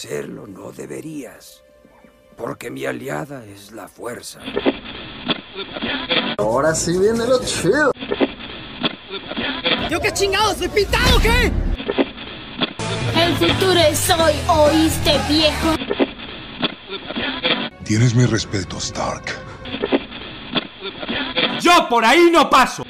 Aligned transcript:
hacerlo 0.00 0.46
no 0.46 0.72
deberías, 0.72 1.62
porque 2.34 2.70
mi 2.70 2.86
aliada 2.86 3.44
es 3.44 3.70
la 3.72 3.86
fuerza. 3.86 4.40
Ahora 6.38 6.74
sí 6.74 6.98
viene 6.98 7.26
lo 7.26 7.38
chido. 7.44 7.92
¿Yo 9.90 10.00
qué 10.00 10.10
chingados? 10.12 10.56
¿Soy 10.56 10.68
pintado 10.68 11.18
o 11.18 11.20
qué? 11.20 11.52
El 13.14 13.34
futuro 13.34 13.78
es 13.78 14.08
hoy, 14.08 14.32
¿oíste, 14.48 15.18
viejo? 15.28 15.74
Tienes 17.84 18.14
mi 18.14 18.24
respeto, 18.24 18.78
Stark. 18.78 19.26
Yo 21.60 21.88
por 21.90 22.06
ahí 22.06 22.30
no 22.32 22.48
paso. 22.48 22.84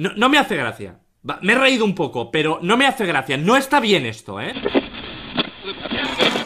No, 0.00 0.12
no 0.16 0.28
me 0.30 0.38
hace 0.38 0.56
gracia. 0.56 0.98
Va, 1.28 1.38
me 1.42 1.52
he 1.52 1.58
reído 1.58 1.84
un 1.84 1.94
poco, 1.94 2.30
pero 2.30 2.58
no 2.62 2.78
me 2.78 2.86
hace 2.86 3.04
gracia. 3.04 3.36
No 3.36 3.58
está 3.58 3.80
bien 3.80 4.06
esto, 4.06 4.40
¿eh? 4.40 4.54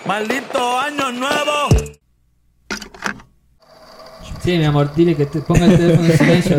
¡Maldito 0.06 0.78
año 0.78 1.12
nuevo! 1.12 1.68
Sí, 4.42 4.58
mi 4.58 4.64
amor, 4.64 4.94
dile 4.94 5.16
que 5.16 5.24
te 5.24 5.40
ponga 5.40 5.64
el 5.64 5.78
teléfono 5.78 6.06
en 6.06 6.18
silencio. 6.18 6.58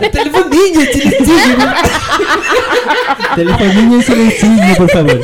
el 0.00 0.10
teléfono 0.12 0.46
niño, 0.48 0.80
silencio. 0.92 1.34
El 3.30 3.34
teléfono 3.34 3.74
niño 3.74 3.96
en 3.96 4.02
silencio, 4.02 4.76
por 4.76 4.90
favor. 4.90 5.20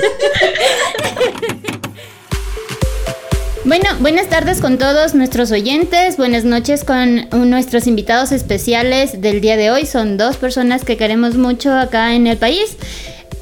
Bueno, 3.64 3.88
buenas 4.00 4.28
tardes 4.28 4.60
con 4.60 4.78
todos 4.78 5.14
nuestros 5.14 5.52
oyentes, 5.52 6.16
buenas 6.16 6.44
noches 6.44 6.82
con 6.82 7.28
nuestros 7.48 7.86
invitados 7.86 8.32
especiales 8.32 9.20
del 9.20 9.40
día 9.40 9.56
de 9.56 9.70
hoy. 9.70 9.86
Son 9.86 10.16
dos 10.16 10.36
personas 10.38 10.84
que 10.84 10.96
queremos 10.96 11.36
mucho 11.36 11.72
acá 11.72 12.14
en 12.14 12.26
el 12.26 12.36
país. 12.36 12.76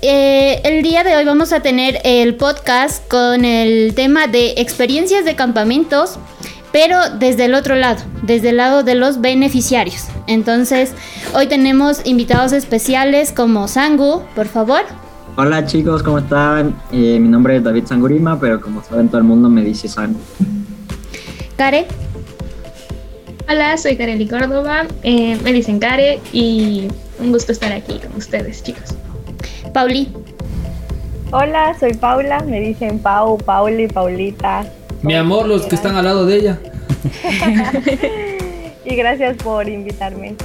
Eh, 0.06 0.60
el 0.64 0.83
día 0.83 1.02
de 1.02 1.16
hoy 1.16 1.24
vamos 1.24 1.55
a 1.55 1.60
tener 1.60 1.98
el 2.05 2.34
podcast 2.34 3.08
con 3.08 3.47
el 3.47 3.94
tema 3.94 4.27
de 4.27 4.52
experiencias 4.58 5.24
de 5.24 5.34
campamentos, 5.34 6.19
pero 6.72 6.98
desde 7.19 7.47
el 7.47 7.55
otro 7.55 7.74
lado, 7.74 8.05
desde 8.20 8.50
el 8.50 8.58
lado 8.58 8.82
de 8.82 8.97
los 8.97 9.22
beneficiarios. 9.22 10.08
Entonces, 10.27 10.92
hoy 11.32 11.47
tenemos 11.47 12.05
invitados 12.05 12.52
especiales 12.52 13.32
como 13.32 13.66
Sangu, 13.66 14.20
por 14.34 14.47
favor. 14.47 14.82
Hola 15.36 15.64
chicos, 15.64 16.02
¿cómo 16.02 16.19
están? 16.19 16.78
Eh, 16.92 17.19
mi 17.19 17.28
nombre 17.28 17.56
es 17.56 17.64
David 17.64 17.86
Sangurima, 17.86 18.38
pero 18.38 18.60
como 18.60 18.84
saben 18.84 19.08
todo 19.08 19.16
el 19.16 19.25
mundo 19.25 19.48
me 19.48 19.62
dice 19.62 19.88
Sangu. 19.88 20.20
Care. 21.56 21.86
Hola, 23.48 23.78
soy 23.78 23.97
Kareli 23.97 24.28
Córdoba, 24.28 24.86
eh, 25.02 25.38
me 25.42 25.50
dicen 25.55 25.78
Care 25.78 26.20
y 26.30 26.88
un 27.19 27.32
gusto 27.32 27.52
estar 27.52 27.72
aquí 27.72 27.98
con 28.00 28.14
ustedes 28.19 28.62
chicos. 28.62 28.94
Pauli. 29.75 30.08
Hola, 31.33 31.77
soy 31.78 31.94
Paula, 31.94 32.41
me 32.41 32.61
dicen 32.61 33.00
Pau, 33.00 33.36
Pauli, 33.36 33.89
Paulita. 33.89 34.64
Mi 35.03 35.14
amor, 35.14 35.47
los 35.47 35.66
que 35.66 35.75
están 35.75 35.97
al 35.97 36.05
lado 36.05 36.25
de 36.25 36.36
ella. 36.36 36.61
y 38.84 38.94
gracias 38.94 39.36
por 39.36 39.69
invitarme. 39.69 40.36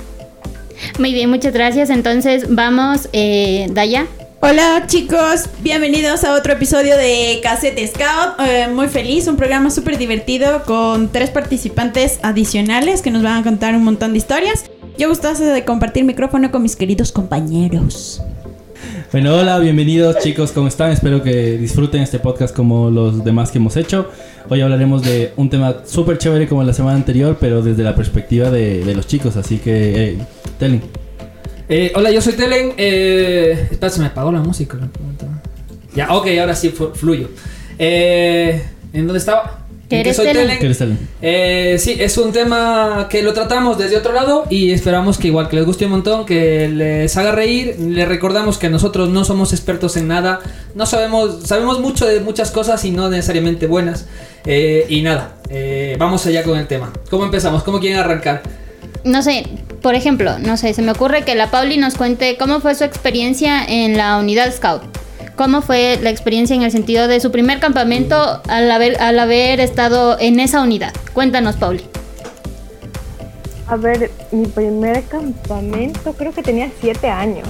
Muy 0.98 1.14
bien, 1.14 1.30
muchas 1.30 1.54
gracias. 1.54 1.92
Entonces 1.92 2.54
vamos, 2.54 3.08
eh, 3.14 3.68
Daya. 3.72 4.08
Hola 4.42 4.86
chicos, 4.88 5.50
bienvenidos 5.60 6.24
a 6.24 6.34
otro 6.34 6.54
episodio 6.54 6.98
de 6.98 7.40
Cassette 7.44 7.86
Scout. 7.88 8.40
Eh, 8.40 8.68
muy 8.74 8.88
feliz, 8.88 9.28
un 9.28 9.36
programa 9.36 9.70
súper 9.70 9.98
divertido 9.98 10.64
con 10.64 11.12
tres 11.12 11.30
participantes 11.30 12.20
adicionales 12.24 13.02
que 13.04 13.12
nos 13.12 13.22
van 13.22 13.42
a 13.42 13.44
contar 13.44 13.76
un 13.76 13.84
montón 13.84 14.14
de 14.14 14.18
historias. 14.18 14.72
Yo 14.98 15.08
gustoso 15.08 15.44
de 15.44 15.66
compartir 15.66 16.04
micrófono 16.04 16.52
con 16.52 16.64
mis 16.64 16.76
queridos 16.76 17.12
compañeros. 17.12 18.24
Bueno, 19.12 19.36
hola, 19.36 19.58
bienvenidos 19.58 20.20
chicos, 20.20 20.52
¿cómo 20.52 20.68
están? 20.68 20.92
Espero 20.92 21.24
que 21.24 21.58
disfruten 21.58 22.04
este 22.04 22.20
podcast 22.20 22.56
como 22.56 22.92
los 22.92 23.24
demás 23.24 23.50
que 23.50 23.58
hemos 23.58 23.76
hecho. 23.76 24.08
Hoy 24.50 24.62
hablaremos 24.62 25.02
de 25.02 25.34
un 25.36 25.50
tema 25.50 25.78
súper 25.84 26.20
chévere 26.20 26.48
como 26.48 26.64
la 26.64 26.74
semana 26.74 26.96
anterior, 26.96 27.36
pero 27.40 27.64
desde 27.64 27.82
la 27.82 27.96
perspectiva 27.96 28.52
de, 28.52 28.86
los 28.94 29.08
chicos, 29.08 29.36
así 29.36 29.58
que, 29.58 30.10
eh, 30.10 30.18
Telling. 30.60 30.84
Eh, 31.68 31.92
hola, 31.96 32.12
yo 32.12 32.22
soy 32.22 32.34
Telen. 32.34 32.74
Eh, 32.78 33.70
se 33.90 34.00
me 34.00 34.06
apagó 34.06 34.32
la 34.32 34.42
música. 34.42 34.78
Ya, 35.96 36.16
ok, 36.16 36.28
ahora 36.40 36.54
sí 36.54 36.70
fluyo. 36.70 37.30
Eh, 37.80 38.62
¿En 38.94 39.08
dónde 39.08 39.18
estaba? 39.18 39.59
¿Qué 39.90 40.02
eres 40.02 40.18
Telen? 40.18 40.60
¿Qué 40.60 40.66
eres 40.66 40.78
Telling? 40.78 41.00
Eh, 41.20 41.78
sí, 41.80 41.96
es 42.00 42.16
un 42.20 42.32
tema 42.32 43.08
que 43.10 43.24
lo 43.24 43.34
tratamos 43.34 43.76
desde 43.80 43.98
otro 43.98 44.14
lado 44.14 44.46
y 44.48 44.72
esperamos 44.72 45.18
que 45.18 45.28
igual 45.28 45.50
que 45.50 45.56
les 45.56 45.66
guste 45.66 45.86
un 45.86 45.92
montón, 45.92 46.28
que 46.28 46.70
les 46.70 47.18
haga 47.18 47.32
reír. 47.32 47.76
Les 47.80 48.08
recordamos 48.08 48.60
que 48.60 48.70
nosotros 48.70 49.10
no 49.10 49.26
somos 49.26 49.52
expertos 49.52 49.98
en 49.98 50.08
nada, 50.08 50.42
no 50.76 50.86
sabemos, 50.86 51.40
sabemos 51.44 51.80
mucho 51.80 52.06
de 52.06 52.20
muchas 52.20 52.52
cosas 52.52 52.86
y 52.86 52.92
no 52.92 53.10
necesariamente 53.10 53.66
buenas. 53.66 54.06
Eh, 54.46 54.86
y 54.90 55.02
nada, 55.02 55.38
eh, 55.50 55.96
vamos 55.98 56.24
allá 56.28 56.44
con 56.44 56.60
el 56.60 56.68
tema. 56.68 56.94
¿Cómo 57.10 57.26
empezamos? 57.26 57.64
¿Cómo 57.64 57.80
quieren 57.80 58.00
arrancar? 58.00 58.44
No 59.04 59.24
sé, 59.24 59.48
por 59.82 59.96
ejemplo, 59.96 60.38
no 60.38 60.56
sé, 60.58 60.76
se 60.76 60.84
me 60.84 60.92
ocurre 60.92 61.24
que 61.24 61.34
la 61.34 61.50
Pauli 61.50 61.78
nos 61.78 61.96
cuente 61.96 62.38
cómo 62.38 62.60
fue 62.60 62.76
su 62.76 62.84
experiencia 62.84 63.66
en 63.66 63.98
la 63.98 64.20
unidad 64.20 64.54
Scout. 64.54 64.99
¿Cómo 65.40 65.62
fue 65.62 65.98
la 66.02 66.10
experiencia 66.10 66.54
en 66.54 66.64
el 66.64 66.72
sentido 66.72 67.08
de 67.08 67.22
su 67.22 67.32
primer 67.32 67.62
campamento 67.62 68.42
al 68.50 68.70
haber, 68.70 69.02
al 69.02 69.18
haber 69.20 69.62
estado 69.62 70.20
en 70.20 70.38
esa 70.38 70.62
unidad? 70.62 70.92
Cuéntanos, 71.14 71.56
Pauli. 71.56 71.82
A 73.68 73.78
ver, 73.78 74.12
mi 74.34 74.46
primer 74.48 75.02
campamento 75.06 76.12
creo 76.12 76.34
que 76.34 76.44
tenía 76.44 76.70
siete 76.82 77.08
años. 77.10 77.48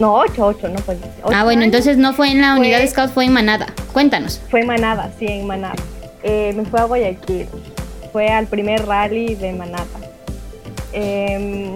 No, 0.00 0.14
ocho, 0.14 0.46
ocho, 0.46 0.66
no 0.68 0.78
fue. 0.80 0.96
ocho 1.22 1.32
Ah, 1.32 1.44
bueno, 1.44 1.60
años. 1.62 1.66
entonces 1.66 1.96
no 1.96 2.12
fue 2.12 2.32
en 2.32 2.40
la 2.40 2.56
unidad 2.56 2.78
Fue- 2.78 2.88
Scout, 2.88 3.10
fue 3.12 3.24
en 3.26 3.32
Manada. 3.34 3.66
Cuéntanos. 3.92 4.40
Fue 4.50 4.62
en 4.62 4.66
Manada, 4.66 5.12
sí, 5.20 5.26
en 5.28 5.46
Manada. 5.46 5.76
Eh, 6.24 6.52
me 6.56 6.64
fue 6.64 6.80
a 6.80 6.84
Guayaquil. 6.86 7.46
Fue 8.12 8.30
al 8.30 8.48
primer 8.48 8.84
rally 8.84 9.36
de 9.36 9.52
Manada. 9.52 9.86
Em, 10.92 11.72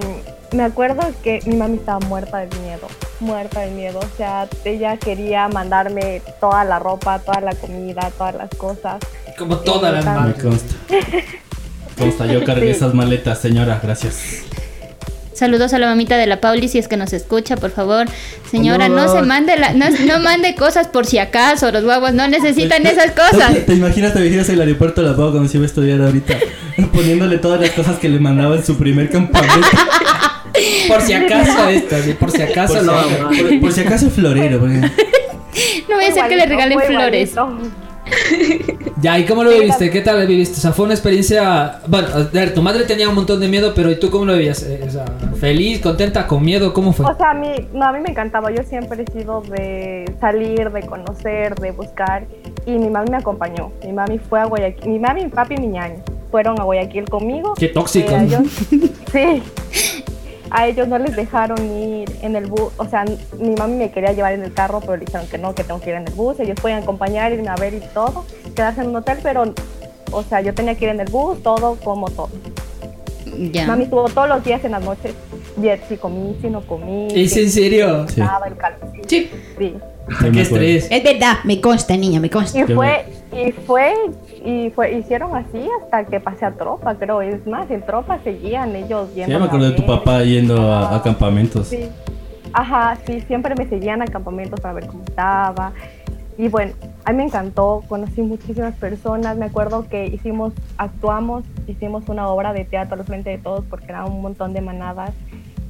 me 0.52 0.62
acuerdo 0.64 1.02
que 1.22 1.40
mi 1.46 1.56
mami 1.56 1.76
estaba 1.76 2.00
muerta 2.00 2.38
de 2.38 2.46
miedo, 2.60 2.86
muerta 3.20 3.60
de 3.60 3.70
miedo. 3.70 3.98
O 4.00 4.16
sea, 4.16 4.48
ella 4.64 4.96
quería 4.96 5.48
mandarme 5.48 6.22
toda 6.40 6.64
la 6.64 6.78
ropa, 6.78 7.18
toda 7.18 7.40
la 7.40 7.54
comida, 7.54 8.10
todas 8.16 8.34
las 8.36 8.50
cosas. 8.50 8.98
Como 9.38 9.58
todas 9.58 9.92
las 9.92 10.04
Eh, 10.04 10.08
Me 10.08 10.14
manos. 10.14 10.38
consta. 10.42 10.74
Consta, 11.98 12.26
yo 12.26 12.44
cargué 12.44 12.66
Sí. 12.66 12.76
esas 12.78 12.92
maletas, 12.92 13.38
señora, 13.38 13.80
gracias. 13.82 14.42
Saludos 15.36 15.74
a 15.74 15.78
la 15.78 15.86
mamita 15.86 16.16
de 16.16 16.26
la 16.26 16.40
Pauli 16.40 16.66
si 16.68 16.78
es 16.78 16.88
que 16.88 16.96
nos 16.96 17.12
escucha, 17.12 17.56
por 17.56 17.70
favor. 17.70 18.06
Señora, 18.50 18.88
no 18.88 19.12
se 19.12 19.20
mande 19.22 19.56
la, 19.58 19.74
no, 19.74 19.84
no 20.06 20.18
mande 20.20 20.54
cosas 20.54 20.88
por 20.88 21.04
si 21.04 21.18
acaso, 21.18 21.70
los 21.70 21.84
guaguas 21.84 22.14
no 22.14 22.26
necesitan 22.26 22.86
esas 22.86 23.10
cosas. 23.12 23.66
¿Te 23.66 23.74
imaginas 23.74 24.14
te 24.14 24.20
imaginas 24.20 24.48
el 24.48 24.60
aeropuerto 24.62 25.02
de 25.02 25.10
la 25.10 25.16
Pau 25.16 25.30
cuando 25.32 25.48
se 25.48 25.58
iba 25.58 25.64
a 25.64 25.66
estudiar 25.66 26.00
ahorita? 26.00 26.36
Poniéndole 26.92 27.36
todas 27.38 27.60
las 27.60 27.70
cosas 27.70 27.98
que 27.98 28.08
le 28.08 28.18
mandaba 28.18 28.56
en 28.56 28.64
su 28.64 28.76
primer 28.78 29.10
campamento. 29.10 29.68
Por 30.88 31.02
si 31.02 31.12
acaso 31.12 31.68
esto, 31.68 31.96
sí, 32.02 32.14
por 32.14 32.30
si 32.30 32.40
acaso 32.40 32.74
Por 32.74 32.80
si, 32.80 32.86
lo 32.86 33.48
por- 33.50 33.60
por 33.60 33.72
si 33.72 33.80
acaso 33.82 34.08
florero. 34.08 34.58
porque- 34.58 34.80
No 34.80 35.96
voy 35.96 36.04
a 36.06 36.08
hacer 36.08 36.28
que 36.28 36.36
le 36.36 36.46
regalen 36.46 36.80
flores. 36.80 37.30
igualito. 37.32 37.85
Ya, 39.02 39.18
¿y 39.18 39.26
cómo 39.26 39.44
lo 39.44 39.50
viviste? 39.50 39.90
¿Qué 39.90 40.00
tal 40.00 40.20
lo 40.20 40.26
viviste? 40.26 40.56
O 40.56 40.60
sea, 40.60 40.72
fue 40.72 40.86
una 40.86 40.94
experiencia... 40.94 41.80
Bueno, 41.86 42.08
a 42.14 42.22
ver, 42.32 42.54
tu 42.54 42.62
madre 42.62 42.84
tenía 42.84 43.08
un 43.08 43.14
montón 43.14 43.40
de 43.40 43.48
miedo, 43.48 43.72
pero 43.74 43.90
¿y 43.90 44.00
tú 44.00 44.10
cómo 44.10 44.24
lo 44.24 44.32
vivías? 44.32 44.62
Eh, 44.62 44.80
o 44.86 44.90
sea, 44.90 45.04
¿Feliz, 45.38 45.80
contenta, 45.80 46.26
con 46.26 46.42
miedo? 46.42 46.72
¿Cómo 46.72 46.92
fue? 46.92 47.04
O 47.04 47.16
sea, 47.16 47.30
a 47.30 47.34
mí, 47.34 47.68
no, 47.72 47.84
a 47.84 47.92
mí 47.92 48.00
me 48.00 48.10
encantaba. 48.10 48.50
Yo 48.50 48.62
siempre 48.62 49.04
he 49.06 49.12
sido 49.12 49.42
de 49.42 50.10
salir, 50.18 50.70
de 50.70 50.82
conocer, 50.82 51.54
de 51.56 51.72
buscar. 51.72 52.26
Y 52.64 52.78
mi 52.78 52.88
mami 52.88 53.10
me 53.10 53.18
acompañó. 53.18 53.70
Mi 53.84 53.92
mami 53.92 54.18
fue 54.18 54.40
a 54.40 54.46
Guayaquil. 54.46 54.88
Mi 54.88 54.98
mami, 54.98 55.24
mi 55.24 55.30
papi 55.30 55.54
y 55.54 55.58
mi 55.58 55.66
ñaño 55.68 56.02
fueron 56.30 56.60
a 56.60 56.64
Guayaquil 56.64 57.08
conmigo. 57.08 57.54
Qué 57.54 57.68
tóxico. 57.68 58.10
Eh, 58.10 58.28
sí. 59.12 59.42
A 60.50 60.66
ellos 60.66 60.88
no 60.88 60.98
les 60.98 61.16
dejaron 61.16 61.58
ir 61.64 62.10
en 62.22 62.36
el 62.36 62.46
bus. 62.46 62.72
O 62.76 62.86
sea, 62.86 63.04
mi 63.38 63.50
mami 63.56 63.76
me 63.76 63.90
quería 63.90 64.12
llevar 64.12 64.32
en 64.32 64.42
el 64.42 64.52
carro, 64.52 64.80
pero 64.80 64.96
le 64.96 65.04
dijeron 65.04 65.26
que 65.28 65.38
no, 65.38 65.54
que 65.54 65.64
tengo 65.64 65.80
que 65.80 65.90
ir 65.90 65.96
en 65.96 66.06
el 66.06 66.14
bus. 66.14 66.38
Ellos 66.40 66.58
pueden 66.60 66.82
acompañar, 66.82 67.32
irme 67.32 67.48
a 67.48 67.56
ver 67.56 67.74
y 67.74 67.80
todo. 67.92 68.24
Quedarse 68.54 68.82
en 68.82 68.88
un 68.88 68.96
hotel, 68.96 69.18
pero, 69.22 69.52
o 70.12 70.22
sea, 70.22 70.40
yo 70.40 70.54
tenía 70.54 70.74
que 70.74 70.84
ir 70.84 70.90
en 70.90 71.00
el 71.00 71.08
bus, 71.10 71.42
todo 71.42 71.76
como 71.82 72.08
todo. 72.10 72.30
Ya. 73.52 73.66
Mami 73.66 73.84
estuvo 73.84 74.08
todos 74.08 74.28
los 74.28 74.44
días 74.44 74.64
en 74.64 74.72
las 74.72 74.84
noches. 74.84 75.14
Bien, 75.56 75.80
si 75.88 75.96
comí, 75.96 76.36
si 76.40 76.48
no 76.48 76.60
comí. 76.66 77.08
¿Es 77.14 77.36
en 77.36 77.50
serio? 77.50 78.06
Sí. 78.08 78.20
estaba 78.20 78.46
el 78.46 78.56
calor. 78.56 78.78
Sí. 79.06 79.30
Sí. 79.58 79.74
Qué 80.32 80.40
estrés. 80.40 80.86
Es 80.90 81.02
verdad, 81.02 81.38
me 81.44 81.60
consta, 81.60 81.96
niña, 81.96 82.20
me 82.20 82.30
consta. 82.30 82.60
Y 82.60 82.64
fue, 82.64 83.06
y 83.32 83.52
fue, 83.52 83.92
y 84.46 84.70
fue, 84.70 84.92
hicieron 84.92 85.34
así 85.36 85.68
hasta 85.82 86.04
que 86.04 86.20
pasé 86.20 86.44
a 86.46 86.52
tropa, 86.52 86.94
creo. 86.94 87.20
Es 87.20 87.46
más, 87.46 87.70
en 87.70 87.82
tropa 87.84 88.18
seguían 88.22 88.76
ellos 88.76 89.08
Sí, 89.10 89.16
yendo. 89.16 89.32
ya 89.32 89.38
me 89.40 89.46
acuerdo 89.46 89.70
de 89.70 89.76
tu 89.76 89.84
papá 89.84 90.22
yendo 90.22 90.72
a, 90.72 90.94
a 90.96 91.02
campamentos. 91.02 91.66
Sí. 91.68 91.88
Ajá, 92.52 92.96
sí, 93.06 93.20
siempre 93.22 93.54
me 93.56 93.66
seguían 93.68 94.02
a 94.02 94.06
campamentos 94.06 94.60
para 94.60 94.74
ver 94.74 94.86
cómo 94.86 95.02
estaba. 95.04 95.72
Y 96.38 96.48
bueno, 96.48 96.72
a 97.04 97.10
mí 97.12 97.16
me 97.18 97.24
encantó, 97.24 97.82
conocí 97.88 98.22
muchísimas 98.22 98.74
personas. 98.76 99.36
Me 99.36 99.46
acuerdo 99.46 99.88
que 99.88 100.06
hicimos, 100.06 100.52
actuamos, 100.78 101.44
hicimos 101.66 102.08
una 102.08 102.28
obra 102.28 102.52
de 102.52 102.64
teatro 102.64 102.98
al 103.00 103.04
frente 103.04 103.30
de 103.30 103.38
todos 103.38 103.64
porque 103.68 103.86
era 103.88 104.04
un 104.04 104.22
montón 104.22 104.52
de 104.52 104.60
manadas. 104.60 105.10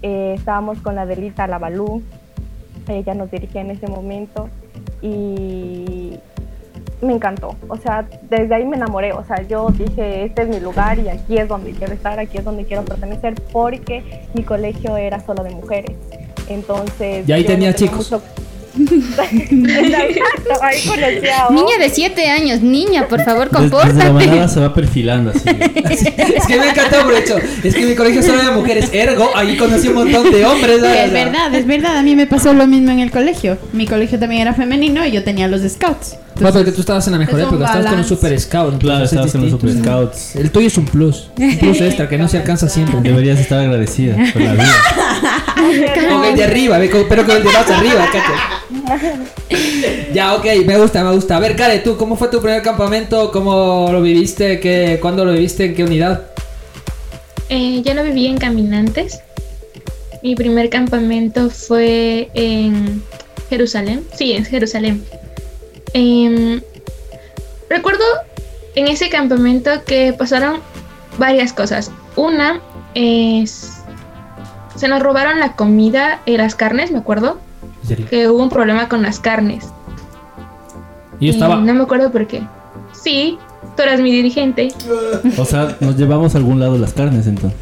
Eh, 0.02 0.34
estábamos 0.36 0.78
con 0.80 0.94
la 0.96 1.06
Delita 1.06 1.46
Lavalú. 1.46 2.02
ella 2.88 3.14
nos 3.14 3.30
dirigía 3.30 3.62
en 3.62 3.70
ese 3.70 3.86
momento 3.88 4.48
y 5.02 6.18
me 7.02 7.12
encantó. 7.12 7.54
O 7.68 7.76
sea, 7.76 8.06
desde 8.30 8.54
ahí 8.54 8.64
me 8.64 8.76
enamoré. 8.76 9.12
O 9.12 9.24
sea, 9.24 9.42
yo 9.46 9.68
dije, 9.70 10.24
este 10.24 10.42
es 10.42 10.48
mi 10.48 10.60
lugar 10.60 10.98
y 10.98 11.08
aquí 11.08 11.36
es 11.38 11.48
donde 11.48 11.72
quiero 11.72 11.92
estar, 11.92 12.18
aquí 12.18 12.38
es 12.38 12.44
donde 12.44 12.64
quiero 12.64 12.84
pertenecer, 12.84 13.34
porque 13.52 14.02
mi 14.34 14.42
colegio 14.42 14.96
era 14.96 15.24
solo 15.24 15.42
de 15.44 15.50
mujeres. 15.50 15.96
Entonces... 16.48 17.28
Y 17.28 17.32
ahí 17.32 17.44
tenía 17.44 17.70
no 17.70 17.76
chicos. 17.76 18.10
mucho- 18.12 18.22
Exacto, 18.78 20.52
ahí 20.62 20.78
conocí 20.86 21.28
a 21.28 21.50
Niña 21.50 21.78
de 21.80 21.88
7 21.88 22.28
años, 22.28 22.60
niña, 22.60 23.08
por 23.08 23.22
favor, 23.24 23.50
Des- 23.50 23.70
desde 23.70 24.04
la 24.04 24.12
manada 24.12 24.12
compórtate. 24.12 24.48
se 24.54 24.60
va 24.60 24.74
perfilando 24.74 25.30
así. 25.30 25.40
Es 26.36 26.46
que 26.46 26.56
me 26.58 26.68
encantó 26.70 27.10
hecho. 27.16 27.38
Es 27.64 27.74
que 27.74 27.86
mi 27.86 27.94
colegio 27.94 28.22
solo 28.22 28.42
de 28.44 28.50
mujeres. 28.50 28.90
Ergo, 28.92 29.30
ahí 29.34 29.56
conocí 29.56 29.88
un 29.88 29.94
montón 29.94 30.30
de 30.30 30.44
hombres. 30.44 30.76
Es 30.82 31.12
verdad, 31.12 31.54
es 31.54 31.66
verdad. 31.66 31.96
A 31.96 32.02
mí 32.02 32.14
me 32.16 32.26
pasó 32.26 32.52
lo 32.52 32.66
mismo 32.66 32.90
en 32.90 33.00
el 33.00 33.10
colegio. 33.10 33.56
Mi 33.72 33.86
colegio 33.86 34.18
también 34.18 34.42
era 34.42 34.52
femenino 34.54 35.04
y 35.06 35.10
yo 35.12 35.24
tenía 35.24 35.48
los 35.48 35.62
scouts. 35.62 36.16
Bueno, 36.40 36.52
porque 36.52 36.72
tú 36.72 36.80
estabas 36.80 37.06
en 37.06 37.12
la 37.14 37.18
mejor 37.18 37.40
es 37.40 37.46
un 37.46 37.54
época, 37.54 37.64
estabas 37.64 37.86
con 37.86 37.98
los 37.98 38.08
balance. 38.08 38.14
Super 38.14 38.40
Scouts. 38.40 38.78
Claro, 38.78 38.98
entonces 38.98 39.02
es 39.04 39.12
estabas 39.12 39.32
con 39.32 39.40
los. 39.42 39.50
Super 39.50 39.72
Scouts. 39.72 40.36
El 40.36 40.50
tuyo 40.50 40.66
es 40.66 40.78
un 40.78 40.84
plus. 40.84 41.30
Un 41.38 41.58
plus 41.58 41.80
extra 41.80 42.08
que 42.08 42.18
no 42.18 42.28
se 42.28 42.38
alcanza 42.38 42.68
siempre. 42.68 43.00
Deberías 43.00 43.38
estar 43.38 43.60
agradecida 43.60 44.16
con 44.32 44.44
la 44.44 44.52
vida. 44.52 44.66
Con 45.56 46.24
el 46.24 46.36
de 46.36 46.44
arriba, 46.44 46.78
pero 47.08 47.26
con 47.26 47.36
el 47.36 47.42
de 47.42 47.50
más 47.50 47.68
arriba, 47.70 48.06
cacho. 48.12 48.32
Ya, 50.12 50.34
ok, 50.34 50.44
me 50.64 50.78
gusta, 50.78 51.02
me 51.02 51.12
gusta. 51.12 51.36
A 51.36 51.40
ver, 51.40 51.56
Kare, 51.56 51.78
tú, 51.78 51.96
¿cómo 51.96 52.14
fue 52.16 52.28
tu 52.28 52.40
primer 52.40 52.62
campamento? 52.62 53.32
¿Cómo 53.32 53.88
lo 53.90 54.02
viviste? 54.02 54.60
¿Qué, 54.60 54.98
¿Cuándo 55.00 55.24
lo 55.24 55.32
viviste? 55.32 55.64
¿En 55.64 55.74
qué 55.74 55.82
unidad? 55.82 56.26
Eh, 57.48 57.82
yo 57.84 57.94
lo 57.94 58.04
viví 58.04 58.26
en 58.26 58.38
Caminantes. 58.38 59.20
Mi 60.22 60.34
primer 60.34 60.68
campamento 60.68 61.50
fue 61.50 62.28
en 62.34 63.02
Jerusalén. 63.48 64.04
Sí, 64.16 64.32
en 64.32 64.44
Jerusalén. 64.44 65.02
Em, 65.92 66.60
recuerdo 67.70 68.04
en 68.74 68.88
ese 68.88 69.08
campamento 69.08 69.70
que 69.86 70.12
pasaron 70.12 70.60
varias 71.18 71.52
cosas. 71.52 71.90
Una 72.16 72.60
es... 72.94 73.72
Se 74.76 74.88
nos 74.88 75.02
robaron 75.02 75.40
la 75.40 75.54
comida 75.54 76.20
y 76.26 76.36
las 76.36 76.54
carnes, 76.54 76.90
me 76.90 76.98
acuerdo. 76.98 77.38
Que 78.10 78.28
hubo 78.28 78.42
un 78.42 78.50
problema 78.50 78.88
con 78.88 79.02
las 79.02 79.18
carnes. 79.20 79.64
Y 81.18 81.26
yo 81.28 81.32
estaba. 81.32 81.56
no 81.56 81.72
me 81.72 81.82
acuerdo 81.82 82.12
por 82.12 82.26
qué. 82.26 82.42
Sí, 82.92 83.38
tú 83.74 83.82
eras 83.82 84.00
mi 84.00 84.10
dirigente. 84.12 84.68
O 85.38 85.46
sea, 85.46 85.76
nos 85.80 85.96
llevamos 85.96 86.34
a 86.34 86.38
algún 86.38 86.60
lado 86.60 86.76
las 86.76 86.92
carnes 86.92 87.26
entonces. 87.26 87.58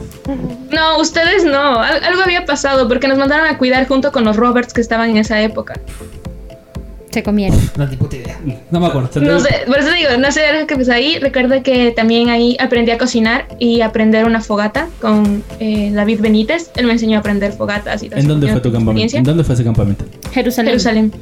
No, 0.72 0.98
ustedes 0.98 1.44
no. 1.44 1.78
Al- 1.78 2.02
algo 2.02 2.22
había 2.22 2.44
pasado 2.46 2.88
porque 2.88 3.06
nos 3.06 3.16
mandaron 3.18 3.46
a 3.46 3.58
cuidar 3.58 3.86
junto 3.86 4.10
con 4.10 4.24
los 4.24 4.34
Roberts 4.36 4.72
que 4.72 4.80
estaban 4.80 5.10
en 5.10 5.18
esa 5.18 5.40
época. 5.40 5.74
Se 7.14 7.22
comieron. 7.22 7.56
No, 7.76 7.88
puta 7.90 8.16
idea. 8.16 8.40
No 8.72 8.81
me 8.81 8.87
acuerdo. 8.88 9.08
No 9.20 9.38
sé, 9.38 9.62
por 9.69 9.78
eso 9.78 9.93
digo, 9.93 10.11
no 10.19 10.32
sé 10.32 10.44
algo 10.46 10.66
que 10.66 10.75
pasó 10.75 10.93
ahí. 10.93 11.16
Recuerdo 11.20 11.62
que 11.62 11.93
también 11.93 12.28
ahí 12.28 12.56
aprendí 12.58 12.90
a 12.90 12.99
cocinar 12.99 13.46
y 13.61 13.82
aprender 13.82 14.25
una 14.25 14.40
fogata 14.40 14.88
con 15.00 15.44
eh, 15.61 15.93
David 15.94 16.20
Benítez. 16.20 16.72
Él 16.75 16.87
me 16.87 16.93
enseñó 16.93 17.19
a 17.19 17.20
aprender 17.20 17.52
fogatas 17.52 18.02
y 18.02 18.08
todo 18.08 18.19
¿En 18.19 18.26
dónde 18.26 18.50
fue 18.50 18.61
tu 18.61 18.72
campamento? 18.72 19.16
¿En 19.16 19.22
dónde 19.22 19.44
fue 19.44 19.55
ese 19.55 19.62
campamento? 19.62 20.05
Jerusalén. 20.32 20.70
Jerusalén. 20.72 21.12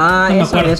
Ah, 0.00 0.28
No 0.32 0.46
fue 0.46 0.62
que 0.62 0.76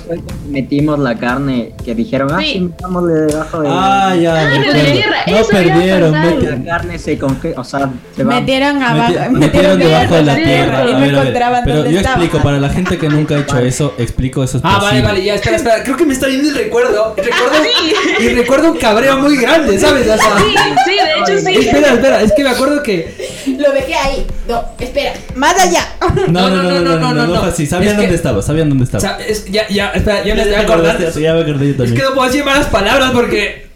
metimos 0.49 0.97
la 1.01 1.17
carne 1.17 1.73
que 1.85 1.93
dijeron, 1.93 2.31
ah, 2.33 2.39
Sí. 2.41 2.53
sí, 2.53 2.61
metámosle 2.61 3.15
debajo 3.15 3.61
de 3.63 3.69
Ah, 3.69 4.15
ya, 4.15 4.35
Ah, 4.35 4.45
de 4.49 4.93
tierra, 4.93 5.17
No 5.27 5.37
eso 5.39 5.49
perdieron. 5.51 6.13
la 6.13 6.65
carne 6.65 6.99
se 7.01 7.19
congela, 7.19 7.61
o 7.61 7.65
sea, 7.65 7.91
se 8.15 8.23
va. 8.23 8.35
Metieron 8.39 8.81
abajo. 8.81 9.13
Meti- 9.15 9.31
metieron 9.39 9.79
debajo 9.81 10.15
de 10.15 10.23
la 10.23 10.37
tierra. 10.37 10.85
Y 10.89 10.93
no 10.93 11.05
encontraban 11.05 11.63
Pero 11.65 11.77
dónde 11.79 11.93
yo 11.93 11.97
estaba. 11.99 12.17
explico, 12.23 12.45
para 12.45 12.61
la 12.61 12.69
gente 12.69 12.97
que 12.97 13.09
nunca 13.09 13.35
ha 13.35 13.39
hecho 13.41 13.59
eso, 13.59 13.95
explico 13.99 14.45
eso 14.45 14.59
es 14.59 14.65
Ah, 14.65 14.75
vale, 14.77 14.83
posible. 14.83 15.03
vale, 15.03 15.25
ya, 15.25 15.35
espera, 15.35 15.57
espera. 15.57 15.83
Creo 15.83 15.97
que 15.97 16.07
me 16.07 16.13
está 16.15 16.29
viendo 16.29 16.49
el 16.51 16.55
recuerdo. 16.55 17.15
Recuerdo 17.17 17.57
sí. 17.65 18.25
Y 18.25 18.29
recuerdo 18.29 18.71
un 18.71 18.79
cabreo 18.79 19.19
muy 19.19 19.37
grande, 19.37 19.79
¿sabes? 19.81 20.03
O 20.09 20.17
sea, 20.17 20.39
Sí, 20.39 20.55
sí, 20.87 20.93
de 20.93 21.35
hecho 21.35 21.45
sí. 21.45 21.57
Espera, 21.67 21.95
espera, 21.95 22.23
es 22.23 22.33
que 22.35 22.45
me 22.45 22.51
acuerdo 22.51 22.83
que. 22.85 23.29
Lo 23.59 23.73
dejé 23.73 23.95
ahí. 23.95 24.27
No, 24.49 24.63
espera. 24.79 25.13
Más 25.35 25.59
allá. 25.59 25.81
No, 26.29 26.49
no, 26.49 26.63
no, 26.63 26.81
no, 26.81 26.97
no, 26.99 27.15
no, 27.15 27.27
no, 27.27 27.41
fue 27.41 27.49
así. 27.49 27.67
Sabían 27.67 27.93
Es 27.93 27.97
que- 27.97 28.03
dónde 28.03 28.17
estaba, 28.17 28.43
sabían 28.43 28.69
dónde 28.69 28.85
O 28.85 28.87
estaba. 28.87 29.08
Sea, 29.17 29.27
es, 29.27 29.45
ya, 29.51 29.69
ya, 29.69 29.91
espera, 29.91 30.25
ya 30.25 30.35
me 30.35 30.45
Ya 30.51 30.61
acordaste, 30.61 31.09
eso, 31.09 31.21
ya 31.21 31.35
me 31.35 31.41
acordé 31.43 31.67
yo 31.67 31.71
Es 31.73 31.77
también. 31.77 31.97
que 31.97 32.03
no 32.03 32.15
puedo 32.15 32.27
decir 32.29 32.45
malas 32.45 32.67
palabras 32.67 33.11
porque. 33.13 33.69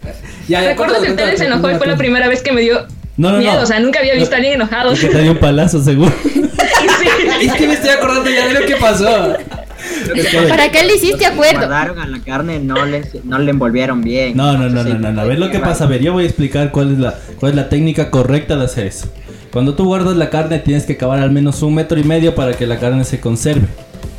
Ya, 0.48 0.62
ya, 0.62 0.68
Recuerdo 0.70 1.00
que 1.02 1.10
ustedes 1.10 1.38
se 1.38 1.46
enojó 1.46 1.70
y 1.70 1.74
fue 1.76 1.86
la 1.86 1.96
primera 1.96 2.28
vez 2.28 2.42
que 2.42 2.52
me 2.52 2.60
dio 2.62 2.86
No, 3.16 3.32
no, 3.32 3.38
miedo. 3.38 3.54
no. 3.54 3.60
O 3.62 3.66
sea, 3.66 3.78
nunca 3.80 4.00
había 4.00 4.14
visto 4.14 4.34
a 4.34 4.36
alguien 4.38 4.54
enojado. 4.54 4.90
Porque 4.90 5.06
te 5.06 5.22
dio 5.22 5.32
un 5.32 5.38
palazo, 5.38 5.82
seguro. 5.82 6.12
Es 7.42 7.52
que 7.54 7.66
me 7.66 7.74
estoy 7.74 7.90
acordando 7.90 8.30
ya 8.30 8.46
de 8.46 8.60
lo 8.60 8.66
que 8.66 8.76
pasó. 8.76 9.36
¿Para 10.48 10.70
qué 10.70 10.84
le 10.84 10.94
hiciste 10.94 11.26
acuerdo? 11.26 11.58
Guardaron 11.58 11.98
a 11.98 12.06
la 12.06 12.20
carne, 12.20 12.58
no 12.60 12.84
le, 12.84 13.02
no 13.24 13.38
le 13.38 13.50
envolvieron 13.50 14.02
bien. 14.02 14.36
No, 14.36 14.56
no, 14.56 14.68
no, 14.68 14.84
no, 14.84 14.94
no, 14.94 15.12
no. 15.12 15.20
A 15.20 15.24
ver 15.24 15.38
lo 15.38 15.50
que 15.50 15.58
pasa. 15.58 15.84
A 15.84 15.86
ver, 15.88 16.00
yo 16.02 16.12
voy 16.12 16.24
a 16.24 16.26
explicar 16.26 16.70
cuál 16.70 16.92
es 16.92 16.98
la, 16.98 17.14
cuál 17.38 17.50
es 17.52 17.56
la 17.56 17.68
técnica 17.68 18.10
correcta 18.10 18.56
de 18.56 18.64
hacer 18.64 18.86
eso. 18.86 19.12
Cuando 19.52 19.74
tú 19.74 19.84
guardas 19.84 20.16
la 20.16 20.30
carne, 20.30 20.58
tienes 20.60 20.84
que 20.84 20.96
cavar 20.96 21.18
al 21.18 21.30
menos 21.30 21.62
un 21.62 21.74
metro 21.74 21.98
y 21.98 22.04
medio 22.04 22.34
para 22.34 22.52
que 22.54 22.66
la 22.66 22.78
carne 22.78 23.04
se 23.04 23.20
conserve. 23.20 23.66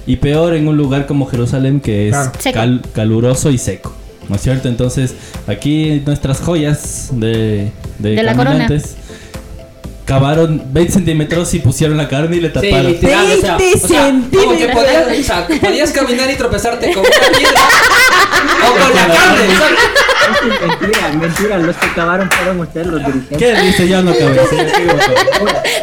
Y 0.06 0.18
peor 0.18 0.54
en 0.54 0.68
un 0.68 0.76
lugar 0.78 1.06
como 1.06 1.26
Jerusalén, 1.28 1.80
que 1.80 2.10
es 2.10 2.14
cal- 2.60 2.82
caluroso 2.94 3.50
y 3.52 3.58
seco. 3.58 3.94
¿No 4.30 4.36
es 4.38 4.42
cierto? 4.42 4.70
Entonces, 4.70 5.16
aquí 5.48 6.02
nuestras 6.06 6.40
joyas 6.40 7.10
de, 7.12 7.72
de, 8.00 8.16
De 8.16 8.24
la 8.24 8.36
corona. 8.36 8.68
Cavaron 10.06 10.62
20 10.74 10.92
centímetros 10.94 11.54
y 11.54 11.60
pusieron 11.60 11.98
la 11.98 12.08
carne 12.10 12.36
y 12.38 12.42
le 12.42 12.48
Sí, 12.50 12.54
taparon. 12.54 12.88
literal, 12.88 13.26
o 13.38 13.42
sea, 13.42 13.58
20 13.58 13.86
o 13.86 13.88
sea, 13.88 14.00
como 14.02 14.22
que 14.22 14.30
centímetros. 14.60 14.72
podías, 14.84 15.20
o 15.20 15.24
sea, 15.24 15.48
podías 15.62 15.92
caminar 15.92 16.30
y 16.32 16.36
tropezarte 16.36 16.94
con 16.94 17.04
una 17.06 17.38
piedra 17.38 17.62
o 18.68 18.72
con 18.72 18.96
la 18.96 19.08
carne, 19.08 19.48
mentira, 20.80 21.10
mentira, 21.14 21.58
los 21.60 21.76
que 21.78 21.86
acabaron 21.86 22.30
fueron 22.32 22.60
ustedes 22.60 22.88
los 22.88 23.00
dirigentes. 23.06 23.38
¿Qué 23.38 23.62
dice? 23.62 23.88
Yo 23.88 24.02
no 24.02 24.12
cabeceo. 24.14 24.48
¿qué 24.50 24.94
pasó? 24.94 25.12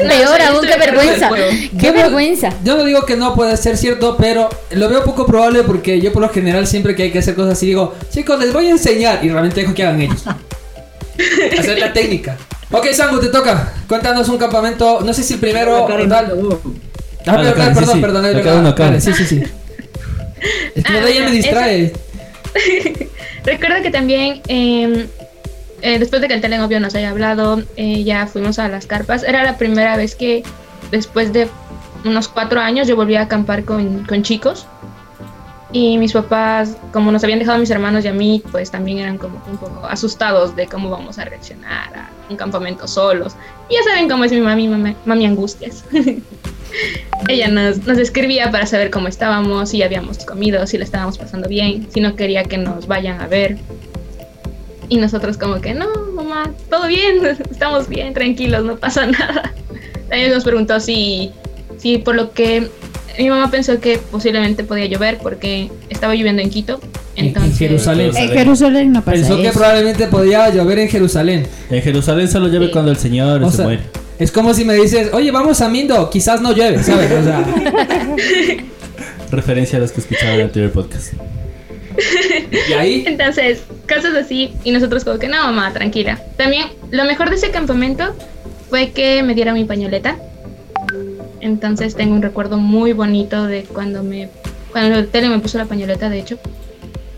Peor 0.09 0.43
aún, 0.43 0.67
qué 0.67 0.79
vergüenza. 0.79 1.31
Qué 1.31 1.71
Yo 1.87 1.93
no- 1.93 2.03
vergüenza. 2.03 2.49
Yo 2.65 2.77
no 2.77 2.85
digo 2.85 3.07
que 3.07 3.17
no 3.17 3.35
puede 3.35 3.57
ser 3.57 3.77
cierto, 3.77 4.17
pero 4.19 4.49
lo 4.73 4.89
veo 4.89 5.03
poco 5.05 5.25
probable 5.27 5.63
porque 5.63 6.01
yo 6.01 6.13
por 6.13 6.23
lo 6.23 6.29
general 6.29 6.67
siempre 6.67 6.95
que 6.95 7.05
hay 7.05 7.11
que 7.11 7.19
hacer 7.21 7.35
cosas 7.35 7.53
así 7.55 7.67
digo, 7.67 7.95
chicos, 8.13 8.39
les 8.39 8.53
voy 8.53 8.67
a 8.67 8.71
enseñar 8.71 9.25
y 9.25 9.29
realmente 9.31 9.61
dejo 9.63 9.75
que 9.75 9.83
hagan 9.85 10.01
ellos. 10.03 10.25
hacer 11.59 11.79
la 11.79 11.93
técnica. 11.93 12.37
Ok, 12.73 12.87
Sangu, 12.93 13.19
te 13.21 13.29
toca. 13.29 13.73
Cuéntanos 13.89 14.29
un 14.29 14.39
campamento, 14.39 15.01
no 15.01 15.13
sé 15.13 15.23
si 15.23 15.35
el 15.35 15.41
primero 15.41 15.87
tal. 16.09 16.33
uh, 16.39 16.59
Ah, 17.27 17.37
Ah, 17.39 17.53
Karen, 17.55 17.75
perdón, 17.75 17.85
sí, 17.85 17.93
sí. 17.95 18.01
perdón. 18.01 18.75
Vale, 18.79 19.01
sí, 19.01 19.13
sí, 19.13 19.25
sí. 19.27 19.43
Es 20.75 20.85
que 20.85 20.93
Ah, 20.93 21.03
ella 21.07 21.25
me 21.25 21.31
distrae. 21.33 21.93
Recuerdo 23.45 23.83
que 23.83 23.91
también, 23.91 24.41
eh, 24.49 25.07
eh, 25.83 25.99
después 25.99 26.23
de 26.23 26.29
que 26.29 26.35
el 26.35 26.41
tele 26.41 26.61
obvio 26.61 26.81
nos 26.81 26.95
haya 26.95 27.11
hablado, 27.11 27.63
eh, 27.77 28.05
ya 28.05 28.27
fuimos 28.27 28.59
a 28.59 28.69
las 28.69 28.87
carpas. 28.87 29.23
Era 29.23 29.43
la 29.45 29.59
primera 29.59 29.97
vez 29.97 30.15
que, 30.15 30.43
después 30.91 31.33
de 31.35 31.49
unos 32.05 32.29
cuatro 32.29 32.61
años, 32.61 32.89
yo 32.89 32.97
volví 32.97 33.17
a 33.17 33.23
acampar 33.23 33.65
con, 33.65 34.05
con 34.07 34.23
chicos. 34.23 34.67
Y 35.73 35.99
mis 35.99 36.13
papás, 36.13 36.77
como 36.93 37.13
nos 37.13 37.23
habían 37.23 37.39
dejado 37.39 37.59
mis 37.59 37.71
hermanos 37.71 38.05
y 38.05 38.09
a 38.09 38.13
mí, 38.13 38.43
pues 38.51 38.71
también 38.71 38.99
eran 38.99 39.19
como 39.19 39.41
un 39.51 39.57
poco 39.57 39.87
asustados 39.87 40.57
de 40.57 40.67
cómo 40.67 40.91
vamos 40.91 41.19
a 41.19 41.25
reaccionar 41.25 41.95
a 41.97 42.11
un 42.29 42.37
campamento 42.37 42.89
solos. 42.89 43.37
Y 43.69 43.75
ya 43.75 43.83
saben 43.85 44.09
cómo 44.09 44.25
es 44.25 44.33
mi 44.33 44.41
mami, 44.41 44.67
mami, 44.67 44.97
mami 45.05 45.27
Angustias. 45.27 45.85
Ella 47.29 47.49
nos, 47.49 47.87
nos 47.87 47.99
escribía 47.99 48.51
para 48.51 48.67
saber 48.67 48.91
cómo 48.91 49.07
estábamos, 49.07 49.71
si 49.71 49.83
habíamos 49.83 50.19
comido, 50.25 50.67
si 50.67 50.77
le 50.77 50.85
estábamos 50.85 51.19
pasando 51.19 51.49
bien, 51.49 51.87
si 51.93 52.01
no 52.01 52.17
quería 52.17 52.43
que 52.45 52.59
nos 52.59 52.89
vayan 52.89 53.21
a 53.21 53.29
ver. 53.29 53.57
Y 54.89 54.97
nosotros 54.97 55.37
como 55.37 55.61
que, 55.61 55.73
no, 55.73 55.87
mamá, 56.15 56.53
todo 56.69 56.89
bien, 56.89 57.25
estamos 57.51 57.89
bien, 57.89 58.13
tranquilos, 58.13 58.65
no 58.65 58.77
pasa 58.77 59.07
nada. 59.07 59.53
También 60.09 60.33
nos 60.33 60.43
preguntó 60.43 60.81
si, 60.81 61.31
si 61.79 61.99
por 61.99 62.17
lo 62.17 62.33
que 62.33 62.69
mi 63.23 63.29
mamá 63.31 63.51
pensó 63.51 63.81
que 63.81 63.99
posiblemente 63.99 64.65
podía 64.65 64.87
llover 64.87 65.19
porque 65.19 65.71
estaba 65.89 66.15
lloviendo 66.15 66.43
en 66.43 66.51
Quito. 66.51 66.81
En- 67.17 67.35
Jerusalén. 67.55 68.13
En 68.17 68.29
Jerusalén 68.31 68.93
no 68.93 69.01
pasa 69.05 69.17
Pensó 69.19 69.43
que 69.43 69.51
probablemente 69.51 70.07
podía 70.07 70.49
llover 70.51 70.79
en 70.79 70.89
Jerusalén. 70.89 71.47
En 71.71 71.83
Jerusalén 71.83 72.29
solo 72.29 72.49
llueve 72.49 72.67
Sí. 72.67 72.73
cuando 72.73 72.91
el 72.91 72.97
Señor 72.97 73.43
O 73.43 73.51
se 73.51 73.57
sea, 73.59 73.65
muere. 73.67 73.83
es 74.19 74.33
como 74.33 74.55
si 74.55 74.65
me 74.65 74.75
dices, 74.75 75.11
oye, 75.13 75.31
vamos 75.31 75.61
a 75.61 75.69
Mindo, 75.69 76.09
quizás 76.11 76.41
no 76.41 76.53
llueve, 76.53 76.83
¿sabes? 76.83 77.11
O 77.13 77.23
sea, 77.25 77.45
Referencia 79.31 79.79
a 79.79 79.81
los 79.81 79.93
que 79.93 80.01
escuchaban 80.01 80.35
el 80.37 80.41
anterior 80.43 80.73
podcast. 80.73 81.13
y 82.69 82.73
ahí, 82.73 83.05
Entonces, 83.07 83.63
cosas 83.89 84.15
así, 84.15 84.53
y 84.65 84.71
nosotros 84.73 85.05
como 85.05 85.19
que 85.19 85.29
no, 85.29 85.37
mamá, 85.37 85.73
tranquila. 85.73 86.19
También, 86.37 86.67
lo 86.91 87.05
mejor 87.05 87.31
de 87.31 87.37
ese 87.37 87.51
campamento 87.51 88.15
fue 88.71 88.91
que 88.91 89.23
me 89.23 89.35
dieron 89.35 89.55
mi 89.55 89.65
pañoleta. 89.65 90.17
Entonces 91.41 91.95
tengo 91.95 92.15
un 92.15 92.23
recuerdo 92.23 92.59
muy 92.59 92.93
bonito 92.93 93.47
de 93.47 93.65
cuando 93.65 94.03
me, 94.03 94.29
cuando 94.73 94.99
el 94.99 95.09
tele 95.09 95.29
me 95.29 95.39
puso 95.39 95.59
la 95.59 95.65
pañoleta, 95.67 96.09
de 96.11 96.19
hecho. 96.21 96.39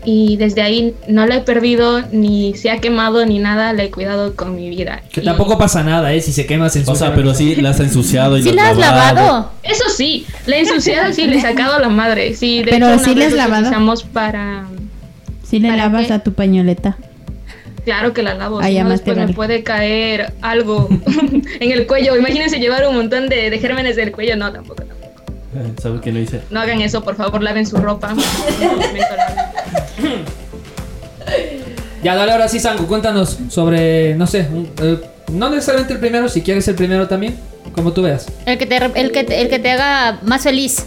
y 0.05 0.35
desde 0.35 0.61
ahí 0.61 0.93
no 1.07 1.25
la 1.25 1.37
he 1.37 1.41
perdido, 1.41 2.01
ni 2.11 2.55
se 2.55 2.69
ha 2.69 2.79
quemado, 2.81 3.25
ni 3.25 3.39
nada, 3.39 3.71
la 3.71 3.83
he 3.83 3.89
cuidado 3.89 4.35
con 4.35 4.53
mi 4.53 4.69
vida. 4.69 5.01
Que 5.11 5.21
Y 5.21 5.23
tampoco 5.23 5.57
pasa 5.57 5.81
nada, 5.81 6.11
¿eh? 6.13 6.19
Si 6.19 6.33
se 6.33 6.45
quema, 6.45 6.67
se 6.69 6.79
O 6.79 6.81
ensucia. 6.81 7.07
sea, 7.07 7.15
pero 7.15 7.33
sí 7.33 7.55
la 7.55 7.69
has 7.69 7.79
ensuciado 7.79 8.37
y 8.37 8.43
¿Sí 8.43 8.51
la 8.51 8.63
la 8.63 8.69
has 8.71 8.77
lavado? 8.77 9.51
Eso 9.63 9.85
sí, 9.95 10.25
la 10.45 10.57
he 10.57 10.59
ensuciado, 10.61 11.13
sí, 11.13 11.25
le 11.27 11.37
he 11.37 11.41
sacado 11.41 11.79
la 11.79 11.87
madre. 11.87 12.33
Sí, 12.35 12.63
de 12.63 12.71
Pero 12.71 12.89
hecho, 12.93 13.03
sí 13.05 13.15
le 13.15 13.25
has 13.27 13.33
lavado. 13.33 13.71
para... 14.11 14.65
Si 15.43 15.59
le 15.59 15.69
¿Para 15.69 15.83
lavas 15.83 16.07
qué? 16.07 16.13
a 16.13 16.19
tu 16.19 16.33
pañoleta. 16.33 16.97
Claro 17.85 18.13
que 18.13 18.23
la 18.23 18.33
lavo, 18.33 18.59
Ah, 18.61 18.69
no, 18.69 18.79
más 18.83 18.89
después 19.03 19.17
me 19.17 19.33
puede 19.33 19.63
caer 19.63 20.33
algo 20.41 20.87
en 21.59 21.71
el 21.71 21.85
cuello. 21.85 22.15
Imagínense 22.15 22.59
llevar 22.59 22.87
un 22.87 22.95
montón 22.95 23.27
de, 23.29 23.49
de 23.49 23.59
gérmenes 23.59 23.95
del 23.97 24.11
cuello. 24.11 24.35
No, 24.37 24.51
tampoco, 24.53 24.83
tampoco. 24.83 25.11
Eh, 25.55 25.73
¿Sabes 25.81 26.01
qué 26.01 26.11
lo 26.11 26.19
hice? 26.19 26.41
No 26.49 26.61
hagan 26.61 26.81
eso, 26.81 27.03
por 27.03 27.15
favor, 27.15 27.43
laven 27.43 27.65
su 27.65 27.77
ropa. 27.77 28.13
Ya, 32.03 32.15
dale 32.15 32.33
ahora 32.33 32.49
sí, 32.49 32.59
Sango, 32.59 32.85
cuéntanos 32.85 33.37
sobre, 33.49 34.13
no 34.15 34.27
sé, 34.27 34.45
un- 34.51 34.69
eh, 34.81 34.97
no 35.31 35.49
necesariamente 35.49 35.93
el 35.93 35.99
primero, 36.01 36.27
si 36.27 36.41
quieres 36.41 36.67
el 36.67 36.75
primero 36.75 37.07
también, 37.07 37.37
como 37.73 37.93
tú 37.93 38.01
veas. 38.01 38.25
El 38.45 38.57
que 38.57 38.65
te, 38.65 38.75
el 38.75 39.11
que 39.13 39.23
te, 39.23 39.41
el 39.41 39.47
que 39.49 39.57
te 39.59 39.71
haga 39.71 40.19
más 40.23 40.43
feliz. 40.43 40.85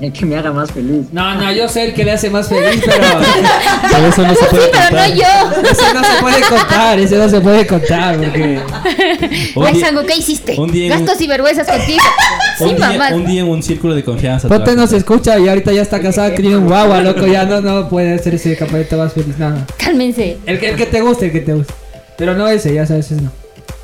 El 0.00 0.12
que 0.12 0.26
me 0.26 0.36
haga 0.36 0.52
más 0.52 0.70
feliz. 0.72 1.06
No, 1.12 1.34
no, 1.36 1.52
yo 1.52 1.68
sé 1.68 1.84
el 1.84 1.94
que 1.94 2.04
le 2.04 2.12
hace 2.12 2.28
más 2.28 2.48
feliz, 2.48 2.82
pero 2.84 2.96
Pero 3.90 4.06
eso 4.08 4.22
no 4.22 4.34
se 4.34 4.44
puede 4.46 4.64
Sí, 4.64 4.70
pero 4.72 4.96
no 4.96 5.08
yo. 5.14 5.70
ese 5.70 5.94
no 5.94 6.04
se 6.04 6.20
puede 6.20 6.40
contar, 6.42 6.98
ese 6.98 7.16
no 7.16 7.28
se 7.28 7.40
puede 7.40 7.66
contar, 7.66 8.16
porque... 8.18 8.60
¿qué 10.06 10.16
hiciste? 10.16 10.54
un 10.58 10.70
día 10.70 10.86
en 10.86 10.92
un- 10.92 11.06
Gastos 11.06 11.20
y 11.22 11.26
vergüenzas 11.26 11.66
contigo. 11.66 12.02
Sí, 12.56 12.64
un, 12.66 12.78
mamá. 12.78 13.08
un 13.12 13.26
día 13.26 13.40
en 13.40 13.48
un 13.48 13.64
círculo 13.64 13.96
de 13.96 14.04
confianza. 14.04 14.46
Ponte 14.46 14.62
trabajo. 14.62 14.82
no 14.82 14.86
se 14.86 14.96
escucha 14.98 15.36
y 15.40 15.48
ahorita 15.48 15.72
ya 15.72 15.82
está 15.82 16.00
casada, 16.00 16.30
que 16.32 16.40
tiene 16.40 16.56
un 16.56 16.66
guagua, 16.66 17.00
loco, 17.00 17.26
ya 17.26 17.44
no, 17.44 17.60
no 17.60 17.88
puede 17.88 18.14
hacer 18.14 18.34
ese 18.36 18.56
capañeta 18.56 18.96
más 18.96 19.12
feliz, 19.12 19.36
nada. 19.38 19.66
Cálmense. 19.76 20.38
El 20.46 20.60
que, 20.60 20.68
el 20.70 20.76
que 20.76 20.86
te 20.86 21.00
guste, 21.00 21.26
el 21.26 21.32
que 21.32 21.40
te 21.40 21.52
guste. 21.52 21.74
Pero 22.16 22.34
no 22.34 22.46
ese, 22.46 22.72
ya 22.72 22.86
sabes, 22.86 23.10
ese 23.10 23.22
no. 23.22 23.32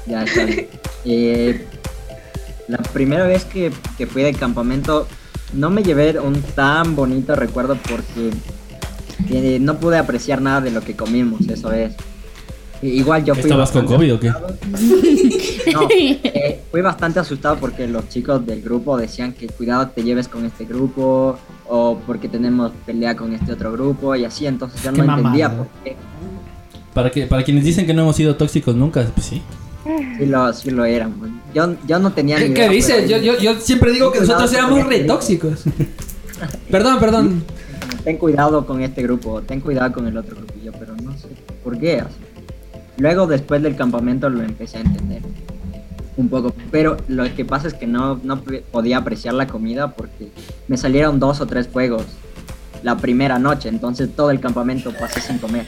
Ya 0.06 0.22
está 0.22 0.44
bien. 0.44 0.68
Eh, 1.04 1.64
la 2.68 2.78
primera 2.78 3.26
vez 3.26 3.44
que, 3.44 3.72
que 3.98 4.06
fui 4.06 4.22
de 4.22 4.32
campamento 4.34 5.08
no 5.52 5.70
me 5.70 5.82
llevé 5.82 6.18
un 6.18 6.40
tan 6.42 6.94
bonito 6.96 7.34
recuerdo 7.34 7.76
porque 7.88 8.30
eh, 9.30 9.58
no 9.60 9.78
pude 9.78 9.98
apreciar 9.98 10.40
nada 10.40 10.60
de 10.60 10.70
lo 10.70 10.80
que 10.80 10.96
comimos, 10.96 11.40
eso 11.48 11.72
es. 11.72 11.94
Igual 12.82 13.26
yo 13.26 13.34
fui 13.34 13.42
¿Estabas 13.42 13.70
con 13.70 13.84
bastante 13.84 13.94
COVID 13.94 14.14
o 14.14 14.20
qué? 14.20 14.32
No, 15.74 15.86
eh, 15.90 16.62
fui 16.70 16.80
bastante 16.80 17.20
asustado 17.20 17.58
porque 17.58 17.86
los 17.86 18.08
chicos 18.08 18.44
del 18.46 18.62
grupo 18.62 18.96
decían 18.96 19.34
que 19.34 19.48
cuidado 19.48 19.88
te 19.88 20.02
lleves 20.02 20.26
con 20.28 20.46
este 20.46 20.64
grupo 20.64 21.38
o 21.68 21.98
porque 22.06 22.28
tenemos 22.28 22.72
pelea 22.86 23.14
con 23.14 23.34
este 23.34 23.52
otro 23.52 23.70
grupo 23.72 24.16
y 24.16 24.24
así, 24.24 24.46
entonces 24.46 24.82
yo 24.82 24.92
Qué 24.92 25.02
no 25.02 25.16
entendía 25.16 25.54
por 25.54 25.66
qué. 25.84 25.96
Para, 26.94 27.10
que, 27.10 27.26
para 27.26 27.44
quienes 27.44 27.64
dicen 27.64 27.86
que 27.86 27.92
no 27.92 28.02
hemos 28.02 28.16
sido 28.16 28.34
tóxicos 28.36 28.74
nunca, 28.74 29.04
pues 29.14 29.26
sí. 29.26 29.42
Sí 30.18 30.26
lo, 30.26 30.52
sí 30.52 30.70
lo 30.70 30.84
éramos. 30.84 31.28
Yo, 31.54 31.74
yo 31.86 31.98
no 31.98 32.12
tenía 32.12 32.38
ni 32.38 32.46
¿Qué, 32.46 32.50
idea, 32.52 32.68
qué 32.68 32.74
dices? 32.74 33.08
Yo, 33.08 33.18
yo, 33.18 33.38
yo 33.38 33.54
siempre 33.54 33.92
digo 33.92 34.12
que 34.12 34.20
nosotros 34.20 34.52
éramos 34.52 34.86
re 34.86 35.00
tóxicos. 35.00 35.64
Perdón, 36.70 36.98
perdón. 36.98 37.44
ten 38.02 38.16
cuidado 38.16 38.64
con 38.64 38.80
este 38.80 39.02
grupo, 39.02 39.42
ten 39.42 39.60
cuidado 39.60 39.92
con 39.92 40.06
el 40.06 40.16
otro 40.16 40.36
yo, 40.64 40.72
pero 40.72 40.94
no 40.96 41.12
sé 41.18 41.28
por 41.62 41.78
qué. 41.78 42.00
así. 42.00 42.16
Luego, 42.96 43.26
después 43.26 43.62
del 43.62 43.76
campamento, 43.76 44.30
lo 44.30 44.42
empecé 44.42 44.78
a 44.78 44.80
entender 44.80 45.22
un 46.16 46.28
poco. 46.28 46.54
Pero 46.70 46.96
lo 47.08 47.34
que 47.34 47.44
pasa 47.44 47.68
es 47.68 47.74
que 47.74 47.86
no, 47.86 48.20
no 48.22 48.42
podía 48.70 48.98
apreciar 48.98 49.34
la 49.34 49.46
comida 49.46 49.92
porque 49.92 50.30
me 50.68 50.76
salieron 50.76 51.18
dos 51.18 51.40
o 51.40 51.46
tres 51.46 51.68
fuegos 51.68 52.04
la 52.82 52.96
primera 52.96 53.38
noche. 53.38 53.68
Entonces, 53.68 54.08
todo 54.14 54.30
el 54.30 54.40
campamento 54.40 54.92
pasé 54.92 55.20
sin 55.20 55.38
comer. 55.38 55.66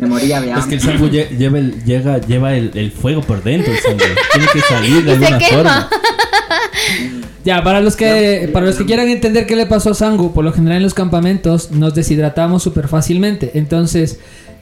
Me 0.00 0.06
moría 0.06 0.40
de 0.40 0.48
Es 0.50 0.54
que 0.54 0.60
hambre. 0.60 0.76
el 0.76 0.80
sangu 0.82 1.06
lle- 1.08 1.28
lleva, 1.36 1.58
el, 1.58 1.84
llega, 1.84 2.18
lleva 2.18 2.54
el, 2.54 2.70
el 2.74 2.90
fuego 2.92 3.20
por 3.22 3.42
dentro, 3.42 3.72
el 3.72 3.78
sangu. 3.80 3.98
Tiene 4.32 4.46
que 4.52 4.60
salir 4.60 5.04
de 5.04 5.12
Y 5.14 5.18
se 5.18 5.24
alguna 5.26 5.38
quema. 5.38 5.50
forma. 5.56 5.88
Ya, 7.44 7.62
para 7.62 7.82
los 7.82 7.94
que 7.94 8.48
para 8.54 8.64
los 8.64 8.76
que 8.76 8.86
quieran 8.86 9.06
entender 9.08 9.44
qué 9.46 9.54
le 9.54 9.66
pasó 9.66 9.90
a 9.90 9.94
Sangu, 9.94 10.32
por 10.32 10.44
lo 10.44 10.52
general 10.54 10.78
en 10.78 10.82
los 10.82 10.94
campamentos 10.94 11.70
nos 11.72 11.94
deshidratamos 11.94 12.62
súper 12.62 12.88
fácilmente. 12.88 13.50
Entonces, 13.52 14.18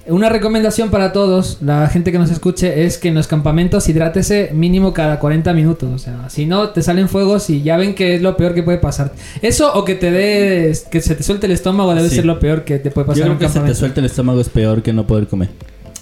una 0.09 0.29
recomendación 0.29 0.91
para 0.91 1.13
todos, 1.13 1.59
la 1.63 1.87
gente 1.89 2.11
que 2.13 2.19
nos 2.19 2.31
escuche, 2.31 2.85
es 2.85 2.99
que 2.99 3.09
en 3.09 3.15
los 3.15 3.27
campamentos 3.29 3.89
hidrátese 3.89 4.51
mínimo 4.53 4.93
cada 4.93 5.19
40 5.19 5.53
minutos. 5.53 5.89
O 5.95 5.99
sea, 5.99 6.29
si 6.29 6.47
no, 6.47 6.71
te 6.71 6.83
salen 6.83 7.09
fuegos 7.09 7.49
y 7.51 7.63
ya 7.63 7.77
ven 7.77 7.95
que 7.95 8.17
es 8.17 8.23
lo 8.23 8.37
peor 8.37 8.55
que 8.55 8.63
puede 8.63 8.79
pasar. 8.79 9.13
Eso 9.43 9.73
o 9.75 9.85
que 9.85 9.95
te 9.95 10.11
des, 10.11 10.81
que 10.91 11.01
se 11.01 11.15
te 11.15 11.23
suelte 11.23 11.47
el 11.47 11.53
estómago 11.53 11.95
debe 11.95 12.09
Sí. 12.09 12.17
ser 12.17 12.25
lo 12.25 12.39
peor 12.41 12.65
que 12.65 12.79
te 12.79 12.91
puede 12.91 13.05
Yo 13.07 13.09
pasar 13.13 13.23
en 13.23 13.23
creo 13.25 13.33
un 13.35 13.39
que 13.39 13.45
se 13.47 13.49
te 13.51 13.55
campamento. 13.55 13.79
suelta 13.79 14.01
el 14.01 14.07
estómago 14.07 14.41
es 14.41 14.49
peor 14.49 14.83
que 14.83 14.93
no 14.93 15.07
poder 15.07 15.27
comer. 15.29 15.51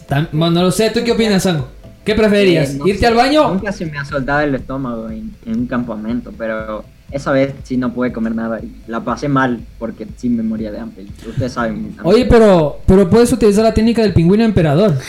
Tan- 0.08 0.28
bueno, 0.32 0.50
no 0.52 0.62
lo 0.64 0.70
sé, 0.72 0.90
¿tú 0.90 1.00
qué 1.04 1.12
opinas, 1.12 1.42
Sangu? 1.42 1.64
¿Qué 2.04 2.14
preferirías? 2.14 2.70
Eh, 2.70 2.76
no 2.78 2.86
¿Irte 2.86 3.00
sé, 3.00 3.06
al 3.06 3.14
baño? 3.14 3.48
Nunca 3.54 3.70
se 3.72 3.84
me 3.86 3.98
ha 3.98 4.04
soltado 4.04 4.40
el 4.40 4.54
estómago 4.54 5.10
en, 5.10 5.32
en 5.46 5.60
un 5.60 5.66
campamento, 5.66 6.32
pero 6.36 6.82
esa 7.10 7.32
vez 7.32 7.54
sí 7.64 7.76
no 7.76 7.92
pude 7.92 8.12
comer 8.12 8.34
nada 8.34 8.60
y 8.60 8.70
la 8.86 9.00
pasé 9.00 9.28
mal 9.28 9.60
porque 9.78 10.06
sí 10.16 10.28
me 10.28 10.42
moría 10.42 10.70
de 10.70 10.78
hambre. 10.78 11.06
Ustedes 11.26 11.52
saben. 11.52 11.96
Oye, 12.02 12.26
pero, 12.26 12.80
pero 12.86 13.10
puedes 13.10 13.32
utilizar 13.32 13.64
la 13.64 13.74
técnica 13.74 14.02
del 14.02 14.12
pingüino 14.12 14.44
emperador. 14.44 14.96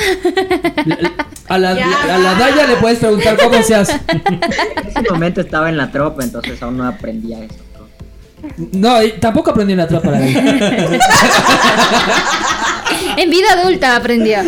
A 1.47 1.57
la, 1.57 1.71
a 1.71 2.17
la 2.17 2.35
Daya 2.35 2.65
le 2.65 2.77
puedes 2.77 2.99
preguntar 2.99 3.37
cómo 3.37 3.61
se 3.61 3.75
hace. 3.75 3.99
En 4.07 4.87
ese 4.87 5.11
momento 5.11 5.41
estaba 5.41 5.67
en 5.67 5.75
la 5.75 5.91
tropa, 5.91 6.23
entonces 6.23 6.63
aún 6.63 6.77
no 6.77 6.87
aprendía 6.87 7.43
eso. 7.43 7.55
No, 8.71 8.95
tampoco 9.19 9.51
aprendí 9.51 9.73
en 9.73 9.79
la 9.79 9.87
tropa 9.87 10.11
la. 10.11 10.21
En 13.17 13.29
vida 13.29 13.53
adulta 13.53 13.97
aprendió. 13.97 14.39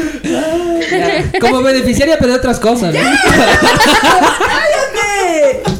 Como 1.41 1.62
beneficiaria, 1.62 2.15
pero 2.17 2.31
de 2.31 2.38
otras 2.38 2.60
cosas. 2.60 2.93
¿no? 2.93 3.01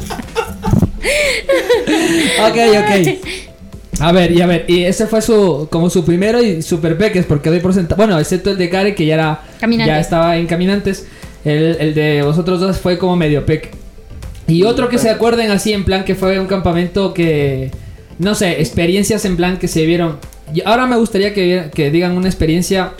ok, 2.48 2.56
ok. 2.78 2.90
A 4.00 4.12
ver, 4.12 4.32
y 4.32 4.40
a 4.40 4.46
ver, 4.46 4.64
y 4.68 4.84
ese 4.84 5.06
fue 5.06 5.22
su 5.22 5.68
como 5.70 5.88
su 5.88 6.04
primero 6.04 6.42
y 6.42 6.62
super 6.62 6.98
peques, 6.98 7.24
porque 7.26 7.50
doy 7.50 7.60
por 7.60 7.72
sentado. 7.72 7.96
Bueno, 7.96 8.18
excepto 8.18 8.50
el 8.50 8.58
de 8.58 8.68
Kare, 8.68 8.94
que 8.94 9.06
ya 9.06 9.14
era. 9.14 9.42
Caminante. 9.60 9.92
Ya 9.92 10.00
estaba 10.00 10.36
en 10.36 10.46
caminantes. 10.46 11.06
El, 11.44 11.76
el 11.78 11.94
de 11.94 12.22
vosotros 12.22 12.60
dos 12.60 12.78
fue 12.78 12.98
como 12.98 13.16
medio 13.16 13.46
peque. 13.46 13.70
Y 14.46 14.64
otro 14.64 14.88
que 14.88 14.98
se 14.98 15.10
acuerden 15.10 15.50
así, 15.50 15.72
en 15.72 15.84
plan 15.84 16.04
que 16.04 16.14
fue 16.14 16.38
un 16.40 16.46
campamento 16.46 17.14
que. 17.14 17.70
No 18.18 18.34
sé, 18.34 18.60
experiencias 18.60 19.24
en 19.24 19.36
plan 19.36 19.58
que 19.58 19.68
se 19.68 19.86
vieron. 19.86 20.18
Y 20.52 20.62
ahora 20.64 20.86
me 20.86 20.96
gustaría 20.96 21.32
que, 21.32 21.70
que 21.74 21.90
digan 21.90 22.16
una 22.16 22.28
experiencia, 22.28 22.92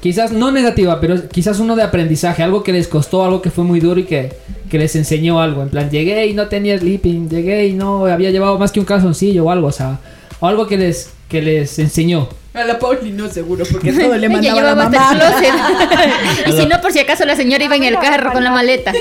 quizás 0.00 0.32
no 0.32 0.50
negativa, 0.50 1.00
pero 1.00 1.28
quizás 1.28 1.58
uno 1.58 1.76
de 1.76 1.82
aprendizaje, 1.82 2.42
algo 2.42 2.62
que 2.62 2.72
les 2.72 2.88
costó, 2.88 3.24
algo 3.24 3.42
que 3.42 3.50
fue 3.50 3.64
muy 3.64 3.80
duro 3.80 4.00
y 4.00 4.04
que, 4.04 4.32
que 4.72 4.78
les 4.78 4.96
enseñó 4.96 5.38
algo. 5.42 5.60
En 5.62 5.68
plan, 5.68 5.90
llegué 5.90 6.24
y 6.26 6.32
no 6.32 6.48
tenía 6.48 6.78
sleeping, 6.78 7.28
llegué 7.28 7.66
y 7.66 7.74
no 7.74 8.06
había 8.06 8.30
llevado 8.30 8.58
más 8.58 8.72
que 8.72 8.80
un 8.80 8.86
calzoncillo 8.86 9.44
o 9.44 9.50
algo, 9.50 9.66
o 9.66 9.72
sea, 9.72 9.98
o 10.40 10.46
algo 10.48 10.66
que 10.66 10.78
les, 10.78 11.10
que 11.28 11.42
les 11.42 11.78
enseñó. 11.78 12.26
A 12.54 12.64
la 12.64 12.78
Pauli 12.78 13.12
no 13.12 13.28
seguro, 13.28 13.66
porque 13.70 13.92
todo 14.00 14.16
le 14.16 14.26
Ella 14.28 14.30
mandaba 14.30 14.62
la 14.62 14.74
llevaba 14.74 14.84
hasta 14.84 15.12
el 15.12 15.18
mamá. 15.18 15.30
closet. 15.30 16.46
y 16.46 16.52
si 16.52 16.66
no, 16.66 16.80
por 16.80 16.90
si 16.90 17.00
acaso 17.00 17.26
la 17.26 17.36
señora 17.36 17.62
iba 17.64 17.76
en 17.76 17.84
el 17.84 17.98
carro 17.98 18.32
con 18.32 18.42
la 18.42 18.50
maleta. 18.50 18.92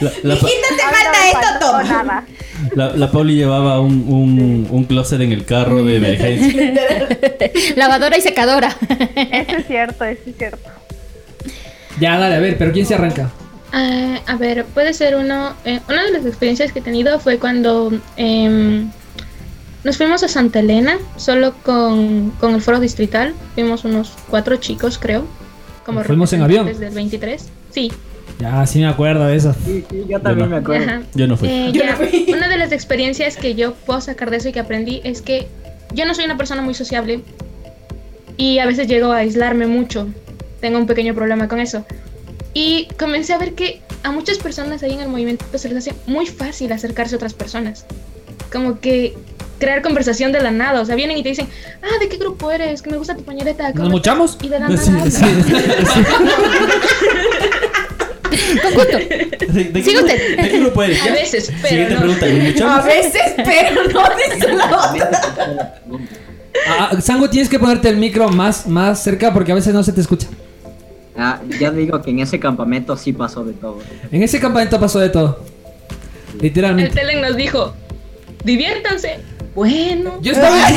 La, 0.00 0.12
la, 0.22 0.36
Pa- 0.36 0.48
Hijita, 0.48 0.68
te 0.76 0.82
falta 0.82 1.28
esto, 1.30 1.66
toma. 1.66 2.24
la, 2.74 2.90
la 2.94 3.10
Pauli 3.10 3.36
llevaba 3.36 3.80
un, 3.80 4.04
un, 4.06 4.66
un 4.70 4.84
closet 4.84 5.18
en 5.22 5.32
el 5.32 5.46
carro 5.46 5.82
de 5.82 5.96
emergencia. 5.96 6.74
Lavadora 7.76 8.18
y 8.18 8.20
secadora. 8.20 8.68
Eso 9.16 9.56
es 9.56 9.66
cierto, 9.66 10.04
eso 10.04 10.20
es 10.26 10.36
cierto. 10.36 10.68
Ya, 11.98 12.18
dale, 12.18 12.34
a 12.34 12.40
ver, 12.40 12.58
pero 12.58 12.70
¿quién 12.72 12.84
se 12.84 12.94
arranca? 12.94 13.30
Ah, 13.76 14.20
a 14.28 14.36
ver, 14.36 14.64
puede 14.66 14.94
ser 14.94 15.16
uno. 15.16 15.52
eh, 15.64 15.80
una 15.88 16.04
de 16.04 16.12
las 16.12 16.24
experiencias 16.24 16.70
que 16.72 16.78
he 16.78 16.82
tenido 16.82 17.18
fue 17.18 17.38
cuando 17.38 17.92
em, 18.16 18.88
nos 19.82 19.96
fuimos 19.96 20.22
a 20.22 20.28
Santa 20.28 20.60
Elena, 20.60 20.96
solo 21.16 21.54
con, 21.64 22.30
con 22.38 22.54
el 22.54 22.62
foro 22.62 22.78
distrital. 22.78 23.34
Fuimos 23.54 23.84
unos 23.84 24.12
cuatro 24.30 24.56
chicos, 24.58 24.96
creo. 24.96 25.26
Como 25.84 26.04
¿Fuimos 26.04 26.32
en 26.32 26.42
avión? 26.42 26.66
Desde 26.66 26.86
el 26.86 26.94
23. 26.94 27.48
Sí. 27.70 27.90
Ya, 28.38 28.64
sí 28.64 28.78
me 28.78 28.86
acuerdo 28.86 29.26
de 29.26 29.36
eso. 29.36 29.52
Sí, 29.66 29.84
sí, 29.90 30.04
yo 30.08 30.20
también 30.20 30.50
no. 30.50 30.54
me 30.56 30.62
acuerdo. 30.62 30.84
Ajá. 30.88 31.02
Yo 31.14 31.26
no 31.26 31.36
fui. 31.36 31.48
Eh, 31.48 31.70
Yo 31.72 31.82
ya, 31.82 31.90
no 31.90 31.96
fui. 31.96 32.26
Una 32.32 32.48
de 32.48 32.56
las 32.56 32.70
experiencias 32.70 33.36
que 33.36 33.56
yo 33.56 33.74
puedo 33.74 34.00
sacar 34.00 34.30
de 34.30 34.36
eso 34.36 34.48
y 34.48 34.52
que 34.52 34.60
aprendí 34.60 35.00
es 35.02 35.20
que 35.20 35.48
yo 35.92 36.06
no 36.06 36.14
soy 36.14 36.26
una 36.26 36.36
persona 36.36 36.62
muy 36.62 36.74
sociable 36.74 37.22
y 38.36 38.58
a 38.60 38.66
veces 38.66 38.86
llego 38.86 39.10
a 39.12 39.18
aislarme 39.18 39.66
mucho. 39.66 40.06
Tengo 40.60 40.78
un 40.78 40.86
pequeño 40.86 41.12
problema 41.14 41.48
con 41.48 41.58
eso. 41.58 41.84
Y 42.54 42.86
comencé 42.98 43.32
a 43.32 43.38
ver 43.38 43.54
que 43.54 43.82
a 44.04 44.12
muchas 44.12 44.38
personas 44.38 44.82
ahí 44.82 44.92
en 44.92 45.00
el 45.00 45.08
movimiento 45.08 45.44
se 45.58 45.68
les 45.68 45.78
hace 45.78 45.92
muy 46.06 46.26
fácil 46.26 46.70
acercarse 46.72 47.14
a 47.14 47.16
otras 47.16 47.34
personas. 47.34 47.84
Como 48.52 48.78
que 48.80 49.16
crear 49.58 49.82
conversación 49.82 50.30
de 50.32 50.40
la 50.40 50.50
nada. 50.52 50.80
O 50.80 50.84
sea, 50.84 50.94
vienen 50.94 51.16
y 51.18 51.22
te 51.24 51.30
dicen, 51.30 51.48
ah, 51.82 51.98
¿de 52.00 52.08
qué 52.08 52.16
grupo 52.16 52.50
eres? 52.52 52.80
Que 52.82 52.90
me 52.90 52.96
gusta 52.96 53.16
tu 53.16 53.24
pañoleta. 53.24 53.72
¿cómo 53.72 53.84
¿Nos 53.84 53.92
mochamos? 53.92 54.30
estás?" 54.32 54.46
Y 54.46 54.48
de 54.50 54.60
la 54.60 54.68
Sí, 54.76 54.90
nada. 54.90 55.10
sí, 55.10 55.24
Con 58.62 58.74
gusto. 58.74 58.96
¿De, 58.98 59.64
de 59.64 59.82
Sigue 59.82 59.96
qué, 59.96 59.98
usted. 59.98 60.36
¿De 60.42 60.48
qué 60.50 60.60
grupo 60.60 60.82
eres? 60.82 61.02
A 61.02 61.12
veces, 61.12 61.52
pero 61.62 61.68
Siguiente 61.68 61.94
no. 61.94 62.00
pregunta. 62.00 62.28
¿y 62.28 62.30
A 62.30 62.42
muchachos? 62.42 62.84
veces, 62.84 63.22
pero 63.36 63.84
no 63.92 64.02
dice 64.16 64.52
la 64.52 64.66
otra. 64.66 65.82
Ah, 66.68 67.00
Sango, 67.00 67.28
tienes 67.30 67.48
que 67.48 67.58
ponerte 67.58 67.88
el 67.88 67.96
micro 67.96 68.28
más, 68.28 68.66
más 68.66 69.02
cerca 69.02 69.32
porque 69.32 69.52
a 69.52 69.54
veces 69.56 69.74
no 69.74 69.82
se 69.82 69.92
te 69.92 70.00
escucha. 70.00 70.28
Ah, 71.16 71.40
ya 71.60 71.70
digo 71.70 72.02
que 72.02 72.10
en 72.10 72.18
ese 72.20 72.40
campamento 72.40 72.96
sí 72.96 73.12
pasó 73.12 73.44
de 73.44 73.52
todo. 73.52 73.78
En 74.10 74.22
ese 74.22 74.40
campamento 74.40 74.80
pasó 74.80 74.98
de 74.98 75.10
todo. 75.10 75.44
El 76.34 76.40
Literalmente. 76.42 76.94
Telen 76.94 77.20
nos 77.20 77.36
dijo, 77.36 77.74
diviértanse. 78.42 79.18
Bueno. 79.54 80.18
Yo 80.20 80.32
estaba. 80.32 80.56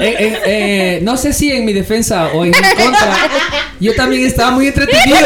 Eh, 0.00 0.16
eh, 0.18 0.38
eh, 0.46 1.00
no 1.02 1.16
sé 1.16 1.32
si 1.32 1.52
en 1.52 1.64
mi 1.64 1.72
defensa 1.72 2.28
o 2.32 2.44
en 2.44 2.50
mi 2.50 2.56
contra. 2.82 3.16
Yo 3.80 3.94
también 3.94 4.24
estaba 4.26 4.52
muy 4.52 4.68
entretenido. 4.68 5.18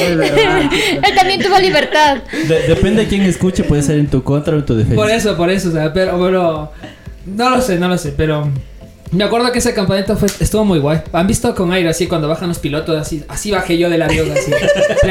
Él 0.00 1.14
también 1.14 1.40
tuvo 1.40 1.58
libertad. 1.58 2.18
De- 2.48 2.62
depende 2.68 3.02
de 3.02 3.08
quién 3.08 3.22
escuche, 3.22 3.62
puede 3.64 3.82
ser 3.82 3.98
en 3.98 4.08
tu 4.08 4.22
contra 4.22 4.54
o 4.54 4.58
en 4.58 4.66
tu 4.66 4.74
defensa. 4.74 4.96
Por 4.96 5.10
eso, 5.10 5.36
por 5.36 5.50
eso, 5.50 5.68
o 5.68 5.72
sea, 5.72 5.92
pero, 5.92 6.18
pero 6.20 6.72
no 7.26 7.50
lo 7.50 7.60
sé, 7.60 7.78
no 7.78 7.88
lo 7.88 7.98
sé, 7.98 8.12
pero 8.16 8.48
me 9.12 9.24
acuerdo 9.24 9.50
que 9.50 9.58
ese 9.58 9.74
campamento 9.74 10.16
fue, 10.16 10.28
estuvo 10.40 10.64
muy 10.64 10.78
guay. 10.78 11.00
¿Han 11.12 11.26
visto 11.26 11.54
con 11.54 11.72
aire 11.72 11.88
así 11.88 12.06
cuando 12.06 12.28
bajan 12.28 12.48
los 12.48 12.58
pilotos 12.58 12.96
así? 12.96 13.24
Así 13.28 13.50
bajé 13.50 13.76
yo 13.76 13.90
del 13.90 14.02
avión 14.02 14.30
así. 14.30 14.52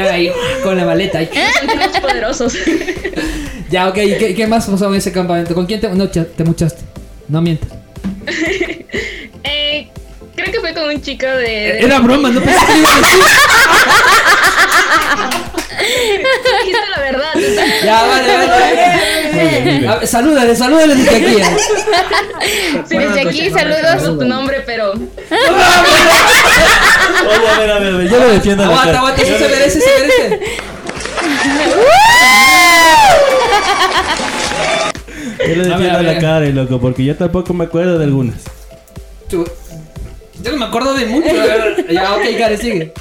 ahí, 0.00 0.30
con 0.62 0.76
la 0.76 0.84
maleta. 0.86 1.18
Sentimos 1.18 1.88
poderosos. 2.00 2.54
Ya, 3.70 3.88
ok, 3.88 3.98
¿y 3.98 4.18
qué, 4.18 4.34
qué 4.34 4.48
más 4.48 4.66
pasó 4.66 4.88
en 4.88 4.96
ese 4.96 5.12
campamento? 5.12 5.54
¿Con 5.54 5.64
quién 5.64 5.80
te, 5.80 5.88
no, 5.90 6.08
te 6.08 6.42
muchaste? 6.44 6.82
No 7.28 7.40
mientas. 7.40 7.70
Eh, 9.42 9.88
creo 10.40 10.52
que 10.52 10.60
fue 10.60 10.74
con 10.74 10.84
un 10.84 11.00
chico 11.02 11.26
de. 11.26 11.36
de- 11.36 11.80
Era 11.80 11.98
broma, 12.00 12.30
no 12.30 12.40
pensé 12.40 12.66
que 12.66 12.78
iba 12.78 12.90
a 12.92 12.96
decir. 12.96 13.18
Dijiste 16.60 16.78
la 16.96 17.00
verdad. 17.02 17.32
Ya, 17.84 18.02
vale, 18.02 18.36
vale. 18.36 19.88
A 19.88 19.96
ver, 19.96 20.06
Salúdale, 20.06 20.54
salúdale 20.56 20.94
desde 20.94 21.16
aquí. 21.16 21.36
eh. 21.40 21.56
Sí, 22.88 22.96
desde 22.98 23.20
aquí 23.28 23.50
saludos 23.50 24.02
tu 24.18 24.24
nombre, 24.24 24.62
pero. 24.66 24.92
Oye, 24.92 25.08
a 27.48 27.58
ver, 27.58 27.70
a 27.70 27.78
ver, 27.78 27.94
a 27.94 27.96
ver, 27.96 28.08
yo 28.08 28.18
lo 28.18 28.28
defiendo 28.30 28.62
a 28.64 28.66
la 28.66 28.72
Aguanta, 28.72 28.92
cara. 28.92 28.98
aguanta, 28.98 29.22
eso 29.22 29.38
se 29.38 29.48
merece, 29.48 29.80
se 29.80 29.90
merece. 30.00 30.40
Yo 35.48 35.56
lo 35.56 35.62
A 35.62 35.66
ver, 35.66 35.68
defiendo 35.68 35.96
a 35.96 36.00
a 36.00 36.02
la 36.02 36.18
cara, 36.18 36.46
loco, 36.46 36.80
porque 36.80 37.04
yo 37.04 37.16
tampoco 37.16 37.52
me 37.54 37.64
acuerdo 37.64 37.98
de 37.98 38.04
algunas. 38.04 38.36
Tú- 39.28 39.48
Yo 40.42 40.52
no 40.52 40.58
me 40.58 40.64
acuerdo 40.64 40.94
de 40.94 41.06
mucho. 41.06 41.28
Ya, 41.90 42.14
ok, 42.14 42.22
Karen, 42.38 42.58
sigue. 42.58 42.92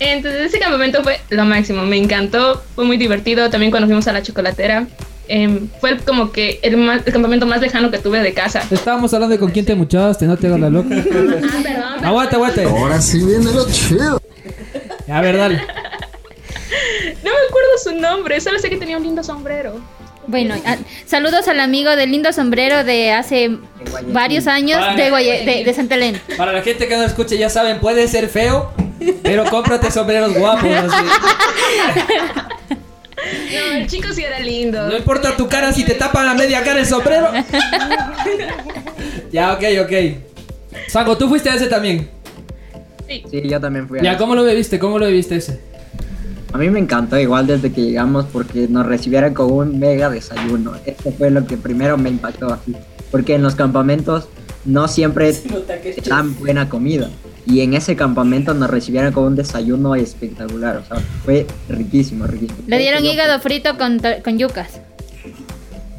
Entonces 0.00 0.46
ese 0.46 0.58
campamento 0.58 1.02
fue 1.02 1.20
lo 1.30 1.44
máximo, 1.44 1.82
me 1.84 1.96
encantó, 1.96 2.62
fue 2.74 2.84
muy 2.84 2.96
divertido, 2.96 3.50
también 3.50 3.70
cuando 3.70 3.86
fuimos 3.86 4.06
a 4.08 4.12
la 4.12 4.22
chocolatera, 4.22 4.86
em, 5.28 5.68
fue 5.80 5.98
como 5.98 6.32
que 6.32 6.58
el, 6.62 6.76
más- 6.78 7.02
el 7.06 7.12
campamento 7.12 7.46
más 7.46 7.60
lejano 7.60 7.90
que 7.90 7.98
tuve 7.98 8.20
de 8.20 8.32
casa. 8.32 8.62
Estábamos 8.70 9.12
hablando 9.12 9.34
de 9.34 9.38
con 9.40 9.50
quién 9.50 9.66
te 9.66 9.74
muchaste, 9.74 10.26
no 10.26 10.36
te 10.36 10.46
hagas 10.46 10.60
la 10.60 10.70
loca. 10.70 10.88
Ah, 10.94 11.60
perdón, 11.62 12.04
Aguanta, 12.04 12.36
aguanta. 12.36 12.62
Ahora 12.64 13.00
sí 13.00 13.18
viene 13.24 13.52
lo 13.52 13.66
chido. 13.70 14.20
A 15.10 15.20
ver, 15.20 15.36
dale. 15.36 15.56
no 15.56 15.64
me 17.30 17.46
acuerdo 17.48 17.70
su 17.82 17.94
nombre, 17.94 18.40
solo 18.40 18.58
sé 18.58 18.70
que 18.70 18.76
tenía 18.76 18.96
un 18.96 19.02
lindo 19.02 19.22
sombrero. 19.22 19.80
Bueno, 20.28 20.54
a- 20.64 20.76
saludos 21.06 21.48
al 21.48 21.58
amigo 21.60 21.96
del 21.96 22.10
lindo 22.12 22.32
sombrero 22.32 22.84
de 22.84 23.10
hace 23.12 23.50
varios 24.08 24.46
años 24.46 24.80
de, 24.96 25.10
Guaya- 25.10 25.44
de, 25.44 25.64
de 25.64 25.74
Santa 25.74 25.96
Elena. 25.96 26.20
Para 26.36 26.52
la 26.52 26.62
gente 26.62 26.86
que 26.86 26.96
no 26.96 27.02
escuche, 27.02 27.36
ya 27.38 27.48
saben, 27.50 27.80
puede 27.80 28.06
ser 28.08 28.28
feo, 28.28 28.72
pero 29.22 29.44
cómprate 29.46 29.90
sombreros 29.90 30.34
guapos. 30.34 30.70
así. 30.70 31.04
No, 33.52 33.76
el 33.76 33.86
chico 33.86 34.12
sí 34.12 34.22
era 34.22 34.38
lindo. 34.40 34.88
No 34.88 34.96
importa 34.96 35.36
tu 35.36 35.48
cara 35.48 35.72
si 35.72 35.84
te 35.84 35.94
tapan 35.94 36.26
la 36.26 36.34
media 36.34 36.62
cara 36.62 36.80
el 36.80 36.86
sombrero. 36.86 37.30
ya, 39.32 39.52
ok, 39.54 39.62
ok. 39.82 39.92
Sango, 40.88 41.16
tú 41.18 41.28
fuiste 41.28 41.50
a 41.50 41.54
ese 41.54 41.66
también. 41.66 42.08
Sí. 43.08 43.22
Sí, 43.30 43.42
yo 43.48 43.60
también 43.60 43.88
fui 43.88 43.98
a 43.98 44.02
Ya, 44.02 44.10
ese. 44.12 44.18
¿cómo 44.18 44.34
lo 44.34 44.44
viviste? 44.44 44.78
¿Cómo 44.78 44.98
lo 44.98 45.06
viviste 45.06 45.36
ese? 45.36 45.60
A 46.52 46.58
mí 46.58 46.70
me 46.70 46.78
encantó 46.78 47.18
igual 47.18 47.46
desde 47.46 47.72
que 47.72 47.82
llegamos 47.82 48.24
porque 48.32 48.68
nos 48.68 48.86
recibieron 48.86 49.34
con 49.34 49.52
un 49.52 49.78
mega 49.78 50.08
desayuno. 50.08 50.72
Esto 50.86 51.12
fue 51.12 51.30
lo 51.30 51.46
que 51.46 51.56
primero 51.58 51.98
me 51.98 52.08
impactó 52.08 52.52
así. 52.52 52.74
Porque 53.10 53.34
en 53.34 53.42
los 53.42 53.54
campamentos 53.54 54.28
no 54.64 54.88
siempre 54.88 55.34
dan 56.06 56.38
buena 56.38 56.68
comida. 56.68 57.10
Y 57.46 57.60
en 57.60 57.74
ese 57.74 57.96
campamento 57.96 58.54
nos 58.54 58.70
recibieron 58.70 59.12
con 59.12 59.24
un 59.24 59.36
desayuno 59.36 59.94
espectacular. 59.94 60.78
O 60.78 60.84
sea, 60.84 60.98
fue 61.24 61.46
riquísimo, 61.68 62.26
riquísimo. 62.26 62.60
Le 62.66 62.78
dieron 62.78 63.04
hígado 63.04 63.38
frito 63.40 63.76
con, 63.76 64.00
con 64.24 64.38
yucas. 64.38 64.80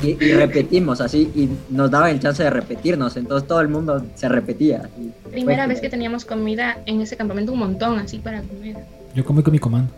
Y, 0.01 0.11
y 0.23 0.33
repetimos 0.33 1.01
así 1.01 1.29
y 1.35 1.49
nos 1.69 1.91
daban 1.91 2.11
el 2.11 2.19
chance 2.19 2.41
de 2.41 2.49
repetirnos. 2.49 3.17
Entonces 3.17 3.47
todo 3.47 3.61
el 3.61 3.67
mundo 3.67 4.03
se 4.15 4.29
repetía. 4.29 4.89
Primera 5.29 5.65
fue 5.65 5.73
vez 5.73 5.81
que 5.81 5.89
teníamos 5.89 6.25
comida 6.25 6.79
en 6.85 7.01
ese 7.01 7.17
campamento, 7.17 7.51
un 7.51 7.59
montón 7.59 7.99
así 7.99 8.17
para 8.17 8.41
comer. 8.41 8.77
Yo 9.13 9.25
comí 9.25 9.43
con 9.43 9.51
mi 9.51 9.59
comando. 9.59 9.91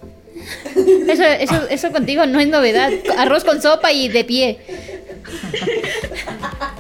Eso, 1.08 1.24
eso, 1.24 1.68
eso 1.70 1.92
contigo 1.92 2.26
no 2.26 2.40
es 2.40 2.48
novedad. 2.48 2.92
Arroz 3.18 3.44
con 3.44 3.62
sopa 3.62 3.92
y 3.92 4.08
de 4.08 4.24
pie. 4.24 4.60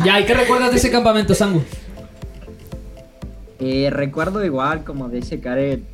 Ya, 0.04 0.20
¿y 0.20 0.26
qué 0.26 0.34
recuerdas 0.34 0.72
de 0.72 0.78
ese 0.78 0.90
campamento, 0.92 1.36
Sango? 1.36 1.64
Eh, 3.60 3.90
recuerdo 3.92 4.44
igual 4.44 4.84
como 4.84 5.10
de 5.10 5.20
ese 5.20 5.40
Karen. 5.40 5.86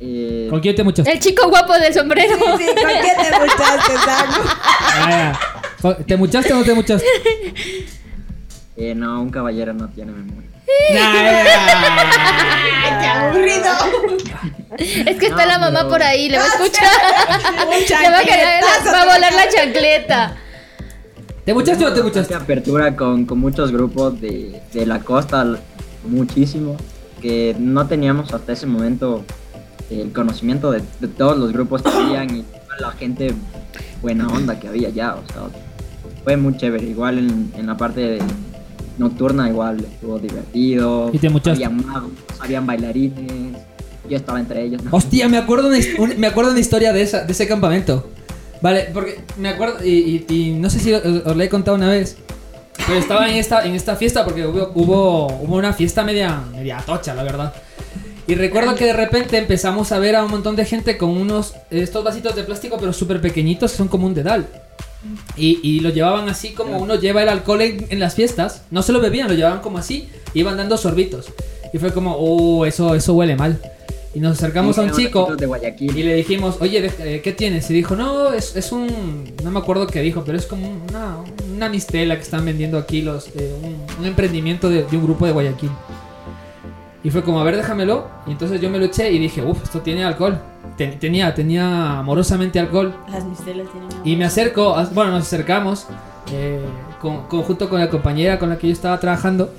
Eh, 0.00 0.46
¿Con 0.48 0.60
quién 0.60 0.76
te 0.76 0.84
muchaste? 0.84 1.10
El 1.10 1.18
chico 1.18 1.48
guapo 1.48 1.72
del 1.74 1.92
sombrero. 1.92 2.36
Sí, 2.36 2.66
¿con 2.66 2.90
quién 3.00 3.16
te 3.16 3.38
muchaste, 3.40 3.92
Sango? 4.04 4.50
Ah. 5.00 5.40
¿Te 6.06 6.16
muchaste 6.16 6.52
o 6.52 6.56
no 6.56 6.64
te 6.64 6.74
muchaste? 6.74 7.06
eh, 8.76 8.94
no, 8.94 9.20
un 9.22 9.30
caballero 9.30 9.72
no 9.72 9.88
tiene 9.88 10.12
memoria. 10.12 10.47
¡Qué 13.00 13.06
aburrido! 13.06 13.72
Es 14.78 15.16
que 15.18 15.26
está 15.26 15.42
No, 15.44 15.46
la 15.52 15.58
mamá 15.58 15.78
pero- 15.80 15.88
por 15.90 16.02
ahí, 16.02 16.28
le 16.28 16.38
va 16.38 16.44
a 16.44 16.48
escuchar. 16.48 16.88
Un 17.66 18.02
le 18.02 18.10
va 18.10 18.18
a, 18.18 18.22
caer- 18.22 18.62
va 18.92 19.02
a 19.02 19.04
volar 19.14 19.32
la 19.32 19.48
chancleta. 19.48 20.36
¿Te 21.44 21.54
muchaste 21.54 21.84
o 21.84 21.88
te 21.92 22.00
Bastante 22.00 22.20
muchaste? 22.20 22.34
apertura 22.34 22.94
con, 22.96 23.24
con 23.24 23.38
muchos 23.38 23.72
grupos 23.72 24.20
de, 24.20 24.60
de 24.72 24.86
la 24.86 25.00
costa, 25.00 25.46
muchísimo, 26.06 26.76
que 27.22 27.56
no 27.58 27.86
teníamos 27.86 28.32
hasta 28.34 28.52
ese 28.52 28.66
momento 28.66 29.24
el 29.90 30.12
conocimiento 30.12 30.70
de, 30.70 30.82
de 31.00 31.08
todos 31.08 31.38
los 31.38 31.52
grupos 31.52 31.82
que 31.82 31.88
habían 31.88 32.36
y 32.36 32.42
toda 32.42 32.90
la 32.90 32.90
gente 32.92 33.34
buena 34.02 34.28
onda 34.28 34.60
que 34.60 34.68
había 34.68 34.90
ya, 34.90 35.14
o 35.14 35.22
sea, 35.32 35.42
fue 36.22 36.36
muy 36.36 36.54
chévere, 36.58 36.84
igual 36.84 37.18
en, 37.18 37.50
en 37.56 37.66
la 37.66 37.76
parte 37.78 38.00
de- 38.00 38.22
nocturna 38.98 39.48
igual 39.48 39.78
estuvo 39.80 40.18
divertido, 40.18 41.10
¿Y 41.12 41.18
te 41.18 41.28
muchaste? 41.30 41.64
habían 41.64 41.86
magos, 41.86 42.10
habían 42.40 42.66
bailarines, 42.66 43.56
yo 44.08 44.16
estaba 44.16 44.40
entre 44.40 44.64
ellos. 44.64 44.82
¿no? 44.82 44.90
Hostia, 44.92 45.28
me 45.28 45.36
acuerdo 45.38 45.68
una, 45.68 45.78
un- 45.98 46.14
me 46.18 46.26
acuerdo 46.26 46.50
una 46.50 46.60
historia 46.60 46.92
de, 46.92 47.02
esa, 47.02 47.24
de 47.24 47.32
ese 47.32 47.46
campamento. 47.46 48.08
Vale, 48.60 48.88
porque 48.92 49.20
me 49.38 49.50
acuerdo, 49.50 49.84
y, 49.84 50.24
y- 50.28 50.34
y 50.34 50.50
no 50.52 50.68
sé 50.68 50.80
si 50.80 50.92
os, 50.92 51.04
os 51.04 51.36
la 51.36 51.44
he 51.44 51.48
contado 51.48 51.76
una 51.76 51.88
vez, 51.90 52.16
pero 52.86 52.98
estaba 52.98 53.28
en 53.30 53.36
esta, 53.36 53.64
en 53.64 53.74
esta 53.74 53.96
fiesta 53.96 54.24
porque 54.24 54.46
hubo, 54.46 54.72
hubo, 54.74 55.26
hubo 55.42 55.56
una 55.56 55.72
fiesta 55.72 56.02
media, 56.04 56.40
media 56.52 56.82
tocha, 56.84 57.14
la 57.14 57.22
verdad. 57.22 57.52
Y 58.26 58.34
recuerdo 58.34 58.74
que 58.74 58.84
de 58.84 58.92
repente 58.92 59.38
empezamos 59.38 59.90
a 59.92 59.98
ver 59.98 60.14
a 60.16 60.22
un 60.24 60.30
montón 60.30 60.54
de 60.54 60.64
gente 60.66 60.98
con 60.98 61.10
unos, 61.10 61.54
estos 61.70 62.04
vasitos 62.04 62.34
de 62.36 62.42
plástico, 62.42 62.76
pero 62.78 62.92
súper 62.92 63.20
pequeñitos, 63.22 63.70
que 63.70 63.76
son 63.78 63.88
como 63.88 64.06
un 64.06 64.12
dedal. 64.14 64.46
Y, 65.36 65.60
y 65.62 65.80
lo 65.80 65.90
llevaban 65.90 66.28
así 66.28 66.50
como 66.50 66.78
uno 66.78 66.96
lleva 66.96 67.22
el 67.22 67.28
alcohol 67.28 67.62
en, 67.62 67.86
en 67.90 68.00
las 68.00 68.14
fiestas. 68.14 68.62
No 68.70 68.82
se 68.82 68.92
lo 68.92 69.00
bebían, 69.00 69.28
lo 69.28 69.34
llevaban 69.34 69.60
como 69.60 69.78
así. 69.78 70.08
Iban 70.34 70.56
dando 70.56 70.76
sorbitos. 70.76 71.26
Y 71.72 71.78
fue 71.78 71.92
como, 71.92 72.16
oh, 72.18 72.66
eso, 72.66 72.94
eso 72.94 73.14
huele 73.14 73.36
mal. 73.36 73.60
Y 74.14 74.20
nos 74.20 74.38
acercamos 74.38 74.78
a 74.78 74.82
un 74.82 74.90
chico 74.90 75.28
y 75.78 76.02
le 76.02 76.14
dijimos, 76.14 76.56
oye, 76.60 76.90
eh, 76.98 77.20
¿qué 77.22 77.32
tienes? 77.32 77.70
Y 77.70 77.74
dijo, 77.74 77.94
no, 77.94 78.32
es, 78.32 78.56
es 78.56 78.72
un... 78.72 79.32
No 79.44 79.50
me 79.50 79.58
acuerdo 79.58 79.86
qué 79.86 80.00
dijo, 80.00 80.24
pero 80.24 80.38
es 80.38 80.46
como 80.46 80.68
una, 80.88 81.18
una 81.54 81.68
mistela 81.68 82.16
que 82.16 82.22
están 82.22 82.44
vendiendo 82.44 82.78
aquí 82.78 83.02
los... 83.02 83.28
eh, 83.36 83.54
un, 83.62 83.76
un 84.00 84.06
emprendimiento 84.06 84.70
de, 84.70 84.84
de 84.84 84.96
un 84.96 85.04
grupo 85.04 85.26
de 85.26 85.32
Guayaquil. 85.32 85.70
Y 87.08 87.10
fue 87.10 87.22
como, 87.22 87.40
a 87.40 87.44
ver, 87.44 87.56
déjamelo. 87.56 88.06
Y 88.26 88.32
entonces 88.32 88.60
yo 88.60 88.68
me 88.68 88.78
lo 88.78 88.84
eché 88.84 89.10
y 89.10 89.18
dije, 89.18 89.40
uff, 89.42 89.62
esto 89.62 89.80
tiene 89.80 90.04
alcohol. 90.04 90.38
Ten- 90.76 90.98
tenía, 90.98 91.32
tenía 91.34 92.00
amorosamente 92.00 92.60
alcohol. 92.60 92.94
Las 93.10 93.24
mistelas 93.24 93.66
tienen 93.72 93.88
Y 94.04 94.14
me 94.14 94.26
acerco, 94.26 94.76
bueno, 94.92 95.12
nos 95.12 95.22
acercamos, 95.22 95.86
eh, 96.32 96.60
con, 97.00 97.26
con- 97.28 97.42
junto 97.42 97.68
con 97.68 97.78
la 97.80 97.88
compañera 97.88 98.38
con 98.38 98.48
la 98.48 98.58
que 98.58 98.66
yo 98.68 98.72
estaba 98.72 98.98
trabajando. 99.00 99.52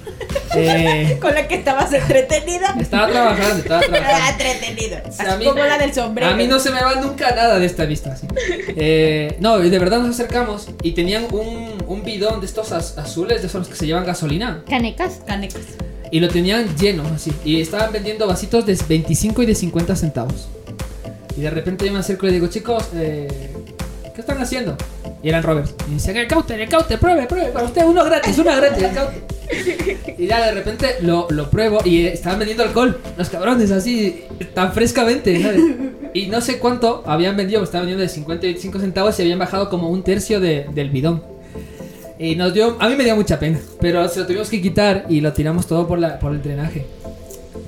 Eh, 0.56 1.18
Con 1.22 1.36
la 1.36 1.48
que 1.48 1.56
estabas 1.56 1.94
entretenida. 1.94 2.76
estaba 2.80 3.08
trabajando, 3.08 3.58
estaba 3.58 3.82
trabajando. 3.86 4.44
entretenido. 4.44 4.98
Así 5.08 5.22
a 5.24 5.38
mí- 5.38 5.46
como 5.46 5.64
la 5.64 5.78
del 5.78 5.94
sombrero. 5.94 6.32
A 6.32 6.36
mí 6.36 6.48
no 6.48 6.60
se 6.60 6.72
me 6.72 6.82
va 6.82 6.96
nunca 6.96 7.30
nada 7.36 7.60
de 7.60 7.66
esta 7.68 7.86
vista. 7.86 8.14
así. 8.14 8.26
Eh, 8.76 9.38
no, 9.40 9.60
de 9.60 9.80
verdad 9.80 10.00
nos 10.00 10.10
acercamos 10.10 10.68
y 10.82 10.92
tenían 10.94 11.28
un, 11.32 11.76
un 11.88 12.04
bidón 12.04 12.40
de 12.40 12.48
estos 12.48 12.72
az- 12.72 12.98
azules, 12.98 13.42
de 13.42 13.48
esos 13.48 13.68
que 13.68 13.76
se 13.76 13.86
llevan 13.86 14.06
gasolina. 14.06 14.64
Canecas. 14.68 15.20
Canecas. 15.28 15.62
Y 16.12 16.20
lo 16.20 16.30
tenían 16.30 16.76
lleno, 16.78 17.04
así. 17.14 17.32
Y 17.46 17.62
estaban 17.62 17.92
vendiendo 17.94 18.26
vasitos 18.26 18.66
de 18.66 18.76
25 18.90 19.44
y 19.44 19.46
de 19.46 19.54
50 19.56 19.96
centavos. 19.96 20.48
Y 21.38 21.42
de 21.42 21.52
repente 21.52 21.86
yo 21.86 21.94
me 21.94 22.00
acerco 22.00 22.26
y 22.26 22.30
le 22.30 22.34
digo, 22.36 22.48
chicos, 22.48 22.86
eh, 22.96 23.54
¿qué 24.16 24.22
están 24.22 24.42
haciendo? 24.42 24.76
Y 25.22 25.30
eran 25.30 25.44
rovers. 25.44 25.74
Y 25.90 25.96
decían, 25.96 26.18
el 26.18 26.28
caute, 26.28 26.62
el 26.62 26.70
caute, 26.70 26.98
pruebe, 26.98 27.26
pruebe, 27.28 27.48
para 27.50 27.66
usted, 27.66 27.84
uno 27.86 28.04
gratis, 28.06 28.38
uno 28.38 28.56
gratis, 28.56 28.84
el. 28.84 28.94
Y 30.18 30.28
ya 30.28 30.46
de 30.46 30.52
repente 30.54 30.96
lo, 31.02 31.28
lo 31.32 31.50
pruebo 31.50 31.80
y 31.84 32.06
eh, 32.06 32.14
estaban 32.14 32.38
vendiendo 32.40 32.64
alcohol, 32.64 33.00
los 33.18 33.30
cabrones, 33.30 33.72
así, 33.72 34.24
tan 34.54 34.72
frescamente, 34.74 35.42
¿sabes? 35.42 35.62
Y 36.14 36.28
no 36.28 36.40
sé 36.40 36.60
cuánto 36.60 37.04
habían 37.06 37.36
vendido, 37.36 37.64
estaban 37.64 37.88
vendiendo 37.88 38.04
de 38.04 38.10
50 38.10 38.46
y 38.46 38.50
25 38.50 38.80
centavos 38.80 39.20
y 39.20 39.24
habían 39.24 39.40
bajado 39.40 39.70
como 39.70 39.90
un 39.90 40.04
tercio 40.04 40.40
de- 40.40 40.68
del 40.74 40.90
bidón. 40.92 41.24
Y 42.18 42.36
nos 42.36 42.54
dio, 42.54 42.76
a 42.80 42.90
mí 42.90 42.96
me 42.96 43.04
dio 43.06 43.16
mucha 43.16 43.40
pena, 43.40 43.60
pero 43.80 44.08
se 44.10 44.20
lo 44.20 44.26
tuvimos 44.28 44.50
que 44.50 44.62
quitar 44.62 45.06
y 45.10 45.22
lo 45.22 45.34
tiramos 45.34 45.66
todo 45.68 45.88
por, 45.88 46.00
la, 46.00 46.20
por 46.20 46.32
el 46.34 46.42
drenaje. 46.42 46.86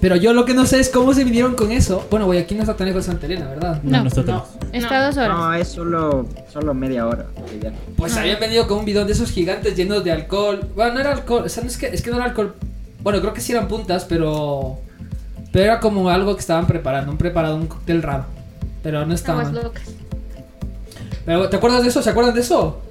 Pero 0.01 0.15
yo 0.15 0.33
lo 0.33 0.45
que 0.45 0.55
no 0.55 0.65
sé 0.65 0.79
es 0.79 0.89
cómo 0.89 1.13
se 1.13 1.23
vinieron 1.23 1.53
con 1.53 1.71
eso. 1.71 2.07
Bueno, 2.09 2.25
Guayaquil 2.25 2.57
no 2.57 2.63
está 2.63 2.75
tan 2.75 2.87
lejos 2.87 3.05
de 3.05 3.11
Santa 3.11 3.27
Elena, 3.27 3.47
¿verdad? 3.47 3.81
No, 3.83 4.01
no 4.01 4.07
está 4.07 4.25
tan 4.25 4.35
lejos. 4.35 4.49
Está 4.73 5.05
dos 5.05 5.17
horas. 5.17 5.29
No, 5.29 5.53
es 5.53 5.67
solo, 5.67 6.27
solo 6.51 6.73
media 6.73 7.05
hora. 7.05 7.27
Pues 7.97 8.17
habían 8.17 8.39
venido 8.39 8.67
con 8.67 8.79
un 8.79 8.85
bidón 8.85 9.05
de 9.05 9.13
esos 9.13 9.29
gigantes 9.29 9.75
llenos 9.75 10.03
de 10.03 10.11
alcohol. 10.11 10.67
Bueno, 10.75 10.95
no 10.95 10.99
era 11.01 11.11
alcohol, 11.11 11.43
o 11.45 11.49
sea, 11.49 11.61
no 11.63 11.69
es 11.69 11.77
que, 11.77 11.85
es 11.85 12.01
que 12.01 12.09
no 12.09 12.15
era 12.15 12.25
alcohol. 12.25 12.55
Bueno, 13.03 13.21
creo 13.21 13.33
que 13.33 13.41
sí 13.41 13.51
eran 13.51 13.67
puntas, 13.67 14.05
pero. 14.05 14.79
Pero 15.51 15.65
era 15.65 15.79
como 15.79 16.09
algo 16.09 16.33
que 16.33 16.39
estaban 16.39 16.65
preparando, 16.65 17.11
un 17.11 17.17
preparado, 17.19 17.55
un 17.55 17.67
cóctel 17.67 18.01
raro. 18.01 18.25
Pero 18.81 19.05
no 19.05 19.13
estaba. 19.13 19.41
Aguas 19.41 19.63
locas. 19.63 19.83
Pero, 21.25 21.47
¿te 21.47 21.57
acuerdas 21.57 21.83
de 21.83 21.89
eso? 21.89 22.01
¿Se 22.01 22.09
acuerdan 22.09 22.33
de 22.33 22.41
eso? 22.41 22.81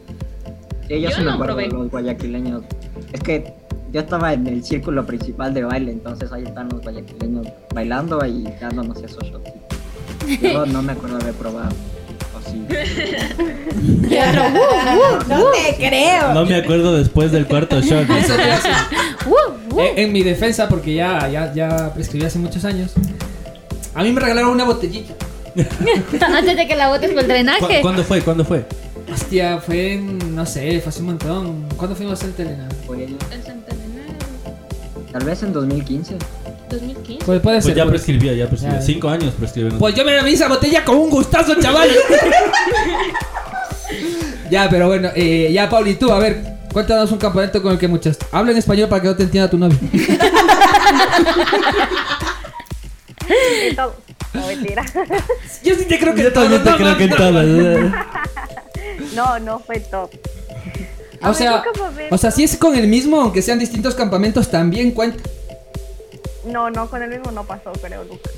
Sí, 0.87 1.01
yo, 1.01 1.09
no 1.23 1.33
acuerdo 1.33 1.57
probé. 1.57 1.69
los 1.69 1.91
guayaquileños. 1.91 2.63
Es 3.13 3.21
que 3.21 3.60
yo 3.93 4.01
estaba 4.01 4.33
en 4.33 4.47
el 4.47 4.65
círculo 4.65 5.05
principal 5.07 5.53
de 5.55 5.65
baile, 5.65 5.93
entonces 5.93 6.31
ahí 6.33 6.45
están 6.45 6.69
los 6.71 6.81
guayaquileños 6.83 7.47
bailando 7.75 8.25
y 8.27 8.45
dándonos 8.61 8.99
esos 9.03 9.23
shots. 9.25 9.51
Yo 10.43 10.67
no 10.67 10.83
me 10.83 10.93
acuerdo 10.93 11.17
de 11.19 11.23
haber 11.25 11.35
probado. 11.35 11.71
O 12.37 12.51
sí. 12.51 12.65
Y 14.11 14.17
otro, 14.19 14.43
"Uh, 14.43 15.25
uh, 15.25 15.29
no 15.29 15.45
te 15.53 15.77
creo. 15.77 16.35
No 16.35 16.45
me 16.45 16.57
acuerdo 16.57 16.97
después 16.97 17.33
del 17.33 17.47
cuarto 17.47 17.81
shot. 17.81 18.09
Eso 18.19 18.37
te 18.37 18.43
decir. 18.47 18.71
En, 19.79 19.99
en 19.99 20.13
mi 20.13 20.23
defensa, 20.23 20.69
porque 20.69 20.95
ya, 20.95 21.29
ya, 21.29 21.53
ya 21.55 21.93
prescribí 21.95 22.25
hace 22.27 22.39
muchos 22.39 22.65
años. 22.65 22.93
A 23.95 24.03
mí 24.03 24.13
me 24.13 24.21
regalaron 24.21 24.51
una 24.51 24.65
botellita. 24.65 25.15
Antes 26.27 26.57
de 26.57 26.67
que 26.69 26.77
la 26.77 26.89
botes 26.89 27.11
por 27.11 27.21
el 27.21 27.27
¿Cu- 27.27 27.33
drenaje. 27.33 27.81
¿Cuándo 27.81 28.05
fue? 28.05 28.21
¿Cuándo 28.21 28.45
fue? 28.45 28.65
Hostia, 29.13 29.59
fue 29.59 29.95
en. 29.95 30.35
No 30.37 30.45
sé, 30.47 30.81
fue 30.81 30.91
hace 30.91 31.01
un 31.01 31.07
montón. 31.07 31.65
¿Cuándo 31.77 31.97
fuimos 31.97 32.21
a 32.21 32.23
Santa 32.23 32.43
Elena? 32.43 32.69
Fue 32.87 33.05
En 33.05 33.17
tal 35.13 35.25
vez 35.25 35.43
en 35.43 35.53
2015. 35.53 36.17
2015. 36.71 37.25
Pues 37.25 37.41
puede 37.41 37.57
Pues 37.57 37.65
ser. 37.65 37.75
ya 37.75 37.87
prescribió, 37.87 38.33
ya 38.33 38.47
prescribió. 38.49 38.79
Ya. 38.79 38.85
Cinco 38.85 39.09
años 39.09 39.35
prescribió. 39.39 39.79
Pues 39.79 39.95
yo 39.95 40.05
me 40.05 40.13
bebí 40.13 40.35
esa 40.35 40.49
botella 40.49 40.85
con 40.85 40.97
un 40.97 41.11
gustazo, 41.11 41.55
chaval. 41.57 41.89
ya, 44.51 44.69
pero 44.71 44.87
bueno, 44.89 45.11
eh, 45.15 45.51
ya, 45.53 45.69
Pauli, 45.69 45.95
tú, 45.95 46.13
a 46.13 46.19
ver, 46.19 46.59
cuéntanos 46.73 47.11
un 47.11 47.19
campamento 47.19 47.61
con 47.63 47.73
el 47.73 47.79
que 47.79 47.89
muchas. 47.89 48.19
Habla 48.31 48.53
en 48.53 48.59
español 48.59 48.89
para 48.89 49.03
que 49.03 49.09
no 49.09 49.17
te 49.17 49.23
entienda 49.25 49.51
tu 49.51 49.59
novio. 49.59 49.79
Todo. 53.77 53.97
No, 54.33 54.47
mentira. 54.47 54.85
Yo 55.65 55.75
sí 55.75 55.85
te 55.87 55.99
creo 55.99 56.15
que 56.15 56.23
Yo 56.23 56.33
también 56.33 56.63
te 56.63 56.71
creo 56.75 56.97
que. 56.97 57.09
No, 59.15 59.39
no 59.41 59.59
fue 59.59 59.81
todo. 59.81 60.09
O 61.23 61.35
sea, 61.35 61.63
o 62.11 62.19
sea, 62.19 62.31
si 62.31 62.45
es 62.45 62.57
con 62.57 62.75
el 62.77 62.89
mismo, 62.89 63.21
aunque 63.21 63.43
sean 63.43 63.59
distintos 63.59 63.95
campamentos, 63.95 64.51
también 64.51 64.93
cuenta. 64.93 65.23
No, 66.47 66.71
no, 66.71 66.89
con 66.89 67.03
el 67.03 67.11
mismo 67.11 67.31
no 67.31 67.45
pasó, 67.45 67.73
creo, 67.73 68.05
nunca. 68.05 68.31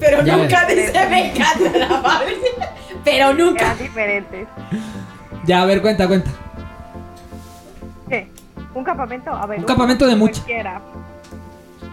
Pero 0.00 0.24
Ya 0.24 0.36
nunca 0.36 0.66
dice 0.66 1.08
me 1.08 1.30
encanta 1.30 1.78
la 1.78 2.02
Pauli. 2.02 2.34
Pero 3.04 3.32
nunca. 3.34 3.66
Eran 3.66 3.78
diferentes. 3.78 4.48
Ya, 5.46 5.62
a 5.62 5.64
ver, 5.64 5.80
cuenta, 5.80 6.08
cuenta. 6.08 6.30
¿Qué? 8.08 8.28
¿Un 8.74 8.84
campamento? 8.84 9.30
A 9.30 9.46
ver. 9.46 9.60
Un 9.60 9.64
campamento 9.64 10.06
de 10.06 10.16
mucha. 10.16 10.34
Cualquiera. 10.34 10.80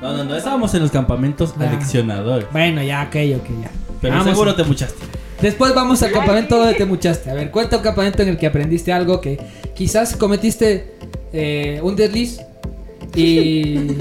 No, 0.02 0.18
no, 0.18 0.24
no, 0.24 0.36
estábamos 0.36 0.74
en 0.74 0.82
los 0.82 0.92
campamentos 0.92 1.54
aleccionadores. 1.60 2.48
Bueno, 2.52 2.82
ya, 2.82 3.04
ok, 3.04 3.16
ok, 3.38 3.50
ya. 3.62 3.70
Pero 4.02 4.14
Vamos 4.16 4.30
seguro 4.30 4.52
a- 4.52 4.56
te 4.56 4.64
muchaste. 4.64 4.96
Después 5.42 5.74
vamos 5.74 6.04
al 6.04 6.12
campamento 6.12 6.58
donde 6.58 6.74
te 6.74 6.84
muchaste. 6.86 7.30
A 7.32 7.34
ver, 7.34 7.50
cuenta 7.52 7.78
un 7.78 7.84
campamento 7.84 8.22
en 8.24 8.30
el 8.30 8.38
que 8.38 8.46
aprendiste 8.48 8.92
algo 8.92 9.22
que 9.22 9.40
quizás 9.74 10.16
cometiste 10.18 10.96
eh, 11.32 11.80
un 11.82 11.96
desliz 11.96 12.42
y. 13.16 13.94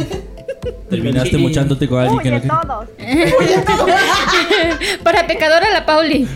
Terminaste 0.91 1.37
Y- 1.37 1.41
muchándote 1.41 1.87
con 1.89 2.01
alguien 2.01 2.41
que 2.41 2.49
no. 2.49 2.85
Para 5.05 5.25
pecadora 5.27 5.71
la 5.71 5.87
Pauli. 5.87 6.27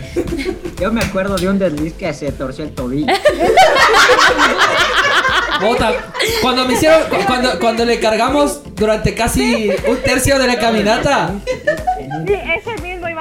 Yo 0.79 0.91
me 0.93 1.01
acuerdo 1.01 1.35
de 1.35 1.49
un 1.49 1.59
desliz 1.59 1.93
que 1.93 2.13
se 2.13 2.31
torció 2.31 2.63
el 2.63 2.71
tobillo. 2.71 3.07
Bota, 5.61 5.93
cuando 6.41 6.65
me 6.65 6.73
hicieron, 6.73 7.01
cu- 7.09 7.25
cuando, 7.25 7.59
cuando 7.59 7.85
le 7.85 7.99
cargamos 7.99 8.61
durante 8.75 9.13
casi 9.13 9.69
un 9.87 9.97
tercio 10.03 10.37
de 10.39 10.47
la 10.47 10.57
caminata. 10.57 11.31
Sí, 11.45 12.33
ese 12.33 12.72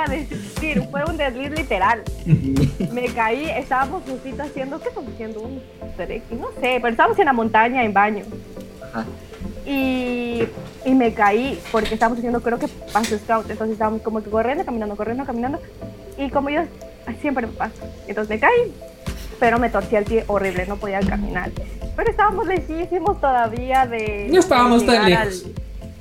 iba 0.03 0.13
a 0.13 0.17
decir. 0.17 0.83
Fue 0.91 1.05
un 1.05 1.17
desliz 1.17 1.51
literal. 1.51 2.03
Me 2.93 3.07
caí, 3.07 3.49
estábamos 3.51 4.03
justito 4.09 4.43
haciendo. 4.43 4.81
¿Qué 4.81 4.89
estamos 4.89 5.13
haciendo? 5.13 5.41
Un 5.41 5.63
trekking, 5.97 6.41
no 6.41 6.49
sé, 6.61 6.79
pero 6.81 6.89
estábamos 6.89 7.19
en 7.19 7.27
la 7.27 7.33
montaña 7.33 7.85
en 7.85 7.93
baño. 7.93 8.25
Ajá. 8.83 9.05
Y, 9.65 10.43
y 10.85 10.95
me 10.95 11.15
caí 11.15 11.61
porque 11.71 11.95
estábamos 11.95 12.19
haciendo, 12.19 12.41
creo 12.43 12.59
que 12.59 12.69
paso 12.93 13.17
scout. 13.19 13.49
Entonces 13.51 13.75
estábamos 13.75 14.03
como 14.03 14.23
que 14.23 14.31
corriendo, 14.31 14.65
caminando, 14.65 14.97
corriendo, 14.97 15.25
caminando. 15.25 15.61
Y 16.19 16.31
como 16.31 16.51
yo 16.51 16.63
siempre 17.21 17.47
me 17.47 17.53
pasa. 17.53 17.85
Entonces 18.07 18.29
me 18.29 18.41
caí, 18.41 18.73
pero 19.39 19.59
me 19.59 19.71
torcí 19.71 19.97
el 19.97 20.05
pie 20.05 20.25
horrible, 20.27 20.67
no 20.67 20.77
podía 20.77 21.01
caminar. 21.01 21.51
Pero 21.95 22.11
estábamos 22.11 22.47
lejísimos 22.47 23.21
todavía 23.21 23.87
de. 23.87 24.29
No 24.31 24.41
estábamos 24.41 24.85
tan 24.85 25.09
lejos. 25.09 25.47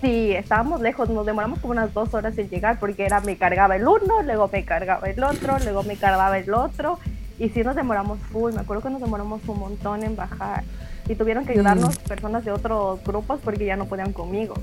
Sí, 0.02 0.32
estábamos 0.32 0.82
lejos, 0.82 1.10
nos 1.10 1.26
demoramos 1.26 1.60
como 1.60 1.74
unas 1.74 1.94
dos 1.94 2.14
horas 2.16 2.36
en 2.38 2.50
llegar 2.50 2.80
porque 2.80 3.06
era 3.06 3.22
me 3.22 3.38
cargaba 3.38 3.76
el 3.76 3.84
uno, 3.88 4.24
luego 4.24 4.50
me 4.52 4.66
cargaba 4.66 5.08
el 5.08 5.24
otro, 5.24 5.58
luego 5.64 5.84
me 5.84 5.96
cargaba 5.96 6.38
el 6.40 6.52
otro. 6.54 6.98
Y 7.38 7.50
sí 7.50 7.64
nos 7.64 7.76
demoramos 7.76 8.20
full, 8.32 8.54
me 8.54 8.62
acuerdo 8.62 8.84
que 8.84 8.90
nos 8.90 9.02
demoramos 9.02 9.42
un 9.48 9.60
montón 9.60 10.04
en 10.04 10.16
bajar. 10.16 10.64
Y 11.08 11.16
tuvieron 11.16 11.46
que 11.46 11.54
ayudarnos 11.54 11.98
personas 12.00 12.46
de 12.46 12.52
otros 12.52 13.00
grupos 13.04 13.40
porque 13.44 13.66
ya 13.66 13.76
no 13.76 13.86
podían 13.86 14.12
conmigo. 14.14 14.56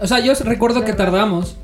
O 0.00 0.06
sea, 0.06 0.20
yo 0.20 0.32
recuerdo 0.44 0.84
que 0.84 0.92
tardamos, 0.92 1.56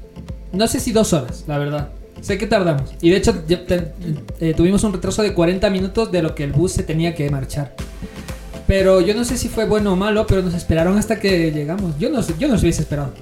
no 0.52 0.66
sé 0.66 0.80
si 0.80 0.92
dos 0.92 1.12
horas, 1.12 1.44
la 1.46 1.58
verdad. 1.58 1.88
Sé 2.22 2.38
que 2.38 2.46
tardamos. 2.46 2.94
Y 3.02 3.10
de 3.10 3.16
hecho 3.18 3.44
ya 3.46 3.64
te- 3.66 3.92
eh, 4.40 4.54
tuvimos 4.54 4.82
un 4.84 4.92
retraso 4.92 5.22
de 5.22 5.34
40 5.34 5.68
minutos 5.70 6.10
de 6.10 6.22
lo 6.22 6.34
que 6.34 6.44
el 6.44 6.52
bus 6.52 6.72
se 6.72 6.82
tenía 6.82 7.14
que 7.14 7.28
marchar. 7.30 7.74
Pero 8.76 9.00
yo 9.00 9.14
no 9.14 9.24
sé 9.24 9.38
si 9.38 9.48
fue 9.48 9.66
bueno 9.66 9.92
o 9.92 9.96
malo, 9.96 10.26
pero 10.26 10.42
nos 10.42 10.52
esperaron 10.52 10.98
hasta 10.98 11.20
que 11.20 11.52
llegamos. 11.52 11.96
Yo 11.96 12.10
no, 12.10 12.20
yo 12.20 12.48
no 12.48 12.54
hubiese 12.54 12.82
esperado. 12.82 13.12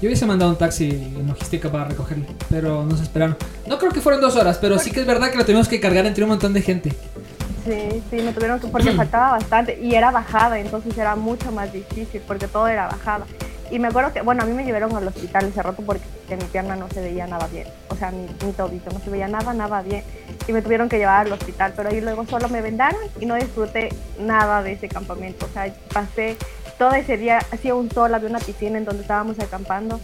Yo 0.00 0.06
hubiese 0.06 0.26
mandado 0.26 0.52
un 0.52 0.56
taxi 0.56 0.88
en 0.90 1.26
logística 1.26 1.72
para 1.72 1.86
recogerle, 1.86 2.24
pero 2.48 2.84
nos 2.84 3.00
esperaron. 3.00 3.36
No 3.66 3.78
creo 3.78 3.90
que 3.90 4.00
fueron 4.00 4.20
dos 4.20 4.36
horas, 4.36 4.58
pero 4.60 4.78
sí 4.78 4.92
que 4.92 5.00
es 5.00 5.06
verdad 5.06 5.32
que 5.32 5.38
lo 5.38 5.44
tuvimos 5.44 5.66
que 5.66 5.80
cargar 5.80 6.06
entre 6.06 6.22
un 6.22 6.30
montón 6.30 6.52
de 6.52 6.62
gente. 6.62 6.90
Sí, 7.64 8.00
sí, 8.10 8.16
me 8.22 8.32
tuvieron 8.32 8.60
que, 8.60 8.68
porque 8.68 8.92
faltaba 8.92 9.32
bastante 9.32 9.76
y 9.82 9.92
era 9.92 10.12
bajada, 10.12 10.56
entonces 10.60 10.96
era 10.96 11.16
mucho 11.16 11.50
más 11.50 11.72
difícil 11.72 12.22
porque 12.24 12.46
todo 12.46 12.68
era 12.68 12.86
bajada. 12.86 13.26
Y 13.72 13.80
me 13.80 13.88
acuerdo 13.88 14.12
que, 14.12 14.20
bueno, 14.20 14.44
a 14.44 14.46
mí 14.46 14.52
me 14.52 14.64
llevaron 14.64 14.94
al 14.94 15.08
hospital 15.08 15.46
ese 15.46 15.64
rato 15.64 15.82
porque 15.84 16.04
mi 16.30 16.44
pierna 16.44 16.76
no 16.76 16.86
se 16.94 17.00
veía 17.00 17.26
nada 17.26 17.48
bien, 17.48 17.66
o 17.88 17.96
sea, 17.96 18.12
mi, 18.12 18.28
mi 18.46 18.52
tobillo 18.52 18.92
no 18.92 19.00
se 19.00 19.10
veía 19.10 19.26
nada, 19.26 19.52
nada 19.52 19.82
bien. 19.82 20.04
Y 20.48 20.52
me 20.52 20.62
tuvieron 20.62 20.88
que 20.88 20.98
llevar 20.98 21.26
al 21.26 21.32
hospital, 21.32 21.72
pero 21.76 21.88
ahí 21.88 22.00
luego 22.00 22.24
solo 22.26 22.48
me 22.48 22.60
vendaron 22.60 23.00
y 23.20 23.26
no 23.26 23.34
disfruté 23.34 23.88
nada 24.20 24.62
de 24.62 24.72
ese 24.72 24.88
campamento. 24.88 25.46
O 25.46 25.48
sea, 25.52 25.72
pasé 25.92 26.36
todo 26.78 26.92
ese 26.92 27.16
día, 27.16 27.38
hacía 27.50 27.74
un 27.74 27.90
sol, 27.90 28.14
había 28.14 28.28
una 28.28 28.38
piscina 28.38 28.78
en 28.78 28.84
donde 28.84 29.02
estábamos 29.02 29.38
acampando. 29.40 30.00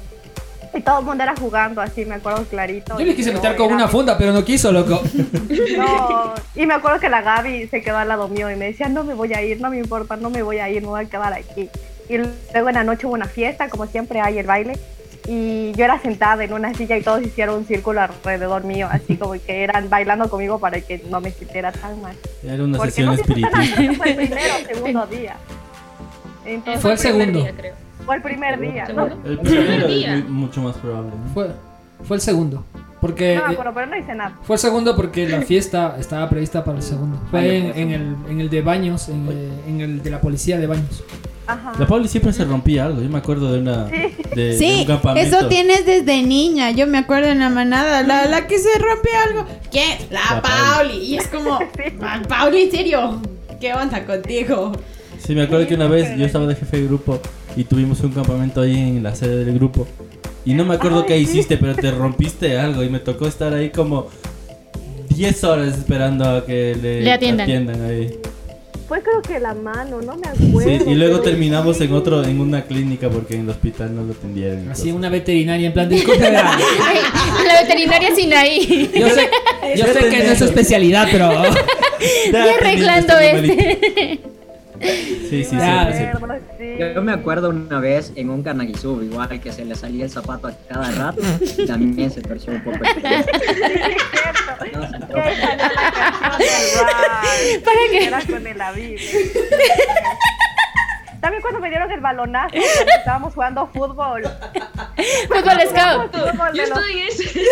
Y 0.75 0.81
todo 0.81 1.01
el 1.01 1.05
mundo 1.05 1.23
era 1.23 1.35
jugando 1.37 1.83
así, 1.83 2.07
me 2.07 2.15
acuerdo 2.15 2.45
clarito. 2.45 2.99
Yo 2.99 3.05
le 3.05 3.15
quise 3.15 3.33
meter 3.33 3.57
con 3.57 3.73
una 3.73 3.89
funda, 3.89 4.17
pero 4.17 4.33
no 4.33 4.43
quiso, 4.43 4.73
loco. 4.73 5.03
no, 5.77 6.35
y 6.55 6.67
me 6.67 6.75
acuerdo 6.75 6.99
que 6.99 7.11
la 7.11 7.21
Gaby 7.21 7.69
se 7.69 7.83
quedó 7.83 7.99
al 7.99 8.09
lado 8.09 8.29
mío 8.29 8.51
y 8.51 8.57
me 8.57 8.67
decía, 8.67 8.89
no 8.89 9.05
me 9.05 9.13
voy 9.13 9.35
a 9.35 9.43
ir, 9.43 9.61
no 9.61 9.69
me 9.69 9.79
importa, 9.79 10.17
no 10.17 10.31
me 10.31 10.43
voy 10.43 10.61
a 10.61 10.71
ir, 10.71 10.81
me 10.81 10.89
voy 10.89 11.05
a 11.05 11.09
quedar 11.09 11.35
aquí. 11.35 11.69
Y 12.09 12.19
luego 12.19 12.69
en 12.69 12.75
la 12.75 12.85
noche 12.85 13.07
hubo 13.07 13.15
una 13.15 13.27
fiesta, 13.27 13.69
como 13.69 13.87
siempre 13.87 14.21
hay 14.21 14.39
el 14.39 14.47
baile, 14.47 14.79
y 15.29 15.73
yo 15.73 15.85
era 15.85 16.01
sentada 16.01 16.43
en 16.45 16.53
una 16.53 16.75
silla 16.75 16.97
y 16.97 17.03
todos 17.03 17.23
hicieron 17.23 17.57
un 17.57 17.65
círculo 17.65 18.01
alrededor 18.01 18.65
mío, 18.65 18.89
así 18.91 19.17
como 19.17 19.33
que 19.33 19.63
eran 19.65 19.89
bailando 19.89 20.29
conmigo 20.29 20.59
para 20.59 20.81
que 20.81 21.05
no 21.11 21.21
me 21.21 21.31
sintiera 21.31 21.71
tan 21.73 22.01
mal. 22.03 22.17
Era 22.43 22.65
una 22.65 22.77
Porque 22.79 22.91
sesión 22.93 23.07
no 23.07 23.13
espiritista. 23.15 23.59
fue 23.97 24.11
el 24.11 24.17
primero 24.17 24.41
o 24.63 24.75
segundo 24.75 25.07
día. 25.07 25.37
Entonces, 26.45 26.83
Fue 26.83 26.93
el 26.93 26.99
segundo. 26.99 27.39
día, 27.41 27.53
creo. 27.57 27.75
Fue 28.05 28.17
el 28.17 28.23
primer 28.23 28.59
día, 28.61 28.85
¿no? 28.95 29.07
El 29.25 29.39
primero 29.39 29.87
día. 29.87 30.17
es 30.17 30.29
mucho 30.29 30.61
más 30.63 30.77
probable. 30.77 31.11
¿no? 31.11 31.33
Fue, 31.33 31.51
fue 32.03 32.17
el 32.17 32.21
segundo. 32.21 32.65
Porque 33.01 33.37
No 33.37 33.43
eh, 33.43 33.53
acuerdo, 33.53 33.73
pero 33.75 33.87
no 33.87 33.97
hice 33.97 34.15
nada. 34.15 34.37
fue 34.43 34.57
el 34.57 34.61
segundo 34.61 34.95
porque 34.97 35.29
la 35.29 35.43
fiesta 35.43 35.97
estaba 35.99 36.29
prevista 36.29 36.65
para 36.65 36.79
el 36.79 36.83
segundo. 36.83 37.21
Fue 37.31 37.57
en, 37.59 37.79
en 37.79 37.91
el, 37.93 38.17
en 38.29 38.41
el 38.41 38.51
de 38.51 38.63
baños, 38.63 39.09
en, 39.09 39.29
eh, 39.31 39.51
en 39.69 39.81
el 39.81 40.03
de 40.03 40.11
la 40.11 40.21
policía 40.21 40.59
de 40.59 40.67
baños. 40.67 41.05
Ajá. 41.47 41.73
La 41.79 41.87
Pauli 41.87 42.09
siempre 42.09 42.33
se 42.33 42.45
rompía 42.45 42.87
algo. 42.87 43.03
Yo 43.03 43.09
me 43.09 43.19
acuerdo 43.19 43.53
de 43.53 43.59
una. 43.61 43.85
De, 43.87 44.15
de 44.35 44.57
Sí, 44.59 44.77
un 44.81 44.85
campamento. 44.87 45.37
eso 45.39 45.49
tienes 45.49 45.85
desde 45.85 46.23
niña. 46.23 46.71
Yo 46.71 46.87
me 46.87 46.99
acuerdo 46.99 47.29
en 47.31 47.41
la 47.41 47.51
manada, 47.51 48.03
la, 48.03 48.27
la 48.27 48.47
que 48.47 48.59
se 48.59 48.69
rompe 48.79 49.09
algo. 49.29 49.47
¿Quién? 49.71 49.99
La, 50.11 50.21
La 50.37 50.43
Pauli. 50.43 50.99
Y 50.99 51.17
es 51.17 51.27
como, 51.29 51.59
"Ah, 52.03 52.23
Pauli, 52.29 52.63
en 52.63 52.71
serio. 52.71 53.21
¿Qué 53.61 53.75
onda 53.75 54.05
contigo? 54.07 54.73
Sí, 55.19 55.35
me 55.35 55.43
acuerdo 55.43 55.67
que 55.67 55.75
una 55.75 55.87
vez 55.89 56.17
yo 56.17 56.25
estaba 56.27 56.47
de 56.47 56.55
jefe 56.57 56.79
de 56.81 56.87
grupo 56.87 57.21
y 57.57 57.65
tuvimos 57.65 58.01
un 58.01 58.11
campamento 58.13 58.61
ahí 58.61 58.75
en 58.77 59.03
la 59.03 59.15
sede 59.15 59.45
del 59.45 59.55
grupo. 59.55 59.87
Y 60.45 60.55
no 60.55 60.65
me 60.65 60.75
acuerdo 60.75 61.07
qué 61.07 61.17
hiciste, 61.19 61.57
pero 61.59 61.75
te 61.77 61.91
rompiste 61.93 62.59
algo 62.59 62.83
y 62.83 62.89
me 62.89 62.99
tocó 62.99 63.29
estar 63.29 63.53
ahí 63.55 63.71
como 63.71 64.09
10 65.11 65.45
horas 65.45 65.79
esperando 65.79 66.25
a 66.29 66.45
que 66.45 66.77
le, 66.81 67.03
Le 67.03 67.13
atiendan. 67.13 67.49
ahí. 67.85 68.19
Fue 68.89 69.03
creo 69.03 69.23
que 69.23 69.39
la 69.39 69.55
mano, 69.55 70.03
no 70.03 70.17
me 70.17 70.29
acuerdo. 70.29 70.85
Sí, 70.85 70.91
y 70.91 70.95
luego 70.95 71.21
terminamos 71.21 71.81
en 71.81 71.93
otro, 71.93 72.23
en 72.25 72.41
una 72.41 72.65
clínica 72.65 73.09
porque 73.09 73.35
en 73.35 73.43
el 73.43 73.51
hospital 73.51 73.95
no 73.95 74.03
lo 74.03 74.13
atendieron. 74.13 74.69
Así 74.71 74.93
una 74.93 75.09
veterinaria 75.09 75.69
en 75.69 75.73
plan, 75.73 75.89
disculpe, 75.89 76.21
verá, 76.21 76.59
La 77.47 77.63
veterinaria 77.63 78.15
Sinaí. 78.15 78.91
Yo 78.95 79.09
sé, 79.11 79.31
yo 79.77 79.87
sé 79.87 80.09
que 80.09 80.25
no 80.25 80.33
es 80.33 80.39
su 80.39 80.45
especialidad, 80.45 81.09
pero. 81.11 81.33
Y 82.01 82.35
arreglando 82.37 83.19
este. 83.19 84.21
Sí, 84.83 85.45
sí, 85.45 85.57
Ya, 85.57 85.93
siempre. 85.93 86.93
Yo 86.95 87.03
me 87.03 87.13
acuerdo 87.13 87.51
una 87.51 87.81
vez 87.81 88.13
en 88.17 88.31
un 88.31 88.43
Canaguizú, 88.43 89.03
igual 89.03 89.41
que 89.41 89.53
se 89.53 89.65
le 89.65 89.75
salía 89.75 90.05
el 90.05 90.11
zapato 90.11 90.49
a 90.49 90.53
cada 90.69 90.91
rato, 90.91 91.21
y 91.59 91.67
también 91.67 92.11
se 92.11 92.21
torció 92.23 92.53
un 92.53 92.63
poco. 92.65 92.79
el. 92.85 92.93
¿Para 97.65 97.81
qué? 97.91 98.07
Era 98.07 98.21
con 98.25 98.47
el 98.47 98.61
Aviv. 98.61 99.01
También 101.21 101.43
cuando 101.43 101.61
me 101.61 101.69
dieron 101.69 101.91
el 101.93 102.01
balonazo, 102.01 102.51
cuando 102.55 102.93
estábamos 102.99 103.35
jugando 103.35 103.67
fútbol. 103.69 104.23
Fútbol 105.29 105.61
Scout. 105.71 106.13
Fútbol 106.13 106.53
de 106.53 106.59
Yo 106.59 106.67
los- 106.67 106.79
estoy 106.79 107.01
en 107.01 107.09
ese. 107.09 107.25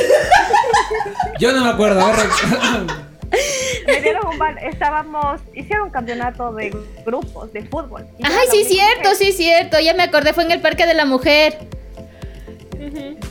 Yo 1.38 1.52
no 1.52 1.64
me 1.64 1.70
acuerdo. 1.70 2.00
Me 3.86 4.00
dieron 4.02 4.26
un 4.26 4.38
bal 4.38 4.58
estábamos, 4.58 5.40
hicieron 5.54 5.86
un 5.86 5.90
campeonato 5.92 6.52
de 6.52 6.74
grupos 7.06 7.52
de 7.52 7.62
fútbol. 7.64 8.04
Ay, 8.22 8.48
sí, 8.50 8.64
cierto, 8.64 9.14
sí, 9.16 9.32
cierto. 9.32 9.78
Ya 9.80 9.94
me 9.94 10.02
acordé, 10.04 10.32
fue 10.32 10.44
en 10.44 10.50
el 10.52 10.60
Parque 10.60 10.86
de 10.86 10.94
la 10.94 11.04
Mujer. 11.04 11.58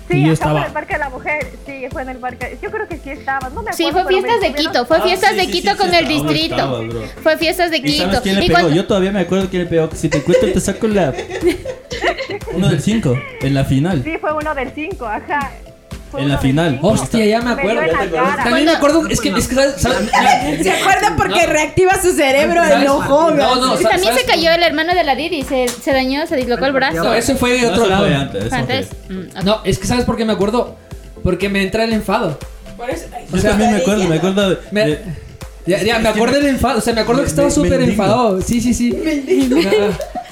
Sí, 0.07 0.21
yo 0.23 0.25
acá 0.27 0.33
estaba. 0.33 0.51
fue 0.51 0.59
en 0.62 0.65
el 0.67 0.73
Parque 0.73 0.93
de 0.93 0.99
la 0.99 1.09
Mujer. 1.09 1.47
Sí, 1.65 1.85
fue 1.91 2.01
en 2.03 2.09
el 2.09 2.17
Parque. 2.17 2.57
Yo 2.62 2.71
creo 2.71 2.88
que 2.88 2.97
sí 2.97 3.09
estabas, 3.12 3.51
no 3.53 3.62
me 3.63 3.71
acuerdo. 3.71 3.73
Sí, 3.77 3.91
fue 3.91 4.07
fiestas 4.07 4.41
de 4.41 4.53
Quito, 4.53 4.85
fue 4.85 4.97
Ah, 4.97 5.01
fiestas 5.01 5.29
sí, 5.31 5.35
de 5.38 5.41
sí, 5.43 5.51
Quito 5.51 5.71
sí, 5.71 5.77
con 5.77 5.89
sí, 5.89 5.95
el 5.97 6.03
estaba, 6.05 6.23
distrito. 6.23 6.55
estaba. 6.55 7.21
Fue 7.23 7.38
fiestas 7.38 7.71
de 7.71 7.77
¿Y 7.77 7.81
Quito. 7.83 8.03
sabes 8.05 8.19
quién 8.21 8.35
le 8.35 8.45
Y 8.45 8.47
pegó? 8.47 8.59
cuando- 8.59 8.75
Yo 8.75 8.88
todavía 8.88 9.12
me 9.12 9.19
acuerdo 9.21 9.49
quién 9.49 9.63
le 9.63 9.69
pegó. 9.69 9.89
Si 9.93 10.07
te 10.09 10.17
encuentro, 10.19 10.51
te 10.51 10.59
saco 10.62 10.88
la. 10.88 11.13
Uno 12.53 12.69
del 12.69 12.81
5, 12.81 13.17
en 13.41 13.53
la 13.53 13.65
final. 13.65 14.03
Sí, 14.03 14.17
fue 14.19 14.33
uno 14.33 14.53
del 14.55 14.71
5, 14.73 15.05
ajá. 15.05 15.51
En 16.17 16.27
la 16.29 16.37
final. 16.39 16.79
Hostia, 16.81 17.25
ya 17.25 17.41
me 17.41 17.51
acuerdo. 17.51 17.81
También 18.43 18.65
me 18.65 18.71
acuerdo. 18.71 19.07
Es 19.07 19.21
que, 19.21 19.29
es 19.29 19.47
que 19.47 19.55
¿sabes? 19.55 19.75
¿sabes? 19.77 20.09
¿Se 20.63 20.71
acuerda 20.71 21.13
porque 21.15 21.45
No. 21.45 21.53
reactiva 21.53 22.01
su 22.01 22.11
cerebro 22.13 22.63
el 22.63 22.87
ojo? 22.87 23.31
No, 23.31 23.55
no, 23.55 23.77
sa- 23.77 23.89
también 23.89 24.15
se 24.15 24.25
cayó 24.25 24.51
el 24.51 24.63
hermano 24.63 24.95
de 24.95 25.03
la 25.03 25.15
Didi, 25.15 25.43
se, 25.43 25.67
se 25.67 25.91
dañó, 25.93 26.25
se 26.25 26.35
dislocó 26.35 26.65
el 26.65 26.73
brazo. 26.73 27.03
No, 27.03 27.13
eso 27.13 27.35
fue 27.35 27.59
de 27.59 27.67
otro 27.67 27.85
lado. 27.87 28.05
fue 28.05 28.15
antes. 28.15 28.41
eso 28.41 28.49
fue. 28.49 28.57
Antes. 28.57 28.87
Mm. 29.09 29.45
No, 29.45 29.61
es 29.63 29.77
que 29.77 29.85
¿sabes 29.87 30.05
por 30.05 30.17
qué 30.17 30.25
me 30.25 30.33
acuerdo? 30.33 30.75
Porque 31.23 31.47
me 31.49 31.61
entra 31.61 31.83
el 31.83 31.93
enfado. 31.93 32.39
Yo 33.33 33.41
también 33.41 33.71
me 33.71 33.77
acuerdo, 33.77 34.05
me 34.05 34.15
acuerdo 34.15 34.49
de. 34.51 34.57
Me- 34.71 34.85
de- 34.87 35.01
Ya, 35.65 35.83
ya, 35.83 35.99
me 35.99 36.09
acuerdo 36.09 36.37
del 36.37 36.47
enfado. 36.47 36.79
O 36.79 36.81
sea, 36.81 36.93
me 36.93 37.01
acuerdo 37.01 37.21
que 37.21 37.27
estaba 37.29 37.51
súper 37.51 37.81
enfadado. 37.81 38.41
Sí, 38.41 38.59
sí, 38.61 38.73
sí. 38.73 38.91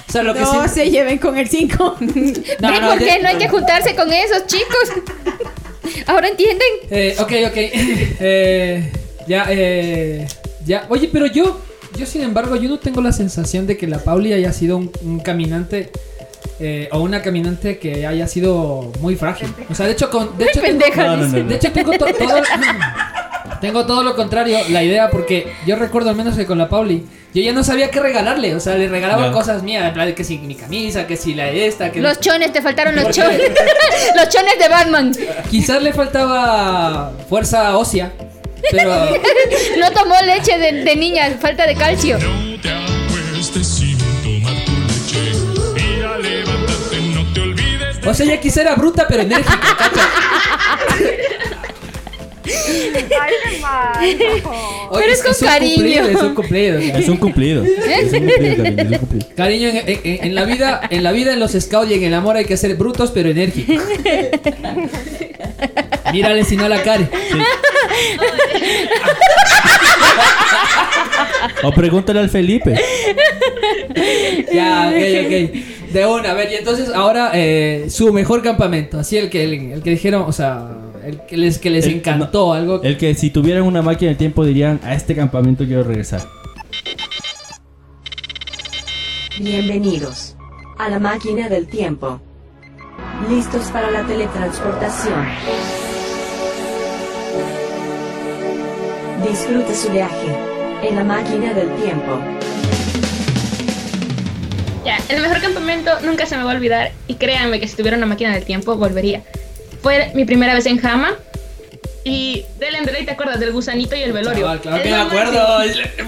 O 0.09 0.11
sea, 0.11 0.23
lo 0.23 0.33
que 0.33 0.39
No 0.39 0.63
sí. 0.63 0.69
se 0.73 0.89
lleven 0.89 1.17
con 1.17 1.37
el 1.37 1.49
5. 1.49 1.97
No, 1.99 2.05
¿Ven 2.05 2.81
no, 2.81 2.89
por 2.91 2.99
ya- 2.99 3.05
qué 3.17 3.19
no 3.21 3.27
hay 3.29 3.35
que 3.37 3.49
juntarse 3.49 3.93
con 3.95 4.11
esos 4.11 4.45
chicos? 4.47 5.03
¿Ahora 6.05 6.27
entienden? 6.29 6.67
Eh, 6.89 7.15
ok, 7.19 7.31
ok. 7.47 7.57
Eh, 8.19 8.91
ya, 9.27 9.45
eh. 9.49 10.27
Ya. 10.65 10.85
Oye, 10.89 11.09
pero 11.11 11.25
yo. 11.27 11.59
Yo, 11.97 12.05
sin 12.05 12.21
embargo, 12.21 12.55
yo 12.55 12.69
no 12.69 12.77
tengo 12.79 13.01
la 13.01 13.11
sensación 13.11 13.65
de 13.65 13.75
que 13.77 13.87
la 13.87 13.99
Pauli 13.99 14.31
haya 14.33 14.51
sido 14.53 14.77
un, 14.77 14.91
un 15.03 15.19
caminante. 15.19 15.89
eh, 16.59 16.89
o 16.91 16.99
una 16.99 17.21
caminante 17.21 17.77
que 17.79 18.05
haya 18.05 18.27
sido 18.27 18.91
muy 19.01 19.15
frágil. 19.15 19.47
O 19.69 19.75
sea, 19.75 19.85
de 19.85 19.93
hecho, 19.93 20.09
con. 20.09 20.37
De 20.37 20.45
hecho, 20.45 20.61
tengo- 20.61 20.79
pendeja, 20.79 21.03
No, 21.07 21.17
no, 21.17 21.27
no, 21.27 21.43
de 21.49 21.55
hecho, 21.55 21.71
tengo 21.71 21.91
to- 21.93 22.05
todo. 22.05 22.41
Tengo 23.61 23.85
todo 23.87 24.03
lo 24.03 24.15
contrario, 24.15 24.59
la 24.69 24.83
idea, 24.83 25.09
porque 25.09 25.47
yo 25.65 25.75
recuerdo 25.77 26.11
al 26.11 26.15
menos 26.15 26.35
que 26.35 26.45
con 26.45 26.59
la 26.59 26.69
Pauli, 26.69 27.03
yo 27.37 27.43
ya 27.43 27.53
no 27.53 27.63
sabía 27.63 27.91
qué 27.91 27.99
regalarle, 27.99 28.55
o 28.55 28.59
sea, 28.59 28.73
le 28.75 28.87
regalaba 28.87 29.27
Ya. 29.27 29.31
cosas 29.31 29.61
mías, 29.61 29.85
en 29.87 29.93
plan 29.93 30.07
de 30.07 30.15
que 30.15 30.23
si 30.23 30.39
mi 30.39 30.55
camisa, 30.55 31.05
que 31.05 31.15
si 31.15 31.35
la 31.35 31.49
esta, 31.51 31.91
que 31.91 32.01
Los 32.01 32.19
chones, 32.19 32.51
te 32.51 32.63
faltaron 32.63 32.95
los 32.95 33.11
chones. 33.11 33.39
los 34.15 34.29
chones 34.29 34.57
de 34.57 34.67
Batman. 34.67 35.11
quizás 35.51 35.83
le 35.83 35.93
faltaba 35.93 37.11
fuerza 37.29 37.77
ósea, 37.77 38.11
pero 38.71 38.91
No 39.79 39.91
tomó 39.91 40.15
leche 40.25 40.57
de, 40.57 40.83
de 40.83 40.95
niña, 40.95 41.29
falta 41.39 41.67
de 41.67 41.75
calcio. 41.75 42.17
No 42.17 42.59
te 42.59 42.69
acuestes 42.71 43.67
sin 43.67 43.97
tomar 44.23 44.55
tu 44.65 44.71
leche. 44.71 45.31
Y 45.75 46.01
al 46.03 46.21
levantarte 46.23 47.01
no 47.13 47.33
te 47.33 47.39
olvides 47.41 48.01
de 48.01 48.09
o 48.09 48.13
sea, 48.15 48.25
ella 48.25 48.39
quizá 48.39 48.61
era 48.61 48.73
bruta 48.73 49.05
pero 49.07 49.21
enérgica, 49.21 49.59
¿cacha? 49.77 50.09
Ay, 52.49 53.05
qué 53.43 53.59
mal. 53.61 53.97
Oye, 54.89 55.01
Pero 55.01 55.13
es 55.13 55.23
con 55.23 55.31
un 55.31 55.47
cariño. 55.53 55.75
cumplido, 55.75 56.07
es 56.07 56.21
un 56.23 56.35
cumplido. 56.35 56.77
Es 56.79 57.09
un 57.09 57.17
cumplido. 57.17 57.63
Es 57.65 58.13
un 58.13 58.19
cumplido, 58.19 58.63
cariño, 58.63 58.83
es 58.83 58.89
un 58.91 58.97
cumplido. 58.97 59.25
Cariño, 59.35 59.69
en, 59.69 59.77
en- 59.87 60.23
en 60.25 60.35
la 60.35 60.45
vida, 60.45 60.81
en 60.89 61.03
la 61.03 61.11
vida, 61.11 61.33
en 61.33 61.39
los 61.39 61.51
scouts 61.53 61.91
y 61.91 61.95
en 61.95 62.03
el 62.05 62.13
amor 62.13 62.37
hay 62.37 62.45
que 62.45 62.57
ser 62.57 62.75
brutos 62.75 63.11
pero 63.11 63.29
enérgicos. 63.29 63.83
Mírale 66.13 66.43
si 66.45 66.55
no 66.55 66.69
la 66.69 66.81
care. 66.83 67.07
O 71.63 71.71
pregúntale 71.71 72.19
al 72.19 72.29
Felipe. 72.29 72.75
Ya, 74.53 74.89
ok, 74.89 75.25
ok. 75.25 75.93
De 75.93 76.05
una, 76.05 76.31
a 76.31 76.33
ver, 76.33 76.51
y 76.51 76.55
entonces 76.55 76.89
ahora 76.93 77.31
eh, 77.33 77.87
su 77.89 78.11
mejor 78.13 78.41
campamento, 78.43 78.99
así 78.99 79.17
el 79.17 79.29
que, 79.29 79.43
el, 79.43 79.53
el 79.73 79.81
que 79.81 79.91
dijeron, 79.91 80.23
o 80.27 80.31
sea, 80.33 80.67
el 81.07 81.21
que 81.21 81.37
les, 81.37 81.57
que 81.57 81.69
les 81.69 81.85
El- 81.85 81.93
encantó, 81.95 82.51
algo 82.51 82.81
El 82.83 82.97
que 82.97 83.13
si 83.15 83.29
tuvieran 83.29 83.63
una 83.63 83.81
máquina 83.81 84.09
del 84.09 84.17
tiempo 84.17 84.43
dirían, 84.43 84.81
a 84.83 84.93
este 84.93 85.15
campamento 85.15 85.63
quiero 85.65 85.83
regresar. 85.83 86.21
Bienvenidos 89.39 90.35
a 90.77 90.89
la 90.89 90.99
máquina 90.99 91.47
del 91.47 91.67
tiempo. 91.67 92.19
Listos 93.29 93.67
para 93.67 93.89
la 93.89 94.05
teletransportación. 94.05 95.25
Disfrute 99.27 99.73
su 99.75 99.89
viaje 99.91 100.35
en 100.83 100.95
la 100.97 101.03
máquina 101.05 101.53
del 101.53 101.69
tiempo. 101.75 102.19
Ya, 104.83 104.97
el 105.09 105.21
mejor 105.21 105.39
campamento 105.41 105.91
nunca 106.05 106.25
se 106.25 106.37
me 106.37 106.43
va 106.43 106.51
a 106.51 106.55
olvidar. 106.55 106.91
Y 107.07 107.15
créanme 107.15 107.59
que 107.61 107.67
si 107.67 107.77
tuviera 107.77 107.95
una 107.97 108.05
máquina 108.07 108.33
del 108.33 108.43
tiempo, 108.43 108.75
volvería. 108.75 109.23
Fue 109.87 110.11
mi 110.13 110.25
primera 110.25 110.53
vez 110.53 110.65
en 110.65 110.79
Jama. 110.79 111.13
Y 112.03 112.43
del 112.59 112.75
Andrei, 112.75 113.05
¿te 113.05 113.11
acuerdas? 113.11 113.39
Del 113.39 113.53
gusanito 113.53 113.95
y 113.95 114.01
el 114.01 114.11
velorio. 114.11 114.41
Chaval, 114.41 114.59
claro 114.59 114.83
que 114.83 114.89
me 114.89 114.95
acuerdo. 114.97 115.59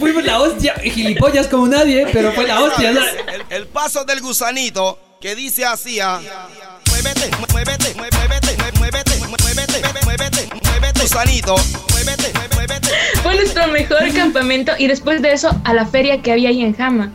Fuimos 0.02 0.24
la 0.26 0.42
hostia, 0.42 0.74
gilipollas 0.84 1.48
como 1.48 1.66
nadie, 1.66 2.06
pero 2.12 2.34
fue 2.34 2.46
la 2.46 2.60
hostia. 2.62 2.92
¿no? 2.92 3.00
El, 3.00 3.44
el 3.50 3.68
paso 3.68 4.04
del 4.04 4.20
gusanito 4.20 5.00
que 5.22 5.34
dice 5.34 5.64
así. 5.64 6.02
ah, 6.02 6.20
Muévete, 6.90 7.30
muévete, 7.54 7.94
muévete, 7.96 8.58
muévete, 8.78 9.18
muévete, 9.30 9.82
muévete, 10.04 10.50
muévete, 10.66 11.00
gusanito. 11.02 11.56
Muévete, 11.94 12.34
muévete. 12.56 12.90
Fue 13.24 13.36
nuestro 13.36 13.66
mejor 13.68 14.14
campamento. 14.14 14.74
Y 14.78 14.88
después 14.88 15.22
de 15.22 15.32
eso, 15.32 15.58
a 15.64 15.74
la 15.74 15.86
feria 15.86 16.22
que 16.22 16.34
había 16.34 16.50
ahí 16.50 16.62
en 16.64 16.76
Jama. 16.76 17.14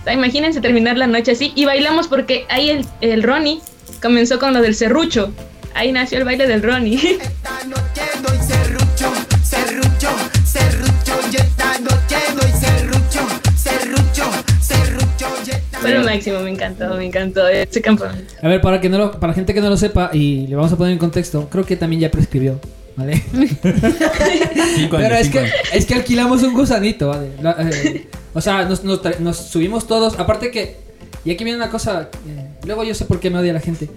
O 0.00 0.04
sea, 0.04 0.14
imagínense 0.14 0.62
terminar 0.62 0.96
la 0.96 1.08
noche 1.08 1.32
así. 1.32 1.52
Y 1.54 1.66
bailamos 1.66 2.08
porque 2.08 2.46
ahí 2.48 2.70
el, 2.70 2.86
el 3.02 3.22
Ronnie 3.22 3.60
comenzó 4.00 4.38
con 4.38 4.54
lo 4.54 4.62
del 4.62 4.74
serrucho. 4.74 5.30
Ahí 5.76 5.92
nació 5.92 6.18
el 6.18 6.24
baile 6.24 6.46
del 6.46 6.62
Ronnie. 6.62 6.96
Esta 7.20 7.64
noche 7.66 8.02
doy 8.22 8.38
serrucho, 8.38 9.12
serrucho, 9.44 10.08
serrucho, 10.44 11.20
y 11.30 11.36
esta 11.36 11.78
noche 11.80 12.16
doy 12.34 12.50
serrucho, 12.58 13.20
serrucho, 13.56 14.24
serrucho, 14.62 15.26
y 15.46 15.50
esta 15.50 15.78
Fue 15.78 15.90
lo 15.92 16.02
máximo, 16.02 16.40
me 16.40 16.50
encantó, 16.50 16.94
me 16.96 17.04
encantó 17.04 17.46
ese 17.48 17.82
campamento. 17.82 18.32
A 18.42 18.48
ver, 18.48 18.62
para 18.62 18.80
que 18.80 18.88
no 18.88 18.96
lo, 18.96 19.20
para 19.20 19.34
gente 19.34 19.52
que 19.52 19.60
no 19.60 19.68
lo 19.68 19.76
sepa 19.76 20.08
y 20.14 20.46
le 20.46 20.56
vamos 20.56 20.72
a 20.72 20.76
poner 20.76 20.94
en 20.94 20.98
contexto, 20.98 21.46
creo 21.50 21.66
que 21.66 21.76
también 21.76 22.00
ya 22.00 22.10
prescribió, 22.10 22.58
¿vale? 22.96 23.22
Cinco 23.30 24.96
años, 24.96 25.08
Pero 25.10 25.14
es 25.16 25.26
cinco 25.26 25.32
que, 25.32 25.38
años. 25.40 25.52
es 25.74 25.84
que 25.84 25.94
alquilamos 25.94 26.42
un 26.42 26.54
gusanito, 26.54 27.08
¿vale? 27.08 27.32
La- 27.42 27.54
eh, 27.60 28.06
o 28.32 28.40
sea, 28.40 28.64
nos, 28.64 28.82
nos 28.82 29.00
nos 29.20 29.36
subimos 29.36 29.86
todos. 29.86 30.18
Aparte 30.18 30.50
que, 30.50 30.76
y 31.22 31.32
aquí 31.32 31.44
viene 31.44 31.58
una 31.58 31.68
cosa, 31.70 32.08
eh, 32.26 32.46
luego 32.64 32.82
yo 32.82 32.94
sé 32.94 33.04
por 33.04 33.20
qué 33.20 33.28
me 33.28 33.38
odia 33.38 33.52
la 33.52 33.60
gente. 33.60 33.90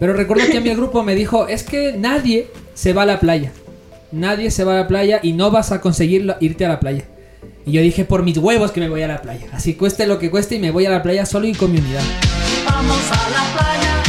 Pero 0.00 0.14
recuerdo 0.14 0.44
que 0.50 0.58
a 0.58 0.60
el 0.72 0.76
grupo 0.76 1.04
me 1.04 1.14
dijo, 1.14 1.46
es 1.46 1.62
que 1.62 1.92
nadie 1.96 2.48
se 2.74 2.92
va 2.92 3.02
a 3.02 3.06
la 3.06 3.20
playa. 3.20 3.52
Nadie 4.10 4.50
se 4.50 4.64
va 4.64 4.72
a 4.72 4.76
la 4.80 4.88
playa 4.88 5.20
y 5.22 5.34
no 5.34 5.52
vas 5.52 5.70
a 5.70 5.80
conseguir 5.80 6.34
irte 6.40 6.64
a 6.64 6.68
la 6.70 6.80
playa. 6.80 7.04
Y 7.64 7.72
yo 7.72 7.82
dije, 7.82 8.04
por 8.04 8.24
mis 8.24 8.38
huevos 8.38 8.72
que 8.72 8.80
me 8.80 8.88
voy 8.88 9.02
a 9.02 9.08
la 9.08 9.22
playa. 9.22 9.46
Así 9.52 9.74
cueste 9.74 10.06
lo 10.06 10.18
que 10.18 10.30
cueste 10.30 10.56
y 10.56 10.58
me 10.58 10.72
voy 10.72 10.86
a 10.86 10.90
la 10.90 11.02
playa 11.02 11.24
solo 11.26 11.46
y 11.46 11.52
con 11.52 11.70
mi 11.70 11.78
unidad. 11.78 12.02
Vamos 12.66 12.98
a 13.10 13.30
la 13.30 13.56
playa. 13.56 14.02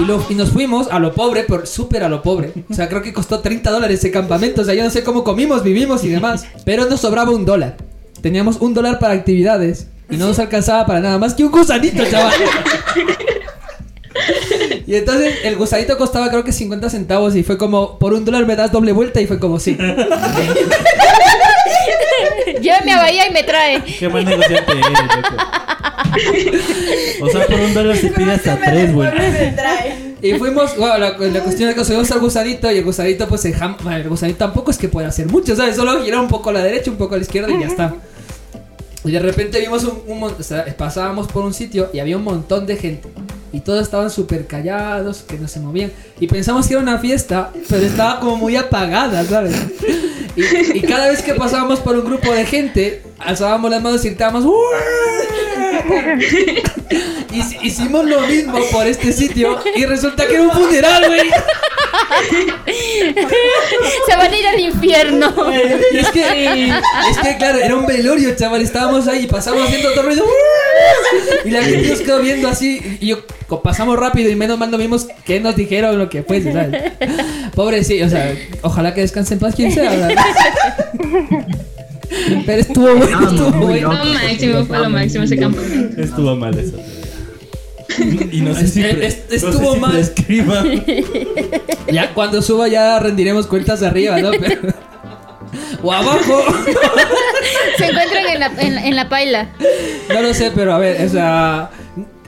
Y, 0.00 0.04
lo- 0.04 0.26
y 0.28 0.34
nos 0.34 0.50
fuimos 0.50 0.88
a 0.90 0.98
lo 0.98 1.14
pobre, 1.14 1.44
pero 1.48 1.64
súper 1.64 2.02
a 2.02 2.08
lo 2.08 2.22
pobre. 2.22 2.52
O 2.68 2.74
sea, 2.74 2.88
creo 2.88 3.02
que 3.02 3.12
costó 3.12 3.38
30 3.40 3.70
dólares 3.70 4.00
ese 4.00 4.10
campamento. 4.10 4.62
O 4.62 4.64
sea, 4.64 4.74
yo 4.74 4.82
no 4.82 4.90
sé 4.90 5.04
cómo 5.04 5.22
comimos, 5.22 5.62
vivimos 5.62 6.02
y 6.04 6.08
demás. 6.08 6.44
Pero 6.64 6.86
nos 6.86 7.00
sobraba 7.00 7.30
un 7.30 7.44
dólar. 7.44 7.76
Teníamos 8.20 8.56
un 8.60 8.74
dólar 8.74 8.98
para 8.98 9.14
actividades. 9.14 9.86
Y 10.10 10.16
no 10.16 10.26
nos 10.26 10.38
alcanzaba 10.40 10.84
para 10.84 11.00
nada 11.00 11.18
más 11.18 11.32
que 11.34 11.44
un 11.44 11.52
gusanito, 11.52 12.04
chaval. 12.10 12.34
Y 14.92 14.96
entonces 14.96 15.36
el 15.44 15.56
gusanito 15.56 15.96
costaba 15.96 16.28
creo 16.28 16.44
que 16.44 16.52
50 16.52 16.90
centavos 16.90 17.34
y 17.34 17.42
fue 17.42 17.56
como, 17.56 17.98
por 17.98 18.12
un 18.12 18.26
dólar 18.26 18.44
me 18.44 18.54
das 18.56 18.70
doble 18.70 18.92
vuelta 18.92 19.22
y 19.22 19.26
fue 19.26 19.38
como, 19.38 19.58
sí. 19.58 19.74
Llévame 22.60 22.92
a 22.92 22.98
Bahía 22.98 23.26
y 23.26 23.32
me 23.32 23.42
trae. 23.42 23.82
Qué 23.84 24.06
buen 24.08 24.26
negociante 24.26 24.70
eres, 24.70 24.84
loco. 24.84 25.34
O 27.22 27.28
sea, 27.30 27.46
por 27.46 27.58
un 27.58 27.72
dólar 27.72 27.96
se 27.96 28.08
pide 28.08 28.32
hasta 28.32 28.58
tres, 28.60 28.92
güey. 28.92 29.08
Y 30.20 30.34
fuimos, 30.34 30.76
bueno, 30.76 30.98
la, 30.98 31.16
la 31.18 31.40
cuestión 31.40 31.70
es 31.70 31.74
que 31.74 31.86
subimos 31.86 32.10
al 32.10 32.20
gusanito 32.20 32.70
y 32.70 32.76
el 32.76 32.84
gusanito 32.84 33.26
pues 33.28 33.46
el, 33.46 33.54
jam- 33.56 33.78
el 33.96 34.06
gusanito 34.10 34.40
tampoco 34.40 34.70
es 34.70 34.76
que 34.76 34.88
pueda 34.88 35.08
hacer 35.08 35.26
mucho, 35.26 35.56
¿sabes? 35.56 35.74
Solo 35.74 36.04
girar 36.04 36.20
un 36.20 36.28
poco 36.28 36.50
a 36.50 36.52
la 36.52 36.62
derecha, 36.62 36.90
un 36.90 36.98
poco 36.98 37.14
a 37.14 37.16
la 37.16 37.22
izquierda 37.24 37.50
y 37.50 37.58
ya 37.60 37.66
está. 37.66 37.94
Y 39.04 39.10
de 39.10 39.20
repente 39.20 39.58
vimos 39.58 39.84
un, 39.84 40.02
un 40.06 40.22
o 40.22 40.42
sea, 40.42 40.66
pasábamos 40.76 41.28
por 41.28 41.44
un 41.44 41.54
sitio 41.54 41.88
y 41.94 41.98
había 41.98 42.18
un 42.18 42.24
montón 42.24 42.66
de 42.66 42.76
gente. 42.76 43.08
Y 43.52 43.60
todos 43.60 43.82
estaban 43.82 44.10
súper 44.10 44.46
callados, 44.46 45.22
que 45.22 45.38
no 45.38 45.46
se 45.46 45.60
movían. 45.60 45.92
Y 46.18 46.26
pensamos 46.26 46.66
que 46.66 46.74
era 46.74 46.82
una 46.82 46.98
fiesta, 46.98 47.50
pero 47.68 47.84
estaba 47.84 48.18
como 48.20 48.36
muy 48.36 48.56
apagada, 48.56 49.24
¿sabes? 49.24 49.54
Y, 50.34 50.80
cada 50.80 51.08
vez 51.08 51.22
que 51.22 51.34
pasábamos 51.34 51.80
por 51.80 51.96
un 51.96 52.04
grupo 52.04 52.32
de 52.32 52.46
gente, 52.46 53.02
alzábamos 53.18 53.70
las 53.70 53.82
manos 53.82 54.04
y 54.04 54.08
gritábamos 54.08 54.44
Hicimos 57.62 58.04
lo 58.04 58.20
mismo 58.22 58.58
por 58.70 58.86
este 58.86 59.12
sitio 59.12 59.58
y 59.74 59.84
resulta 59.86 60.26
que 60.26 60.34
era 60.34 60.42
un 60.42 60.50
funeral, 60.50 61.06
güey. 61.06 61.30
Se 64.08 64.16
van 64.16 64.32
a 64.32 64.36
ir 64.36 64.46
al 64.46 64.60
infierno. 64.60 65.32
Y 65.92 65.98
es 65.98 66.10
que, 66.10 66.68
es 66.68 67.18
que, 67.22 67.36
claro, 67.36 67.58
era 67.58 67.74
un 67.76 67.86
velorio, 67.86 68.34
chaval. 68.36 68.60
Estábamos 68.62 69.08
ahí 69.08 69.24
y 69.24 69.26
pasamos 69.26 69.62
haciendo 69.64 69.92
todo 69.92 70.04
ruido. 70.04 70.24
Y 71.44 71.50
la 71.50 71.62
gente 71.62 71.88
nos 71.88 72.00
quedó 72.00 72.20
viendo 72.20 72.48
así. 72.48 72.98
Y 73.00 73.08
yo 73.08 73.24
pasamos 73.62 73.98
rápido 73.98 74.30
y 74.30 74.36
menos 74.36 74.58
mal 74.58 74.70
no 74.70 74.78
vimos 74.78 75.08
qué 75.24 75.40
nos 75.40 75.56
dijeron 75.56 75.98
lo 75.98 76.08
que 76.08 76.22
fue, 76.22 76.42
¿sabes? 76.42 76.92
Pobre, 77.54 77.84
sí, 77.84 78.02
o 78.02 78.08
sea, 78.08 78.34
ojalá 78.62 78.94
que 78.94 79.02
descanse 79.02 79.34
en 79.34 79.40
paz 79.40 79.54
quien 79.54 79.72
sea, 79.72 79.90
¿verdad? 79.90 80.10
Pero 82.46 82.60
estuvo 82.60 82.94
bueno, 82.96 83.20
estuvo 83.30 83.50
bueno. 83.66 83.88
Máximo, 83.92 84.64
fue 84.66 84.78
lo 84.78 84.90
máximo 84.90 85.24
ese 85.24 85.36
campamento. 85.36 86.00
Estuvo 86.00 86.36
mal 86.36 86.58
eso. 86.58 86.76
Y 88.30 88.40
no 88.40 88.54
sé 88.54 88.68
si, 88.68 88.82
Es- 88.82 88.94
pre- 88.94 89.06
es- 89.06 89.18
no 89.18 89.28
sé 89.30 89.36
estuvo 89.36 89.74
si 89.74 90.42
mal. 90.42 90.84
Ya 91.92 92.14
cuando 92.14 92.40
suba 92.40 92.68
ya 92.68 92.98
rendiremos 92.98 93.46
cuentas 93.46 93.82
arriba, 93.82 94.18
¿no? 94.20 94.30
Pero- 94.30 94.60
O 95.82 95.92
abajo. 95.92 96.42
Se 97.76 97.86
encuentran 97.86 98.26
en 98.32 98.40
la, 98.40 98.46
en, 98.58 98.74
la- 98.76 98.86
en 98.86 98.96
la 98.96 99.08
paila. 99.08 99.50
No 100.08 100.22
lo 100.22 100.32
sé, 100.32 100.50
pero 100.54 100.72
a 100.74 100.78
ver, 100.78 101.04
o 101.04 101.08
sea, 101.10 101.70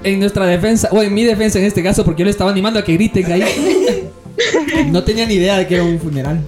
en 0.02 0.20
nuestra 0.20 0.44
defensa, 0.46 0.88
o 0.90 1.02
en 1.02 1.14
mi 1.14 1.24
defensa 1.24 1.58
en 1.58 1.64
este 1.64 1.82
caso, 1.82 2.04
porque 2.04 2.20
yo 2.20 2.24
le 2.26 2.30
estaba 2.32 2.50
animando 2.50 2.80
a 2.80 2.84
que 2.84 2.92
griten 2.94 3.30
ahí. 3.32 3.44
No 4.90 5.02
tenía 5.04 5.24
ni 5.26 5.34
idea 5.34 5.56
de 5.56 5.66
que 5.66 5.74
era 5.76 5.84
un 5.84 5.98
funeral. 5.98 6.40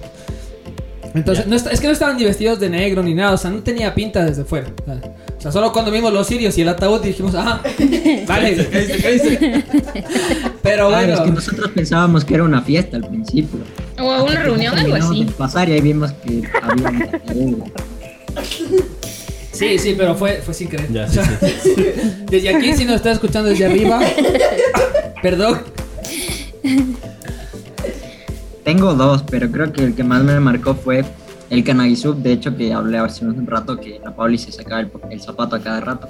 Entonces, 1.17 1.47
no 1.47 1.55
está- 1.55 1.71
es 1.71 1.79
que 1.79 1.87
no 1.87 1.93
estaban 1.93 2.17
ni 2.17 2.23
vestidos 2.25 2.59
de 2.59 2.69
negro 2.69 3.03
ni 3.03 3.13
nada, 3.13 3.33
o 3.33 3.37
sea, 3.37 3.49
no 3.51 3.59
tenía 3.59 3.93
pinta 3.93 4.23
desde 4.25 4.43
fuera. 4.43 4.67
O 4.81 4.85
sea, 4.85 4.95
O 5.37 5.41
sea, 5.41 5.51
solo 5.51 5.71
cuando 5.71 5.91
vimos 5.91 6.11
los 6.11 6.25
sirios 6.27 6.57
y 6.57 6.61
el 6.61 6.69
ataúd 6.69 7.01
dijimos, 7.01 7.33
ah, 7.35 7.61
vale, 8.27 8.55
cállate, 8.71 8.97
cállate. 9.01 9.63
Pero 10.63 10.89
Ah, 10.93 11.01
es 11.03 11.07
bueno. 11.07 11.23
que 11.25 11.31
nosotros 11.31 11.71
pensábamos 11.71 12.25
que 12.25 12.33
era 12.33 12.43
una 12.43 12.61
fiesta 12.61 12.97
al 12.97 13.07
principio. 13.07 13.59
O 13.99 14.23
una 14.23 14.41
reunión, 14.43 14.77
algo 14.77 14.95
así. 14.95 15.25
pasar 15.37 15.69
y 15.69 15.73
ahí 15.73 15.81
vimos 15.81 16.11
que 16.11 16.43
había 16.61 16.89
un. 17.45 17.63
Sí, 19.51 19.79
sí, 19.79 19.95
pero 19.97 20.13
fue, 20.15 20.41
fue 20.43 20.53
sin 20.53 20.67
querer. 20.69 20.91
Ya, 20.91 21.05
O 21.05 21.07
sí, 21.07 21.13
sea, 21.15 21.39
Desde 22.29 22.55
aquí, 22.55 22.73
si 22.73 22.85
nos 22.85 22.97
está 22.97 23.11
escuchando 23.11 23.49
desde 23.49 23.65
arriba, 23.65 23.99
perdón. 25.23 25.61
Tengo 28.67 28.93
dos, 28.95 29.23
pero 29.23 29.49
creo 29.49 29.71
que 29.71 29.81
el 29.81 29.95
que 29.95 30.03
más 30.03 30.25
me 30.25 30.37
marcó 30.41 30.75
fue 30.75 31.05
el 31.49 31.63
Canagisub. 31.63 32.17
De 32.17 32.33
hecho, 32.33 32.57
que 32.57 32.73
hablé 32.73 32.97
hace 32.97 33.23
un 33.23 33.47
rato 33.47 33.77
que 33.79 33.97
la 34.03 34.13
Pauli 34.13 34.37
se 34.37 34.51
sacaba 34.51 34.81
el, 34.81 34.91
el 35.09 35.21
zapato 35.21 35.55
a 35.55 35.61
cada 35.61 35.79
rato. 35.79 36.09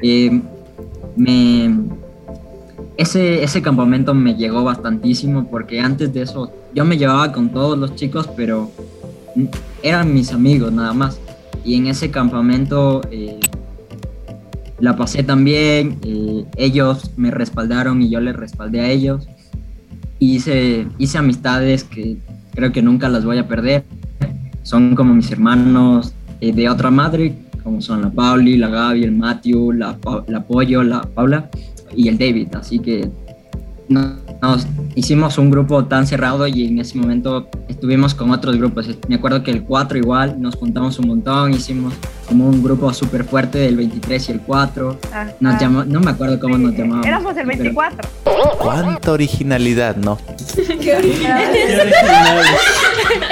Eh, 0.00 0.40
me, 1.16 1.80
ese, 2.96 3.42
ese 3.42 3.60
campamento 3.60 4.14
me 4.14 4.34
llegó 4.36 4.64
bastantísimo 4.64 5.50
porque 5.50 5.80
antes 5.80 6.14
de 6.14 6.22
eso 6.22 6.50
yo 6.72 6.86
me 6.86 6.96
llevaba 6.96 7.30
con 7.30 7.50
todos 7.50 7.76
los 7.76 7.94
chicos, 7.94 8.26
pero 8.38 8.70
eran 9.82 10.14
mis 10.14 10.32
amigos 10.32 10.72
nada 10.72 10.94
más. 10.94 11.20
Y 11.62 11.74
en 11.74 11.88
ese 11.88 12.10
campamento 12.10 13.02
eh, 13.10 13.38
la 14.78 14.96
pasé 14.96 15.24
también, 15.24 15.98
eh, 16.06 16.46
ellos 16.56 17.10
me 17.18 17.30
respaldaron 17.30 18.00
y 18.00 18.08
yo 18.08 18.18
les 18.18 18.34
respaldé 18.34 18.80
a 18.80 18.88
ellos. 18.88 19.28
Hice, 20.24 20.86
hice 20.98 21.18
amistades 21.18 21.82
que 21.82 22.16
creo 22.54 22.70
que 22.70 22.80
nunca 22.80 23.08
las 23.08 23.24
voy 23.24 23.38
a 23.38 23.48
perder. 23.48 23.82
Son 24.62 24.94
como 24.94 25.12
mis 25.14 25.28
hermanos 25.32 26.14
eh, 26.40 26.52
de 26.52 26.68
otra 26.68 26.92
madre, 26.92 27.34
como 27.64 27.80
son 27.80 28.02
la 28.02 28.10
Pauli, 28.10 28.56
la 28.56 28.68
Gaby, 28.68 29.02
el 29.02 29.10
Matthew, 29.10 29.72
la, 29.72 29.98
la 30.28 30.44
Pollo, 30.44 30.84
la 30.84 31.02
Paula 31.02 31.50
y 31.96 32.06
el 32.06 32.18
David. 32.18 32.54
Así 32.54 32.78
que 32.78 33.10
no- 33.88 34.14
nos 34.42 34.66
hicimos 34.96 35.38
un 35.38 35.50
grupo 35.52 35.84
tan 35.84 36.04
cerrado 36.04 36.48
y 36.48 36.66
en 36.66 36.80
ese 36.80 36.98
momento 36.98 37.48
estuvimos 37.68 38.12
con 38.12 38.32
otros 38.32 38.56
grupos. 38.56 38.88
Me 39.06 39.14
acuerdo 39.14 39.44
que 39.44 39.52
el 39.52 39.62
4 39.62 39.98
igual, 39.98 40.34
nos 40.42 40.56
juntamos 40.56 40.98
un 40.98 41.06
montón, 41.06 41.52
hicimos 41.54 41.94
como 42.26 42.48
un 42.48 42.60
grupo 42.60 42.92
súper 42.92 43.22
fuerte 43.22 43.58
del 43.58 43.76
23 43.76 44.28
y 44.28 44.32
el 44.32 44.40
4. 44.40 44.98
Ajá. 45.12 45.32
Nos 45.38 45.60
llamó, 45.60 45.84
no 45.84 46.00
me 46.00 46.10
acuerdo 46.10 46.40
cómo 46.40 46.58
nos 46.58 46.74
llamábamos. 46.74 47.06
Éramos 47.06 47.36
el 47.36 47.46
pero- 47.46 47.58
24. 47.62 48.08
Cuánta 48.58 49.12
originalidad, 49.12 49.94
¿no? 49.96 50.18
Qué 50.80 50.96
original. 50.96 51.42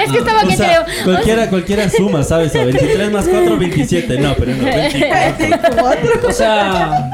Es 0.05 0.11
que 0.11 0.17
estaba 0.17 0.43
O 0.43 0.47
que 0.47 0.55
sea, 0.55 0.85
creo. 0.85 1.03
cualquiera, 1.03 1.49
cualquiera 1.49 1.89
suma, 1.89 2.23
¿sabes? 2.23 2.55
A 2.55 2.63
23 2.63 3.11
más 3.11 3.27
4, 3.27 3.57
27. 3.57 4.17
No, 4.17 4.33
pero 4.35 4.55
no, 4.55 4.63
24. 5.39 6.29
O 6.29 6.31
sea, 6.31 7.09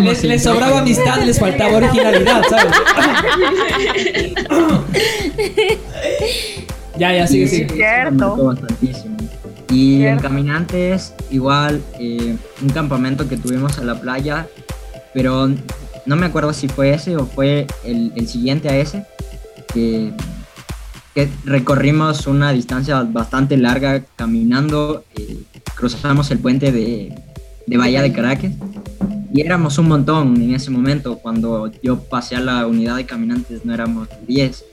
les, 0.00 0.24
les 0.24 0.42
sobraba 0.42 0.80
amistad, 0.80 1.22
les 1.24 1.38
faltaba 1.38 1.76
originalidad, 1.76 2.42
¿sabes? 2.48 2.66
ya, 6.98 7.12
ya, 7.12 7.26
sigue, 7.26 7.48
Sí, 7.48 7.56
sigue. 7.56 7.74
Cierto. 7.74 8.54
Y 9.70 10.04
en. 10.04 10.18
Caminantes, 10.18 11.12
igual, 11.30 11.82
eh, 11.98 12.36
un 12.62 12.68
campamento 12.70 13.28
que 13.28 13.36
tuvimos 13.36 13.78
a 13.78 13.84
la 13.84 14.00
playa, 14.00 14.46
pero 15.12 15.50
no 16.06 16.16
me 16.16 16.26
acuerdo 16.26 16.52
si 16.52 16.68
fue 16.68 16.94
ese 16.94 17.16
o 17.16 17.26
fue 17.26 17.66
el, 17.84 18.12
el 18.16 18.28
siguiente 18.28 18.70
a 18.70 18.76
ese, 18.76 19.04
que, 19.74 20.12
que 21.14 21.28
recorrimos 21.44 22.26
una 22.26 22.52
distancia 22.52 23.02
bastante 23.02 23.58
larga 23.58 24.02
caminando, 24.16 25.04
eh, 25.16 25.36
cruzamos 25.74 26.30
el 26.30 26.38
puente 26.38 26.72
de, 26.72 27.14
de 27.66 27.76
Bahía 27.76 28.00
de 28.00 28.12
Caracas 28.12 28.52
y 29.32 29.40
éramos 29.40 29.78
un 29.78 29.88
montón 29.88 30.40
en 30.40 30.54
ese 30.54 30.70
momento. 30.70 31.18
Cuando 31.18 31.70
yo 31.82 32.00
pasé 32.00 32.36
a 32.36 32.40
la 32.40 32.66
unidad 32.66 32.96
de 32.96 33.06
caminantes 33.06 33.64
no 33.64 33.74
éramos 33.74 34.08
10 34.26 34.64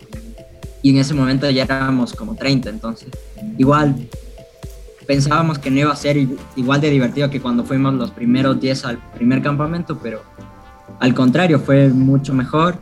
y 0.81 0.91
en 0.91 0.97
ese 0.97 1.13
momento 1.13 1.49
ya 1.49 1.63
éramos 1.63 2.13
como 2.13 2.35
30, 2.35 2.69
entonces 2.69 3.09
igual 3.57 3.95
pensábamos 5.07 5.59
que 5.59 5.69
no 5.69 5.79
iba 5.79 5.91
a 5.91 5.95
ser 5.95 6.17
igual 6.55 6.81
de 6.81 6.89
divertido 6.89 7.29
que 7.29 7.41
cuando 7.41 7.63
fuimos 7.63 7.93
los 7.95 8.11
primeros 8.11 8.59
10 8.59 8.85
al 8.85 8.97
primer 9.13 9.41
campamento, 9.41 9.99
pero 10.01 10.21
al 10.99 11.13
contrario, 11.13 11.59
fue 11.59 11.89
mucho 11.89 12.33
mejor 12.33 12.77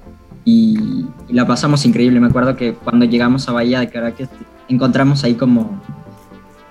y, 0.45 1.05
y 1.27 1.33
la 1.33 1.47
pasamos 1.47 1.85
increíble. 1.85 2.19
Me 2.19 2.27
acuerdo 2.27 2.55
que 2.55 2.73
cuando 2.73 3.05
llegamos 3.05 3.47
a 3.49 3.53
Bahía 3.53 3.79
de 3.79 3.89
Caracas 3.89 4.29
encontramos 4.69 5.23
ahí 5.23 5.35
como, 5.35 5.81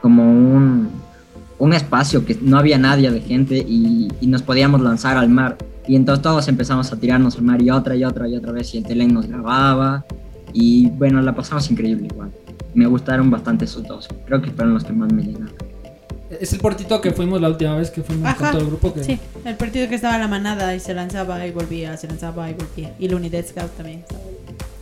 como 0.00 0.24
un, 0.24 1.01
un 1.62 1.72
espacio 1.74 2.26
que 2.26 2.36
no 2.40 2.58
había 2.58 2.76
nadie 2.76 3.08
de 3.12 3.20
gente 3.20 3.56
y, 3.56 4.08
y 4.20 4.26
nos 4.26 4.42
podíamos 4.42 4.80
lanzar 4.80 5.16
al 5.16 5.28
mar. 5.28 5.56
Y 5.86 5.94
entonces 5.94 6.20
todos 6.20 6.48
empezamos 6.48 6.92
a 6.92 6.96
tirarnos 6.96 7.36
al 7.36 7.42
mar 7.42 7.62
y 7.62 7.70
otra 7.70 7.94
y 7.94 8.02
otra 8.02 8.26
y 8.26 8.34
otra 8.34 8.50
vez 8.50 8.74
y 8.74 8.78
el 8.78 8.84
telen 8.84 9.14
nos 9.14 9.28
grababa 9.28 10.04
y 10.52 10.88
bueno, 10.90 11.22
la 11.22 11.32
pasamos 11.36 11.70
increíble 11.70 12.08
igual. 12.10 12.32
Me 12.74 12.86
gustaron 12.86 13.30
bastante 13.30 13.66
esos 13.66 13.84
dos. 13.84 14.08
Creo 14.26 14.42
que 14.42 14.50
fueron 14.50 14.74
los 14.74 14.82
que 14.82 14.92
más 14.92 15.12
me 15.12 15.22
llenaron. 15.22 15.54
Es 16.40 16.52
el 16.52 16.58
portito 16.58 17.00
que 17.00 17.12
fuimos 17.12 17.40
la 17.40 17.48
última 17.48 17.76
vez 17.76 17.92
que 17.92 18.02
fuimos 18.02 18.34
con 18.34 18.44
Ajá. 18.44 18.50
todo 18.50 18.62
el 18.62 18.66
grupo. 18.66 18.92
Que... 18.92 19.04
Sí, 19.04 19.20
el 19.44 19.54
partido 19.54 19.88
que 19.88 19.94
estaba 19.94 20.18
la 20.18 20.26
manada 20.26 20.74
y 20.74 20.80
se 20.80 20.94
lanzaba 20.94 21.46
y 21.46 21.52
volvía, 21.52 21.96
se 21.96 22.08
lanzaba 22.08 22.50
y 22.50 22.54
volvía. 22.54 22.92
Y 22.98 23.06
la 23.06 23.14
unidad 23.14 23.46
scout 23.46 23.70
también. 23.76 24.02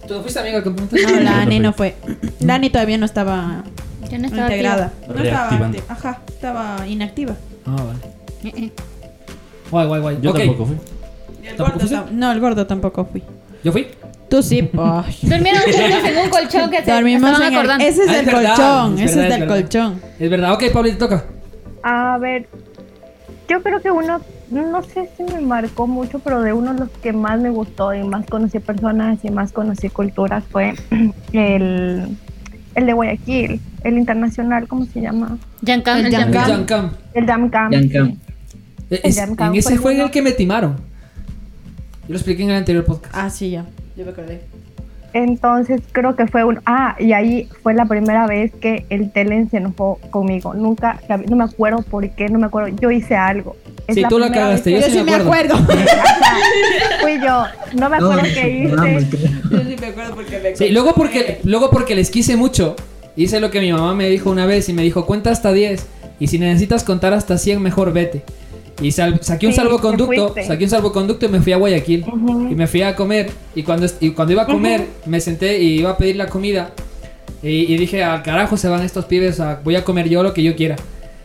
¿Tú 0.09 0.19
fuiste 0.23 0.41
amiga 0.41 0.65
campamento? 0.65 0.97
No, 0.97 1.21
la 1.21 1.43
Ani 1.43 1.61
no 1.61 1.75
fue. 1.75 1.95
La 2.41 2.55
Ani 2.55 2.71
todavía 2.71 2.97
no 2.97 3.05
estaba 3.05 3.65
Ya 4.11 4.19
no 4.19 4.27
estaba 4.27 4.43
integrada. 4.49 4.85
activa. 4.87 5.15
No 5.15 5.23
estaba 5.23 5.71
Ajá, 5.89 6.19
estaba 6.29 6.87
inactiva. 6.89 7.35
Ah, 7.67 7.77
vale. 7.77 7.99
Eh, 8.57 8.65
eh. 8.67 8.73
Guay, 9.71 9.87
guay, 9.87 10.01
guay. 10.01 10.19
Yo 10.21 10.33
tampoco 10.33 10.67
fui. 10.67 10.77
El 11.43 12.19
no, 12.19 12.33
el 12.33 12.41
gordo 12.41 12.67
tampoco 12.67 13.05
fui. 13.05 13.23
¿Yo 13.63 13.73
fui? 13.73 13.87
Tú 14.29 14.43
sí, 14.43 14.63
pues. 14.73 15.21
Durmieron 15.23 15.63
juntos 15.63 16.05
en 16.05 16.19
un 16.25 16.31
colchón 16.31 16.71
que 16.71 16.85
se 16.85 16.91
Dormimos 16.93 17.31
estaban 17.31 17.53
el- 17.53 17.59
acordando. 17.59 17.85
Ese 17.85 18.03
es 18.05 18.09
Ah, 18.09 18.13
del 18.13 18.27
verdad, 18.27 18.57
colchón, 18.57 18.95
ese 18.95 19.05
es 19.05 19.15
del 19.17 19.41
verdad. 19.41 19.49
colchón. 19.49 20.01
Es 20.19 20.31
verdad. 20.31 20.53
Ok, 20.55 20.65
Pablo, 20.73 20.91
te 20.91 20.97
toca. 20.97 21.25
A 21.83 22.19
ver, 22.19 22.47
yo 23.49 23.63
creo 23.63 23.81
que 23.81 23.91
uno, 23.91 24.21
no 24.51 24.83
sé 24.83 25.09
si 25.17 25.23
me 25.25 25.41
marcó 25.41 25.87
mucho, 25.87 26.19
pero 26.21 26.41
de 26.43 26.53
uno 26.53 26.75
de 26.75 26.81
los 26.81 26.89
que 27.03 27.13
más 27.13 27.41
me 27.41 27.51
gustó 27.51 27.95
y 27.95 28.03
más 28.05 28.27
conocí 28.27 28.59
personas 28.61 29.19
y 29.25 29.31
más 29.31 29.53
conocí 29.53 29.89
culturas 29.89 30.45
fue 30.51 30.75
el, 31.33 32.17
el 32.75 32.87
de 32.87 32.93
Guayaquil, 32.93 33.61
el 33.85 33.99
internacional, 33.99 34.67
¿cómo 34.69 34.85
se 34.87 35.01
llama? 35.01 35.39
Yancam, 35.63 35.99
El 35.99 36.07
el 36.07 36.13
Yancam. 36.13 36.91
El. 37.15 37.27
Yancam. 37.27 37.73
En 39.53 39.55
ese 39.59 39.79
fue 39.79 39.95
en 39.95 40.01
el 40.01 40.11
que 40.11 40.23
me 40.23 40.33
timaron. 40.33 40.77
Yo 40.77 42.15
lo 42.15 42.17
expliqué 42.17 42.43
en 42.43 42.51
el 42.51 42.57
anterior 42.57 42.85
podcast. 42.85 43.15
Ah, 43.17 43.31
sí, 43.31 43.51
ya. 43.51 43.65
Yo 43.97 44.05
me 44.05 44.11
acordé. 44.11 44.43
Entonces 45.13 45.81
creo 45.91 46.15
que 46.15 46.27
fue 46.29 46.45
un... 46.45 46.61
Ah, 46.67 46.95
y 46.99 47.13
ahí 47.13 47.49
fue 47.63 47.75
la 47.75 47.85
primera 47.87 48.27
vez 48.27 48.53
que 48.61 48.87
el 48.91 49.11
Telen 49.11 49.51
se 49.51 49.57
enojó 49.57 49.99
conmigo. 50.11 50.55
Nunca, 50.55 51.01
no 51.29 51.37
me 51.37 51.45
acuerdo 51.45 51.83
por 51.83 52.09
qué, 52.11 52.29
no 52.29 52.39
me 52.39 52.47
acuerdo. 52.47 52.69
Yo 52.81 52.91
hice 52.91 53.17
algo. 53.17 53.57
Es 53.89 53.97
Sí, 53.97 54.05
tú 54.09 54.19
la 54.21 54.31
cagaste, 54.31 54.71
yo 54.71 54.79
Yo 54.79 54.87
sí 54.87 54.99
me 54.99 55.05
me 55.05 55.15
acuerdo. 55.15 55.57
acuerdo. 55.57 55.83
Fui 57.01 57.21
yo, 57.21 57.45
no 57.75 57.91
me 57.91 57.97
acuerdo 57.97 58.23
qué 58.23 58.51
hice. 58.51 59.07
Yo 59.51 59.59
sí 59.61 59.77
me 59.81 59.87
acuerdo 59.89 60.15
porque 60.15 60.39
me 60.41 60.57
Sí, 60.57 60.69
luego 60.71 60.95
porque, 60.95 61.41
luego 61.43 61.71
porque 61.71 61.97
les 61.97 62.11
quise 62.11 62.37
mucho, 62.37 62.77
hice 63.25 63.41
lo 63.41 63.51
que 63.51 63.61
mi 63.61 63.73
mamá 63.73 63.95
me 63.95 64.09
dijo 64.09 64.31
una 64.31 64.47
vez 64.47 64.69
y 64.69 64.73
me 64.73 64.83
dijo, 64.83 65.07
cuenta 65.07 65.31
hasta 65.31 65.53
10 65.53 65.87
y 66.19 66.27
si 66.27 66.39
necesitas 66.39 66.85
contar 66.85 67.13
hasta 67.15 67.39
100, 67.39 67.61
mejor 67.63 67.93
vete. 67.93 68.23
Y 68.83 68.93
sal- 68.93 69.19
saqué 69.23 69.47
un 69.47 69.53
Sí, 69.53 69.57
salvoconducto, 69.57 70.35
saqué 70.47 70.65
un 70.65 70.71
salvoconducto 70.71 71.27
y 71.27 71.29
me 71.29 71.41
fui 71.43 71.53
a 71.53 71.57
Guayaquil. 71.59 72.05
Y 72.51 72.55
me 72.55 72.67
fui 72.67 72.83
a 72.83 72.97
comer 72.97 73.31
y 73.55 73.63
cuando, 73.63 73.87
y 74.01 74.11
cuando 74.11 74.33
iba 74.33 74.43
a 74.43 74.47
comer 74.47 74.87
me 75.07 75.21
senté 75.21 75.61
y 75.63 75.81
iba 75.81 75.91
a 75.91 75.97
pedir 75.99 76.17
la 76.17 76.29
comida 76.29 76.73
y, 77.43 77.73
y 77.73 77.77
dije, 77.77 78.03
al 78.05 78.23
carajo 78.23 78.57
se 78.57 78.69
van 78.69 78.83
estos 78.83 79.05
pibes, 79.05 79.39
a- 79.41 79.61
voy 79.63 79.77
a 79.77 79.85
comer 79.85 80.09
yo 80.09 80.23
lo 80.23 80.33
que 80.33 80.43
yo 80.43 80.57
quiera. 80.57 80.77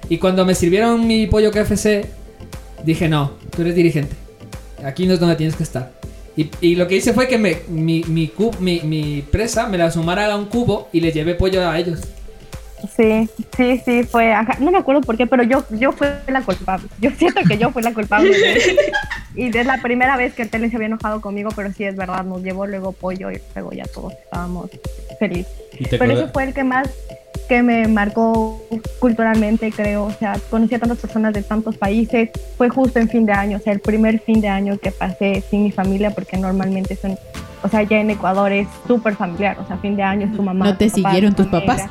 Y 0.10 0.18
cuando 0.18 0.46
me 0.46 0.54
sirvieron 0.54 1.08
mi 1.08 1.28
pollo 1.28 1.52
KFC, 1.52 2.06
dije, 2.84 3.08
no, 3.10 3.32
tú 3.56 3.62
eres 3.62 3.76
dirigente. 3.76 4.16
Aquí 4.84 5.08
no 5.08 5.14
es 5.14 5.20
donde 5.20 5.36
tienes 5.36 5.56
que 5.56 5.64
estar. 5.64 5.94
Y, 6.38 6.50
y 6.62 6.76
lo 6.76 6.88
que 6.88 6.96
hice 6.98 7.14
fue 7.14 7.28
que 7.28 7.38
me, 7.38 7.60
mi, 7.70 8.04
mi, 8.08 8.28
cub- 8.28 8.60
mi, 8.60 8.82
mi 8.82 9.22
presa 9.22 9.68
me 9.68 9.78
la 9.78 9.90
sumara 9.92 10.32
a 10.32 10.36
un 10.36 10.46
cubo 10.46 10.90
y 10.92 11.00
le 11.00 11.12
llevé 11.12 11.36
pollo 11.36 11.68
a 11.70 11.78
ellos. 11.80 12.02
Sí, 12.96 13.30
sí, 13.56 13.82
sí, 13.84 14.04
fue. 14.04 14.32
ajá, 14.34 14.58
No 14.60 14.70
me 14.72 14.78
acuerdo 14.78 15.02
por 15.02 15.18
qué, 15.18 15.26
pero 15.26 15.44
yo, 15.44 15.64
yo 15.72 15.92
fui 15.92 16.08
la 16.28 16.42
culpable. 16.42 16.88
Yo 17.00 17.10
siento 17.12 17.42
que 17.48 17.58
yo 17.58 17.72
fui 17.72 17.82
la 17.82 17.94
culpable. 17.94 18.32
y 19.36 19.58
es 19.58 19.66
la 19.66 19.82
primera 19.82 20.18
vez 20.18 20.34
que 20.34 20.44
el 20.44 20.50
Telen 20.50 20.70
se 20.70 20.76
había 20.76 20.88
enojado 20.88 21.22
conmigo, 21.22 21.50
pero 21.56 21.72
sí 21.72 21.84
es 21.84 21.96
verdad, 21.96 22.24
nos 22.26 22.44
llevó 22.44 22.68
luego 22.68 22.92
pollo 22.92 23.32
y 23.32 23.42
luego 23.56 23.72
ya 23.72 23.86
todos 23.86 24.14
estábamos 24.14 24.70
felices. 25.18 25.52
¿Y 25.80 25.86
te 25.86 25.98
Pero 25.98 26.14
ese 26.14 26.28
fue 26.28 26.44
el 26.44 26.54
que 26.54 26.64
más 26.64 26.90
que 27.46 27.64
me 27.64 27.88
marcó 27.88 28.62
culturalmente, 29.00 29.72
creo. 29.72 30.06
O 30.06 30.12
sea, 30.12 30.38
conocí 30.50 30.76
a 30.76 30.80
tantas 30.80 30.98
personas 30.98 31.34
de 31.34 31.44
tantos 31.44 31.78
países. 31.78 32.30
Fue 32.58 32.70
justo 32.70 33.00
en 33.00 33.10
fin 33.10 33.26
de 33.26 33.34
año, 33.34 33.58
o 33.58 33.60
sea, 33.60 33.74
el 33.74 33.80
primer 33.80 34.20
fin 34.20 34.42
de 34.42 34.48
año 34.48 34.78
que 34.78 34.92
pasé 34.92 35.44
sin 35.50 35.64
mi 35.64 35.72
familia, 35.72 36.12
porque 36.12 36.38
normalmente 36.38 36.96
son, 36.96 37.18
o 37.64 37.70
sea, 37.70 37.84
ya 37.84 37.98
en 37.98 38.10
Ecuador 38.10 38.52
es 38.52 38.68
súper 38.88 39.16
familiar. 39.16 39.58
O 39.60 39.68
sea, 39.68 39.78
fin 39.78 39.96
de 39.96 40.04
año 40.04 40.28
es 40.28 40.36
tu 40.36 40.42
mamá. 40.42 40.66
¿No 40.66 40.78
te 40.78 40.90
papá, 40.90 40.96
siguieron 40.96 41.34
tu 41.34 41.44
tus 41.44 41.52
papás? 41.52 41.90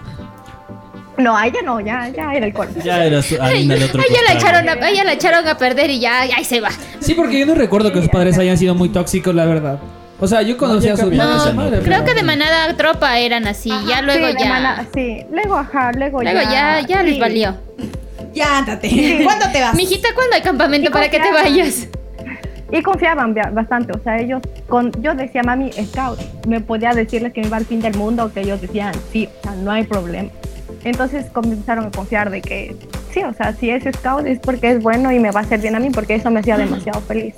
No, 1.16 1.36
a 1.36 1.46
ella 1.46 1.61
no, 1.64 1.80
ya, 1.80 2.09
ya 2.09 2.32
era 2.34 2.46
el 2.46 2.52
colegio. 2.52 2.82
Ya 2.82 3.05
era 3.05 3.22
su 3.22 3.40
harina 3.40 3.74
del 3.74 3.84
otro 3.84 4.00
Ay, 4.02 4.14
la 4.26 4.34
echaron 4.34 4.68
a, 4.68 4.90
ya 4.90 5.05
la 5.05 5.12
echaron 5.12 5.46
a 5.46 5.57
perder 5.57 5.90
y 5.90 6.00
ya, 6.00 6.22
ahí 6.22 6.44
se 6.44 6.61
va. 6.61 6.70
Sí, 6.98 7.14
porque 7.14 7.38
yo 7.38 7.46
no 7.46 7.55
recuerdo 7.55 7.92
que 7.92 8.00
sus 8.00 8.09
padres 8.09 8.36
hayan 8.38 8.59
sido 8.59 8.74
muy 8.74 8.88
tóxicos, 8.88 9.34
la 9.34 9.44
verdad. 9.44 9.78
O 10.20 10.26
sea, 10.26 10.42
yo 10.42 10.56
conocí 10.56 10.88
a 10.88 10.96
su 10.96 11.10
No, 11.10 11.22
a 11.22 11.38
su 11.40 11.48
no, 11.48 11.54
madre, 11.54 11.80
Creo 11.80 11.98
pero- 12.00 12.04
que 12.04 12.14
de 12.14 12.22
manada 12.22 12.74
tropa 12.76 13.18
eran 13.18 13.46
así, 13.46 13.70
ya 13.88 14.00
luego 14.00 14.26
sí, 14.28 14.34
ya. 14.38 14.86
sí, 14.94 15.24
luego 15.30 15.56
ajá, 15.56 15.90
luego, 15.92 16.22
Luego 16.22 16.40
ya, 16.42 16.80
ya 16.86 17.02
les 17.02 17.14
sí. 17.14 17.20
valió. 17.20 17.56
Ya, 18.32 18.58
ándate. 18.58 19.20
¿Cuándo 19.24 19.46
te 19.52 19.60
vas? 19.60 19.74
Mijita, 19.74 20.08
¿cuándo 20.14 20.36
hay 20.36 20.42
campamento 20.42 20.88
Y 20.88 20.92
para 20.92 21.08
que 21.08 21.18
te 21.18 21.24
confiaban. 21.28 21.52
vayas? 21.52 21.88
Y 22.72 22.82
confiaban 22.82 23.34
bastante, 23.52 23.92
o 23.92 24.02
sea, 24.02 24.18
ellos, 24.18 24.40
con, 24.68 24.90
yo 25.02 25.14
decía, 25.14 25.42
mami, 25.44 25.70
scout, 25.72 26.18
me 26.46 26.60
podía 26.60 26.92
decirles 26.92 27.32
que 27.32 27.40
me 27.42 27.46
iba 27.48 27.56
al 27.56 27.66
fin 27.66 27.80
del 27.80 27.94
mundo, 27.96 28.32
que 28.32 28.40
ellos 28.40 28.60
decían, 28.60 28.92
sí, 29.12 29.28
o 29.40 29.42
sea, 29.42 29.52
no 29.56 29.70
hay 29.70 29.84
problema. 29.84 30.30
Entonces 30.82 31.26
comenzaron 31.32 31.86
a 31.86 31.90
confiar 31.90 32.30
de 32.30 32.40
que, 32.42 32.74
sí, 33.12 33.22
o 33.22 33.32
sea, 33.32 33.52
si 33.54 33.70
es 33.70 33.84
scout 33.96 34.26
es 34.26 34.38
porque 34.40 34.70
es 34.72 34.82
bueno 34.82 35.12
y 35.12 35.18
me 35.20 35.30
va 35.30 35.40
a 35.40 35.42
hacer 35.44 35.60
bien 35.60 35.76
a 35.76 35.78
mí, 35.78 35.90
porque 35.90 36.14
eso 36.16 36.30
me 36.30 36.40
hacía 36.40 36.56
demasiado 36.56 37.00
feliz. 37.02 37.34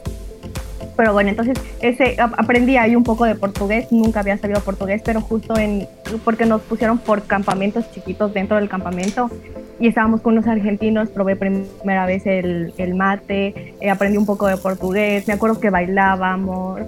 Pero 0.96 1.12
bueno, 1.12 1.28
entonces 1.30 1.58
ese, 1.80 2.20
ap- 2.20 2.34
aprendí 2.38 2.76
ahí 2.78 2.96
un 2.96 3.04
poco 3.04 3.24
de 3.26 3.34
portugués, 3.34 3.92
nunca 3.92 4.20
había 4.20 4.38
sabido 4.38 4.60
portugués, 4.60 5.02
pero 5.04 5.20
justo 5.20 5.56
en, 5.56 5.86
porque 6.24 6.46
nos 6.46 6.62
pusieron 6.62 6.98
por 6.98 7.24
campamentos 7.24 7.90
chiquitos 7.92 8.32
dentro 8.32 8.56
del 8.56 8.68
campamento 8.68 9.30
y 9.78 9.88
estábamos 9.88 10.22
con 10.22 10.32
unos 10.32 10.46
argentinos, 10.46 11.10
probé 11.10 11.36
primera 11.36 12.06
vez 12.06 12.24
el, 12.24 12.72
el 12.78 12.94
mate, 12.94 13.74
eh, 13.80 13.90
aprendí 13.90 14.16
un 14.16 14.24
poco 14.24 14.46
de 14.46 14.56
portugués, 14.56 15.28
me 15.28 15.34
acuerdo 15.34 15.60
que 15.60 15.68
bailábamos, 15.68 16.80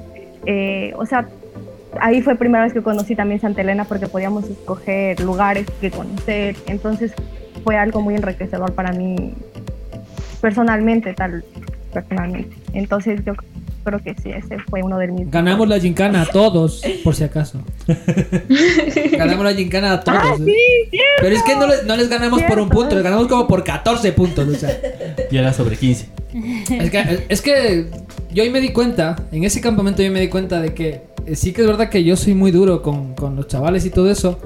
eh, 0.47 0.95
o 0.97 1.05
sea, 1.05 1.29
ahí 2.01 2.23
fue 2.23 2.35
primera 2.37 2.65
vez 2.65 2.73
que 2.73 2.81
conocí 2.83 3.15
también 3.15 3.41
Santa 3.41 3.61
Elena 3.61 3.85
porque 3.85 4.07
podíamos 4.07 4.45
escoger 4.49 5.21
lugares 5.21 5.67
que 5.83 5.91
conocer, 5.91 6.57
entonces 6.67 7.13
fue 7.63 7.77
algo 7.77 8.01
muy 8.01 8.15
enriquecedor 8.15 8.73
para 8.73 8.93
mí 8.93 9.35
personalmente, 10.41 11.13
tal, 11.13 11.45
personalmente. 11.93 12.57
Entonces 12.73 13.23
yo 13.25 13.35
creo 13.89 14.03
que 14.03 14.14
sí, 14.22 14.30
ese 14.30 14.59
fue 14.70 14.82
uno 14.82 14.99
de 14.99 15.09
mis... 15.09 15.30
Ganamos 15.30 15.68
la 15.68 15.78
gincana 15.80 16.22
a 16.22 16.26
todos, 16.26 16.82
por 17.05 17.14
si 17.14 17.24
acaso. 17.24 17.61
ganamos 19.12 19.45
la 19.45 19.55
gincana 19.55 19.93
a 19.93 20.01
todos. 20.01 20.18
Ah, 20.22 20.34
¿eh? 20.39 20.45
sí, 20.45 20.91
cierto. 20.91 21.12
Pero 21.20 21.36
es 21.36 21.43
que 21.43 21.57
no, 21.57 21.66
le- 21.66 21.82
no 21.86 21.97
les 21.97 22.09
ganamos 22.09 22.43
por 22.43 22.59
un 22.59 22.68
punto, 22.68 22.95
les 22.95 23.05
ganamos 23.05 23.26
como 23.28 23.47
por 23.47 23.64
14 23.64 24.12
puntos. 24.12 24.49
O 24.49 24.55
sea. 24.55 24.78
Y 25.30 25.36
era 25.36 25.53
sobre 25.53 25.76
15. 25.76 26.09
Es 26.70 26.91
que, 26.91 27.24
es 27.28 27.43
que 27.43 27.86
yo 28.32 28.43
ahí 28.43 28.51
me 28.51 28.61
di 28.61 28.70
cuenta, 28.70 29.16
en 29.32 29.45
ese 29.45 29.61
campamento 29.61 30.03
yo 30.03 30.11
me 30.12 30.20
di 30.20 30.28
cuenta 30.28 30.61
de 30.61 30.74
que 30.74 31.03
eh, 31.26 31.36
sí 31.36 31.53
que 31.53 31.62
es 31.62 31.66
verdad 31.66 31.89
que 31.89 32.05
yo 32.05 32.16
soy 32.16 32.34
muy 32.34 32.51
duro 32.51 32.82
con, 32.82 33.14
con 33.14 33.34
los 33.36 33.49
chavales 33.49 33.84
y 33.86 33.91
todo 33.91 34.11
eso, 34.11 34.39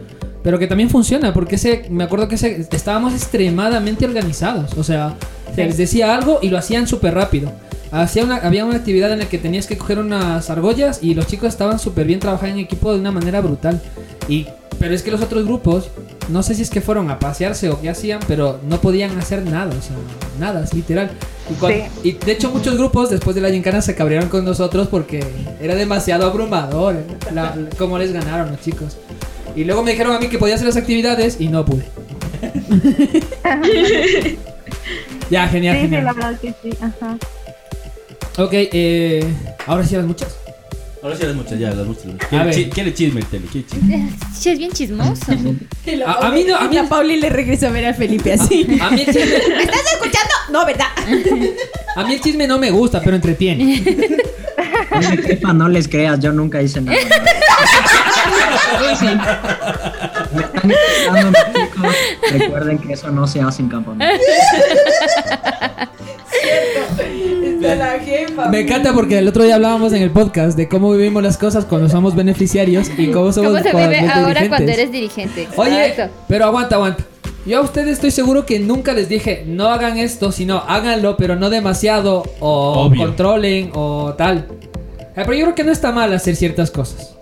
pero 0.42 0.58
que 0.58 0.66
también 0.66 0.90
funciona, 0.90 1.32
porque 1.32 1.56
ese, 1.56 1.84
me 1.90 2.04
acuerdo 2.04 2.28
que 2.28 2.36
ese, 2.36 2.66
estábamos 2.72 3.12
extremadamente 3.14 4.04
organizados, 4.04 4.74
o 4.78 4.84
sea, 4.84 5.14
se 5.54 5.64
les 5.64 5.76
decía 5.76 6.14
algo 6.14 6.38
y 6.42 6.48
lo 6.48 6.58
hacían 6.58 6.86
súper 6.86 7.14
rápido. 7.14 7.52
Hacía 7.92 8.24
una, 8.24 8.36
había 8.36 8.64
una 8.64 8.76
actividad 8.76 9.12
en 9.12 9.18
la 9.20 9.26
que 9.28 9.36
tenías 9.38 9.66
que 9.66 9.76
coger 9.76 9.98
unas 9.98 10.48
argollas 10.50 11.00
y 11.02 11.12
los 11.14 11.26
chicos 11.26 11.50
estaban 11.50 11.78
súper 11.78 12.06
bien 12.06 12.20
trabajando 12.20 12.54
en 12.58 12.64
equipo 12.64 12.92
de 12.92 12.98
una 12.98 13.12
manera 13.12 13.40
brutal. 13.42 13.80
Y, 14.28 14.46
pero 14.78 14.94
es 14.94 15.02
que 15.02 15.10
los 15.10 15.20
otros 15.20 15.44
grupos, 15.44 15.90
no 16.30 16.42
sé 16.42 16.54
si 16.54 16.62
es 16.62 16.70
que 16.70 16.80
fueron 16.80 17.10
a 17.10 17.18
pasearse 17.18 17.68
o 17.68 17.80
qué 17.80 17.90
hacían, 17.90 18.20
pero 18.26 18.58
no 18.66 18.80
podían 18.80 19.16
hacer 19.18 19.42
nada, 19.42 19.70
o 19.78 19.82
sea, 19.82 19.94
nada, 20.40 20.64
es 20.64 20.72
literal. 20.72 21.10
Y, 21.50 21.54
cuan- 21.54 21.72
Sí. 21.72 21.82
y 22.08 22.12
de 22.12 22.32
hecho 22.32 22.50
muchos 22.50 22.78
grupos 22.78 23.10
después 23.10 23.36
de 23.36 23.42
la 23.42 23.50
gincana 23.50 23.82
se 23.82 23.94
cabrearon 23.94 24.30
con 24.30 24.44
nosotros 24.44 24.88
porque 24.88 25.22
era 25.60 25.74
demasiado 25.74 26.24
abrumador 26.26 26.96
la- 27.32 27.54
la- 27.54 27.68
cómo 27.76 27.98
les 27.98 28.12
ganaron 28.12 28.50
los 28.52 28.60
chicos. 28.62 28.96
Y 29.54 29.64
luego 29.64 29.82
me 29.82 29.90
dijeron 29.90 30.14
a 30.16 30.18
mí 30.18 30.28
que 30.28 30.38
podía 30.38 30.54
hacer 30.54 30.66
las 30.66 30.78
actividades 30.78 31.38
y 31.40 31.48
no 31.48 31.62
pude. 31.66 31.84
ya, 35.30 35.46
genial, 35.48 35.76
Sí, 35.76 35.82
sí, 35.82 35.88
genial. 35.88 36.04
la 36.04 36.12
verdad 36.14 36.40
que 36.40 36.54
sí, 36.62 36.70
ajá. 36.80 37.18
Ok, 38.38 38.50
eh, 38.52 39.24
ahora 39.66 39.84
sí 39.84 39.94
las 39.96 40.04
muchas. 40.06 40.36
Ahora 41.02 41.16
sí 41.16 41.24
las 41.26 41.34
muchas, 41.34 41.58
ya 41.58 41.70
las 41.70 41.86
muchas. 41.86 42.06
A 42.06 42.28
Quiere, 42.28 42.44
ver. 42.44 42.54
chi- 42.54 42.70
quiere 42.70 42.94
chisme 42.94 43.20
el 43.20 43.26
tele, 43.26 43.46
quiere 43.50 43.66
chisme. 43.66 44.08
Sí, 44.38 44.50
es 44.50 44.58
bien 44.58 44.70
chismoso. 44.72 45.32
A, 46.06 46.26
a 46.28 46.30
mí 46.30 46.44
no, 46.44 46.56
a 46.56 46.68
mí, 46.68 46.76
La 46.76 46.84
Pauli 46.88 47.16
le 47.16 47.28
regresa 47.28 47.66
a 47.68 47.70
ver 47.70 47.84
al 47.86 47.94
Felipe 47.96 48.32
así. 48.32 48.66
a 48.80 48.90
mí 48.90 49.00
el 49.02 49.06
chisme, 49.06 49.38
¿Me 49.56 49.62
estás 49.64 49.82
escuchando? 49.94 50.32
No, 50.52 50.64
¿verdad? 50.64 50.86
a 51.96 52.04
mí 52.04 52.14
el 52.14 52.20
chisme 52.20 52.46
no 52.46 52.58
me 52.58 52.70
gusta, 52.70 53.00
pero 53.00 53.16
entretiene. 53.16 53.82
Oye, 54.96 55.40
no 55.54 55.68
les 55.68 55.88
creas, 55.88 56.20
yo 56.20 56.32
nunca 56.32 56.62
hice 56.62 56.80
nada. 56.80 56.98
Me 58.80 58.92
están 60.74 61.34
escuchando. 61.34 61.38
Recuerden 62.30 62.78
que 62.78 62.92
eso 62.92 63.10
no 63.10 63.26
se 63.26 63.40
hace 63.40 63.62
en 63.62 63.68
campamento. 63.68 64.14
Está 67.62 67.74
la 67.96 67.98
jefa. 68.00 68.48
Me 68.48 68.60
encanta 68.60 68.92
porque 68.92 69.18
el 69.18 69.28
otro 69.28 69.44
día 69.44 69.54
hablábamos 69.56 69.92
en 69.92 70.02
el 70.02 70.10
podcast 70.10 70.56
de 70.56 70.68
cómo 70.68 70.92
vivimos 70.92 71.22
las 71.22 71.36
cosas 71.38 71.64
cuando 71.64 71.88
somos 71.88 72.14
beneficiarios 72.14 72.90
y 72.98 73.08
cómo 73.10 73.32
somos 73.32 73.52
¿Cómo 73.52 73.62
se 73.62 73.70
cuando 73.70 73.88
vive 73.90 74.00
ahora 74.08 74.18
dirigentes. 74.40 74.48
cuando 74.48 74.72
eres 74.72 74.92
dirigente? 74.92 75.48
Oye, 75.56 75.86
Exacto. 75.88 76.14
pero 76.28 76.44
aguanta, 76.46 76.76
aguanta. 76.76 77.04
Yo 77.44 77.58
a 77.58 77.60
ustedes 77.62 77.88
estoy 77.94 78.10
seguro 78.12 78.46
que 78.46 78.60
nunca 78.60 78.92
les 78.92 79.08
dije 79.08 79.44
no 79.46 79.66
hagan 79.68 79.98
esto, 79.98 80.30
sino 80.30 80.58
háganlo, 80.68 81.16
pero 81.16 81.34
no 81.36 81.50
demasiado 81.50 82.22
o 82.40 82.84
Obvio. 82.86 83.04
controlen 83.06 83.70
o 83.74 84.14
tal. 84.16 84.46
Eh, 84.98 85.06
Pero 85.16 85.34
yo 85.34 85.44
creo 85.46 85.54
que 85.56 85.64
no 85.64 85.72
está 85.72 85.90
mal 85.92 86.12
hacer 86.12 86.36
ciertas 86.36 86.70
cosas. 86.70 87.14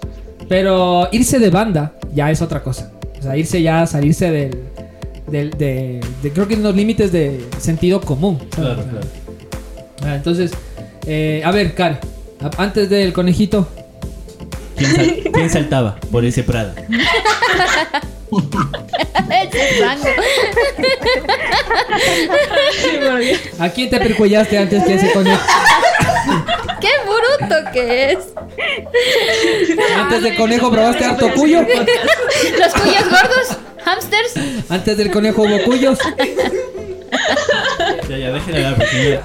Pero 0.49 1.09
irse 1.13 1.39
de 1.39 1.49
banda 1.51 1.95
ya 2.15 2.31
es 2.31 2.43
otra 2.43 2.63
cosa. 2.63 2.93
O 3.19 3.23
sea, 3.23 3.37
irse 3.37 3.63
ya, 3.63 3.87
salirse 3.87 4.31
del, 4.31 4.59
del- 5.31 5.51
de, 5.53 6.01
de- 6.23 6.33
creo 6.33 6.47
que 6.49 6.55
en 6.55 6.63
los 6.63 6.75
límites 6.75 7.13
de 7.13 7.45
sentido 7.59 8.01
común. 8.01 8.39
¿sabes? 8.55 8.75
Claro, 8.75 8.91
claro. 8.91 9.07
Ah, 10.03 10.15
entonces, 10.15 10.53
eh, 11.07 11.43
a 11.45 11.51
ver, 11.51 11.75
a- 12.41 12.63
antes 12.63 12.89
del 12.91 13.13
conejito. 13.13 13.69
¿Quién, 14.77 14.95
sal- 14.97 15.21
quién 15.33 15.51
saltaba 15.51 15.97
por 16.11 16.25
ese 16.25 16.43
rango. 16.43 16.75
¿A 23.59 23.69
quién 23.71 23.91
te 23.91 23.99
percuellaste 23.99 24.59
antes 24.59 24.85
que 24.85 24.95
ese 24.95 25.11
conejo? 25.13 25.41
¡Qué 26.81 26.89
bruto 27.05 27.71
que 27.73 28.13
es! 28.13 28.19
Antes 29.97 30.23
del 30.23 30.37
conejo 30.37 30.71
probaste 30.71 31.05
harto 31.05 31.31
cuyo. 31.35 31.61
Los 31.63 32.73
cuyos 32.75 33.05
gordos, 33.05 33.57
hamsters. 33.85 34.35
Antes 34.71 34.97
del 34.97 35.11
conejo 35.11 35.43
hubo 35.43 35.63
cuyos. 35.65 35.99
Ya, 38.09 38.17
ya, 38.17 38.31
déjenle 38.33 38.65
hablar, 38.67 38.77
porque 38.79 39.21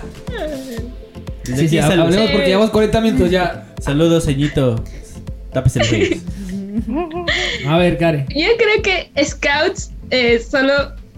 Desde 1.47 1.57
Sí, 1.57 1.67
sí, 1.69 1.77
salud- 1.77 2.03
hablemos 2.05 2.31
porque 2.31 2.47
llevamos 2.47 2.69
40 2.71 3.01
minutos 3.01 3.31
ya. 3.31 3.65
Saludos, 3.79 4.25
ceñito. 4.25 4.83
Tápese 5.53 5.79
los 5.79 5.91
oídos. 5.91 6.19
A 7.67 7.77
ver, 7.77 7.97
Karen. 7.97 8.25
Yo 8.29 8.47
creo 8.57 8.81
que 8.83 9.23
Scouts 9.23 9.91
eh, 10.11 10.39
solo 10.39 10.73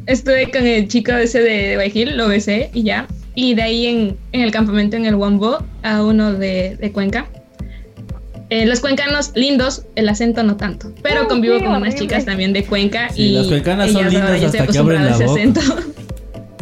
estuve 0.05 0.51
con 0.51 0.65
el 0.65 0.87
chico 0.87 1.11
ese 1.13 1.39
de 1.41 1.75
Guayquil, 1.75 2.15
lo 2.17 2.27
besé 2.27 2.69
y 2.73 2.83
ya. 2.83 3.07
Y 3.35 3.53
de 3.55 3.61
ahí 3.61 3.85
en, 3.87 4.17
en 4.31 4.41
el 4.41 4.51
campamento 4.51 4.95
en 4.97 5.05
el 5.05 5.15
Wombo 5.15 5.63
a 5.83 6.03
uno 6.03 6.33
de, 6.33 6.75
de 6.79 6.91
Cuenca. 6.91 7.27
Eh, 8.49 8.65
los 8.65 8.79
cuencanos 8.79 9.31
lindos, 9.35 9.83
el 9.95 10.07
acento 10.07 10.41
no 10.43 10.55
tanto. 10.55 10.93
Pero 11.03 11.27
convivo 11.27 11.59
con 11.59 11.67
unas 11.75 11.95
chicas 11.95 12.23
también 12.25 12.53
de 12.53 12.63
Cuenca. 12.63 13.09
Sí, 13.09 13.23
y 13.23 13.33
las 13.33 13.47
cuencanas 13.47 13.91
son 13.91 14.09
lindas 14.09 14.41
hasta 14.43 14.67
que 14.67 14.77
abren 14.77 15.05
la 15.05 15.11
ese 15.15 15.25
boca. 15.25 15.41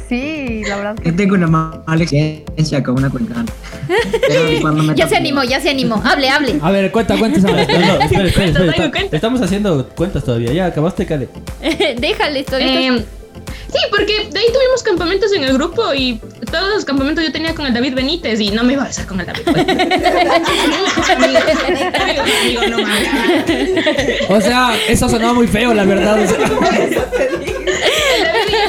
Sí, 0.08 0.62
la 0.68 0.76
verdad 0.78 0.96
que 0.96 1.10
Yo 1.10 1.16
tengo 1.16 1.34
una 1.36 1.48
mala 1.48 1.84
experiencia 2.04 2.84
con 2.84 2.98
una 2.98 3.10
cuencana. 3.10 3.46
Ya 4.96 5.08
se 5.08 5.16
animó, 5.16 5.44
ya 5.44 5.60
se 5.62 5.70
animó. 5.70 6.02
Hable, 6.04 6.30
hable. 6.30 6.60
A 6.62 6.72
ver, 6.72 6.92
cuenta, 6.92 7.18
cuenta 7.18 7.40
No, 7.48 7.52
no, 7.54 7.60
espera, 7.60 7.98
espera, 8.04 8.28
espera, 8.28 8.34
Cuenta, 8.34 8.66
está- 8.66 8.92
cuenta. 8.92 9.16
Estamos 9.16 9.42
haciendo 9.42 9.88
cuentas 9.90 10.24
todavía. 10.24 10.52
Ya, 10.54 10.66
acabaste, 10.68 11.06
Kale. 11.06 11.30
Déjale, 12.00 12.40
estoy. 12.40 12.64
Eh, 12.64 13.06
sí, 13.72 13.78
porque 13.92 14.30
de 14.32 14.40
ahí 14.40 14.46
tuvimos 14.54 14.82
campamentos 14.84 15.32
en 15.34 15.44
el 15.44 15.54
grupo 15.54 15.94
y 15.94 16.20
todos 16.52 16.74
los 16.74 16.86
campamentos 16.86 17.24
yo 17.24 17.32
tenía 17.32 17.54
con 17.54 17.66
el 17.66 17.74
David 17.74 17.94
Benítez 17.96 18.40
y 18.40 18.50
no 18.52 18.64
me 18.64 18.74
iba 18.74 18.84
a 18.84 18.88
besar 18.88 19.06
con 19.06 19.20
el 19.20 19.26
David. 19.28 19.42
O 24.30 24.42
sea, 24.42 24.76
eso 24.88 25.10
sonaba 25.10 25.34
muy 25.34 25.48
feo, 25.48 25.74
la 25.74 25.84
verdad. 25.86 26.20
o 26.24 26.28
sea. 26.28 26.38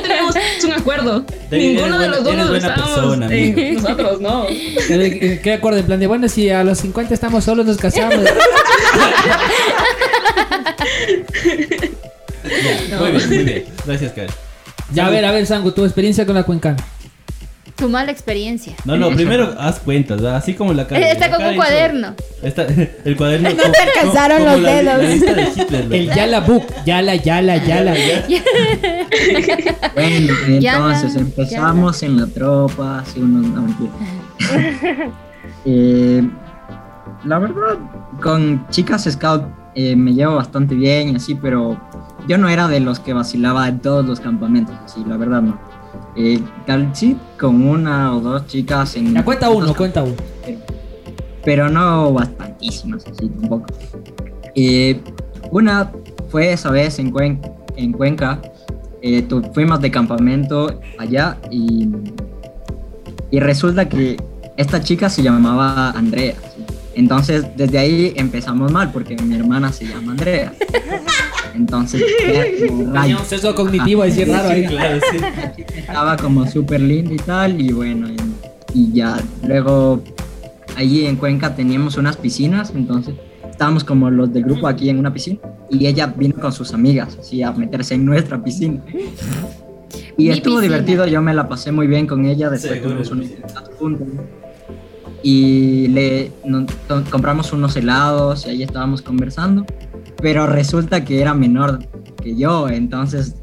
Tenemos 0.02 0.34
un 0.64 0.72
acuerdo. 0.72 1.24
David, 1.50 1.74
Ninguno 1.74 1.98
de 1.98 2.08
los 2.08 2.24
dos 2.24 2.36
nos 2.36 2.50
persona, 2.50 3.28
eh, 3.30 3.72
nosotros 3.80 4.20
no. 4.20 4.46
Eh, 4.48 5.40
¿Qué 5.42 5.52
acuerdo? 5.52 5.78
En 5.78 5.86
plan 5.86 6.00
de, 6.00 6.06
bueno, 6.06 6.28
si 6.28 6.50
a 6.50 6.64
los 6.64 6.78
50 6.78 7.14
estamos 7.14 7.44
solos, 7.44 7.66
nos 7.66 7.76
casamos. 7.76 8.18
Muy 12.98 13.10
bien, 13.10 13.28
muy 13.28 13.38
bien. 13.44 13.64
Gracias, 13.84 14.12
Kale. 14.12 14.28
Ya, 14.92 15.06
a 15.06 15.10
ver, 15.10 15.24
a 15.24 15.32
ver, 15.32 15.46
Sango, 15.46 15.72
tu 15.72 15.84
experiencia 15.84 16.24
con 16.24 16.34
la 16.36 16.44
cuencana. 16.44 16.76
Tu 17.76 17.88
mala 17.90 18.10
experiencia. 18.10 18.74
No, 18.86 18.96
no, 18.96 19.10
primero 19.10 19.54
haz 19.58 19.80
cuentas, 19.80 20.22
¿verdad? 20.22 20.36
así 20.36 20.54
como 20.54 20.72
la 20.72 20.86
Kale. 20.86 21.10
Está 21.10 21.26
La 21.26 21.30
con 21.30 21.38
Kale 21.40 21.50
un 21.50 21.56
cuaderno. 21.56 22.14
Está, 22.42 22.66
el 23.04 23.16
cuaderno. 23.16 23.50
No 23.50 23.70
te 23.70 23.80
alcanzaron 23.80 24.44
los 24.44 24.60
la, 24.60 24.72
dedos. 24.72 25.02
La 25.02 25.08
lista 25.10 25.34
de 25.34 25.42
Hitler. 25.42 25.94
El 25.94 26.14
Yala 26.14 26.40
Book. 26.40 26.64
Yala, 26.86 27.16
Yala, 27.16 27.56
Yala. 27.58 27.94
Bueno, 29.94 30.34
entonces 30.46 31.16
empezamos 31.16 32.02
en 32.02 32.18
la 32.18 32.26
tropa, 32.26 33.00
así 33.00 33.20
unos 33.20 33.46
no. 33.46 33.66
Eh, 35.68 36.22
la 37.24 37.38
verdad, 37.40 37.76
con 38.22 38.66
chicas 38.70 39.04
scout 39.10 39.44
eh, 39.74 39.96
me 39.96 40.14
llevo 40.14 40.36
bastante 40.36 40.74
bien 40.74 41.10
y 41.10 41.16
así, 41.16 41.34
pero 41.34 41.78
yo 42.28 42.38
no 42.38 42.48
era 42.48 42.68
de 42.68 42.80
los 42.80 43.00
que 43.00 43.12
vacilaba 43.12 43.68
en 43.68 43.80
todos 43.80 44.06
los 44.06 44.20
campamentos, 44.20 44.74
así, 44.84 45.04
la 45.04 45.16
verdad 45.16 45.42
no. 45.42 45.58
Eh, 46.16 46.40
tal- 46.66 46.90
sí, 46.94 47.16
con 47.38 47.66
una 47.66 48.14
o 48.16 48.20
dos 48.20 48.46
chicas 48.46 48.96
en... 48.96 49.14
Ya 49.14 49.24
cuenta 49.24 49.50
uno, 49.50 49.74
cuenta 49.74 50.02
uno. 50.02 50.14
pero 51.44 51.68
no 51.68 52.12
bastantísimas, 52.12 53.04
así 53.06 53.28
tampoco. 53.28 53.66
Eh, 54.54 55.00
una 55.50 55.90
fue 56.30 56.52
esa 56.52 56.70
vez 56.70 56.98
en, 56.98 57.12
Cuen- 57.12 57.40
en 57.76 57.92
Cuenca, 57.92 58.40
eh, 59.02 59.22
tu- 59.22 59.42
fuimos 59.52 59.80
de 59.80 59.90
campamento 59.90 60.80
allá 60.98 61.36
y, 61.50 61.88
y 63.30 63.38
resulta 63.40 63.88
que 63.88 64.16
esta 64.56 64.80
chica 64.80 65.08
se 65.10 65.22
llamaba 65.22 65.90
Andrea. 65.90 66.34
¿sí? 66.56 66.64
Entonces 66.94 67.44
desde 67.56 67.78
ahí 67.78 68.12
empezamos 68.16 68.72
mal 68.72 68.90
porque 68.90 69.16
mi 69.16 69.36
hermana 69.36 69.70
se 69.72 69.84
llama 69.86 70.12
Andrea. 70.12 70.52
Entonces 71.56 72.02
Tenía 72.58 73.16
un 73.18 73.24
sesgo 73.24 73.54
cognitivo, 73.54 74.04
sí 74.04 74.22
es 74.22 74.28
raro. 74.28 74.48
ahí. 74.50 74.66
Claro, 74.66 75.00
sí. 75.10 75.62
Estaba 75.78 76.16
como 76.16 76.46
súper 76.46 76.80
linda 76.80 77.14
y 77.14 77.16
tal, 77.16 77.60
y 77.60 77.72
bueno, 77.72 78.08
y, 78.08 78.16
y 78.78 78.92
ya. 78.92 79.18
Luego, 79.46 80.02
allí 80.76 81.06
en 81.06 81.16
Cuenca 81.16 81.54
teníamos 81.54 81.96
unas 81.96 82.16
piscinas, 82.16 82.72
entonces 82.74 83.14
estábamos 83.50 83.82
como 83.84 84.10
los 84.10 84.32
del 84.32 84.44
grupo 84.44 84.68
aquí 84.68 84.88
en 84.90 84.98
una 84.98 85.12
piscina, 85.12 85.38
y 85.70 85.86
ella 85.86 86.06
vino 86.16 86.34
con 86.36 86.52
sus 86.52 86.72
amigas, 86.74 87.16
así 87.18 87.42
a 87.42 87.52
meterse 87.52 87.94
en 87.94 88.04
nuestra 88.04 88.42
piscina. 88.42 88.80
Y 90.18 90.24
Mi 90.24 90.30
estuvo 90.30 90.56
piscina. 90.56 90.76
divertido, 90.78 91.06
yo 91.06 91.20
me 91.22 91.32
la 91.34 91.46
pasé 91.48 91.72
muy 91.72 91.86
bien 91.86 92.06
con 92.06 92.24
ella, 92.24 92.48
después 92.50 92.72
Seguro, 92.80 93.02
tuvimos 93.02 93.28
sí. 93.28 93.36
unos 93.42 93.70
juntos. 93.78 94.06
Y 95.22 95.88
le 95.88 96.30
to- 96.88 97.02
compramos 97.10 97.52
unos 97.52 97.76
helados 97.76 98.46
y 98.46 98.50
ahí 98.50 98.62
estábamos 98.62 99.02
conversando, 99.02 99.64
pero 100.20 100.46
resulta 100.46 101.04
que 101.04 101.20
era 101.20 101.34
menor 101.34 101.80
que 102.22 102.36
yo, 102.36 102.68
entonces 102.68 103.34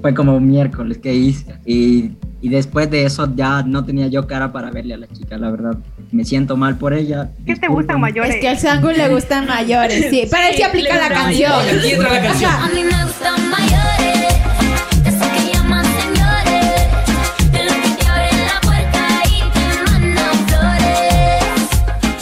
fue 0.00 0.14
como 0.14 0.40
miércoles 0.40 0.98
que 0.98 1.14
hice. 1.14 1.54
Y, 1.66 2.12
y 2.42 2.48
después 2.48 2.90
de 2.90 3.04
eso 3.04 3.30
ya 3.36 3.62
no 3.62 3.84
tenía 3.84 4.06
yo 4.08 4.26
cara 4.26 4.50
para 4.50 4.70
verle 4.70 4.94
a 4.94 4.96
la 4.98 5.06
chica, 5.08 5.36
la 5.36 5.50
verdad. 5.50 5.76
Me 6.10 6.24
siento 6.24 6.56
mal 6.56 6.76
por 6.78 6.94
ella. 6.94 7.30
¿Qué 7.46 7.54
te 7.54 7.68
gustan 7.68 8.00
mayores? 8.00 8.34
Es 8.36 8.40
que 8.40 8.48
al 8.48 8.58
Sangu 8.58 8.88
le 8.88 9.08
gustan 9.08 9.46
mayores. 9.46 10.06
Sí, 10.10 10.22
para 10.30 10.48
él 10.48 10.56
se 10.56 10.64
aplica 10.64 10.96
la 10.96 11.08
canción. 11.08 11.52
La 11.52 12.22
canción. 12.22 12.50
Ajá. 12.50 12.68
mí 12.74 12.82
me 12.82 13.04
gustan 13.04 13.50
mayores, 13.50 13.79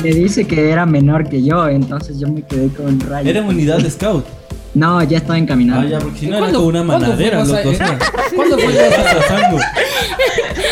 Me 0.08 0.14
dice 0.14 0.46
que 0.46 0.70
era 0.70 0.86
menor 0.86 1.28
que 1.28 1.42
yo, 1.42 1.68
entonces 1.68 2.18
yo 2.18 2.28
me 2.28 2.40
quedé 2.40 2.68
con 2.68 2.98
rayos. 2.98 3.28
Era 3.28 3.42
unidad 3.42 3.76
de 3.76 3.90
scout. 3.90 4.24
No, 4.72 5.02
ya 5.02 5.18
estaba 5.18 5.36
encaminado. 5.38 5.82
Ah, 5.82 5.84
ya, 5.84 5.98
porque 5.98 6.18
si 6.20 6.26
no 6.26 6.32
era 6.32 6.38
¿Cuándo- 6.40 6.58
como 6.60 6.68
una 6.70 6.82
manadera, 6.82 7.40
a- 7.40 7.42
o 7.42 7.46
sea. 7.46 7.62
¿Cuándo 8.34 8.58
fue 8.58 8.72
Sango? 9.28 9.58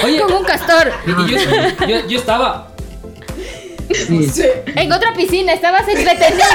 Oye, 0.07 0.21
Como 0.21 0.39
un 0.39 0.45
castor. 0.47 0.91
yo, 1.07 1.87
yo, 1.87 2.09
yo 2.09 2.19
estaba. 2.19 2.69
Sí. 4.33 4.43
En 4.75 4.93
otra 4.93 5.13
piscina, 5.15 5.53
estabas 5.53 5.87
entretenido. 5.89 6.43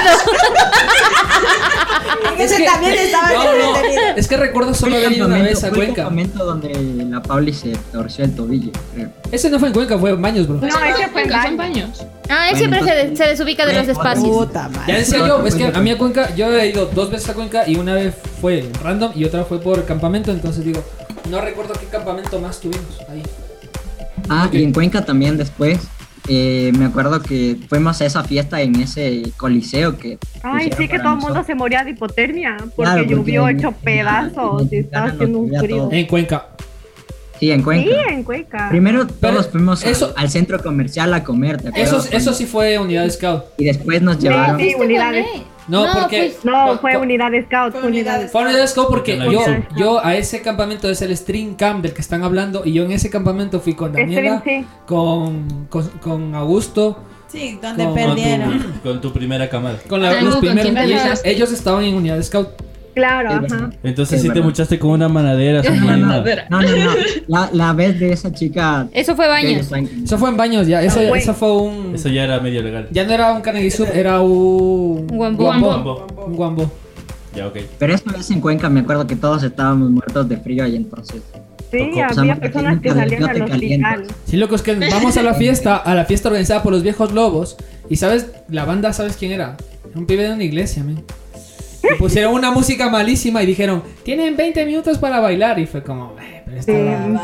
Ese 2.38 2.56
que- 2.58 2.64
también 2.64 2.94
estaba 2.94 3.32
No, 3.32 3.44
no, 3.44 3.52
entretenido. 3.76 4.02
es 4.16 4.28
que 4.28 4.36
recuerdo 4.36 4.74
solo 4.74 4.96
haber 4.96 5.12
ido 5.12 5.26
una 5.26 5.38
vez 5.38 5.58
a 5.64 5.68
fue 5.68 5.68
el 5.68 5.74
Cuenca. 5.76 5.94
campamento 6.02 6.44
donde 6.44 7.04
la 7.08 7.22
Pauli 7.22 7.52
se 7.52 7.70
torció 7.92 8.24
el 8.24 8.34
tobillo, 8.34 8.70
creo. 8.94 9.10
Ese 9.30 9.50
no 9.50 9.58
fue 9.58 9.68
en 9.68 9.74
Cuenca, 9.74 9.98
fue 9.98 10.10
en 10.10 10.22
Baños, 10.22 10.46
bro. 10.48 10.56
No, 10.58 10.66
ese 10.66 11.08
fue 11.08 11.22
en 11.22 11.30
Son 11.30 11.56
baños. 11.56 12.04
Ah, 12.28 12.48
él 12.50 12.56
Bueno, 12.56 12.58
siempre 12.58 12.82
se, 12.84 13.00
entonces- 13.00 13.18
se 13.18 13.26
desubica 13.30 13.66
de 13.66 13.72
los 13.74 13.88
espacios. 13.88 14.28
Puta 14.28 14.68
Ya 14.72 14.78
madre. 14.78 14.98
en 14.98 15.04
serio, 15.06 15.46
es 15.46 15.54
que 15.54 15.64
a 15.66 15.80
mí 15.80 15.90
a 15.90 15.98
Cuenca, 15.98 16.34
yo 16.34 16.52
he 16.58 16.68
ido 16.68 16.86
dos 16.86 17.10
veces 17.10 17.28
a 17.28 17.34
Cuenca 17.34 17.68
y 17.68 17.76
una 17.76 17.94
vez 17.94 18.14
fue 18.40 18.68
random 18.82 19.12
y 19.14 19.24
otra 19.24 19.44
fue 19.44 19.60
por 19.60 19.84
campamento, 19.84 20.30
entonces 20.30 20.64
digo, 20.64 20.82
no 21.30 21.40
recuerdo 21.40 21.74
qué 21.74 21.86
campamento 21.86 22.40
más 22.40 22.60
tuvimos 22.60 22.98
ahí. 23.10 23.22
Ah, 24.28 24.48
y 24.52 24.62
en 24.62 24.72
Cuenca 24.72 25.04
también 25.04 25.36
después. 25.36 25.78
Eh, 26.28 26.72
me 26.78 26.84
acuerdo 26.86 27.20
que 27.22 27.56
fuimos 27.68 28.00
a 28.00 28.06
esa 28.06 28.22
fiesta 28.24 28.60
en 28.60 28.76
ese 28.76 29.22
coliseo 29.36 29.98
que. 29.98 30.18
Ay, 30.42 30.70
sí, 30.76 30.88
que 30.88 30.98
todo 30.98 31.14
el 31.14 31.18
mundo 31.20 31.42
se 31.44 31.54
moría 31.54 31.84
de 31.84 31.90
hipotermia 31.90 32.56
porque 32.58 32.74
Claro, 32.76 33.02
porque 33.02 33.14
llovió 33.16 33.48
en- 33.48 33.58
hecho 33.58 33.72
pedazos 33.72 34.72
y 34.72 34.76
estaba 34.78 35.06
haciendo 35.08 35.38
un 35.40 35.48
frío. 35.58 35.76
todo. 35.76 35.92
En 35.92 36.06
Cuenca. 36.06 36.46
Sí, 37.40 37.50
en 37.50 37.62
Cuenca. 37.62 37.90
Sí, 37.90 37.96
en 38.14 38.22
Cuenca. 38.22 38.68
Primero 38.68 39.06
Pero 39.20 39.32
todos 39.34 39.48
fuimos 39.50 39.82
al- 39.84 39.90
eso- 39.90 40.12
al, 40.16 40.30
centro 40.30 40.62
comercial 40.62 41.12
a 41.12 41.24
comer, 41.24 41.60
¿te 41.60 41.68
acuerdas? 41.70 42.06
Eso, 42.06 42.16
eso 42.16 42.32
sí 42.34 42.46
fue 42.46 42.78
unidad 42.78 43.02
de 43.02 43.10
scout. 43.10 43.44
Y 43.58 43.64
después 43.64 44.00
nos 44.00 44.18
llevaron. 44.20 44.60
Sí, 44.60 44.74
unidades. 44.78 45.26
No, 45.68 45.86
porque- 45.92 46.32
pues, 46.34 46.44
No, 46.44 46.78
fue 46.78 46.96
unidad 46.96 47.30
de 47.30 47.44
scout, 47.44 47.72
fue 47.72 47.82
unidad 47.86 48.20
de 48.20 48.28
Fue 48.28 48.42
unidad 48.42 48.60
de 48.60 48.66
scout 48.68 48.88
porque 48.88 49.16
yo, 49.30 49.44
yo 49.76 50.04
a 50.04 50.16
ese 50.16 50.42
campamento 50.42 50.88
es 50.90 51.00
el 51.02 51.16
Stream 51.16 51.54
Camp 51.54 51.82
del 51.82 51.92
que 51.94 52.00
están 52.00 52.22
hablando 52.24 52.62
y 52.64 52.72
yo 52.72 52.84
en 52.84 52.92
ese 52.92 53.10
campamento 53.10 53.60
fui 53.60 53.74
con 53.74 53.92
Daniela, 53.92 54.40
Stream, 54.40 54.62
sí. 54.62 54.68
con, 54.86 55.66
con, 55.68 55.88
con 56.00 56.34
Augusto, 56.34 56.98
Sí, 57.28 57.58
donde 57.62 57.84
Con- 57.84 57.94
perdieron. 57.94 58.72
Con 58.82 59.00
tu 59.00 59.10
primera 59.10 59.48
camada. 59.48 59.78
con 59.88 60.02
la- 60.02 60.20
los 60.20 60.34
¿con 60.36 60.40
primeros. 60.40 60.76
ellos, 60.76 61.20
ellos 61.24 61.52
estaban 61.52 61.82
en 61.84 61.94
unidad 61.94 62.16
de 62.16 62.22
scout. 62.24 62.48
Claro, 62.94 63.30
Es 63.30 63.34
ajá. 63.36 63.42
verdad. 63.42 63.74
Entonces 63.82 64.16
Es 64.18 64.22
sí 64.22 64.30
te 64.30 64.40
muchaste 64.40 64.78
con 64.78 64.90
una 64.90 65.08
manadera. 65.08 65.62
No, 65.72 65.96
no, 65.96 65.96
¿no? 65.96 66.60
no. 66.60 66.92
La, 67.28 67.50
la 67.52 67.72
vez 67.72 67.98
de 67.98 68.12
esa 68.12 68.32
chica. 68.32 68.88
Eso 68.92 69.16
fue 69.16 69.26
baños. 69.28 69.70
Eso 70.04 70.18
fue 70.18 70.28
en 70.28 70.36
baños 70.36 70.66
ya. 70.66 70.82
Eso, 70.82 71.00
güey. 71.06 71.20
eso 71.22 71.34
fue 71.34 71.52
un. 71.56 71.94
Eso 71.94 72.08
ya 72.08 72.24
era 72.24 72.40
medio 72.40 72.62
legal. 72.62 72.88
Ya 72.90 73.04
no 73.04 73.12
era 73.12 73.32
un 73.32 73.40
Carnegie 73.40 73.72
era 73.94 74.20
un. 74.20 75.06
Guambo. 75.06 75.44
Guambo. 75.44 76.06
Un 76.26 76.36
guambo. 76.36 76.70
Ya, 77.34 77.46
ok. 77.46 77.56
Pero 77.78 77.94
esa 77.94 78.12
vez 78.12 78.30
en 78.30 78.40
Cuenca 78.40 78.68
me 78.68 78.80
acuerdo 78.80 79.06
que 79.06 79.16
todos 79.16 79.42
estábamos 79.42 79.90
muertos 79.90 80.28
de 80.28 80.36
frío 80.36 80.66
y 80.66 80.76
entonces. 80.76 81.22
Sí, 81.70 81.90
O 81.90 81.94
sea, 81.94 82.08
había 82.18 82.36
personas 82.36 82.80
que 82.80 82.90
salían 82.90 83.24
al 83.24 83.42
hospital. 83.42 84.04
Sí, 84.26 84.36
loco, 84.36 84.54
es 84.54 84.60
que 84.62 84.74
vamos 84.74 85.16
a 85.16 85.22
la 85.22 85.32
fiesta, 85.32 85.76
a 85.76 85.94
la 85.94 86.04
fiesta 86.04 86.28
organizada 86.28 86.62
por 86.62 86.72
los 86.72 86.82
viejos 86.82 87.12
lobos. 87.12 87.56
Y 87.88 87.96
sabes, 87.96 88.30
la 88.50 88.66
banda, 88.66 88.92
¿sabes 88.92 89.16
quién 89.16 89.32
era? 89.32 89.56
Un 89.94 90.04
pibe 90.04 90.24
de 90.24 90.34
una 90.34 90.44
iglesia, 90.44 90.84
man. 90.84 91.02
Y 91.82 91.94
pusieron 91.98 92.34
una 92.34 92.50
música 92.50 92.88
malísima 92.88 93.42
y 93.42 93.46
dijeron, 93.46 93.82
tienen 94.04 94.36
20 94.36 94.64
minutos 94.66 94.98
para 94.98 95.20
bailar. 95.20 95.58
Y 95.58 95.66
fue 95.66 95.82
como, 95.82 96.14
"Eh, 96.20 96.42
pero 96.44 96.58
esta 96.58 96.72
la- 96.72 97.22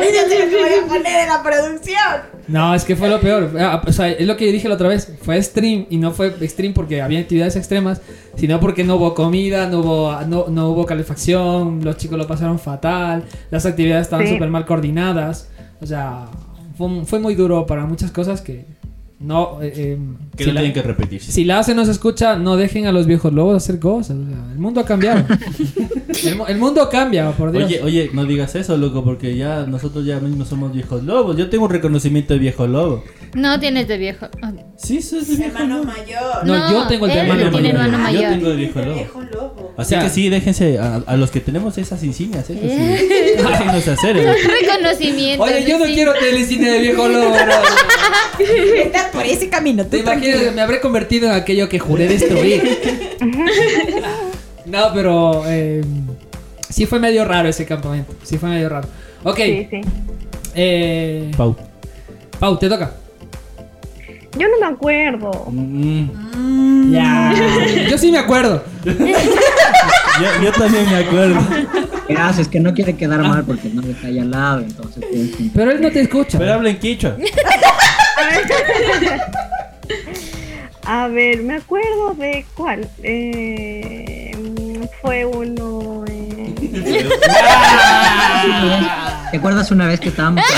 vídeos 0.00 0.24
sí 0.28 0.36
los 0.38 0.50
voy 0.50 0.78
a 0.84 0.86
poner 0.86 1.20
en 1.22 1.28
la 1.28 1.42
producción. 1.42 2.36
No, 2.48 2.74
es 2.74 2.84
que 2.84 2.94
fue 2.96 3.08
lo 3.08 3.20
peor. 3.20 3.50
Ah, 3.58 3.82
O 3.86 3.92
sea, 3.92 4.08
es 4.10 4.26
lo 4.26 4.36
que 4.36 4.46
yo 4.46 4.52
dije 4.52 4.68
la 4.68 4.74
otra 4.76 4.88
vez. 4.88 5.12
Fue 5.22 5.40
stream 5.42 5.86
y 5.90 5.96
no 5.96 6.12
fue 6.12 6.32
stream 6.48 6.72
porque 6.74 7.02
había 7.02 7.18
actividades 7.20 7.56
extremas, 7.56 8.00
sino 8.36 8.60
porque 8.60 8.84
no 8.84 8.96
hubo 8.96 9.14
comida, 9.14 9.68
no 9.68 9.80
hubo, 9.80 10.20
no, 10.26 10.46
no 10.48 10.70
hubo 10.70 10.86
calefacción, 10.86 11.80
los 11.84 11.96
chicos 11.96 12.18
lo 12.18 12.26
pasaron 12.26 12.58
fatal, 12.58 13.24
las 13.50 13.66
actividades 13.66 14.02
estaban 14.06 14.26
Sí. 14.26 14.34
súper 14.34 14.48
mal 14.48 14.64
coordinadas. 14.64 15.48
O 15.80 15.86
sea, 15.86 16.26
fue, 16.78 17.04
fue 17.04 17.18
muy 17.18 17.34
duro 17.34 17.66
para 17.66 17.84
muchas 17.84 18.10
cosas 18.12 18.40
que 18.42 18.64
no... 19.18 19.62
eh, 19.62 19.72
eh, 19.76 19.98
Que 20.36 20.44
si 20.44 20.50
no 20.50 20.54
la- 20.54 20.60
tienen 20.60 20.74
que 20.74 20.82
repetirse. 20.82 21.32
Si 21.32 21.44
la 21.44 21.58
hace 21.58 21.74
no 21.74 21.84
se 21.84 21.90
escucha, 21.92 22.36
no 22.36 22.56
dejen 22.56 22.86
a 22.86 22.92
los 22.92 23.06
viejos 23.06 23.32
lobos 23.32 23.56
hacer 23.56 23.78
cosas. 23.80 24.16
el 24.16 24.58
mundo 24.58 24.80
ha 24.80 24.84
cambiado. 24.84 25.24
el, 26.24 26.36
mu- 26.36 26.46
el 26.46 26.58
mundo 26.58 26.88
cambia, 26.90 27.30
por 27.32 27.50
Dios. 27.52 27.64
Oye, 27.64 27.80
oye, 27.82 28.10
no 28.12 28.24
digas 28.24 28.54
eso, 28.54 28.76
loco, 28.76 29.02
porque 29.04 29.36
ya 29.36 29.64
nosotros 29.66 30.04
ya 30.04 30.20
mismo 30.20 30.44
somos 30.44 30.72
viejos 30.72 31.02
lobos. 31.04 31.36
Yo 31.36 31.48
tengo 31.48 31.64
un 31.64 31.70
reconocimiento 31.70 32.34
de 32.34 32.40
viejo 32.40 32.66
lobo. 32.66 33.04
No 33.34 33.58
tienes 33.60 33.86
de 33.88 33.98
viejo. 33.98 34.26
Sí, 34.76 35.02
soy 35.02 35.20
de 35.20 35.36
viejo 35.36 35.44
Hermano 35.58 35.78
lobo. 35.78 35.84
mayor. 35.86 36.44
No, 36.46 36.70
yo 36.72 36.86
tengo 36.86 37.06
el 37.06 37.12
de 37.12 37.18
hermano 37.18 37.50
mayor. 37.50 37.66
hermano 37.66 38.10
Yo 38.12 38.20
tengo 38.28 38.48
de 38.50 38.56
viejo 38.56 38.80
lobo. 38.80 38.94
Viejo 38.94 39.20
lobo. 39.22 39.74
Así 39.76 39.94
O 39.94 39.98
sea- 39.98 40.02
que 40.02 40.10
sí, 40.10 40.28
déjense 40.28 40.78
a, 40.78 40.96
a 41.06 41.16
los 41.16 41.30
que 41.30 41.40
tenemos 41.40 41.76
esas 41.78 42.02
insignias, 42.02 42.48
eso 42.48 42.60
sí. 42.60 42.66
Eh. 42.68 43.34
Déjenos 43.36 43.88
hacer. 43.88 44.16
¿eh? 44.16 44.32
Reconocimiento. 44.62 45.42
Oye, 45.44 45.64
yo 45.68 45.78
no 45.78 45.84
sí. 45.86 45.94
quiero 45.94 46.12
telecine 46.14 46.70
de 46.70 46.78
viejo 46.80 47.08
lobo, 47.08 47.30
bro. 47.30 47.54
Por 49.12 49.24
ese 49.24 49.48
camino, 49.48 49.84
tú 49.84 49.90
¿Te 49.90 49.98
imaginas? 49.98 50.22
tranquilo. 50.30 50.52
Me 50.52 50.60
habré 50.62 50.80
convertido 50.80 51.28
en 51.28 51.34
aquello 51.34 51.68
que 51.68 51.78
juré 51.78 52.06
destruir. 52.08 52.62
no, 54.66 54.90
pero 54.94 55.42
eh, 55.46 55.82
sí 56.68 56.86
fue 56.86 56.98
medio 56.98 57.24
raro 57.24 57.48
ese 57.48 57.64
campamento. 57.66 58.14
Sí 58.22 58.38
fue 58.38 58.48
medio 58.50 58.68
raro. 58.68 58.88
Ok. 59.22 59.36
Sí, 59.38 59.68
sí. 59.70 59.80
Eh, 60.54 61.30
Pau. 61.36 61.56
Pau, 62.38 62.58
te 62.58 62.68
toca. 62.68 62.92
Yo 64.38 64.46
no 64.48 64.58
me 64.60 64.66
acuerdo. 64.74 65.46
Mm, 65.50 66.92
Ya. 66.92 67.34
Yo 67.88 67.96
sí 67.98 68.12
me 68.12 68.18
acuerdo. 68.18 68.62
yo, 68.84 68.92
yo 70.44 70.52
también 70.52 70.84
me 70.90 70.96
acuerdo. 70.96 71.40
¿Qué 72.06 72.14
haces? 72.14 72.46
Que 72.46 72.60
no 72.60 72.72
quiere 72.74 72.94
quedar 72.96 73.20
mal 73.22 73.44
porque 73.44 73.68
no 73.68 73.82
está 73.82 74.06
ahí 74.06 74.18
al 74.20 74.30
lado, 74.30 74.60
entonces 74.60 75.02
que- 75.10 75.50
Pero 75.54 75.70
él 75.72 75.80
no 75.80 75.90
te 75.90 76.00
escucha. 76.02 76.38
Pero 76.38 76.52
habla 76.54 76.70
en 76.70 76.78
quichua. 76.78 77.16
A 80.88 81.08
ver, 81.08 81.42
me 81.42 81.56
acuerdo 81.56 82.14
de 82.14 82.46
cuál. 82.54 82.88
Eh, 83.02 84.30
fue 85.02 85.24
uno. 85.24 86.04
eh, 86.08 86.54
¿Te 89.32 89.36
acuerdas 89.36 89.68
una 89.72 89.88
vez 89.88 89.98
que 89.98 90.10
estábamos? 90.10 90.44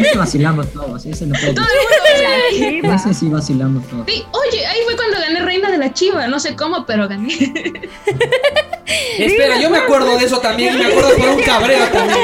Ese 0.00 0.16
vacilamos 0.16 0.72
todos, 0.72 1.04
ese 1.06 1.26
no 1.26 1.34
puede. 1.38 1.54
Todo 1.54 1.64
el 1.64 2.82
mundo. 2.82 2.94
Ese 2.94 3.14
sí 3.14 3.28
vacilamos 3.28 3.86
todos. 3.88 4.04
Sí, 4.06 4.24
oye, 4.32 4.66
ahí 4.66 4.80
fue 4.84 4.96
cuando 4.96 5.18
gané 5.18 5.40
reina 5.42 5.70
de 5.70 5.78
la 5.78 5.92
chiva. 5.92 6.26
No 6.26 6.40
sé 6.40 6.56
cómo, 6.56 6.84
pero 6.86 7.08
gané. 7.08 7.32
Espera, 9.18 9.58
yo 9.60 9.70
me 9.70 9.78
acuerdo 9.78 10.18
de 10.18 10.24
eso 10.24 10.38
también. 10.38 10.78
Me 10.78 10.86
acuerdo 10.86 11.16
por 11.16 11.28
un 11.28 11.42
cabreo 11.42 11.86
también. 11.88 12.18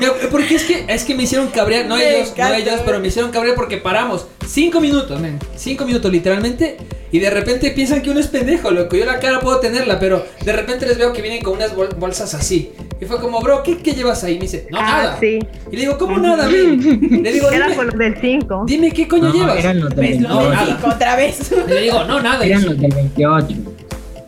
Me- 0.00 0.28
porque 0.28 0.54
es 0.56 0.64
que, 0.64 0.84
es 0.88 1.04
que 1.04 1.14
me 1.14 1.24
hicieron 1.24 1.48
cabrear, 1.48 1.86
no 1.86 1.96
Me 1.96 2.18
ellos, 2.18 2.32
no 2.36 2.54
ellos, 2.54 2.80
pero 2.84 3.00
me 3.00 3.08
hicieron 3.08 3.30
cabrear 3.30 3.54
porque 3.54 3.76
paramos 3.78 4.26
cinco 4.46 4.80
minutos, 4.80 5.20
men, 5.20 5.38
cinco 5.56 5.84
minutos 5.84 6.10
literalmente, 6.10 6.76
y 7.12 7.18
de 7.18 7.30
repente 7.30 7.70
piensan 7.70 8.02
que 8.02 8.10
uno 8.10 8.20
es 8.20 8.28
pendejo, 8.28 8.70
loco. 8.70 8.96
Yo 8.96 9.04
la 9.04 9.18
cara 9.20 9.40
puedo 9.40 9.58
tenerla, 9.60 9.98
pero 9.98 10.24
de 10.44 10.52
repente 10.52 10.86
les 10.86 10.96
veo 10.98 11.12
que 11.12 11.22
vienen 11.22 11.42
con 11.42 11.54
unas 11.54 11.74
bol- 11.74 11.94
bolsas 11.98 12.34
así. 12.34 12.72
Y 13.00 13.04
fue 13.06 13.18
como, 13.20 13.40
bro, 13.40 13.62
¿qué, 13.62 13.78
qué 13.78 13.92
llevas 13.92 14.22
ahí? 14.24 14.32
Y 14.34 14.36
me 14.36 14.42
dice, 14.42 14.66
no, 14.70 14.78
ah, 14.78 14.82
nada. 14.82 15.16
sí. 15.20 15.38
Y 15.72 15.74
le 15.76 15.80
digo, 15.82 15.96
¿cómo 15.98 16.18
nada, 16.18 16.46
men? 16.48 17.22
Le 17.22 17.32
digo, 17.32 17.50
Era 17.50 17.68
por 17.74 17.86
los 17.86 17.96
del 17.98 18.16
5. 18.20 18.64
dime 18.66 18.90
qué 18.92 19.08
coño 19.08 19.24
No, 19.28 19.32
llevas. 19.34 19.58
eran 19.58 19.80
los 19.80 19.94
del 19.96 20.06
¿Ves? 20.06 20.20
Lo 20.20 20.38
28. 20.38 20.50
del 20.66 20.66
cinco 20.76 20.88
otra 20.94 21.16
vez. 21.16 21.52
Y 21.66 21.70
le 21.70 21.80
digo, 21.80 22.04
no, 22.04 22.20
nada. 22.20 22.46
Y 22.46 22.50
Eran 22.50 22.64
los 22.66 22.78
del 22.78 22.92
28. 22.94 23.46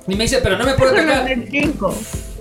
me 0.06 0.16
dice, 0.16 0.38
pero 0.42 0.56
no 0.58 0.64
me 0.64 0.72
puedo 0.74 0.90
Fueron 0.90 1.06
los 1.06 1.16
tocar. 1.18 1.28
del 1.38 1.48
5. 1.50 1.94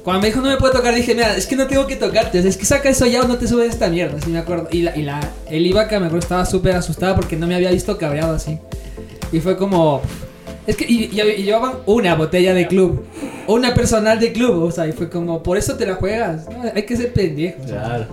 Cuando 0.04 0.22
me 0.22 0.28
dijo 0.28 0.42
no 0.42 0.50
me 0.50 0.58
puedo 0.58 0.74
tocar, 0.74 0.96
dije, 0.96 1.14
mira, 1.14 1.36
es 1.38 1.46
que 1.46 1.56
no 1.56 1.68
tengo 1.68 1.86
que 1.86 1.96
tocarte, 1.96 2.40
es 2.40 2.58
que 2.58 2.66
saca 2.66 2.90
eso 2.90 3.06
ya 3.06 3.22
o 3.22 3.28
no 3.28 3.38
te 3.38 3.48
subes 3.48 3.70
esta 3.70 3.88
mierda, 3.88 4.18
así 4.18 4.32
me 4.32 4.40
acuerdo. 4.40 4.68
Y 4.72 4.82
la, 4.82 4.96
y 4.98 5.04
la, 5.04 5.20
el 5.50 5.66
Ibaka 5.68 6.00
me 6.00 6.08
acuerdo 6.08 6.24
estaba 6.24 6.46
súper 6.46 6.76
asustada 6.76 7.16
porque 7.16 7.36
no 7.38 7.46
me 7.46 7.54
había 7.56 7.70
visto 7.72 7.98
cabreado 7.98 8.34
así. 8.36 8.58
Y 9.32 9.40
fue 9.42 9.56
como, 9.58 10.02
es 10.66 10.76
que, 10.76 10.86
y, 10.88 11.04
y- 11.14 11.22
y 11.22 11.44
llevaban 11.44 11.74
una 11.86 12.16
botella 12.16 12.54
de 12.56 12.68
club, 12.68 13.06
una 13.48 13.74
personal 13.76 14.20
de 14.20 14.32
club, 14.34 14.64
o 14.64 14.72
sea, 14.72 14.88
y 14.88 14.92
fue 14.92 15.08
como, 15.10 15.44
por 15.44 15.58
eso 15.58 15.76
te 15.76 15.86
la 15.86 15.94
juegas, 15.96 16.48
no, 16.50 16.64
hay 16.74 16.84
que 16.84 16.98
ser 16.98 17.14
pendejo. 17.14 17.62
o 17.64 17.68
sea. 17.68 17.82
Claro. 17.84 18.06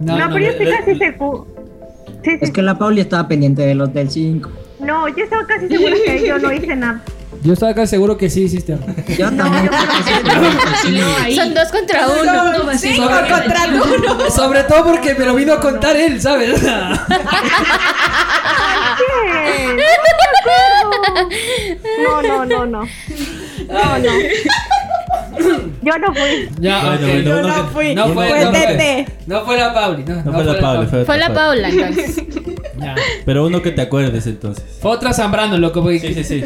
No, 0.00 0.18
No, 0.18 0.28
no, 0.28 0.34
pero 0.34 0.44
yo 0.44 0.50
estoy 0.52 0.66
casi 0.66 0.94
seguro. 0.96 1.46
Sí, 2.22 2.30
sí. 2.32 2.38
Es 2.42 2.50
que 2.50 2.60
la 2.62 2.76
Pauli 2.76 3.00
estaba 3.00 3.26
pendiente 3.26 3.62
de 3.62 3.74
los 3.74 3.92
del 3.94 4.10
5. 4.10 4.50
No, 4.80 5.08
yo 5.08 5.24
estaba 5.24 5.46
casi 5.46 5.68
segura 5.68 5.94
que 6.04 6.26
yo 6.26 6.38
no 6.38 6.52
hice 6.52 6.76
nada. 6.76 7.02
Yo 7.42 7.52
estaba 7.52 7.74
casi 7.74 7.90
seguro 7.90 8.16
que 8.16 8.28
sí 8.30 8.42
hiciste 8.42 8.72
algo. 8.72 8.86
Yo 9.18 9.30
también. 9.32 9.70
Son 11.36 11.54
dos 11.54 11.68
contra 11.68 12.06
uno. 12.06 12.64
No. 12.64 12.78
Cinco 12.78 13.08
contra 13.08 13.66
uno. 13.68 14.30
Sobre 14.30 14.64
todo 14.64 14.84
porque 14.84 15.14
me 15.14 15.24
lo 15.24 15.34
vino 15.34 15.52
a 15.54 15.60
contar 15.60 15.96
él, 15.96 16.20
¿sabes? 16.20 16.60
¿Qué? 16.60 16.66
No. 22.02 22.22
No, 22.22 22.22
no, 22.22 22.44
no, 22.44 22.66
no. 22.66 22.80
No, 23.68 23.98
no. 23.98 24.10
Yo 25.82 25.98
no 25.98 26.14
fui. 26.14 26.48
ya, 26.60 26.80
Bueno, 26.82 26.94
ok. 26.96 27.00
bueno, 27.00 27.22
Yo 27.22 27.42
no 27.42 27.66
fui. 27.68 27.94
No 27.94 28.08
fue, 28.08 28.28
Fue 28.28 28.44
no 28.44 28.52
fue. 28.52 29.06
No 29.26 29.56
la 29.56 29.74
Pauli, 29.74 30.04
no, 30.04 30.22
No 30.22 30.32
fue 30.32 30.44
la 30.44 30.60
Paula, 30.60 30.86
fue, 30.88 31.04
Fue 31.04 31.18
la. 31.18 31.32
Paula, 31.34 31.68
entonces. 31.68 32.16
Ya. 32.78 32.94
Pero 33.24 33.46
uno 33.46 33.62
que 33.62 33.70
te 33.72 33.82
acuerdes 33.82 34.26
entonces. 34.26 34.64
Fue 34.80 34.90
otra 34.90 35.12
Zambrano, 35.12 35.56
loco. 35.58 35.82
Porque 35.82 36.00
Sí, 36.00 36.14
sí, 36.14 36.24
sí. 36.24 36.44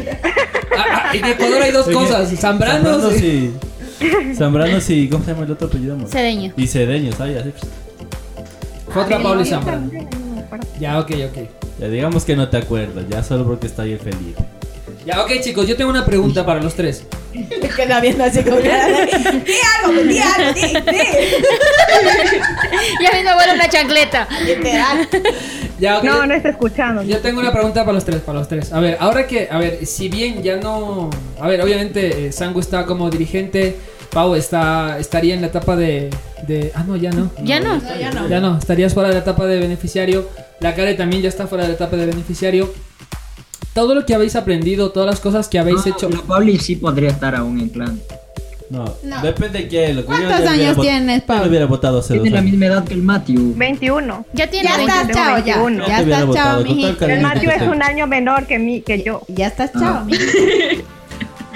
Ah, 1.11 1.13
ah, 1.23 1.27
en 1.27 1.33
Ecuador 1.33 1.61
hay 1.61 1.71
dos 1.71 1.87
Oye, 1.87 1.95
cosas: 1.95 2.29
Zambrano. 2.39 2.89
Zambranos 2.89 3.21
y. 3.21 3.53
Zambranos 4.35 4.89
y. 4.89 5.09
¿Cómo 5.09 5.23
se 5.25 5.31
llama 5.31 5.45
el 5.45 5.51
otro 5.51 5.67
apellido? 5.67 5.93
amor? 5.95 6.09
Cedeño. 6.09 6.53
Y 6.55 6.67
Cedeños, 6.67 7.19
ay, 7.19 7.35
así. 7.35 7.51
Fue 8.89 9.03
otra 9.03 9.19
y 9.19 9.23
Yo 9.23 9.45
Zambrano. 9.45 9.91
Ya, 10.79 10.99
ok, 10.99 11.11
ok. 11.29 11.49
Ya 11.79 11.87
digamos 11.87 12.25
que 12.25 12.35
no 12.35 12.49
te 12.49 12.57
acuerdas, 12.57 13.05
ya 13.09 13.23
solo 13.23 13.45
porque 13.45 13.67
está 13.67 13.83
ahí 13.83 13.93
el 13.93 13.99
Felipe. 13.99 14.41
Ya, 15.05 15.23
ok, 15.23 15.31
chicos, 15.41 15.67
yo 15.67 15.75
tengo 15.75 15.89
una 15.89 16.05
pregunta 16.05 16.45
para 16.45 16.61
los 16.61 16.75
tres. 16.75 17.03
Que 17.75 17.85
la 17.85 17.99
viendo 18.01 18.23
así 18.23 18.43
como. 18.43 18.57
Di 18.57 18.69
algo, 18.69 20.03
di 20.03 20.19
algo, 20.19 20.53
di, 20.53 20.61
di. 20.61 20.97
Ya 23.01 23.11
mismo 23.13 23.33
vuela 23.33 23.53
una 23.55 23.69
chancleta. 23.69 24.27
Literal. 24.45 25.07
Ya, 25.79 25.97
ok. 25.97 26.03
No, 26.03 26.25
no 26.27 26.33
está 26.35 26.49
escuchando. 26.49 27.01
Yo 27.01 27.19
tengo 27.19 27.39
una 27.39 27.51
pregunta 27.51 27.81
para 27.81 27.93
los 27.93 28.05
tres, 28.05 28.21
para 28.21 28.39
los 28.39 28.47
tres. 28.47 28.71
A 28.73 28.79
ver, 28.79 28.97
ahora 28.99 29.25
que, 29.25 29.47
a 29.49 29.57
ver, 29.57 29.85
si 29.85 30.09
bien 30.09 30.43
ya 30.43 30.57
no, 30.57 31.09
a 31.39 31.47
ver, 31.47 31.61
obviamente 31.61 32.27
eh, 32.27 32.31
Sangu 32.31 32.59
está 32.59 32.85
como 32.85 33.09
dirigente, 33.09 33.77
Pau 34.11 34.35
está, 34.35 34.99
estaría 34.99 35.33
en 35.33 35.41
la 35.41 35.47
etapa 35.47 35.75
de, 35.75 36.11
de, 36.45 36.71
ah 36.75 36.83
no, 36.85 36.95
ya 36.97 37.09
no. 37.09 37.31
Ya 37.43 37.59
no. 37.59 37.77
No, 37.77 37.95
ya 37.97 38.11
no. 38.11 38.27
Ya 38.27 38.39
no, 38.39 38.57
estarías 38.59 38.93
fuera 38.93 39.09
de 39.09 39.15
la 39.15 39.21
etapa 39.21 39.47
de 39.47 39.57
beneficiario. 39.57 40.29
La 40.59 40.75
Care 40.75 40.93
también 40.93 41.23
ya 41.23 41.29
está 41.29 41.47
fuera 41.47 41.63
de 41.63 41.69
la 41.69 41.75
etapa 41.75 41.95
de 41.95 42.05
beneficiario. 42.05 42.71
Todo 43.73 43.95
lo 43.95 44.05
que 44.05 44.13
habéis 44.13 44.35
aprendido, 44.35 44.91
todas 44.91 45.09
las 45.09 45.19
cosas 45.19 45.47
que 45.47 45.57
habéis 45.59 45.85
No, 45.85 45.93
hecho. 45.95 46.09
La 46.09 46.21
Pauli 46.21 46.59
sí 46.59 46.75
podría 46.75 47.09
estar 47.09 47.35
aún 47.35 47.59
en 47.59 47.69
clan. 47.69 47.99
No, 48.69 48.85
No. 49.03 49.21
depende 49.21 49.59
de 49.59 49.67
quién. 49.67 49.95
Lo 49.97 50.01
que 50.05 50.07
yo 50.13 50.17
¿Cuántos 50.17 50.29
ya 50.29 50.35
hubiera 50.37 50.51
años 50.71 50.81
tienes, 50.81 51.19
yo 51.21 51.25
Pau? 51.27 51.39
lo 51.43 51.49
hubiera 51.49 51.65
votado 51.65 51.99
hace 51.99 52.13
dos 52.13 52.21
Tiene 52.23 52.35
la 52.37 52.41
misma 52.41 52.65
edad 52.67 52.83
que 52.85 52.93
el 52.93 53.01
Matthew. 53.01 53.53
21. 53.57 54.25
Ya 54.33 54.49
tiene 54.49 54.69
Ya 54.69 54.77
20. 54.77 54.93
estás 54.93 55.15
chao, 55.15 55.37
ya. 55.45 55.57
21. 55.57 55.87
Ya 55.87 55.99
estás 55.99 56.17
chao, 56.19 56.27
votado, 56.27 56.63
cariño 56.63 56.95
El 57.01 57.21
Matthew 57.21 57.49
es 57.51 57.61
un 57.63 57.83
año 57.83 58.07
menor 58.07 58.47
que 58.47 58.59
mí, 58.59 58.81
que 58.81 59.03
yo. 59.03 59.21
Ya 59.27 59.47
estás 59.47 59.71
chao, 59.73 60.05
Ah. 60.05 60.07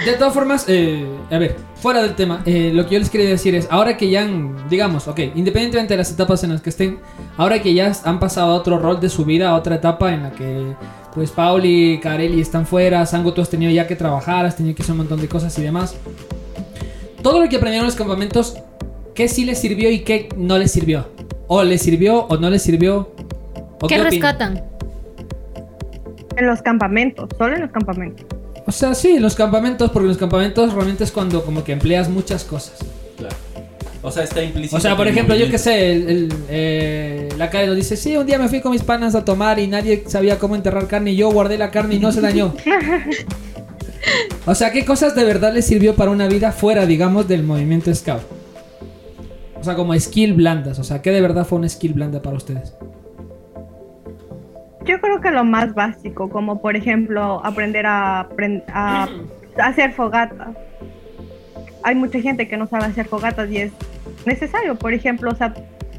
De 0.05 0.13
todas 0.13 0.33
formas, 0.33 0.65
eh, 0.67 1.05
a 1.31 1.37
ver, 1.37 1.55
fuera 1.85 2.01
del 2.01 2.15
tema, 2.15 2.41
eh, 2.47 2.71
lo 2.73 2.87
que 2.87 2.95
yo 2.95 2.99
les 2.99 3.11
quería 3.11 3.29
decir 3.29 3.53
es, 3.53 3.67
ahora 3.69 3.95
que 3.95 4.09
ya 4.09 4.23
han, 4.23 4.55
digamos, 4.71 5.07
ok, 5.07 5.19
independientemente 5.35 5.93
de 5.93 5.99
las 5.99 6.11
etapas 6.11 6.43
en 6.43 6.49
las 6.49 6.59
que 6.63 6.71
estén, 6.71 6.97
ahora 7.37 7.61
que 7.61 7.75
ya 7.75 7.91
han 8.05 8.19
pasado 8.19 8.53
a 8.53 8.55
otro 8.55 8.79
rol 8.79 8.99
de 8.99 9.07
su 9.07 9.23
vida, 9.23 9.49
a 9.49 9.53
otra 9.53 9.75
etapa 9.75 10.11
en 10.11 10.23
la 10.23 10.31
que, 10.31 10.73
pues, 11.13 11.29
Pauli 11.29 11.93
y 11.93 11.99
Kareli 11.99 12.41
están 12.41 12.65
fuera, 12.65 13.05
Sango, 13.05 13.35
tú 13.35 13.41
has 13.43 13.51
tenido 13.51 13.71
ya 13.71 13.85
que 13.85 13.95
trabajar, 13.95 14.47
has 14.47 14.55
tenido 14.55 14.75
que 14.75 14.81
hacer 14.81 14.93
un 14.93 14.97
montón 14.97 15.21
de 15.21 15.27
cosas 15.27 15.55
y 15.59 15.61
demás. 15.61 15.95
Todo 17.21 17.39
lo 17.39 17.47
que 17.49 17.57
aprendieron 17.57 17.85
en 17.85 17.89
los 17.89 17.95
campamentos, 17.95 18.57
¿qué 19.13 19.27
sí 19.27 19.45
les 19.45 19.59
sirvió 19.59 19.91
y 19.91 19.99
qué 19.99 20.29
no 20.35 20.57
les 20.57 20.71
sirvió? 20.71 21.09
¿O 21.45 21.63
les 21.63 21.83
sirvió 21.83 22.25
o 22.25 22.37
no 22.37 22.49
les 22.49 22.63
sirvió? 22.63 23.11
¿O 23.79 23.87
¿Qué 23.87 24.01
opinan? 24.01 24.09
rescatan? 24.09 24.63
En 26.35 26.47
los 26.47 26.63
campamentos, 26.63 27.29
solo 27.37 27.53
en 27.53 27.61
los 27.61 27.69
campamentos. 27.69 28.25
O 28.67 28.71
sea, 28.71 28.95
sí, 28.95 29.09
en 29.09 29.21
los 29.21 29.35
campamentos, 29.35 29.91
porque 29.91 30.05
en 30.05 30.09
los 30.09 30.17
campamentos 30.17 30.73
realmente 30.73 31.03
es 31.03 31.11
cuando 31.11 31.43
como 31.45 31.63
que 31.63 31.71
empleas 31.71 32.09
muchas 32.09 32.43
cosas. 32.43 32.79
O 34.01 34.11
sea, 34.11 34.23
está 34.23 34.43
implícito. 34.43 34.77
O 34.77 34.79
sea, 34.79 34.95
por 34.95 35.07
ejemplo, 35.07 35.35
yo 35.35 35.49
que 35.49 35.57
sé, 35.57 35.91
el, 35.91 36.09
el, 36.09 36.33
eh, 36.47 37.29
la 37.37 37.49
Karen 37.49 37.69
nos 37.69 37.75
dice, 37.75 37.97
sí, 37.97 38.15
un 38.15 38.27
día 38.27 38.37
me 38.37 38.49
fui 38.49 38.61
con 38.61 38.71
mis 38.71 38.83
panas 38.83 39.15
a 39.15 39.25
tomar 39.25 39.57
y 39.57 39.67
nadie 39.67 40.03
sabía 40.07 40.37
cómo 40.37 40.55
enterrar 40.55 40.87
carne 40.87 41.11
y 41.11 41.15
yo 41.15 41.31
guardé 41.31 41.57
la 41.57 41.71
carne 41.71 41.95
y 41.95 41.99
no 41.99 42.11
se 42.11 42.21
dañó. 42.21 42.53
O 44.45 44.53
sea, 44.53 44.71
¿qué 44.71 44.85
cosas 44.85 45.15
de 45.15 45.23
verdad 45.23 45.51
les 45.51 45.65
sirvió 45.65 45.95
para 45.95 46.11
una 46.11 46.27
vida 46.27 46.51
fuera, 46.51 46.85
digamos, 46.85 47.27
del 47.27 47.41
movimiento 47.41 47.93
scout? 47.93 48.21
O 49.59 49.63
sea, 49.63 49.73
como 49.73 49.99
skill 49.99 50.33
blandas. 50.33 50.77
O 50.77 50.83
sea, 50.83 51.01
¿qué 51.01 51.09
de 51.09 51.21
verdad 51.21 51.45
fue 51.45 51.57
una 51.57 51.67
skill 51.67 51.93
blanda 51.93 52.21
para 52.21 52.37
ustedes? 52.37 52.75
Yo 54.85 55.01
creo 55.01 55.19
que 55.19 55.31
lo 55.31 55.43
más 55.43 55.73
básico, 55.73 56.29
como 56.29 56.61
por 56.61 56.75
ejemplo 56.75 57.43
aprender 57.43 57.85
a, 57.87 58.27
hacer 59.57 59.91
fogatas. 59.93 60.55
Hay 61.83 61.95
mucha 61.95 62.19
gente 62.19 62.47
que 62.47 62.57
no 62.57 62.67
sabe 62.67 62.85
hacer 62.85 63.07
fogatas 63.07 63.49
y 63.51 63.57
es 63.57 63.71
necesario. 64.25 64.75
Por 64.75 64.93
ejemplo, 64.93 65.31
o 65.31 65.35
sea, 65.35 65.53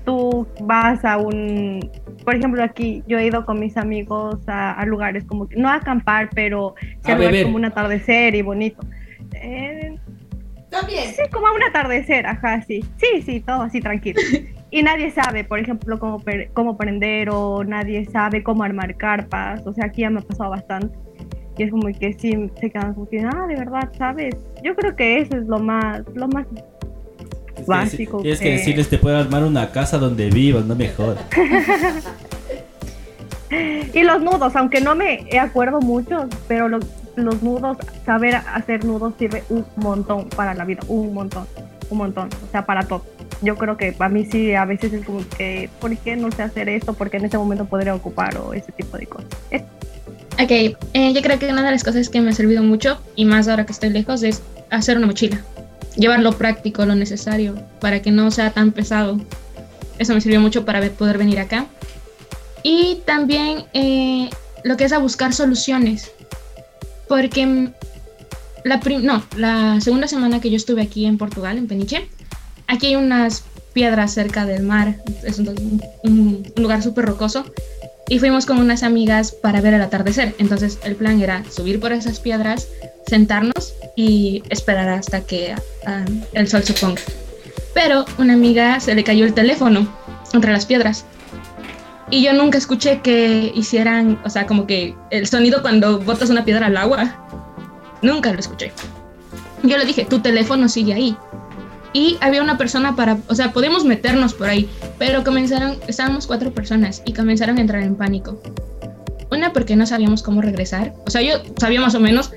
tú 0.05 0.47
vas 0.61 1.05
a 1.05 1.19
un, 1.19 1.91
por 2.25 2.35
ejemplo, 2.35 2.63
aquí 2.63 3.03
yo 3.07 3.19
he 3.19 3.27
ido 3.27 3.45
con 3.45 3.61
mis 3.61 3.77
amigos 3.77 4.41
a, 4.47 4.73
a 4.73 4.87
lugares 4.87 5.25
como 5.25 5.49
no 5.57 5.69
a 5.69 5.75
acampar, 5.77 6.31
pero 6.35 6.75
lugares 7.03 7.31
beber. 7.31 7.45
como 7.45 7.57
un 7.57 7.65
atardecer 7.65 8.35
y 8.35 8.43
bonito. 8.43 8.81
Eh, 9.35 9.97
También. 10.71 11.13
Sí, 11.13 11.23
como 11.33 11.49
a 11.49 11.53
un 11.53 11.63
atardecer, 11.63 12.27
ajá, 12.27 12.63
sí. 12.63 12.85
Sí, 12.97 13.23
sí, 13.23 13.41
todo 13.41 13.63
así 13.63 13.81
tranquilo. 13.81 14.21
Y 14.71 14.83
nadie 14.83 15.11
sabe, 15.13 15.45
por 15.45 15.59
ejemplo, 15.61 15.99
cómo, 15.99 16.23
cómo 16.53 16.77
prender 16.77 17.31
o 17.31 17.63
nadie 17.65 18.05
sabe 18.07 18.43
cómo 18.43 18.63
armar 18.65 18.97
carpas. 18.97 19.65
O 19.67 19.73
sea, 19.73 19.87
aquí 19.87 20.03
ya 20.03 20.11
me 20.11 20.19
ha 20.21 20.23
pasado 20.23 20.51
bastante. 20.51 20.97
Y 21.57 21.63
es 21.63 21.71
como 21.71 21.87
que 21.87 22.13
sí, 22.19 22.51
se 22.61 22.71
quedan 22.71 22.95
como 22.95 23.09
que, 23.09 23.21
ah, 23.21 23.47
de 23.49 23.55
verdad, 23.55 23.91
¿sabes? 23.97 24.35
Yo 24.63 24.75
creo 24.75 24.95
que 24.97 25.19
eso 25.21 25.37
es 25.37 25.47
lo 25.47 25.59
más, 25.59 26.03
lo 26.15 26.29
más 26.29 26.47
básico. 27.67 28.19
Tienes 28.21 28.41
que 28.41 28.51
decirles, 28.51 28.89
te 28.91 28.99
puedo 28.99 29.17
armar 29.17 29.43
una 29.45 29.71
casa 29.71 29.97
donde 29.99 30.29
vivas, 30.31 30.65
no 30.67 30.75
me 30.75 30.89
jodas. 30.89 31.25
Y 33.95 34.03
los 34.03 34.21
nudos, 34.21 34.57
aunque 34.57 34.81
no 34.81 34.95
me 34.97 35.25
acuerdo 35.41 35.81
mucho, 35.81 36.29
pero 36.49 36.69
lo- 36.69 36.81
los 37.15 37.43
nudos, 37.43 37.79
saber 38.05 38.35
hacer 38.35 38.85
nudos 38.85 39.15
sirve 39.19 39.45
un 39.49 39.65
montón 39.77 40.29
para 40.31 40.53
la 40.53 40.65
vida, 40.65 40.81
un 40.89 41.15
montón, 41.15 41.47
un 41.91 41.99
montón, 41.99 42.29
o 42.47 42.51
sea, 42.51 42.67
para 42.67 42.87
todo. 42.87 43.05
Yo 43.43 43.57
creo 43.57 43.77
que 43.77 43.93
para 43.93 44.09
mí 44.09 44.25
sí, 44.25 44.55
a 44.55 44.65
veces 44.65 44.93
es 44.93 45.05
como 45.05 45.21
que, 45.37 45.69
¿por 45.81 45.97
qué 45.99 46.17
no 46.17 46.31
sé 46.33 46.43
hacer 46.43 46.69
esto? 46.69 46.95
Porque 46.95 47.19
en 47.19 47.27
ese 47.27 47.39
momento 47.39 47.67
podría 47.67 47.95
ocupar 47.95 48.37
o 48.39 48.55
ese 48.55 48.73
tipo 48.73 48.97
de 48.97 49.07
cosas. 49.07 49.29
Ok, 50.39 50.51
eh, 50.51 51.13
yo 51.15 51.23
creo 51.23 51.39
que 51.39 51.47
una 51.47 51.63
de 51.63 51.71
las 51.71 51.83
cosas 51.83 52.11
que 52.11 52.21
me 52.21 52.31
ha 52.31 52.35
servido 52.35 52.63
mucho, 52.63 53.01
y 53.15 53.25
más 53.25 53.49
ahora 53.49 53.65
que 53.65 53.73
estoy 53.73 53.91
lejos, 53.91 54.23
es 54.23 54.43
hacer 54.71 54.99
una 54.99 55.07
mochila. 55.07 55.41
Llevar 55.97 56.21
lo 56.21 56.33
práctico, 56.33 56.85
lo 56.85 56.95
necesario, 56.95 57.55
para 57.81 58.03
que 58.03 58.11
no 58.11 58.31
sea 58.31 58.51
tan 58.51 58.73
pesado. 58.73 59.19
Eso 59.99 60.13
me 60.13 60.21
sirvió 60.21 60.41
mucho 60.41 60.67
para 60.67 60.87
poder 60.91 61.17
venir 61.17 61.39
acá. 61.41 61.67
Y 62.63 63.01
también 63.07 63.65
eh, 63.73 64.29
lo 64.63 64.77
que 64.77 64.85
es 64.85 64.93
a 64.93 64.99
buscar 64.99 65.33
soluciones. 65.33 66.13
Porque 67.09 67.71
no, 69.03 69.23
la 69.37 69.81
segunda 69.81 70.09
semana 70.09 70.41
que 70.41 70.51
yo 70.51 70.57
estuve 70.57 70.83
aquí 70.83 71.07
en 71.07 71.19
Portugal, 71.19 71.59
en 71.59 71.67
Peniche, 71.67 72.09
aquí 72.67 72.89
hay 72.89 72.97
unas 72.97 73.45
piedras 73.73 74.15
cerca 74.15 74.47
del 74.47 74.63
mar. 74.63 74.97
Es 75.23 75.39
un 75.39 76.43
lugar 76.57 76.83
súper 76.83 77.05
rocoso. 77.05 77.45
Y 78.09 78.21
fuimos 78.21 78.47
con 78.47 78.59
unas 78.59 78.83
amigas 78.85 79.33
para 79.33 79.61
ver 79.61 79.75
el 79.75 79.83
atardecer. 79.83 80.35
Entonces 80.39 80.79
el 80.85 80.95
plan 80.95 81.21
era 81.21 81.45
subir 81.51 81.81
por 81.81 81.93
esas 81.93 82.21
piedras, 82.21 82.69
sentarnos 83.07 83.75
y 83.97 84.43
esperar 84.49 84.89
hasta 84.89 85.21
que 85.23 85.55
ah, 85.87 86.05
el 86.33 86.49
sol 86.49 86.63
se 86.63 86.73
ponga. 86.73 87.03
Pero 87.75 88.05
una 88.19 88.35
amiga 88.35 88.81
se 88.81 88.95
le 88.95 89.05
cayó 89.05 89.25
el 89.25 89.35
teléfono 89.35 89.89
entre 90.33 90.53
las 90.53 90.67
piedras. 90.67 91.05
Y 92.11 92.23
yo 92.23 92.33
nunca 92.33 92.57
escuché 92.57 93.01
que 93.01 93.53
hicieran, 93.55 94.21
o 94.25 94.31
sea, 94.31 94.47
como 94.47 94.67
que 94.67 94.95
el 95.11 95.27
sonido 95.27 95.61
cuando 95.61 95.99
botas 95.99 96.31
una 96.31 96.45
piedra 96.45 96.67
al 96.67 96.77
agua. 96.77 97.27
Nunca 98.03 98.33
lo 98.33 98.39
escuché. 98.39 98.73
Yo 99.63 99.77
le 99.77 99.85
dije, 99.85 100.05
tu 100.05 100.21
teléfono 100.21 100.69
sigue 100.69 100.95
ahí. 100.95 101.17
Y 101.93 102.19
había 102.21 102.43
una 102.43 102.59
persona 102.59 102.95
para, 102.95 103.19
o 103.29 103.35
sea, 103.35 103.53
podíamos 103.53 103.85
meternos 103.85 104.35
por 104.35 104.49
ahí, 104.49 104.69
pero 104.99 105.25
comenzaron, 105.25 105.79
estábamos 105.89 106.27
cuatro 106.27 106.53
personas 106.53 107.03
y 107.07 107.15
comenzaron 107.15 107.57
a 107.57 107.63
entrar 107.63 107.83
en 107.83 107.95
pánico. 107.95 108.41
Una 109.31 109.53
porque 109.53 109.77
no 109.77 109.87
sabíamos 109.87 110.23
cómo 110.23 110.43
regresar, 110.43 110.95
o 111.07 111.11
sea, 111.11 111.23
yo 111.23 111.37
sabía 111.59 111.81
más 111.81 111.95
o 111.95 112.01
menos, 112.01 112.33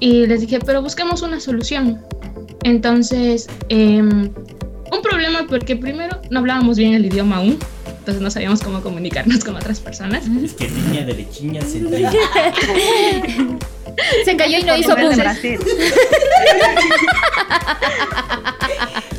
y 0.00 0.26
les 0.26 0.42
dije, 0.42 0.58
pero 0.60 0.82
busquemos 0.82 1.22
una 1.22 1.40
solución. 1.40 1.98
Entonces, 2.62 3.48
em, 3.70 4.30
un 4.92 5.02
problema 5.02 5.46
porque 5.48 5.76
primero 5.76 6.20
no 6.30 6.40
hablábamos 6.40 6.76
bien 6.76 6.94
el 6.94 7.06
idioma 7.06 7.36
aún, 7.36 7.58
entonces 7.98 8.22
no 8.22 8.30
sabíamos 8.30 8.60
cómo 8.60 8.82
comunicarnos 8.82 9.44
con 9.44 9.56
otras 9.56 9.80
personas. 9.80 10.26
Es 10.42 10.54
que 10.54 10.68
niña 10.68 11.06
de 11.06 11.14
lechiña 11.14 11.62
se. 11.62 11.80
Se 14.24 14.36
cayó 14.36 14.58
y 14.58 14.62
no 14.62 14.76
hizo 14.76 14.94
pum. 14.96 15.10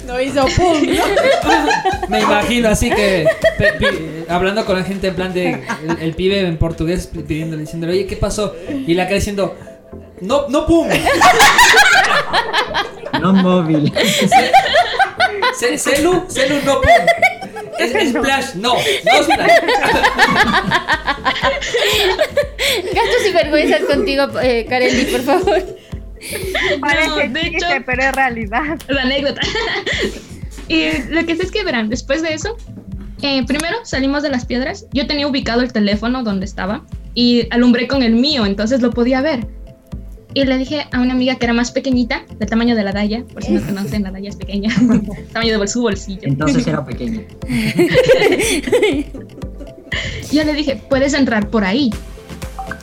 No 0.05 0.19
hizo 0.21 0.45
pum. 0.57 0.81
Me 2.09 2.21
imagino 2.21 2.69
así 2.69 2.89
que 2.89 3.25
pe- 3.57 3.73
pi- 3.73 4.25
hablando 4.27 4.65
con 4.65 4.77
la 4.77 4.83
gente 4.83 5.07
en 5.07 5.15
plan 5.15 5.33
de 5.33 5.49
el, 5.87 5.97
el 6.01 6.13
pibe 6.15 6.39
en 6.41 6.57
portugués 6.57 7.07
pi- 7.07 7.19
pidiéndole, 7.19 7.61
diciéndole, 7.63 7.93
oye, 7.93 8.07
¿qué 8.07 8.17
pasó? 8.17 8.53
Y 8.69 8.93
la 8.93 9.03
cara 9.05 9.15
diciendo, 9.15 9.55
no, 10.21 10.47
no 10.49 10.65
pum. 10.65 10.87
No 13.21 13.33
móvil. 13.33 13.93
Ce- 15.57 15.77
celu, 15.77 16.25
celu, 16.27 16.55
no 16.65 16.81
pum. 16.81 16.91
Es, 17.79 17.95
es 17.95 18.09
splash, 18.09 18.55
no, 18.55 18.73
no 18.73 19.23
splash. 19.23 19.51
Gastos 22.93 23.27
y 23.27 23.33
vergüenzas 23.33 23.81
contigo, 23.81 24.27
eh, 24.41 24.65
Kareli, 24.67 25.05
por 25.05 25.21
favor. 25.21 25.63
Parece 26.79 27.29
de 27.29 27.41
chiste, 27.41 27.57
hecho- 27.57 27.83
pero 27.85 28.03
es 28.03 28.11
realidad. 28.15 28.79
la 28.87 29.01
anécdota. 29.01 29.41
y 30.67 30.91
lo 31.09 31.25
que 31.25 31.35
sé 31.35 31.43
es 31.43 31.51
que 31.51 31.63
verán, 31.63 31.89
después 31.89 32.21
de 32.21 32.33
eso, 32.33 32.57
eh, 33.21 33.43
primero 33.45 33.77
salimos 33.83 34.23
de 34.23 34.29
las 34.29 34.45
piedras. 34.45 34.85
Yo 34.93 35.07
tenía 35.07 35.27
ubicado 35.27 35.61
el 35.61 35.73
teléfono 35.73 36.23
donde 36.23 36.45
estaba 36.45 36.85
y 37.13 37.47
alumbré 37.51 37.87
con 37.87 38.03
el 38.03 38.13
mío, 38.13 38.45
entonces 38.45 38.81
lo 38.81 38.91
podía 38.91 39.21
ver. 39.21 39.47
Y 40.33 40.45
le 40.45 40.57
dije 40.57 40.87
a 40.91 40.99
una 40.99 41.13
amiga 41.13 41.35
que 41.35 41.45
era 41.45 41.53
más 41.53 41.71
pequeñita, 41.71 42.23
del 42.39 42.49
tamaño 42.49 42.75
de 42.75 42.83
la 42.83 42.91
Daya, 42.91 43.23
por 43.33 43.43
si 43.43 43.51
no 43.51 43.61
conocen, 43.65 44.03
la 44.03 44.11
Daya 44.11 44.29
es 44.29 44.35
pequeña, 44.35 44.73
tamaño 45.33 45.59
de 45.59 45.67
su 45.67 45.81
bolsillo. 45.81 46.21
Entonces 46.23 46.65
era 46.65 46.85
pequeña. 46.85 47.21
Yo 50.31 50.43
le 50.43 50.53
dije, 50.53 50.81
puedes 50.89 51.13
entrar 51.13 51.49
por 51.49 51.65
ahí. 51.65 51.91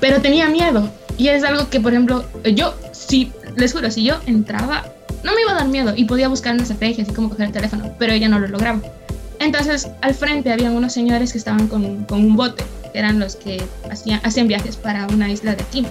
Pero 0.00 0.20
tenía 0.20 0.48
miedo. 0.48 0.90
Y 1.16 1.28
es 1.28 1.42
algo 1.42 1.68
que, 1.70 1.80
por 1.80 1.92
ejemplo, 1.92 2.24
yo, 2.54 2.74
si, 2.92 3.32
les 3.56 3.72
juro, 3.72 3.90
si 3.90 4.04
yo 4.04 4.16
entraba, 4.26 4.84
no 5.24 5.34
me 5.34 5.40
iba 5.40 5.52
a 5.52 5.54
dar 5.54 5.68
miedo 5.68 5.94
y 5.96 6.04
podía 6.04 6.28
buscar 6.28 6.54
una 6.54 6.62
estrategia, 6.62 7.04
así 7.04 7.12
como 7.12 7.30
coger 7.30 7.46
el 7.46 7.52
teléfono, 7.52 7.90
pero 7.98 8.12
ella 8.12 8.28
no 8.28 8.38
lo 8.38 8.46
lograba. 8.46 8.80
Entonces, 9.40 9.88
al 10.02 10.14
frente 10.14 10.52
habían 10.52 10.76
unos 10.76 10.92
señores 10.92 11.32
que 11.32 11.38
estaban 11.38 11.66
con, 11.68 12.04
con 12.04 12.24
un 12.24 12.36
bote, 12.36 12.64
que 12.92 12.98
eran 12.98 13.18
los 13.18 13.36
que 13.36 13.62
hacían, 13.90 14.20
hacían 14.22 14.48
viajes 14.48 14.76
para 14.76 15.06
una 15.08 15.30
isla 15.30 15.54
de 15.54 15.62
aquí. 15.62 15.86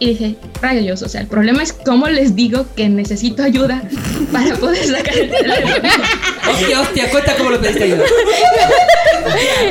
Y 0.00 0.08
dije, 0.08 0.34
rayos, 0.60 1.02
o 1.02 1.08
sea, 1.08 1.20
el 1.20 1.28
problema 1.28 1.62
es 1.62 1.72
cómo 1.72 2.08
les 2.08 2.34
digo 2.34 2.66
que 2.76 2.88
necesito 2.88 3.42
ayuda 3.44 3.82
para 4.32 4.56
poder 4.56 4.84
sacar 4.84 5.16
el 5.16 5.30
teléfono. 5.30 5.74
Hostia, 6.52 6.80
hostia, 6.80 7.10
cuenta 7.10 7.34
cómo 7.36 7.50
lo 7.50 7.60
pediste 7.60 7.84
ayuda. 7.84 8.02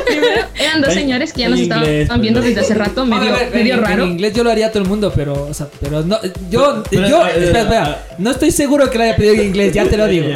Primero, 0.06 0.42
eran 0.58 0.80
dos 0.82 0.92
señores 0.92 1.32
que 1.32 1.42
ya 1.42 1.48
nos 1.48 1.60
estaban 1.60 1.84
inglés, 1.84 2.08
viendo 2.20 2.40
desde 2.40 2.60
hace 2.60 2.74
rato, 2.74 3.06
medio, 3.06 3.32
ver, 3.32 3.50
medio 3.54 3.74
en- 3.74 3.82
raro. 3.82 4.04
En 4.04 4.10
inglés 4.12 4.34
yo 4.34 4.42
lo 4.42 4.50
haría 4.50 4.66
a 4.66 4.70
todo 4.72 4.82
el 4.82 4.88
mundo, 4.88 5.12
pero, 5.14 5.44
o 5.46 5.54
sea, 5.54 5.68
pero 5.80 6.02
no, 6.02 6.18
yo, 6.50 6.82
Pero- 6.90 7.08
yo, 7.08 7.22
pero- 7.22 7.40
espera, 7.44 7.60
espera, 7.62 8.06
no 8.18 8.30
estoy 8.32 8.50
seguro 8.50 8.90
que 8.90 8.98
lo 8.98 9.04
haya 9.04 9.16
pedido 9.16 9.34
en 9.34 9.42
inglés, 9.44 9.72
ya 9.72 9.84
te 9.84 9.96
lo 9.96 10.06
digo. 10.08 10.26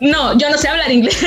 No, 0.00 0.38
yo 0.38 0.48
no 0.50 0.56
sé 0.56 0.68
hablar 0.68 0.90
inglés. 0.92 1.18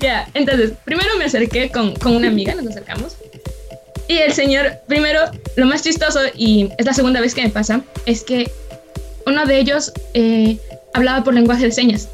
ya, 0.00 0.28
entonces, 0.34 0.72
primero 0.84 1.08
me 1.18 1.24
acerqué 1.24 1.70
con, 1.70 1.94
con 1.96 2.14
una 2.14 2.28
amiga, 2.28 2.54
nos 2.54 2.66
acercamos. 2.68 3.16
Y 4.10 4.18
el 4.18 4.32
señor, 4.32 4.72
primero, 4.88 5.20
lo 5.54 5.66
más 5.66 5.82
chistoso, 5.82 6.18
y 6.34 6.68
es 6.78 6.84
la 6.84 6.92
segunda 6.94 7.20
vez 7.20 7.32
que 7.32 7.42
me 7.44 7.50
pasa, 7.50 7.80
es 8.06 8.24
que 8.24 8.50
uno 9.24 9.44
de 9.46 9.60
ellos 9.60 9.92
eh, 10.14 10.58
hablaba 10.94 11.22
por 11.22 11.32
lenguaje 11.32 11.66
de 11.66 11.70
señas, 11.70 12.08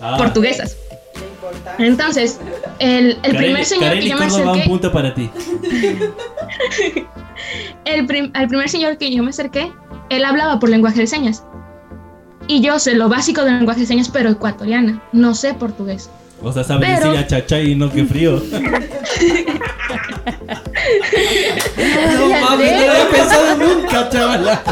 Ah. 0.00 0.16
portuguesas. 0.16 0.76
Entonces, 1.78 2.38
el, 2.78 3.18
el 3.24 3.36
primer 3.36 3.62
Kareli- 3.62 3.64
señor 3.64 3.92
que 3.98 4.08
yo 4.08 4.16
me 4.16 4.26
un 4.26 4.30
acerqué, 4.30 4.68
punto 4.68 4.92
para 4.92 5.12
ti. 5.14 5.28
el 7.84 8.06
prim- 8.06 8.30
al 8.34 8.46
primer 8.48 8.68
señor 8.68 8.98
que 8.98 9.12
yo 9.14 9.22
me 9.24 9.30
acerqué, 9.30 9.72
él 10.10 10.24
hablaba 10.24 10.60
por 10.60 10.68
lenguaje 10.68 11.00
de 11.00 11.06
señas. 11.08 11.42
Y 12.46 12.60
yo 12.62 12.78
sé 12.78 12.94
lo 12.94 13.08
básico 13.08 13.44
del 13.44 13.56
lenguaje 13.58 13.80
de 13.80 13.86
señas, 13.86 14.08
pero 14.08 14.30
ecuatoriana, 14.30 15.02
no 15.12 15.34
sé 15.34 15.54
portugués. 15.54 16.08
O 16.42 16.52
sea, 16.52 16.64
sabes 16.64 16.88
Pero- 16.98 17.10
decir 17.12 17.24
achachay 17.24 17.72
y 17.72 17.74
no 17.74 17.90
que 17.92 18.04
frío. 18.04 18.42
No 22.18 22.26
mames, 22.40 22.72
no 22.72 22.80
lo 22.86 22.90
había 22.92 23.08
pensado 23.10 23.56
nunca, 23.56 24.08
chavala. 24.10 24.62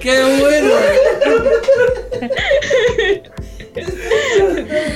¡Qué 0.00 0.22
bueno! 0.40 0.74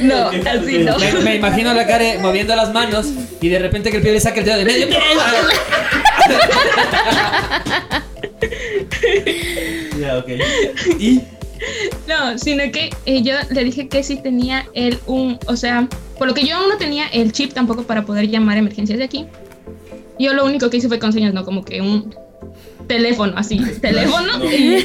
No, 0.02 0.28
así 0.28 0.78
no. 0.78 0.98
Me, 0.98 1.12
me 1.22 1.34
imagino 1.36 1.70
a 1.70 1.74
la 1.74 1.86
Care 1.86 2.18
moviendo 2.18 2.54
las 2.56 2.72
manos 2.72 3.06
y 3.40 3.48
de 3.48 3.58
repente 3.58 3.90
que 3.90 3.96
el 3.98 4.02
pibe 4.02 4.14
le 4.14 4.20
saque 4.20 4.40
el 4.40 4.46
dedo 4.46 4.58
de 4.58 4.64
medio. 4.64 4.88
ya, 10.00 10.18
ok. 10.18 10.28
Y 10.98 11.22
No, 12.09 12.38
sino 12.38 12.70
que 12.72 12.90
eh, 13.07 13.22
yo 13.22 13.34
le 13.50 13.64
dije 13.64 13.88
que 13.88 14.02
sí 14.02 14.16
tenía 14.16 14.66
él 14.74 14.98
un, 15.07 15.38
o 15.46 15.57
sea, 15.57 15.88
por 16.18 16.28
lo 16.28 16.34
que 16.34 16.44
yo 16.46 16.57
aún 16.57 16.68
no 16.68 16.76
tenía 16.76 17.07
el 17.09 17.32
chip 17.32 17.52
tampoco 17.52 17.82
para 17.84 18.04
poder 18.04 18.28
llamar 18.28 18.57
a 18.57 18.61
emergencias 18.61 18.98
de 18.98 19.04
aquí. 19.04 19.26
Yo 20.18 20.32
lo 20.32 20.44
único 20.44 20.70
que 20.70 20.78
hice 20.78 20.88
fue 20.88 20.98
con 20.98 21.12
señas, 21.12 21.34
no 21.34 21.44
como 21.44 21.64
que 21.64 21.80
un 21.80 22.14
teléfono, 22.86 23.34
así, 23.36 23.59
teléfono 23.80 24.44
y 24.44 24.84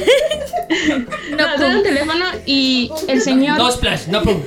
no, 1.30 1.54
todo 1.56 1.68
un 1.78 1.82
teléfono 1.82 2.24
y 2.46 2.90
el 3.08 3.20
señor 3.20 3.58
No 3.58 3.70
splash, 3.70 4.08
no 4.08 4.22
pum. 4.22 4.42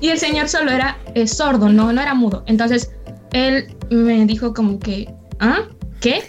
y 0.00 0.08
el 0.08 0.18
señor 0.18 0.48
solo 0.48 0.70
era 0.70 0.98
eh, 1.14 1.26
sordo, 1.26 1.68
no, 1.70 1.92
no 1.92 2.00
era 2.02 2.14
mudo. 2.14 2.44
Entonces 2.46 2.92
él 3.32 3.74
me 3.90 4.24
dijo 4.26 4.54
como 4.54 4.78
que, 4.78 5.08
¿ah? 5.40 5.62
¿Qué? 6.00 6.22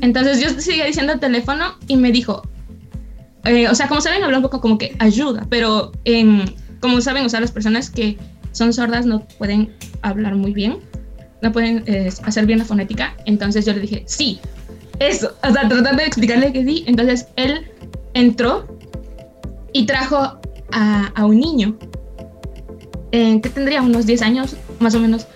Entonces 0.00 0.40
yo 0.40 0.60
seguía 0.60 0.84
diciendo 0.84 1.12
el 1.12 1.20
teléfono 1.20 1.74
y 1.86 1.96
me 1.96 2.12
dijo, 2.12 2.42
eh, 3.44 3.68
o 3.68 3.74
sea, 3.74 3.88
como 3.88 4.00
saben, 4.00 4.22
habla 4.22 4.38
un 4.38 4.42
poco 4.42 4.60
como 4.60 4.78
que 4.78 4.96
ayuda, 4.98 5.46
pero 5.48 5.92
em, 6.04 6.44
como 6.80 7.00
saben, 7.00 7.24
o 7.24 7.28
sea, 7.28 7.40
las 7.40 7.52
personas 7.52 7.90
que 7.90 8.18
son 8.52 8.72
sordas 8.72 9.06
no 9.06 9.26
pueden 9.38 9.74
hablar 10.02 10.34
muy 10.34 10.52
bien, 10.52 10.78
no 11.42 11.52
pueden 11.52 11.84
eh, 11.86 12.10
hacer 12.24 12.46
bien 12.46 12.58
la 12.58 12.64
fonética. 12.64 13.14
Entonces 13.24 13.64
yo 13.64 13.72
le 13.72 13.80
dije, 13.80 14.02
sí, 14.06 14.40
eso, 14.98 15.34
o 15.42 15.52
sea, 15.52 15.68
tratando 15.68 16.02
de 16.02 16.06
explicarle 16.06 16.52
que 16.52 16.64
sí. 16.64 16.84
Entonces 16.86 17.26
él 17.36 17.66
entró 18.14 18.78
y 19.72 19.86
trajo 19.86 20.40
a, 20.72 21.12
a 21.14 21.24
un 21.24 21.38
niño 21.38 21.78
eh, 23.12 23.40
que 23.40 23.48
tendría 23.48 23.80
unos 23.80 24.06
10 24.06 24.22
años, 24.22 24.56
más 24.80 24.94
o 24.94 25.00
menos. 25.00 25.26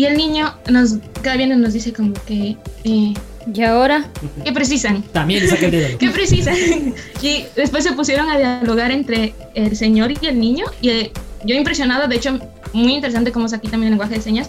Y 0.00 0.06
el 0.06 0.16
niño 0.16 0.54
nos, 0.70 0.94
cada 1.20 1.36
vez 1.36 1.46
nos 1.58 1.74
dice 1.74 1.92
como 1.92 2.14
que... 2.26 2.56
eh, 2.84 3.12
¿Y 3.52 3.62
ahora? 3.62 4.08
¿Qué 4.42 4.50
precisan? 4.50 5.02
También 5.12 5.46
saqué 5.46 5.66
el 5.66 5.70
dedo. 5.72 5.98
¿Qué 5.98 6.08
precisan? 6.08 6.56
y 7.22 7.44
después 7.54 7.84
se 7.84 7.92
pusieron 7.92 8.30
a 8.30 8.38
dialogar 8.38 8.92
entre 8.92 9.34
el 9.52 9.76
señor 9.76 10.10
y 10.10 10.26
el 10.26 10.40
niño. 10.40 10.64
Y 10.80 10.88
eh, 10.88 11.12
yo 11.44 11.54
impresionado, 11.54 12.08
de 12.08 12.16
hecho, 12.16 12.38
muy 12.72 12.94
interesante 12.94 13.30
cómo 13.30 13.44
es 13.44 13.52
aquí 13.52 13.68
también 13.68 13.88
el 13.88 13.98
lenguaje 13.98 14.14
de 14.14 14.22
señas. 14.22 14.48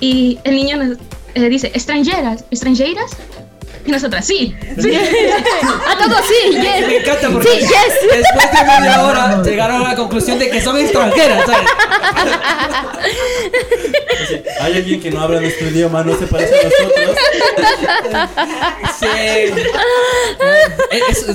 Y 0.00 0.38
el 0.44 0.54
niño 0.54 0.78
nos 0.78 0.96
eh, 1.34 1.46
dice, 1.50 1.66
extranjeras, 1.74 2.46
extranjeras. 2.50 3.10
Y 3.86 3.90
nosotras, 3.92 4.26
sí, 4.26 4.54
sí. 4.80 4.90
A 4.96 5.96
todos 5.98 6.20
sí, 6.26 6.50
yes. 6.52 6.86
Me 6.88 6.96
encanta 6.96 7.30
porque 7.30 7.48
Sí, 7.48 7.58
yes. 7.60 7.70
después 8.12 8.50
de 8.52 8.80
media 8.80 9.04
hora 9.04 9.42
llegaron 9.44 9.82
a 9.82 9.88
la 9.90 9.96
conclusión 9.96 10.38
de 10.38 10.50
que 10.50 10.60
son 10.60 10.76
extranjeras, 10.78 11.44
¿sabes? 11.46 11.68
hay 14.60 14.74
alguien 14.74 15.00
que 15.00 15.10
no 15.10 15.20
habla 15.20 15.40
nuestro 15.40 15.68
idioma, 15.68 16.02
no 16.02 16.16
se 16.18 16.26
parece 16.26 16.54
a 16.54 16.62
nosotros. 16.64 17.16
Sí. 18.98 19.06
Es- 21.08 21.26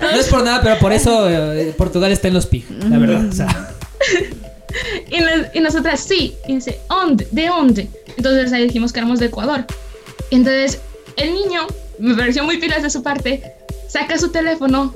no, 0.00 0.10
es 0.10 0.26
por 0.28 0.42
nada, 0.44 0.60
pero 0.62 0.78
por 0.78 0.92
eso 0.92 1.28
eh, 1.30 1.72
Portugal 1.76 2.10
está 2.12 2.28
en 2.28 2.34
los 2.34 2.46
PIG, 2.46 2.64
la 2.90 2.98
verdad. 2.98 3.24
O 3.28 3.32
sea, 3.32 3.70
Y, 5.10 5.20
nos- 5.20 5.54
y 5.54 5.60
nosotras, 5.60 6.00
sí. 6.00 6.36
Y 6.46 6.56
dice, 6.56 6.80
¿dónde? 6.88 7.26
¿De 7.30 7.46
dónde? 7.46 7.88
Entonces 8.16 8.52
ahí 8.52 8.64
dijimos 8.64 8.92
que 8.92 9.00
éramos 9.00 9.20
de 9.20 9.26
Ecuador. 9.26 9.64
Y 10.30 10.36
entonces 10.36 10.80
el 11.16 11.34
niño, 11.34 11.66
me 11.98 12.14
pareció 12.14 12.44
muy 12.44 12.58
pilas 12.58 12.82
de 12.82 12.90
su 12.90 13.02
parte, 13.02 13.42
saca 13.88 14.18
su 14.18 14.30
teléfono, 14.30 14.94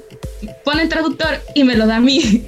pone 0.65 0.83
el 0.83 0.89
traductor 0.89 1.41
y 1.55 1.65
me 1.65 1.75
lo 1.75 1.87
da 1.87 1.97
a 1.97 2.01
mí. 2.01 2.45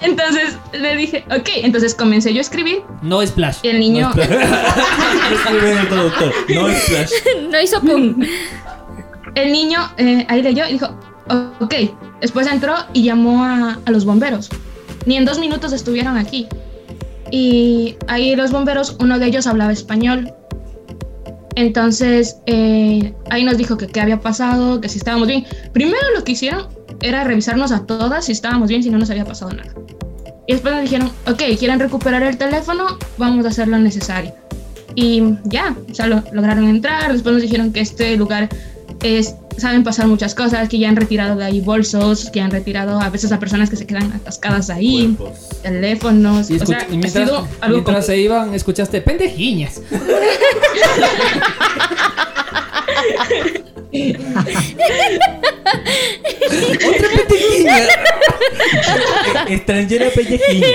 Entonces 0.00 0.56
le 0.72 0.94
dije, 0.96 1.24
ok, 1.30 1.48
entonces 1.56 1.94
comencé 1.94 2.32
yo 2.32 2.38
a 2.38 2.42
escribir 2.42 2.82
no 3.02 3.20
es 3.20 3.30
Splash. 3.30 3.58
y 3.62 3.68
el 3.68 3.80
niño... 3.80 4.10
Escribe 4.10 5.72
en 5.72 5.78
el 5.78 5.88
traductor. 5.88 6.32
No 6.54 6.68
es 6.68 6.82
flash. 6.84 7.10
No 7.50 7.60
hizo 7.60 7.80
pum. 7.80 8.20
El 9.34 9.52
niño 9.52 9.80
eh, 9.96 10.24
ahí 10.28 10.42
leyó 10.42 10.66
y 10.68 10.74
dijo, 10.74 10.88
ok. 11.60 11.74
Después 12.20 12.46
entró 12.46 12.74
y 12.92 13.04
llamó 13.04 13.44
a, 13.44 13.78
a 13.84 13.90
los 13.90 14.04
bomberos. 14.04 14.50
Ni 15.06 15.16
en 15.16 15.24
dos 15.24 15.38
minutos 15.38 15.72
estuvieron 15.72 16.16
aquí. 16.16 16.46
Y 17.30 17.96
ahí 18.06 18.34
los 18.36 18.52
bomberos, 18.52 18.96
uno 19.00 19.18
de 19.18 19.26
ellos 19.26 19.46
hablaba 19.46 19.72
español. 19.72 20.32
Entonces 21.58 22.36
eh, 22.46 23.12
ahí 23.30 23.42
nos 23.42 23.58
dijo 23.58 23.76
que 23.76 23.88
qué 23.88 24.00
había 24.00 24.20
pasado, 24.20 24.80
que 24.80 24.88
si 24.88 24.98
estábamos 24.98 25.26
bien. 25.26 25.44
Primero 25.72 25.98
lo 26.14 26.22
que 26.22 26.32
hicieron 26.32 26.68
era 27.02 27.24
revisarnos 27.24 27.72
a 27.72 27.84
todas 27.84 28.26
si 28.26 28.32
estábamos 28.32 28.68
bien, 28.68 28.84
si 28.84 28.90
no 28.90 28.98
nos 28.98 29.10
había 29.10 29.24
pasado 29.24 29.50
nada. 29.52 29.72
Y 30.46 30.52
después 30.52 30.72
nos 30.72 30.82
dijeron, 30.84 31.10
ok, 31.26 31.42
quieren 31.58 31.80
recuperar 31.80 32.22
el 32.22 32.38
teléfono, 32.38 32.96
vamos 33.18 33.44
a 33.44 33.48
hacer 33.48 33.66
lo 33.66 33.76
necesario. 33.78 34.32
Y 34.94 35.34
ya, 35.44 35.76
o 35.90 35.94
sea, 35.94 36.06
lo- 36.06 36.22
lograron 36.32 36.68
entrar. 36.68 37.12
Después 37.12 37.32
nos 37.34 37.42
dijeron 37.42 37.72
que 37.72 37.80
este 37.80 38.16
lugar 38.16 38.48
es, 39.02 39.34
saben 39.56 39.84
pasar 39.84 40.06
muchas 40.08 40.34
cosas, 40.34 40.68
que 40.68 40.78
ya 40.78 40.88
han 40.88 40.96
retirado 40.96 41.36
de 41.36 41.44
ahí 41.44 41.60
bolsos, 41.60 42.30
que 42.30 42.40
han 42.40 42.50
retirado 42.50 43.00
a 43.00 43.08
veces 43.10 43.32
a 43.32 43.38
personas 43.38 43.70
que 43.70 43.76
se 43.76 43.86
quedan 43.86 44.12
atascadas 44.12 44.70
ahí, 44.70 45.16
teléfonos. 45.62 46.50
Y, 46.50 46.56
o 46.56 46.66
sea, 46.66 46.78
escuch- 46.80 46.86
y 46.90 46.94
ha 46.94 46.98
mientras, 46.98 47.12
sido 47.28 47.48
algo 47.60 47.76
mientras 47.78 48.06
se 48.06 48.18
iban, 48.18 48.54
escuchaste 48.54 49.00
pendejiñas. 49.00 49.80
Otra 56.88 57.08
pendejiña. 57.16 57.76
Extranjera 59.48 60.06
pellejiña. 60.14 60.66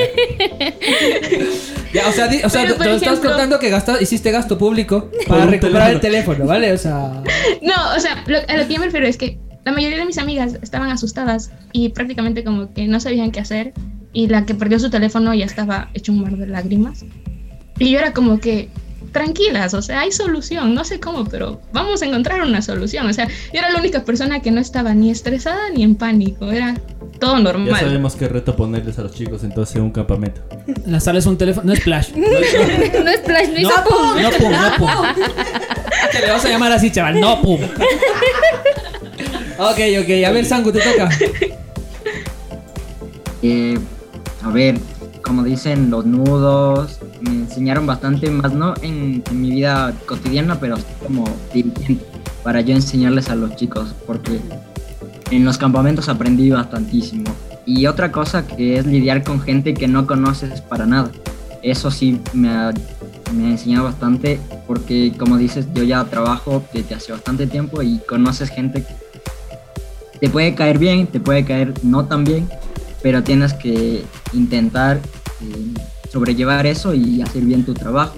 Ya, 1.94 2.08
o 2.08 2.12
sea, 2.12 2.28
di- 2.28 2.42
o 2.44 2.50
sea 2.50 2.64
Pero, 2.64 2.76
por 2.76 2.88
estás 2.88 3.02
ejemplo- 3.04 3.30
contando 3.30 3.60
que 3.60 3.70
gasta- 3.70 4.02
hiciste 4.02 4.32
gasto 4.32 4.58
público 4.58 5.12
para 5.28 5.44
un 5.46 5.52
recuperar 5.52 5.92
el 5.92 6.00
teléfono. 6.00 6.38
teléfono, 6.38 6.48
¿vale? 6.48 6.74
O 6.74 6.78
sea, 6.78 7.22
No, 7.62 7.96
o 7.96 8.00
sea, 8.00 8.24
lo, 8.26 8.40
a 8.48 8.58
lo 8.58 8.68
que 8.68 8.74
yo 8.74 8.80
me 8.80 8.86
refiero 8.86 9.06
es 9.08 9.18
que 9.18 9.38
la 9.64 9.72
mayoría 9.72 10.00
de 10.00 10.06
mis 10.06 10.18
amigas 10.18 10.58
estaban 10.62 10.90
asustadas 10.90 11.52
y 11.72 11.90
prácticamente 11.90 12.44
como 12.44 12.74
que 12.74 12.88
no 12.88 13.00
sabían 13.00 13.32
qué 13.32 13.40
hacer 13.42 13.74
y 14.12 14.28
la 14.28 14.46
que 14.46 14.56
perdió 14.56 14.80
su 14.80 14.90
teléfono 14.90 15.34
ya 15.34 15.46
estaba 15.46 15.90
hecho 15.94 16.12
un 16.12 16.22
mar 16.22 16.36
de 16.36 16.48
lágrimas. 16.48 17.06
Y 17.80 17.92
yo 17.92 18.00
era 18.00 18.12
como 18.14 18.40
que, 18.40 18.70
tranquilas, 19.14 19.74
o 19.74 19.82
sea, 19.82 20.02
hay 20.02 20.12
solución, 20.12 20.74
no 20.76 20.84
sé 20.84 21.00
cómo, 21.00 21.24
pero 21.24 21.62
vamos 21.72 22.02
a 22.02 22.06
encontrar 22.06 22.42
una 22.42 22.62
solución. 22.62 23.08
O 23.08 23.14
sea, 23.14 23.28
yo 23.28 23.60
era 23.60 23.70
la 23.72 23.80
única 23.80 24.04
persona 24.04 24.42
que 24.42 24.52
no 24.52 24.60
estaba 24.60 24.94
ni 24.94 25.10
estresada 25.12 25.70
ni 25.74 25.84
en 25.84 25.96
pánico, 25.96 26.52
era 26.52 26.76
todo 27.20 27.38
Ya 27.38 27.44
normal. 27.44 27.80
sabemos 27.80 28.16
qué 28.16 28.28
reto 28.28 28.56
ponerles 28.58 29.00
a 29.00 29.04
los 29.04 29.14
chicos 29.14 29.44
entonces 29.46 29.76
en 29.78 29.84
un 29.84 29.92
campamento. 29.92 30.42
la 30.86 31.00
sala 31.00 31.20
es 31.20 31.26
un 31.26 31.38
teléfono, 31.38 31.68
no 31.68 31.74
es 31.74 31.80
Splash. 31.80 32.10
No 32.16 33.10
es 33.10 33.22
flash, 33.24 33.50
no 33.54 33.70
No, 33.70 33.84
pum. 33.84 34.22
no 34.22 34.30
pum, 34.32 34.52
no 34.52 34.78
pum. 34.78 34.90
Te 36.12 36.20
le 36.22 36.32
vas 36.32 36.44
a 36.44 36.50
llamar 36.50 36.72
así, 36.74 36.92
chaval, 36.92 37.20
no 37.22 37.42
pum. 37.42 37.62
Ok, 39.60 39.80
ok, 40.02 40.26
a 40.28 40.32
ver, 40.32 40.46
Sangu, 40.46 40.72
te 40.72 40.80
toca. 40.80 41.10
Eh, 43.42 43.78
a 44.42 44.50
ver, 44.50 44.78
como 45.22 45.44
dicen, 45.44 45.90
los 45.90 46.06
nudos 46.06 47.00
me 47.24 47.32
enseñaron 47.32 47.86
bastante 47.86 48.30
más, 48.30 48.54
no 48.54 48.74
en, 48.82 49.24
mi 49.32 49.52
vida 49.52 49.94
cotidiana, 50.06 50.60
pero 50.60 50.78
sí 50.78 50.84
como 51.06 51.26
dirigente, 51.54 52.06
para 52.44 52.62
yo 52.62 52.76
enseñarles 52.76 53.30
a 53.30 53.36
los 53.36 53.56
chicos, 53.56 53.94
porque 54.06 54.40
en 55.32 55.46
los 55.46 55.58
campamentos 55.58 56.10
aprendí 56.10 56.50
bastantísimo. 56.50 57.34
Y 57.66 57.88
otra 57.88 58.12
cosa 58.12 58.46
que 58.46 58.78
es 58.78 58.86
lidiar 58.86 59.24
con 59.24 59.40
gente 59.40 59.74
que 59.74 59.88
no 59.88 60.06
conoces 60.06 60.60
para 60.62 60.86
nada. 60.86 61.10
Eso 61.62 61.92
sí 61.92 62.20
me 62.34 62.50
ha, 62.50 62.74
me 63.34 63.46
ha 63.46 63.50
enseñado 63.52 63.86
bastante, 63.86 64.40
porque 64.68 65.14
como 65.18 65.38
dices, 65.38 65.68
yo 65.74 65.84
ya 65.84 66.04
trabajo 66.04 66.62
desde 66.74 66.96
hace 66.96 67.14
bastante 67.14 67.48
tiempo 67.48 67.82
y 67.82 68.00
conoces 68.00 68.50
gente 68.50 68.84
que 68.84 68.94
te 70.20 70.30
puede 70.30 70.56
caer 70.56 70.78
bien, 70.78 71.08
te 71.08 71.22
puede 71.22 71.46
caer 71.46 71.74
no 71.84 72.06
tan 72.06 72.26
bien, 72.26 72.50
pero 73.02 73.24
tienes 73.24 73.54
que 73.54 74.04
intentar 74.34 75.00
eh, 75.42 75.74
sobrellevar 76.18 76.66
eso 76.68 76.94
y 76.94 77.22
hacer 77.22 77.42
bien 77.44 77.66
tu 77.66 77.74
trabajo. 77.74 78.14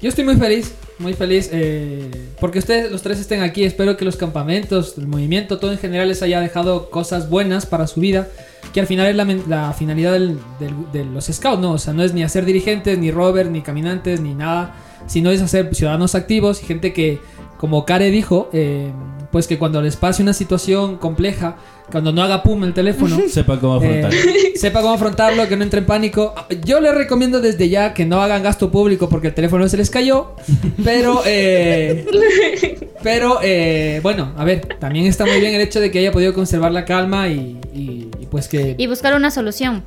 Yo 0.00 0.08
estoy 0.08 0.24
muy 0.24 0.36
feliz, 0.36 0.72
muy 0.98 1.12
feliz 1.12 1.48
eh, 1.52 2.10
porque 2.40 2.58
ustedes 2.58 2.90
los 2.90 3.02
tres 3.02 3.20
estén 3.20 3.42
aquí. 3.42 3.62
Espero 3.62 3.96
que 3.96 4.04
los 4.04 4.16
campamentos, 4.16 4.94
el 4.98 5.06
movimiento, 5.06 5.58
todo 5.58 5.70
en 5.70 5.78
general 5.78 6.08
les 6.08 6.22
haya 6.22 6.40
dejado 6.40 6.90
cosas 6.90 7.28
buenas 7.28 7.66
para 7.66 7.86
su 7.86 8.00
vida. 8.00 8.26
Que 8.72 8.80
al 8.80 8.86
final 8.86 9.06
es 9.08 9.14
la, 9.16 9.24
la 9.48 9.72
finalidad 9.74 10.12
del- 10.14 10.38
del- 10.58 10.90
de 10.92 11.04
los 11.04 11.26
scouts, 11.26 11.60
¿no? 11.60 11.72
O 11.72 11.78
sea, 11.78 11.92
no 11.92 12.02
es 12.02 12.14
ni 12.14 12.22
hacer 12.24 12.44
dirigentes, 12.46 12.98
ni 12.98 13.10
rovers, 13.10 13.50
ni 13.50 13.60
caminantes, 13.60 14.20
ni 14.20 14.34
nada. 14.34 14.74
Sino 15.06 15.30
es 15.30 15.42
hacer 15.42 15.74
ciudadanos 15.74 16.14
activos 16.14 16.62
y 16.62 16.66
gente 16.66 16.92
que, 16.94 17.20
como 17.58 17.84
Kare 17.84 18.10
dijo, 18.10 18.48
eh, 18.52 18.90
pues 19.30 19.46
que 19.46 19.58
cuando 19.58 19.82
les 19.82 19.96
pase 19.96 20.22
una 20.22 20.32
situación 20.32 20.96
compleja, 20.96 21.56
cuando 21.92 22.10
no 22.10 22.22
haga 22.22 22.42
pum 22.42 22.64
el 22.64 22.72
teléfono, 22.74 23.16
Sepa 23.28 23.60
cómo 23.60 23.80
eh, 23.82 24.08
sepa 24.56 24.80
cómo 24.80 24.94
afrontarlo, 24.94 25.46
que 25.46 25.56
no 25.56 25.62
entre 25.62 25.80
en 25.80 25.86
pánico. 25.86 26.34
Yo 26.64 26.80
les 26.80 26.94
recomiendo 26.94 27.40
desde 27.40 27.68
ya 27.68 27.92
que 27.94 28.04
no 28.06 28.20
hagan 28.22 28.42
gasto 28.42 28.70
público 28.72 29.08
porque 29.08 29.28
el 29.28 29.34
teléfono 29.34 29.68
se 29.68 29.76
les 29.76 29.90
cayó. 29.90 30.32
Pero, 30.84 31.22
eh, 31.26 32.88
pero 33.02 33.38
eh, 33.42 34.00
bueno, 34.02 34.32
a 34.36 34.44
ver, 34.44 34.60
también 34.80 35.06
está 35.06 35.24
muy 35.26 35.38
bien 35.40 35.54
el 35.54 35.60
hecho 35.60 35.80
de 35.80 35.90
que 35.90 35.98
haya 35.98 36.10
podido 36.12 36.32
conservar 36.34 36.72
la 36.72 36.84
calma 36.84 37.28
y, 37.28 37.58
y- 37.74 38.08
y 38.20 38.26
pues 38.30 38.48
que 38.48 38.74
Y 38.78 38.86
buscar 38.86 39.14
una 39.14 39.30
solución. 39.30 39.82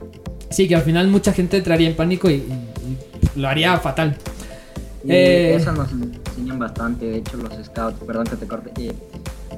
sí, 0.49 0.67
que 0.67 0.75
al 0.75 0.81
final 0.83 1.07
mucha 1.07 1.33
gente 1.33 1.57
entraría 1.57 1.87
en 1.89 1.95
pánico 1.95 2.29
y, 2.29 2.33
y- 2.35 2.37
y 3.37 3.39
lo 3.39 3.47
haría 3.47 3.77
fatal. 3.79 4.15
Y 5.03 5.11
Eh, 5.11 5.55
eso 5.55 5.71
nos 5.71 5.89
enseñan 5.91 6.59
bastante, 6.59 7.05
de 7.05 7.17
hecho, 7.17 7.37
los 7.37 7.53
scouts, 7.65 7.97
perdón 8.05 8.25
que 8.25 8.35
te 8.35 8.47
corte. 8.47 8.71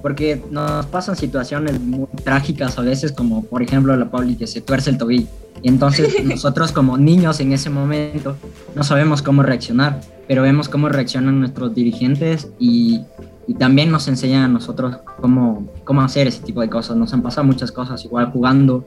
Porque 0.02 0.42
nos 0.52 0.86
pasan 0.88 1.16
situaciones 1.16 1.80
muy 1.80 2.08
trágicas 2.24 2.78
a 2.78 2.82
veces, 2.82 3.12
como 3.12 3.44
por 3.44 3.62
ejemplo 3.62 3.96
la 3.96 4.10
Pauli 4.10 4.36
que 4.36 4.48
se 4.48 4.62
tuerce 4.62 4.90
el 4.90 4.98
tobillo. 4.98 5.28
Y 5.62 5.70
entonces 5.70 6.14
nosotros 6.24 6.72
como 6.72 6.98
niños 6.98 7.40
en 7.40 7.52
ese 7.54 7.70
momento 7.70 8.36
no 8.76 8.84
sabemos 8.84 9.22
cómo 9.22 9.44
reaccionar, 9.44 10.02
pero 10.28 10.42
vemos 10.42 10.70
cómo 10.70 10.90
reaccionan 10.90 11.40
nuestros 11.40 11.74
dirigentes 11.74 12.50
y, 12.60 13.02
y 13.48 13.54
también 13.56 13.92
nos 13.92 14.08
enseñan 14.08 14.44
a 14.44 14.48
nosotros 14.48 14.98
cómo, 15.20 15.68
cómo 15.84 16.02
hacer 16.02 16.28
ese 16.28 16.42
tipo 16.42 16.62
de 16.62 16.70
cosas. 16.70 16.98
Nos 16.98 17.14
han 17.14 17.22
pasado 17.22 17.46
muchas 17.46 17.72
cosas 17.72 18.04
igual 18.06 18.32
jugando 18.32 18.86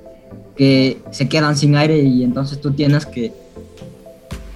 que 0.56 1.00
se 1.10 1.28
quedan 1.28 1.56
sin 1.56 1.76
aire 1.76 2.02
y 2.02 2.22
entonces 2.22 2.60
tú 2.60 2.72
tienes 2.72 3.06
que 3.06 3.32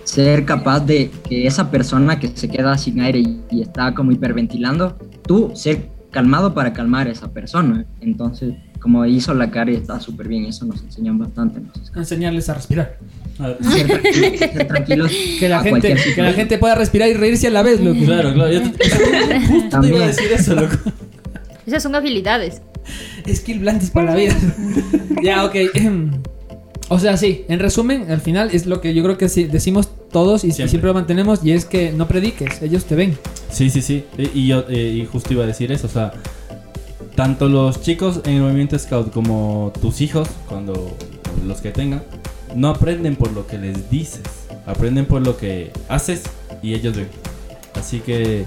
ser 0.04 0.44
capaz 0.44 0.80
de 0.80 1.10
que 1.28 1.46
esa 1.46 1.70
persona 1.70 2.20
que 2.20 2.28
se 2.28 2.48
queda 2.48 2.76
sin 2.76 3.00
aire 3.00 3.20
y, 3.20 3.40
y 3.50 3.62
está 3.62 3.94
como 3.94 4.12
hiperventilando, 4.12 4.96
tú 5.26 5.52
ser 5.54 5.93
calmado 6.14 6.54
para 6.54 6.72
calmar 6.72 7.08
a 7.08 7.10
esa 7.10 7.32
persona. 7.32 7.84
Entonces, 8.00 8.54
como 8.80 9.04
hizo 9.04 9.34
la 9.34 9.50
cara 9.50 9.72
está 9.72 9.98
súper 9.98 10.28
bien, 10.28 10.44
eso 10.44 10.64
nos 10.64 10.80
enseñan 10.80 11.18
bastante. 11.18 11.60
nos 11.60 11.96
enseñarles 11.96 12.48
a 12.48 12.54
respirar. 12.54 12.98
Ser 13.60 13.88
tranquilos, 13.88 14.38
ser 14.38 14.68
tranquilos 14.68 15.12
Que 15.40 15.48
la, 15.48 15.58
a 15.58 15.62
gente, 15.64 15.96
que 16.14 16.22
la 16.22 16.32
gente 16.32 16.56
pueda 16.56 16.76
respirar 16.76 17.08
y 17.08 17.14
reírse 17.14 17.48
a 17.48 17.50
la 17.50 17.64
vez, 17.64 17.80
loco. 17.80 17.98
Claro, 18.04 18.32
claro. 18.32 18.52
Yo 18.52 18.60
justo 19.48 19.80
te 19.80 19.88
iba 19.88 20.04
a 20.04 20.06
decir 20.06 20.32
eso, 20.32 20.54
loco. 20.54 20.76
Esas 21.66 21.82
son 21.82 21.96
habilidades. 21.96 22.62
Skill 23.28 23.58
blandes 23.58 23.90
para 23.90 24.12
la 24.12 24.16
vida. 24.16 24.36
ya, 25.22 25.44
ok. 25.44 25.56
O 26.90 26.98
sea, 26.98 27.16
sí, 27.16 27.46
en 27.48 27.60
resumen, 27.60 28.10
al 28.10 28.20
final 28.20 28.50
es 28.52 28.66
lo 28.66 28.82
que 28.82 28.92
yo 28.92 29.02
creo 29.02 29.16
que 29.16 29.26
decimos 29.26 29.88
todos 30.12 30.44
y 30.44 30.52
siempre. 30.52 30.82
lo 30.82 30.92
mantenemos 30.92 31.42
y 31.42 31.52
es 31.52 31.64
que 31.64 31.92
no 31.92 32.06
prediques, 32.06 32.60
ellos 32.60 32.84
te 32.84 32.94
ven. 32.94 33.16
Sí, 33.54 33.70
sí, 33.70 33.82
sí. 33.82 34.04
Y, 34.18 34.48
yo 34.48 34.64
eh, 34.68 35.00
y 35.00 35.06
justo 35.06 35.32
iba 35.32 35.44
a 35.44 35.46
decir 35.46 35.70
eso. 35.70 35.86
O 35.86 35.90
sea, 35.90 36.12
tanto 37.14 37.48
los 37.48 37.80
chicos 37.80 38.20
en 38.24 38.34
el 38.34 38.42
movimiento 38.42 38.76
scout 38.76 39.12
como 39.12 39.72
tus 39.80 40.00
hijos, 40.00 40.28
cuando 40.48 40.96
los 41.46 41.60
que 41.60 41.70
tengan, 41.70 42.02
no 42.56 42.68
aprenden 42.68 43.14
por 43.14 43.32
lo 43.32 43.46
que 43.46 43.58
les 43.58 43.88
dices, 43.88 44.22
aprenden 44.66 45.06
por 45.06 45.22
lo 45.22 45.36
que 45.36 45.70
haces 45.88 46.24
y 46.62 46.74
ellos 46.74 46.96
ven. 46.96 47.08
Así 47.74 48.00
que 48.00 48.44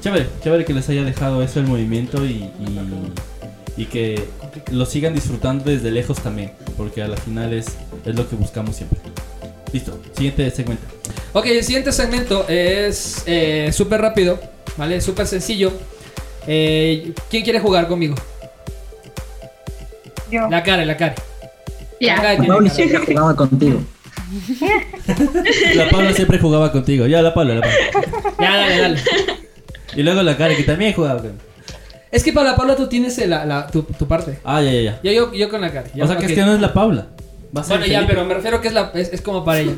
chévere, 0.00 0.28
chévere 0.44 0.64
que 0.64 0.74
les 0.74 0.88
haya 0.88 1.02
dejado 1.02 1.42
eso 1.42 1.58
el 1.58 1.66
movimiento 1.66 2.24
y, 2.24 2.44
y, 2.60 2.80
y 3.76 3.86
que 3.86 4.22
lo 4.70 4.86
sigan 4.86 5.12
disfrutando 5.12 5.64
desde 5.64 5.90
lejos 5.90 6.18
también, 6.22 6.52
porque 6.76 7.02
a 7.02 7.08
la 7.08 7.16
final 7.16 7.52
es, 7.52 7.76
es 8.04 8.14
lo 8.14 8.28
que 8.28 8.36
buscamos 8.36 8.76
siempre. 8.76 9.00
Listo, 9.72 10.00
siguiente 10.14 10.48
segmento. 10.52 10.95
Ok, 11.36 11.44
el 11.48 11.62
siguiente 11.62 11.92
segmento 11.92 12.46
es 12.48 13.22
eh, 13.26 13.68
súper 13.70 14.00
rápido, 14.00 14.40
¿vale? 14.78 15.02
Súper 15.02 15.26
sencillo. 15.26 15.70
Eh, 16.46 17.12
¿Quién 17.28 17.44
quiere 17.44 17.60
jugar 17.60 17.88
conmigo? 17.88 18.14
Yo. 20.30 20.48
La 20.48 20.62
cara, 20.62 20.86
la 20.86 20.96
cara. 20.96 21.14
Ya. 22.00 22.16
La 22.16 22.22
cara 22.22 22.36
cara. 22.38 22.70
siempre 22.70 22.96
ha 22.96 23.04
jugado 23.04 23.36
contigo. 23.36 23.80
La 25.74 25.90
Paula 25.90 26.14
siempre 26.14 26.38
jugaba 26.38 26.72
contigo. 26.72 27.06
Ya, 27.06 27.20
la 27.20 27.34
Paula, 27.34 27.56
la 27.56 27.60
Paula. 27.60 27.76
Ya, 28.40 28.56
dale, 28.56 28.78
dale. 28.80 29.00
Y 29.94 30.02
luego 30.02 30.22
la 30.22 30.38
Karen, 30.38 30.56
que 30.56 30.62
también 30.62 30.94
jugaba 30.94 31.20
con. 31.20 31.32
Es 32.10 32.24
que 32.24 32.32
para 32.32 32.52
la 32.52 32.56
Paula 32.56 32.76
tú 32.76 32.88
tienes 32.88 33.18
la, 33.28 33.44
la- 33.44 33.66
tu, 33.66 33.82
tu 33.82 34.08
parte. 34.08 34.38
Ah, 34.42 34.62
ya, 34.62 34.72
ya, 34.72 34.80
ya. 34.80 35.00
Yo, 35.02 35.12
yo, 35.12 35.34
yo 35.34 35.50
con 35.50 35.60
la 35.60 35.70
cara. 35.70 35.86
O 36.00 36.06
sea 36.06 36.16
que 36.16 36.24
es 36.24 36.32
que 36.32 36.40
no 36.40 36.54
es 36.54 36.62
la 36.62 36.72
Paula. 36.72 37.08
Va 37.54 37.60
a 37.60 37.64
ser 37.64 37.76
Bueno, 37.76 37.92
ya, 37.92 38.06
pero 38.06 38.24
me 38.24 38.32
refiero 38.32 38.62
que 38.62 38.68
es, 38.68 38.74
la, 38.74 38.90
es, 38.94 39.12
es 39.12 39.20
como 39.20 39.44
para 39.44 39.60
ella. 39.60 39.74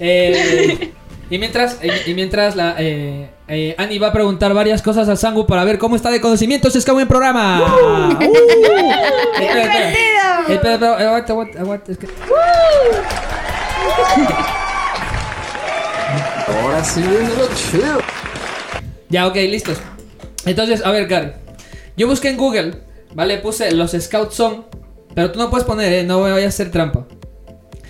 Eh, 0.00 0.92
y 1.30 1.38
mientras, 1.38 1.78
y, 1.82 2.10
y 2.10 2.14
mientras 2.14 2.56
la, 2.56 2.74
eh, 2.78 3.30
eh, 3.48 3.74
Ani 3.78 3.98
va 3.98 4.08
a 4.08 4.12
preguntar 4.12 4.52
varias 4.54 4.82
cosas 4.82 5.08
al 5.08 5.18
Sangu 5.18 5.46
para 5.46 5.62
ver 5.64 5.78
cómo 5.78 5.94
está 5.94 6.10
de 6.10 6.20
conocimientos, 6.20 6.74
es 6.74 6.84
como 6.84 7.00
en 7.00 7.06
programa. 7.08 7.62
Uh. 7.62 8.18
Que- 8.18 8.28
Ahora 16.48 16.84
sí 16.84 17.00
viene 17.02 17.28
lo 17.36 17.48
chido. 17.54 17.98
Ya, 19.08 19.26
ok, 19.26 19.36
listos. 19.36 19.78
Entonces, 20.46 20.84
a 20.84 20.90
ver, 20.90 21.06
Gary. 21.06 21.32
Yo 21.96 22.06
busqué 22.06 22.30
en 22.30 22.36
Google, 22.36 22.74
¿vale? 23.14 23.38
Puse 23.38 23.70
los 23.72 23.92
Scouts 23.92 24.34
son. 24.34 24.66
Pero 25.14 25.30
tú 25.32 25.38
no 25.38 25.50
puedes 25.50 25.66
poner, 25.66 25.92
¿eh? 25.92 26.02
No 26.04 26.18
voy 26.20 26.42
a 26.42 26.48
hacer 26.48 26.70
trampa. 26.70 27.06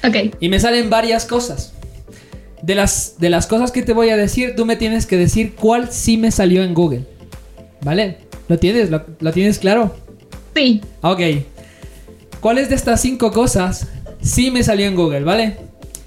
Ok. 0.03 0.35
Y 0.41 0.49
me 0.49 0.59
salen 0.59 0.89
varias 0.91 1.27
cosas. 1.27 1.75
De 2.63 2.75
las, 2.75 3.17
de 3.19 3.31
las 3.31 3.47
cosas 3.47 3.73
que 3.73 3.83
te 3.83 3.93
voy 3.93 4.11
a 4.11 4.17
decir, 4.17 4.55
tú 4.55 4.67
me 4.67 4.77
tienes 4.77 5.07
que 5.07 5.17
decir 5.17 5.55
cuál 5.55 5.91
sí 5.91 6.17
me 6.17 6.31
salió 6.31 6.63
en 6.63 6.75
Google. 6.75 7.07
¿Vale? 7.83 8.19
¿Lo 8.49 8.59
tienes? 8.59 8.91
¿Lo, 8.91 9.05
lo 9.19 9.33
tienes 9.33 9.59
claro? 9.59 9.95
Sí. 10.55 10.81
Ok. 11.01 11.21
¿Cuáles 12.41 12.69
de 12.69 12.75
estas 12.75 13.01
cinco 13.01 13.33
cosas 13.33 13.87
sí 14.21 14.51
me 14.51 14.63
salió 14.63 14.87
en 14.87 14.97
Google, 14.97 15.21
¿vale? 15.21 15.59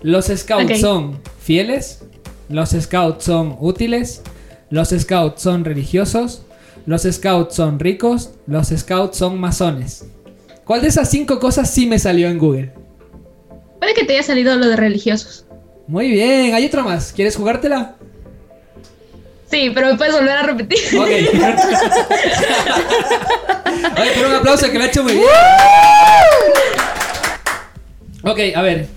Los 0.01 0.25
scouts 0.25 0.79
son 0.79 1.19
fieles, 1.39 2.03
los 2.49 2.71
scouts 2.71 3.23
son 3.23 3.55
útiles, 3.59 4.21
los 4.69 4.89
scouts 4.89 5.41
son 5.41 5.63
religiosos, 5.63 6.43
los 6.85 7.03
scouts 7.03 7.55
son 7.55 7.79
ricos, 7.79 8.31
los 8.47 8.67
scouts 8.67 9.17
son 9.17 9.39
masones. 9.39 10.05
¿Cuál 10.65 10.81
de 10.81 10.87
esas 10.87 11.09
cinco 11.09 11.39
cosas 11.39 11.69
sí 11.69 11.85
me 11.85 11.99
salió 11.99 12.27
en 12.29 12.37
Google? 12.37 12.73
Puede 13.79 13.93
que 13.93 14.05
te 14.05 14.13
haya 14.13 14.23
salido 14.23 14.55
lo 14.55 14.67
de 14.67 14.75
religiosos. 14.75 15.45
Muy 15.87 16.11
bien, 16.11 16.55
hay 16.55 16.65
otra 16.65 16.83
más. 16.83 17.11
¿Quieres 17.11 17.35
jugártela? 17.35 17.95
Sí, 19.49 19.71
pero 19.73 19.87
me 19.87 19.95
puedes 19.95 20.15
volver 20.15 20.37
a 20.37 20.43
repetir. 20.43 20.79
Ok. 20.97 21.07
Pero 24.15 24.29
un 24.29 24.35
aplauso 24.35 24.71
que 24.71 24.77
lo 24.77 24.83
ha 24.83 24.87
hecho 24.87 25.03
muy 25.03 25.13
bien. 25.13 25.25
Ok, 28.23 28.39
a 28.55 28.61
ver. 28.61 28.87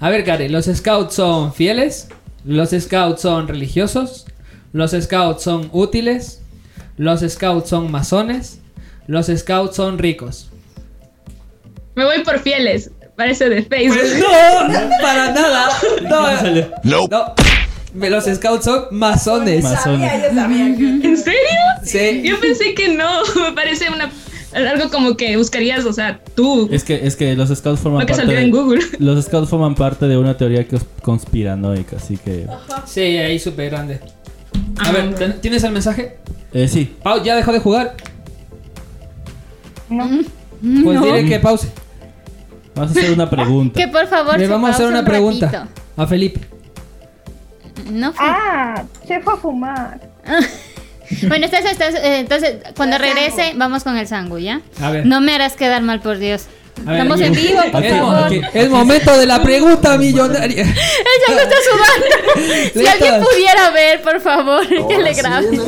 A 0.00 0.10
ver, 0.10 0.24
Kare, 0.24 0.48
los 0.48 0.66
scouts 0.66 1.14
son 1.14 1.54
fieles, 1.54 2.08
los 2.44 2.70
scouts 2.70 3.22
son 3.22 3.48
religiosos, 3.48 4.26
los 4.72 4.90
scouts 4.90 5.42
son 5.42 5.70
útiles, 5.72 6.42
los 6.96 7.20
scouts 7.20 7.70
son 7.70 7.90
masones, 7.90 8.60
los 9.06 9.26
scouts 9.26 9.76
son 9.76 9.98
ricos. 9.98 10.50
Me 11.94 12.04
voy 12.04 12.22
por 12.24 12.40
fieles. 12.40 12.90
Parece 13.16 13.48
de 13.48 13.62
Facebook. 13.62 13.98
Pues 14.00 14.18
no, 14.18 14.90
para 15.00 15.32
nada. 15.32 15.68
No, 16.84 17.08
no. 17.08 17.34
Los 18.08 18.24
scouts 18.24 18.64
son 18.64 18.86
masones. 18.90 19.62
Masones. 19.62 20.24
¿En 20.32 21.16
serio? 21.16 21.40
Sí. 21.84 22.22
Yo 22.24 22.40
pensé 22.40 22.74
que 22.74 22.88
no. 22.94 23.22
Me 23.48 23.52
parece 23.54 23.88
una 23.90 24.10
algo 24.52 24.88
como 24.88 25.16
que 25.16 25.36
buscarías, 25.36 25.84
o 25.84 25.92
sea, 25.92 26.20
tú. 26.36 26.68
Es 26.70 26.84
que, 26.84 27.06
es 27.06 27.16
que 27.16 27.34
los 27.34 27.48
scouts 27.48 27.80
forman 27.80 28.00
Lo 28.02 28.06
que 28.06 28.12
parte 28.12 28.26
salió 28.26 28.38
de, 28.38 28.44
en 28.44 28.50
Google. 28.52 28.80
Los 29.00 29.24
scouts 29.24 29.48
forman 29.48 29.74
parte 29.74 30.06
de 30.06 30.16
una 30.16 30.36
teoría 30.36 30.66
que 30.68 30.76
es 30.76 30.82
conspiranoica, 31.02 31.96
así 31.96 32.16
que... 32.16 32.46
Sí, 32.86 33.00
ahí 33.00 33.38
súper 33.40 33.70
grande. 33.70 33.98
A 34.78 34.92
ver, 34.92 35.12
¿ten- 35.16 35.40
¿tienes 35.40 35.64
el 35.64 35.72
mensaje? 35.72 36.18
Eh, 36.52 36.68
sí. 36.68 36.94
Pau, 37.02 37.20
¿ya 37.24 37.34
dejó 37.34 37.52
de 37.52 37.58
jugar? 37.58 37.96
No. 39.88 40.08
Pues 40.08 41.00
No. 41.00 41.04
dile 41.04 41.28
que 41.28 41.40
pause. 41.40 41.66
Vamos 42.74 42.96
a 42.96 43.00
hacer 43.00 43.12
una 43.12 43.30
pregunta. 43.30 43.78
Que 43.80 43.88
por 43.88 44.06
favor 44.06 44.38
Le 44.38 44.46
se 44.46 44.50
vamos 44.52 44.70
a 44.70 44.72
hacer 44.74 44.86
una 44.86 45.00
un 45.00 45.04
pregunta 45.04 45.46
ratito. 45.50 45.68
a 45.96 46.06
Felipe. 46.06 46.40
No 47.90 48.12
fue- 48.12 48.26
Ah, 48.28 48.84
se 49.06 49.20
fue 49.20 49.34
a 49.34 49.36
fumar. 49.36 50.00
Bueno, 51.28 51.44
estás, 51.44 51.66
estás, 51.66 51.94
eh, 51.96 52.20
entonces 52.20 52.56
cuando 52.76 52.96
regrese 52.96 53.52
vamos 53.56 53.84
con 53.84 53.94
el 53.98 54.08
sangu, 54.08 54.38
¿ya? 54.38 54.62
A 54.80 54.90
ver. 54.90 55.04
No 55.04 55.20
me 55.20 55.34
harás 55.34 55.52
quedar 55.54 55.82
mal, 55.82 56.00
por 56.00 56.16
Dios. 56.16 56.46
A 56.86 56.90
ver, 56.90 57.00
Estamos 57.00 57.20
en 57.20 57.32
vivo, 57.32 57.60
por 57.72 57.84
es, 57.84 57.96
favor. 57.96 58.32
es 58.52 58.70
momento 58.70 59.16
de 59.18 59.26
la 59.26 59.42
pregunta 59.42 59.96
millonaria. 59.96 60.62
El 60.64 61.26
chango 61.26 61.40
está 61.40 61.56
sudando. 61.70 62.70
si 62.74 62.86
alguien 62.86 63.24
pudiera 63.24 63.70
ver, 63.70 64.02
por 64.02 64.20
favor, 64.20 64.66
que 64.88 64.98
le 64.98 65.14
grabe. 65.14 65.60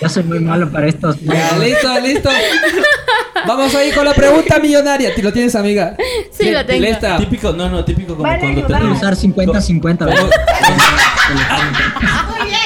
Yo 0.00 0.08
soy 0.08 0.22
muy 0.24 0.40
malo 0.40 0.70
para 0.70 0.88
estos. 0.88 1.20
Ya, 1.20 1.56
listo, 1.58 2.00
listo. 2.00 2.30
Vamos 3.46 3.74
ahí 3.74 3.92
con 3.92 4.04
la 4.04 4.14
pregunta 4.14 4.58
millonaria. 4.58 5.12
¿Lo 5.16 5.32
tienes, 5.32 5.54
amiga? 5.54 5.96
Sí, 6.30 6.50
lo 6.50 6.64
tengo. 6.64 6.86
Lista. 6.86 7.18
Típico, 7.18 7.52
no, 7.52 7.68
no, 7.68 7.84
típico 7.84 8.16
como 8.16 8.28
cuando 8.38 8.66
te 8.66 8.74
a 8.74 8.84
usar 8.92 9.14
50-50. 9.14 9.98
¿verdad? 9.98 10.30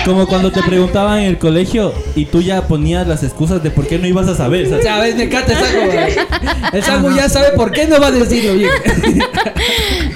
Como 0.07 0.27
cuando 0.29 0.53
te 0.53 0.63
preguntaban 0.63 1.19
en 1.19 1.25
el 1.27 1.39
colegio 1.39 1.93
y 2.15 2.27
tú 2.27 2.41
ya 2.41 2.69
ponías 2.69 3.07
las 3.09 3.25
excusas 3.25 3.61
de 3.63 3.71
por 3.71 3.89
qué 3.89 3.99
no 3.99 4.07
ibas 4.07 4.29
a 4.29 4.37
saber. 4.37 4.69
¿sabes? 4.69 4.85
Ya 4.85 5.01
ves, 5.01 5.17
me 5.17 5.25
encanta 5.25 5.53
el 5.53 5.59
Sangu. 5.59 5.87
güey. 5.87 7.11
El 7.11 7.17
ya 7.17 7.29
sabe 7.29 7.51
por 7.57 7.73
qué 7.73 7.87
no 7.89 8.01
va 8.01 8.07
a 8.07 8.11
decirlo 8.13 8.55
bien. 8.55 8.71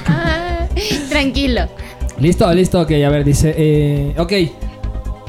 Ah, 0.07 0.66
tranquilo. 1.09 1.68
Listo, 2.20 2.53
listo, 2.53 2.80
ok, 2.80 2.93
a 2.93 3.09
ver, 3.09 3.24
dice. 3.24 3.53
Eh, 3.57 4.14
ok. 4.16 4.32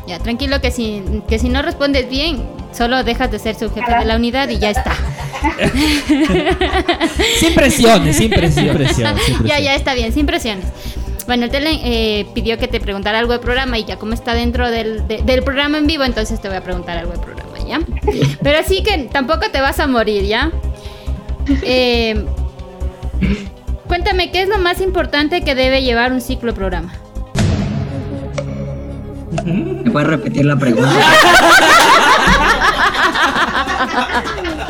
Ya, 0.08 0.20
tranquilo 0.20 0.62
que 0.62 0.70
si, 0.72 1.02
que 1.28 1.40
si 1.40 1.50
no 1.50 1.62
respondes 1.62 2.08
bien, 2.10 2.44
solo 2.72 3.04
dejas 3.04 3.32
de 3.32 3.40
ser 3.40 3.56
su 3.56 3.72
jefe 3.72 3.92
de 4.00 4.06
la 4.06 4.16
unidad 4.16 4.48
y 4.50 4.60
ya 4.60 4.70
está. 4.70 4.94
Sin 7.40 7.56
presiones, 7.56 8.16
sin 8.16 8.30
presiones. 8.30 8.96
Sin 8.96 9.08
sin. 9.26 9.44
Ya, 9.46 9.60
ya 9.60 9.74
está 9.74 9.96
bien, 9.96 10.14
sin 10.14 10.26
presiones. 10.26 10.66
Bueno, 11.32 11.46
el 11.46 11.50
tele 11.52 11.80
eh, 11.86 12.26
pidió 12.34 12.58
que 12.58 12.68
te 12.68 12.82
preguntara 12.82 13.18
algo 13.20 13.32
del 13.32 13.40
programa 13.40 13.78
y 13.78 13.86
ya 13.86 13.96
como 13.96 14.14
está 14.14 14.34
dentro 14.34 14.70
del, 14.70 15.08
de- 15.08 15.22
del 15.22 15.44
programa 15.44 15.78
en 15.78 15.88
vivo, 15.88 16.04
entonces 16.04 16.42
te 16.42 16.50
voy 16.50 16.58
a 16.58 16.62
preguntar 16.62 16.98
algo 16.98 17.14
del 17.14 17.22
programa, 17.22 17.58
¿ya? 17.66 17.80
Pero 18.44 18.60
así 18.60 18.84
que 18.84 19.08
tampoco 19.10 19.50
te 19.50 19.62
vas 19.62 19.80
a 19.80 19.88
morir, 19.88 20.26
¿ya? 20.26 20.52
Eh, 21.64 22.26
cuéntame, 23.88 24.30
¿qué 24.32 24.42
es 24.42 24.50
lo 24.50 24.58
más 24.58 24.82
importante 24.82 25.42
que 25.42 25.56
debe 25.56 25.82
llevar 25.84 26.12
un 26.12 26.20
ciclo 26.20 26.54
programa? 26.54 26.94
¿Me 29.46 29.90
puedes 29.90 30.10
repetir 30.10 30.44
la 30.44 30.58
pregunta? 30.58 30.92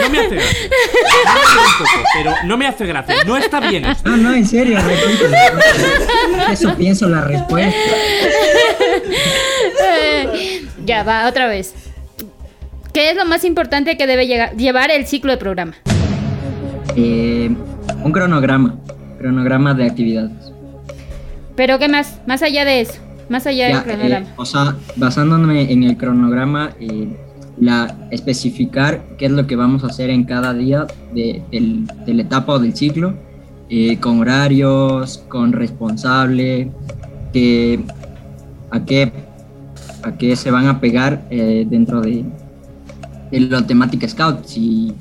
No 0.00 0.10
me 0.10 0.18
hace 0.18 0.34
gracia. 0.36 0.68
No 1.24 1.34
me 1.34 1.46
poco, 1.78 1.84
pero 2.14 2.32
no 2.44 2.56
me 2.56 2.66
hace 2.66 2.86
gracia. 2.86 3.14
No 3.26 3.36
está 3.36 3.60
bien 3.60 3.84
esto. 3.84 4.08
No, 4.10 4.16
no, 4.16 4.34
en 4.34 4.46
serio. 4.46 4.78
Eso 6.50 6.74
pienso 6.76 7.08
la 7.08 7.22
respuesta. 7.22 7.76
Eh, 9.80 10.64
ya 10.84 11.02
va, 11.02 11.28
otra 11.28 11.46
vez. 11.48 11.74
¿Qué 12.92 13.10
es 13.10 13.16
lo 13.16 13.24
más 13.26 13.44
importante 13.44 13.96
que 13.96 14.06
debe 14.06 14.26
llevar 14.56 14.90
el 14.90 15.06
ciclo 15.06 15.32
de 15.32 15.38
programa? 15.38 15.74
Eh, 16.96 17.50
un 18.02 18.12
cronograma. 18.12 18.76
Cronograma 19.18 19.74
de 19.74 19.84
actividades. 19.86 20.32
Pero 21.56 21.78
¿qué 21.78 21.88
más? 21.88 22.18
Más 22.26 22.42
allá 22.42 22.64
de 22.64 22.80
eso. 22.80 22.94
Más 23.28 23.46
allá 23.46 23.68
Ya, 23.68 23.74
del 23.76 23.84
cronograma. 23.84 24.26
eh, 24.26 24.32
o 24.36 24.46
sea, 24.46 24.74
basándome 24.96 25.70
en 25.70 25.84
el 25.84 25.96
cronograma, 25.96 26.70
eh, 26.80 27.08
la 27.60 27.96
especificar 28.10 29.04
qué 29.18 29.26
es 29.26 29.32
lo 29.32 29.46
que 29.46 29.56
vamos 29.56 29.82
a 29.84 29.88
hacer 29.88 30.10
en 30.10 30.24
cada 30.24 30.54
día 30.54 30.86
de, 31.14 31.42
del- 31.50 31.86
de 32.06 32.14
la 32.14 32.22
etapa 32.22 32.52
o 32.54 32.58
del 32.58 32.74
ciclo, 32.74 33.14
eh, 33.68 33.98
con 33.98 34.20
horarios, 34.20 35.18
con 35.28 35.52
responsable, 35.52 36.70
que, 37.32 37.80
a, 38.70 38.84
qué, 38.84 39.12
a 40.02 40.12
qué 40.16 40.36
se 40.36 40.50
van 40.50 40.66
a 40.66 40.80
pegar 40.80 41.26
eh, 41.30 41.66
dentro 41.68 42.00
de, 42.00 42.24
de 43.30 43.40
la 43.40 43.66
temática 43.66 44.08
scout, 44.08 44.44
si, 44.46 44.94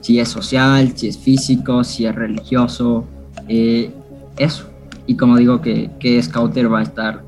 si 0.00 0.18
es 0.18 0.28
social, 0.28 0.92
si 0.96 1.08
es 1.08 1.18
físico, 1.18 1.84
si 1.84 2.06
es 2.06 2.14
religioso, 2.14 3.04
eh, 3.48 3.90
eso. 4.36 4.66
Y 5.06 5.16
como 5.16 5.36
digo, 5.36 5.60
que, 5.60 5.90
que 5.98 6.22
Scouter 6.22 6.72
va 6.72 6.78
a 6.80 6.82
estar 6.84 7.22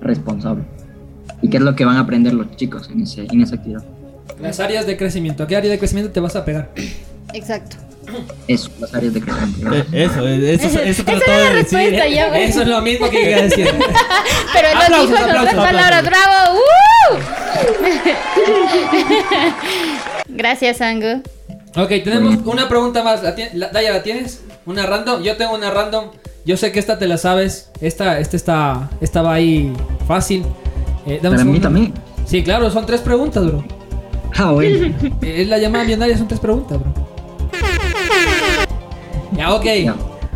responsable. 0.00 0.62
¿Y 1.44 1.50
qué 1.50 1.58
es 1.58 1.62
lo 1.62 1.76
que 1.76 1.84
van 1.84 1.98
a 1.98 2.00
aprender 2.00 2.32
los 2.32 2.56
chicos 2.56 2.88
en, 2.90 3.02
ese, 3.02 3.26
en 3.30 3.42
esa 3.42 3.56
actividad? 3.56 3.82
Las 4.40 4.60
áreas 4.60 4.86
de 4.86 4.96
crecimiento. 4.96 5.42
¿A 5.42 5.46
qué 5.46 5.56
área 5.56 5.70
de 5.70 5.78
crecimiento 5.78 6.10
te 6.10 6.18
vas 6.18 6.34
a 6.36 6.44
pegar? 6.46 6.70
Exacto. 7.34 7.76
Eso, 8.48 8.70
las 8.80 8.94
áreas 8.94 9.12
de 9.12 9.20
crecimiento. 9.20 9.74
Eh, 9.74 9.84
Eso, 10.04 10.26
eh, 10.26 10.54
eso, 10.54 10.66
eso, 10.68 10.80
Esa 10.80 11.04
trataba 11.04 11.34
era 11.36 11.44
la 11.44 11.50
de 11.50 11.56
decir. 11.56 11.78
respuesta, 11.78 12.08
ya. 12.08 12.38
Eso 12.38 12.62
es 12.62 12.68
lo 12.68 12.80
mismo 12.80 13.10
que 13.10 13.28
iba 13.30 13.38
a 13.40 13.42
decir. 13.42 13.66
Pero 14.54 14.68
él 14.68 14.74
lo 14.90 15.02
dijo 15.06 15.16
en 15.18 15.22
otras 15.24 15.36
aplausos, 15.48 15.64
palabras. 15.66 16.02
¡Bravo! 16.06 16.58
¡Uh! 16.58 16.64
Gracias, 20.28 20.80
Angu. 20.80 21.22
Ok, 21.76 21.88
tenemos 22.04 22.36
una 22.46 22.68
pregunta 22.70 23.02
más. 23.02 23.22
¿La 23.22 23.34
la- 23.52 23.68
Daya, 23.68 23.92
¿la 23.92 24.02
tienes? 24.02 24.42
Una 24.64 24.86
random. 24.86 25.22
Yo 25.22 25.36
tengo 25.36 25.54
una 25.54 25.70
random. 25.70 26.06
Yo 26.46 26.56
sé 26.56 26.72
que 26.72 26.78
esta 26.78 26.98
te 26.98 27.06
la 27.06 27.18
sabes. 27.18 27.70
Esta, 27.82 28.18
esta 28.18 28.36
está, 28.36 28.90
estaba 29.02 29.34
ahí 29.34 29.72
fácil. 30.08 30.44
Eh, 31.06 31.20
dame 31.22 31.36
Para 31.36 31.44
mí 31.50 31.60
también. 31.60 31.92
Sí, 32.24 32.42
claro, 32.42 32.70
son 32.70 32.86
tres 32.86 33.00
preguntas, 33.00 33.44
bro. 33.46 33.62
Ah, 34.36 34.50
bueno. 34.52 34.86
Eh, 35.22 35.42
Es 35.42 35.48
la 35.48 35.58
llamada 35.58 35.84
millonaria, 35.84 36.16
son 36.18 36.26
tres 36.28 36.40
preguntas, 36.40 36.78
bro. 36.80 36.92
Ya, 39.36 39.52
ok. 39.54 39.64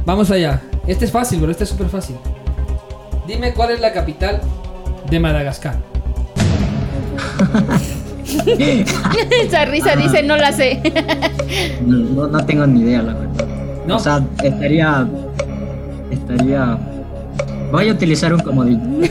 Vamos 0.04 0.30
allá. 0.30 0.60
Este 0.86 1.04
es 1.04 1.12
fácil, 1.12 1.40
bro. 1.40 1.50
Este 1.50 1.64
es 1.64 1.70
súper 1.70 1.88
fácil. 1.88 2.16
Dime 3.26 3.52
cuál 3.54 3.70
es 3.72 3.80
la 3.80 3.92
capital 3.92 4.40
de 5.10 5.20
Madagascar. 5.20 5.76
Esa 9.42 9.64
risa 9.64 9.96
dice, 9.96 10.22
no 10.22 10.36
la 10.36 10.52
sé. 10.52 10.80
No, 11.84 11.96
no- 11.96 12.26
no 12.28 12.44
tengo 12.46 12.66
ni 12.66 12.80
idea, 12.80 13.02
la 13.02 13.14
verdad. 13.14 13.46
O 13.90 13.98
sea, 13.98 14.22
estaría. 14.42 15.06
Estaría. 16.10 16.78
Voy 17.70 17.88
a 17.88 17.92
utilizar 17.92 18.32
un 18.32 18.40
comodín. 18.40 18.98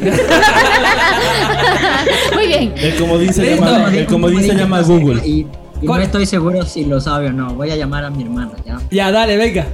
Muy 2.34 2.48
bien. 2.48 2.74
El 2.78 2.96
comodín 2.96 3.34
se 3.34 3.56
llama, 3.56 3.90
el 3.94 4.06
comodín 4.06 4.42
se 4.42 4.56
llama 4.56 4.82
Google. 4.82 5.22
Y, 5.26 5.46
y 5.82 5.86
no 5.86 5.98
estoy 5.98 6.26
seguro 6.26 6.66
si 6.66 6.86
lo 6.86 7.00
sabe 7.00 7.28
o 7.28 7.34
no. 7.34 7.54
Voy 7.54 7.70
a 7.72 7.76
llamar 7.76 8.04
a 8.06 8.10
mi 8.10 8.24
hermana, 8.24 8.52
¿ya? 8.66 8.78
Ya, 8.92 9.12
dale, 9.12 9.38
venga. 9.38 9.66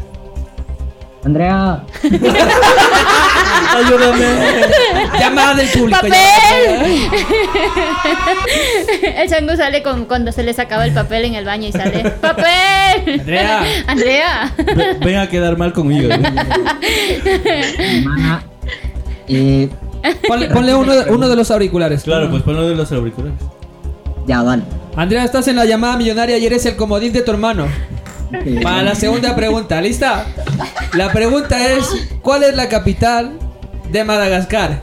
Andrea. 1.26 1.84
Ayúdame. 3.76 4.26
Llamada 5.20 5.56
del 5.56 5.68
público. 5.70 6.02
¡Papel! 6.02 6.14
El 9.18 9.30
chango 9.30 9.56
sale 9.56 9.82
con, 9.82 10.04
cuando 10.06 10.32
se 10.34 10.44
les 10.44 10.60
acaba 10.60 10.86
el 10.86 10.94
papel 10.94 11.26
en 11.26 11.34
el 11.36 11.46
baño 11.46 11.68
y 11.70 11.72
sale 11.72 12.04
¡Papel! 12.22 13.20
Andrea. 13.22 13.64
Andrea. 13.88 14.54
Ve- 14.58 14.98
Ven 15.00 15.16
a 15.18 15.28
quedar 15.30 15.58
mal 15.58 15.72
conmigo. 15.74 16.10
Mi 16.10 16.14
hermana. 16.26 16.46
Eh, 19.28 19.70
Ponle, 20.28 20.48
ponle 20.50 20.76
uno, 20.76 20.94
de- 20.94 21.12
uno 21.12 21.30
de 21.30 21.36
los 21.36 21.50
auriculares. 21.52 22.04
Claro, 22.04 22.30
pues 22.30 22.44
ponlo 22.44 22.68
de 22.68 22.76
los 22.76 22.92
auriculares. 22.92 23.40
Ya, 24.28 24.44
dale. 24.44 24.64
Andrea, 24.96 25.24
estás 25.24 25.48
en 25.48 25.56
la 25.56 25.66
llamada 25.66 25.96
millonaria 25.98 26.38
y 26.38 26.46
eres 26.46 26.66
el 26.66 26.76
comodín 26.76 27.14
de 27.14 27.22
tu 27.22 27.32
hermano. 27.32 27.68
Para 28.64 28.82
la 28.84 28.96
segunda 28.96 29.36
pregunta, 29.36 29.80
¿lista? 29.82 30.26
La 30.94 31.12
pregunta 31.14 31.70
es: 31.72 31.86
¿Cuál 32.22 32.44
es 32.44 32.56
la 32.56 32.68
capital 32.68 33.32
de 33.92 34.04
Madagascar? 34.04 34.82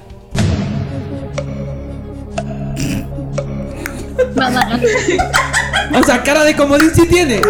O 5.93 6.03
sea, 6.05 6.23
cara 6.23 6.45
de 6.45 6.55
comodín 6.55 6.91
sí 6.95 7.05
tiene. 7.09 7.41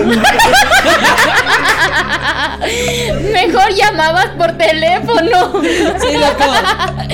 Mejor 3.32 3.74
llamabas 3.74 4.28
por 4.38 4.52
teléfono. 4.52 5.62
Sí, 5.62 6.12
loco. 6.14 6.44
Ah, 6.64 7.06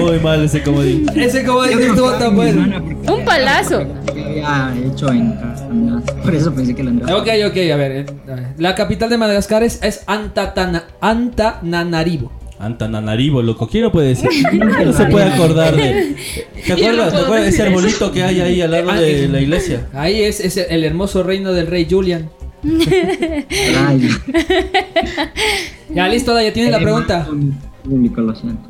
Muy 0.00 0.18
mal 0.20 0.44
ese 0.44 0.62
comodín. 0.62 1.06
Ese 1.14 1.44
comodín 1.44 1.80
estuvo 1.80 2.12
tan 2.12 2.34
bueno. 2.36 2.82
Un 3.12 3.24
palazo. 3.24 3.86
Yo 4.14 4.24
había 4.26 4.74
hecho 4.86 5.08
en. 5.08 5.38
Por 6.22 6.34
eso 6.34 6.52
pensé 6.54 6.74
que 6.74 6.82
lo 6.82 6.90
Andrea. 6.90 7.16
Ok, 7.16 7.28
ok, 7.48 7.56
a 7.72 7.76
ver. 7.76 7.92
eh, 7.92 8.06
a 8.30 8.34
ver. 8.34 8.46
La 8.58 8.74
capital 8.74 9.08
de 9.10 9.16
Madagascar 9.18 9.62
es, 9.62 9.78
es 9.82 10.04
Antatana- 10.06 10.84
Antananarivo. 11.00 12.32
Antananarivo, 12.60 13.40
loco. 13.40 13.66
¿Quién 13.66 13.84
lo 13.84 13.92
puede 13.92 14.08
decir? 14.08 14.28
No 14.52 14.92
se 14.92 15.06
puede 15.06 15.32
acordar 15.32 15.74
de. 15.74 16.14
¿Te 16.66 16.72
acuerdas? 16.74 17.12
¿Te 17.12 17.18
acuerdas 17.20 17.44
de 17.44 17.48
ese 17.50 17.62
arbolito 17.62 18.12
que 18.12 18.22
hay 18.22 18.40
ahí 18.40 18.60
al 18.60 18.70
lado 18.70 18.92
de 19.00 19.28
la 19.28 19.40
iglesia? 19.40 19.88
Ahí 19.94 20.22
es, 20.22 20.40
es 20.40 20.56
el 20.58 20.84
hermoso 20.84 21.22
reino 21.22 21.52
del 21.52 21.66
rey 21.66 21.86
Julian. 21.90 22.30
Ay, 22.62 24.10
Ya, 25.94 26.06
listo, 26.08 26.38
ya 26.38 26.52
tienes 26.52 26.70
la 26.70 26.78
pregunta. 26.78 27.26
público, 27.82 28.20
lo 28.20 28.34
siento. 28.34 28.68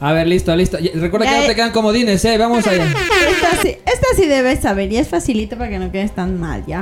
A 0.00 0.12
ver, 0.12 0.26
listo, 0.26 0.54
listo. 0.54 0.76
Recuerda 0.94 1.26
que 1.26 1.32
Ya, 1.32 1.40
no 1.40 1.46
te 1.46 1.54
quedan 1.54 1.72
comodines, 1.72 2.22
eh. 2.26 2.36
Vamos 2.36 2.66
allá. 2.66 2.84
Esta 2.84 3.62
sí, 3.62 3.68
esta 3.68 4.06
sí 4.16 4.26
debes 4.26 4.60
saber 4.60 4.92
y 4.92 4.98
es 4.98 5.08
facilito 5.08 5.56
para 5.56 5.70
que 5.70 5.78
no 5.78 5.90
quedes 5.90 6.14
tan 6.14 6.38
mal, 6.38 6.64
¿ya? 6.66 6.80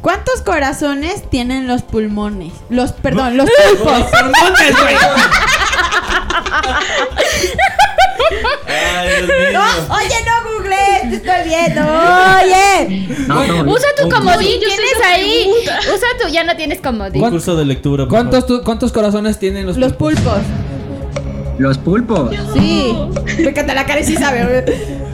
¿Cuántos 0.00 0.42
corazones 0.42 1.28
tienen 1.30 1.66
los 1.66 1.82
pulmones? 1.82 2.52
Los, 2.70 2.92
perdón, 2.92 3.36
los 3.36 3.48
pulpos. 3.48 4.00
Los 4.00 4.10
pulmones, 4.10 4.72
güey. 4.82 4.94
Ay, 8.66 9.08
Dios 9.18 9.28
mío. 9.28 9.52
No, 9.52 9.94
oye, 9.96 10.14
no 10.26 10.32
googlees. 10.50 11.02
te 11.10 11.16
estoy 11.16 11.42
viendo. 11.48 11.82
Oye. 11.82 13.62
Usa 13.66 13.88
tu 14.00 14.08
comodín, 14.08 14.60
tienes 14.60 15.00
ahí. 15.06 15.46
Usa 15.94 16.06
tu, 16.20 16.28
ya 16.28 16.44
no 16.44 16.54
tienes 16.56 16.80
comodín. 16.80 17.22
Un 17.22 17.30
curso 17.30 17.56
de 17.56 17.64
lectura. 17.64 18.04
por 18.04 18.10
¿Cuántos, 18.10 18.46
tu- 18.46 18.62
¿Cuántos 18.62 18.92
corazones 18.92 19.38
tienen 19.38 19.66
los 19.66 19.76
Los 19.76 19.92
pulpos. 19.92 20.38
Los 21.58 21.78
pulpos. 21.78 22.30
Sí. 22.52 22.96
Me 23.38 23.50
encanta 23.50 23.74
la 23.74 23.84
cara 23.86 24.00
y 24.00 24.04
sí 24.04 24.16
sabe. 24.16 24.40
favor. 24.40 24.64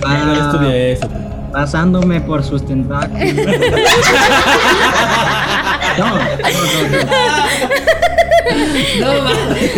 No 0.01 0.07
Ah, 0.07 0.51
estudié 0.53 0.93
eso. 0.93 1.09
pasándome 1.53 2.21
por 2.23 2.43
sus 2.45 2.65
tentáculos. 2.67 3.21
no, 5.99 6.07
no, 6.07 6.15
no, 6.17 6.19
no. 7.05 7.11
No 9.01 9.23
mames. 9.23 9.71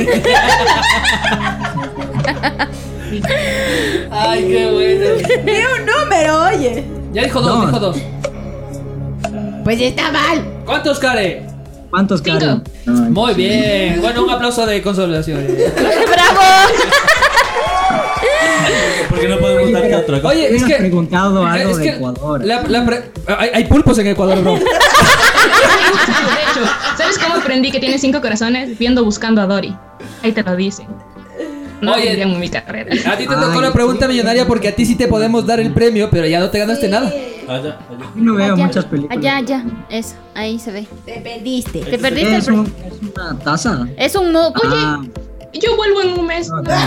Ay, 4.10 4.48
qué 4.48 4.70
bueno. 4.70 5.04
Di 5.44 5.52
un 5.80 5.86
número, 5.86 6.44
oye. 6.44 6.84
Ya 7.12 7.24
dijo 7.24 7.40
dos, 7.40 7.58
No. 7.58 7.66
dijo 7.66 7.78
dos. 7.80 7.96
Pues 9.64 9.80
está 9.80 10.10
mal. 10.10 10.44
¿Cuántos, 10.64 10.98
Care? 10.98 11.46
¿Cuántos? 11.90 12.22
No, 12.24 12.62
Muy 13.10 13.34
bien. 13.34 14.00
Bueno, 14.00 14.24
un 14.24 14.30
aplauso 14.30 14.64
de 14.66 14.82
consolidación. 14.82 15.46
¡Bravo! 15.76 16.40
Porque 19.10 19.28
no 19.28 19.38
podemos 19.38 19.72
darte 19.72 19.94
otra 19.96 20.22
cosa. 20.22 20.34
Oye, 20.34 20.56
es 20.56 20.64
que. 20.64 20.74
preguntado 20.76 21.46
algo 21.46 21.70
es 21.70 21.76
de 21.76 21.82
que 21.82 21.90
Ecuador. 21.90 22.44
la- 22.44 22.62
la 22.62 22.84
pre- 22.86 23.12
hay, 23.38 23.50
hay 23.54 23.64
pulpos 23.64 23.98
en 23.98 24.06
Ecuador, 24.08 24.40
bro. 24.40 24.54
De 24.54 24.60
hecho, 24.60 26.62
¿sabes 27.12 27.18
cómo 27.28 27.40
aprendí 27.40 27.70
que 27.70 27.80
tiene 27.80 27.98
cinco 27.98 28.20
corazones? 28.20 28.78
Viendo 28.78 29.04
buscando 29.04 29.40
a 29.40 29.46
Dory. 29.46 29.76
Ahí 30.22 30.32
te 30.32 30.42
lo 30.42 30.56
dicen. 30.56 30.86
No 31.80 31.94
Oye. 31.94 32.12
Oye, 32.12 32.22
en 32.22 32.38
mi 32.38 32.48
carrera. 32.48 32.92
A 33.10 33.16
ti 33.16 33.26
te 33.26 33.34
tocó 33.34 33.60
la 33.60 33.72
pregunta 33.72 34.06
sí. 34.06 34.12
millonaria 34.12 34.46
porque 34.46 34.68
a 34.68 34.74
ti 34.74 34.84
sí 34.86 34.94
te 34.94 35.08
podemos 35.08 35.44
dar 35.46 35.58
el 35.58 35.72
premio, 35.72 36.08
pero 36.10 36.26
ya 36.26 36.38
no 36.38 36.48
te 36.48 36.58
ganaste 36.60 36.88
nada. 36.88 37.12
Allá, 37.48 37.58
allá. 37.58 37.78
no 38.14 38.34
veo 38.36 38.54
Allá, 38.54 38.66
muchas 38.66 38.84
películas. 38.84 39.18
Allá, 39.18 39.36
allá. 39.38 39.64
Eso, 39.90 40.14
ahí 40.34 40.58
se 40.60 40.70
ve. 40.70 40.86
Te 41.04 41.20
perdiste. 41.20 41.80
Te 41.80 41.98
perdiste 41.98 42.28
el 42.28 42.34
Es, 42.36 42.44
pre- 42.44 42.54
un- 42.54 42.66
es 42.66 43.02
una 43.16 43.38
taza. 43.40 43.88
Es 43.96 44.14
un 44.14 44.30
mu. 44.32 44.52
Ah, 44.62 45.00
Yo 45.54 45.74
vuelvo 45.76 46.02
en 46.02 46.18
un 46.20 46.26
mes. 46.26 46.48
no, 46.48 46.62
no. 46.62 46.70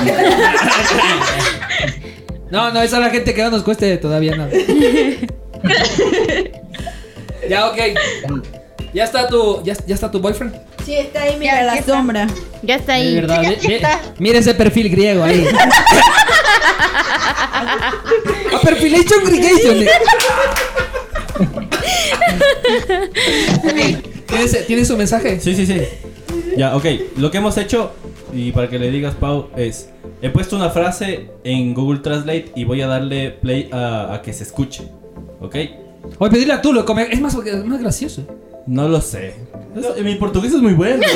No, 2.51 2.71
no, 2.71 2.81
esa 2.81 2.97
es 2.97 3.03
la 3.03 3.09
gente 3.09 3.33
que 3.33 3.43
no 3.43 3.49
nos 3.51 3.63
cueste 3.63 3.97
todavía 3.97 4.35
nada. 4.37 4.51
ya, 7.49 7.67
ok. 7.69 7.77
Ya 8.95 9.03
está 9.03 9.27
tu, 9.27 9.61
ya, 9.63 9.75
ya 9.85 9.93
está 9.93 10.09
tu 10.09 10.19
boyfriend. 10.19 10.55
Sí, 10.85 10.95
está 10.95 11.23
ahí, 11.23 11.35
mira 11.37 11.61
la 11.63 11.83
sombra. 11.83 12.27
Ya 12.63 12.75
está 12.77 12.93
De 12.93 12.99
ahí. 12.99 13.15
verdad, 13.15 13.41
ve- 13.41 13.59
ve- 13.67 13.81
mira 14.19 14.39
ese 14.39 14.53
perfil 14.55 14.89
griego 14.89 15.21
ahí. 15.23 15.45
A 18.53 18.59
perfilation 18.61 19.23
gregation. 19.25 19.85
¿Tienes, 24.27 24.67
¿Tienes 24.67 24.87
su 24.87 24.97
mensaje? 24.97 25.39
Sí, 25.39 25.55
sí, 25.55 25.65
sí. 25.65 25.81
Ya, 26.57 26.75
ok. 26.75 26.85
Lo 27.17 27.31
que 27.31 27.37
hemos 27.37 27.57
hecho, 27.57 27.91
y 28.33 28.51
para 28.51 28.69
que 28.69 28.79
le 28.79 28.89
digas, 28.91 29.13
Pau, 29.15 29.49
es... 29.55 29.89
He 30.21 30.29
puesto 30.29 30.55
una 30.55 30.69
frase 30.69 31.29
en 31.43 31.73
Google 31.73 31.99
Translate 31.99 32.51
y 32.55 32.63
voy 32.63 32.81
a 32.81 32.87
darle 32.87 33.31
play 33.31 33.69
a, 33.71 34.13
a 34.13 34.21
que 34.21 34.31
se 34.33 34.43
escuche. 34.43 34.83
¿Ok? 35.41 35.55
Oye, 36.19 36.31
pedirle 36.31 36.53
a 36.53 36.61
tú, 36.61 36.71
loco. 36.73 36.95
me- 36.95 37.11
Es 37.11 37.19
más, 37.19 37.35
es 37.45 37.65
más 37.65 37.79
gracioso. 37.81 38.25
No 38.67 38.87
lo 38.87 39.01
sé. 39.01 39.35
Mi 40.03 40.15
portugués 40.15 40.53
es 40.53 40.61
muy 40.61 40.73
bueno. 40.73 41.03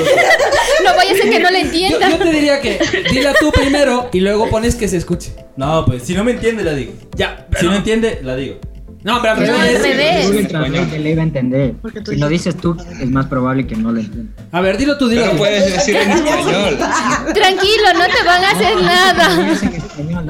No 0.82 0.96
vaya 0.96 1.12
a 1.12 1.16
ser 1.16 1.30
que 1.30 1.40
no 1.42 1.52
le 1.52 1.60
entienda. 1.60 2.10
yo 2.10 2.18
te 2.18 2.32
diría 2.32 2.62
que 2.62 2.80
dile 3.12 3.28
a 3.28 3.34
tú 3.34 3.52
primero 3.52 4.10
y 4.14 4.22
luego 4.22 4.50
pones 4.50 4.76
que 4.76 4.88
se 4.88 4.96
escuche. 4.96 5.34
No, 5.58 5.84
pues 5.86 6.04
si 6.04 6.14
no 6.14 6.24
me 6.24 6.32
entiende, 6.32 6.64
la 6.64 6.74
digo. 6.74 6.94
Ya. 7.18 7.48
Si 7.60 7.66
no 7.66 7.76
entiende, 7.76 8.22
la 8.24 8.38
digo. 8.38 8.60
No, 9.02 9.22
al 9.22 9.48
No, 9.48 9.56
al 9.60 9.82
revés. 9.82 10.48
Translate 10.50 11.00
le 11.00 11.12
iba 11.12 11.22
a 11.22 11.26
entender. 11.26 11.74
Si 12.06 12.18
lo 12.18 12.28
dices 12.28 12.58
tú, 12.58 12.76
es 13.00 13.10
más 13.10 13.28
probable 13.28 13.66
que 13.66 13.78
no 13.78 13.94
lo 13.94 14.02
entienda. 14.02 14.30
A 14.52 14.60
ver, 14.60 14.78
dilo 14.78 14.98
tú, 14.98 15.08
dilo 15.08 15.22
Pero 15.24 15.38
puedes 15.38 15.72
decir 15.74 15.96
en 15.96 16.12
español. 16.12 16.78
Tranquilo, 17.34 17.94
no 17.94 18.06
te 18.08 18.24
van 18.26 18.44
a 18.44 18.52
hacer 18.52 18.76
nada. 18.82 19.30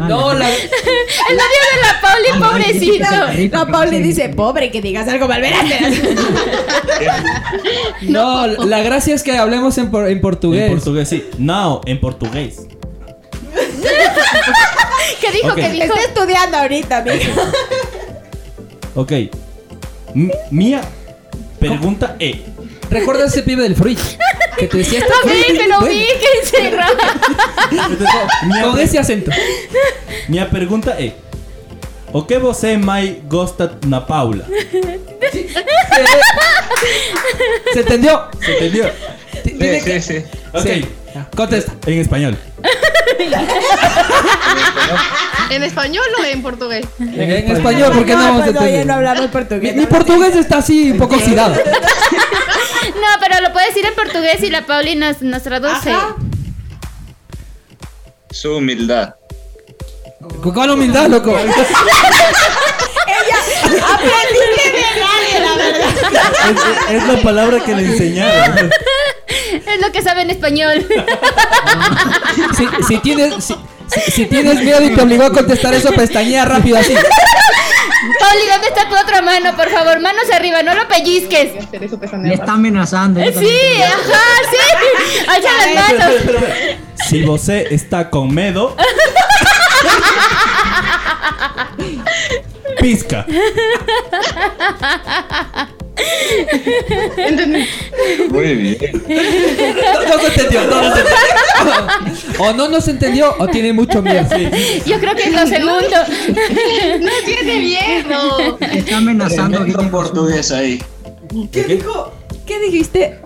No, 0.08 0.34
la, 0.36 0.50
El 0.50 1.36
novio 1.36 1.62
de 1.72 1.78
la 1.82 2.00
Pauli, 2.02 2.30
pobrecito. 2.40 3.06
No, 3.58 3.66
Pauli 3.72 4.00
dice, 4.04 4.30
pobre, 4.30 4.70
que 4.70 4.82
digas 4.84 5.08
algo 5.08 5.28
malverante. 5.28 5.80
no, 8.04 8.46
la 8.48 8.82
gracia 8.84 9.16
es 9.16 9.24
que 9.24 9.36
hablemos 9.38 9.78
en, 9.80 9.90
por- 9.90 10.08
en 10.08 10.22
portugués. 10.22 10.68
En 10.70 10.76
portugués, 10.76 11.10
sí. 11.10 11.26
No, 11.40 11.82
en 11.86 12.00
portugués. 12.00 12.68
¿Qué 15.22 15.32
dijo? 15.32 15.48
Ok. 15.50 15.56
¿Qué 15.56 15.70
dijo? 15.70 15.86
Está 15.86 16.02
estudiando 16.02 16.58
ahorita, 16.58 16.98
amigo. 17.00 17.16
Ok. 18.96 19.12
M- 20.16 20.34
mía 20.52 20.82
pregunta 21.60 22.16
E. 22.20 22.42
¿Recuerdas 22.90 23.32
ese 23.32 23.44
pibe 23.44 23.64
del 23.64 23.76
fruit? 23.76 24.00
Que 24.58 24.68
te 24.68 24.78
decía 24.80 25.00
esta 25.00 25.14
Lo 25.24 25.30
vi, 25.32 25.44
que 25.58 25.68
lo 25.68 25.80
bueno, 25.80 25.96
vi, 25.96 26.06
que 26.06 26.40
encerrado. 26.42 26.96
Minha, 28.48 28.64
Con 28.64 28.80
ese 28.80 28.98
acento. 29.00 29.32
minha 30.28 30.50
pergunta 30.50 30.96
é: 31.00 31.14
O 32.12 32.26
que 32.26 32.38
você 32.40 32.76
mais 32.78 33.16
gosta 33.30 33.78
na 33.86 34.02
Paula? 34.02 34.46
¿Se 37.74 37.80
entendió? 37.82 38.24
¿Se 38.44 38.54
entendió? 38.54 38.90
Sí, 39.44 39.80
sí, 39.82 40.02
sí. 40.02 40.24
Ok. 40.54 40.64
Sí. 40.64 40.86
Contesta. 41.36 41.74
En 41.86 42.00
español. 42.00 42.38
¿En 45.50 45.64
español 45.64 46.06
o 46.20 46.24
en 46.24 46.42
portugués? 46.42 46.86
En, 47.00 47.20
en 47.20 47.52
español, 47.52 47.92
¿por 47.94 48.06
qué 48.06 48.16
no 48.16 48.24
vamos 48.24 48.48
a 48.48 48.52
no 48.86 48.94
hablamos 48.94 49.24
Mi, 49.24 49.28
portugués. 49.28 49.76
mi 49.76 49.86
portugués 49.86 50.36
está 50.36 50.58
así 50.58 50.92
un 50.92 50.98
poco 50.98 51.16
oxidado. 51.16 51.56
No, 52.90 53.06
pero 53.20 53.40
lo 53.42 53.52
puedes 53.54 53.70
decir 53.70 53.86
en 53.86 53.94
portugués 53.94 54.42
y 54.42 54.50
la 54.50 54.66
Pauli 54.66 54.96
nos, 54.96 55.22
nos 55.22 55.44
traduce. 55.44 55.92
Ajá. 55.92 56.16
Su 58.32 58.56
humildad. 58.56 59.14
¿Con 60.42 60.54
cuál 60.54 60.72
humildad, 60.72 61.08
loco? 61.08 61.36
Aprendiste 61.36 61.74
de 64.72 64.82
nadie, 65.00 65.40
la 65.40 65.56
verdad. 65.56 65.90
Es, 66.90 66.96
es 66.96 67.04
la 67.08 67.22
palabra 67.22 67.60
que 67.64 67.76
le 67.76 67.86
enseñaron. 67.86 68.72
Es 69.66 69.82
lo 69.82 69.92
que 69.92 70.02
sabe 70.02 70.22
en 70.24 70.30
español. 70.32 70.86
Si, 72.58 72.66
si 72.88 72.98
tienes, 73.00 73.44
si, 73.44 73.56
si- 73.88 74.12
si 74.12 74.26
tienes 74.26 74.62
miedo 74.64 74.82
y 74.82 74.90
te 74.96 75.02
obligó 75.02 75.24
a 75.26 75.32
contestar 75.32 75.74
eso, 75.74 75.92
pestañea 75.92 76.46
rápido 76.46 76.78
así. 76.78 76.94
Pauli, 76.94 78.46
¿dónde 78.52 78.68
está 78.68 78.88
tu 78.90 78.96
otra 78.98 79.22
mano? 79.22 79.56
Por 79.56 79.70
favor, 79.70 80.00
manos 80.00 80.24
arriba, 80.34 80.64
no 80.64 80.74
lo 80.74 80.88
pellizques. 80.88 81.52
Me 82.14 82.34
está 82.34 82.54
amenazando. 82.54 83.20
Sí, 83.22 83.82
ajá, 83.84 84.24
sí. 84.52 84.58
Alza 85.28 85.50
las 85.74 85.94
manos. 86.00 86.16
Si 87.10 87.22
você 87.24 87.68
está 87.72 88.10
con 88.10 88.30
pisca. 92.80 93.26
Muy 98.30 98.56
bien. 98.56 99.04
No, 99.08 100.08
no 100.08 100.20
se 100.20 100.28
entendió, 100.28 100.64
no, 100.66 100.82
no 100.82 100.96
se 100.96 101.02
entendió. 101.02 102.40
O 102.40 102.54
no 102.54 102.70
nos 102.70 102.88
entendió 102.88 103.36
o 103.40 103.48
tiene 103.48 103.74
mucho 103.74 104.02
miedo. 104.02 104.28
Yo 104.86 105.00
creo 105.00 105.16
que 105.16 105.24
es 105.24 105.34
lo 105.34 105.48
segundo. 105.48 105.98
No 107.00 107.12
tiene 107.26 107.60
miedo. 107.60 108.58
Está 108.60 108.98
amenazando. 108.98 109.58
Tremendo 109.60 109.92
portugués 109.92 110.52
ahí. 110.52 110.82
¿Qué 111.52 111.64
dijo? 111.64 112.14
¿Qué 112.46 112.60
dijiste? 112.60 113.20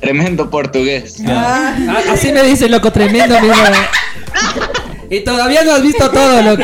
Tremendo 0.00 0.50
portugués. 0.50 1.16
Ah, 1.26 1.74
así 2.10 2.32
me 2.32 2.42
dice, 2.42 2.68
loco, 2.68 2.92
tremendo, 2.92 3.36
amigo. 3.36 3.54
Y 5.10 5.20
todavía 5.20 5.62
no 5.64 5.72
has 5.72 5.82
visto 5.82 6.10
todo, 6.10 6.42
loco. 6.42 6.62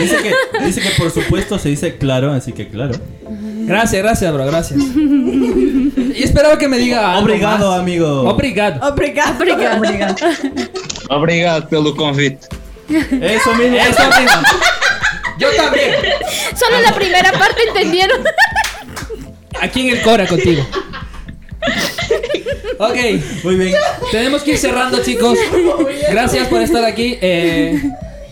Dice 0.00 0.16
que, 0.22 0.64
dice 0.64 0.80
que 0.80 0.90
por 0.98 1.10
supuesto 1.10 1.58
se 1.58 1.68
dice 1.68 1.96
claro, 1.96 2.32
así 2.32 2.52
que 2.52 2.68
claro. 2.68 2.94
Gracias, 3.66 4.02
gracias, 4.02 4.32
bro, 4.32 4.46
gracias. 4.46 4.80
Y 4.80 6.22
esperaba 6.22 6.58
que 6.58 6.68
me 6.68 6.78
diga. 6.78 7.12
algo 7.12 7.22
Obrigado, 7.24 7.70
más. 7.70 7.80
amigo. 7.80 8.22
Obrigado. 8.28 8.88
Obrigado. 8.92 9.36
Obrigado. 9.78 10.14
Obrigado 11.08 11.68
pelo 11.68 11.94
convite. 11.94 12.46
Eso 12.88 13.54
mismo. 13.54 13.76
Eso 13.76 14.02
mismo. 14.20 14.42
Yo 15.38 15.48
también. 15.56 15.94
Solo 16.56 16.80
la 16.80 16.92
primera 16.94 17.32
parte 17.32 17.62
entendieron. 17.68 18.24
Aquí 19.60 19.88
en 19.88 19.96
el 19.96 20.02
Cora 20.02 20.26
contigo. 20.26 20.66
Ok, 22.82 22.96
Muy 23.44 23.56
bien. 23.56 23.74
tenemos 24.10 24.42
que 24.42 24.52
ir 24.52 24.58
cerrando, 24.58 25.02
chicos. 25.02 25.38
Gracias 26.10 26.48
por 26.48 26.62
estar 26.62 26.82
aquí. 26.82 27.18
Eh, 27.20 27.78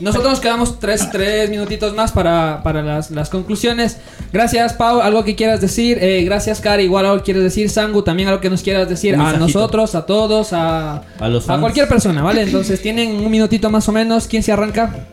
nosotros 0.00 0.30
nos 0.30 0.40
quedamos 0.40 0.80
tres, 0.80 1.10
tres 1.10 1.50
minutitos 1.50 1.94
más 1.94 2.12
para, 2.12 2.62
para 2.62 2.82
las, 2.82 3.10
las 3.10 3.28
conclusiones. 3.28 3.98
Gracias, 4.32 4.72
Pau. 4.72 5.00
¿Algo 5.00 5.22
que 5.22 5.34
quieras 5.36 5.60
decir? 5.60 5.98
Eh, 6.00 6.24
gracias, 6.24 6.60
Cari. 6.60 6.84
Igual 6.84 7.04
algo 7.04 7.18
que 7.18 7.24
quieres 7.24 7.42
decir. 7.42 7.68
Sangu, 7.68 8.02
también 8.02 8.28
algo 8.28 8.40
que 8.40 8.48
nos 8.48 8.62
quieras 8.62 8.88
decir. 8.88 9.16
A 9.16 9.34
nosotros, 9.34 9.94
a 9.94 10.06
todos, 10.06 10.54
a, 10.54 11.02
A 11.18 11.28
los 11.28 11.50
a 11.50 11.58
cualquier 11.58 11.86
persona, 11.86 12.22
¿vale? 12.22 12.40
Entonces 12.40 12.80
tienen 12.80 13.16
un 13.16 13.30
minutito 13.30 13.68
más 13.68 13.86
o 13.88 13.92
menos. 13.92 14.26
¿Quién 14.28 14.42
se 14.42 14.52
arranca? 14.52 15.08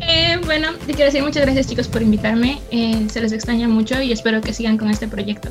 Eh, 0.00 0.38
bueno, 0.46 0.68
te 0.86 0.94
quiero 0.94 1.06
decir 1.12 1.22
muchas 1.22 1.42
gracias 1.42 1.66
chicos 1.66 1.88
por 1.88 2.00
invitarme. 2.00 2.58
Eh, 2.70 3.06
se 3.12 3.20
les 3.20 3.32
extraña 3.32 3.68
mucho 3.68 4.00
y 4.00 4.12
espero 4.12 4.40
que 4.40 4.54
sigan 4.54 4.78
con 4.78 4.90
este 4.90 5.08
proyecto. 5.08 5.50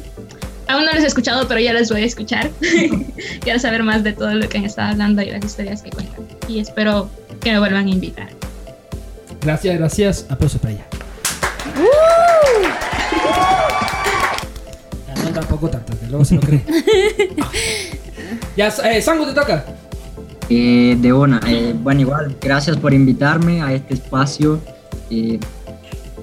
Aún 0.71 0.85
no 0.85 0.93
les 0.93 1.03
he 1.03 1.07
escuchado, 1.07 1.47
pero 1.49 1.59
ya 1.59 1.73
les 1.73 1.91
voy 1.91 2.01
a 2.01 2.05
escuchar. 2.05 2.49
quiero 3.41 3.59
saber 3.59 3.83
más 3.83 4.03
de 4.03 4.13
todo 4.13 4.33
lo 4.33 4.47
que 4.47 4.57
han 4.57 4.63
estado 4.65 4.91
hablando 4.91 5.21
y 5.21 5.29
las 5.29 5.43
historias 5.43 5.81
que 5.81 5.89
cuentan. 5.89 6.25
Y 6.47 6.59
espero 6.59 7.09
que 7.41 7.51
me 7.51 7.59
vuelvan 7.59 7.87
a 7.87 7.89
invitar. 7.89 8.29
Gracias, 9.41 9.77
gracias. 9.77 10.25
Aplauso 10.29 10.59
para 10.59 10.73
ella. 10.75 10.85
Ah, 15.09 15.15
No, 15.25 15.31
tampoco 15.31 15.69
tanto, 15.69 15.99
que 15.99 16.07
luego 16.07 16.23
se 16.23 16.35
lo 16.35 16.41
cree. 16.41 16.63
ya, 18.55 18.67
eh, 18.85 19.01
Sangu, 19.01 19.25
te 19.25 19.33
toca. 19.33 19.65
Eh, 20.49 20.95
de 20.99 21.13
una, 21.13 21.41
eh, 21.47 21.73
bueno, 21.75 22.01
igual, 22.01 22.35
gracias 22.41 22.77
por 22.77 22.93
invitarme 22.93 23.61
a 23.61 23.73
este 23.73 23.93
espacio. 23.95 24.61
Eh, 25.09 25.37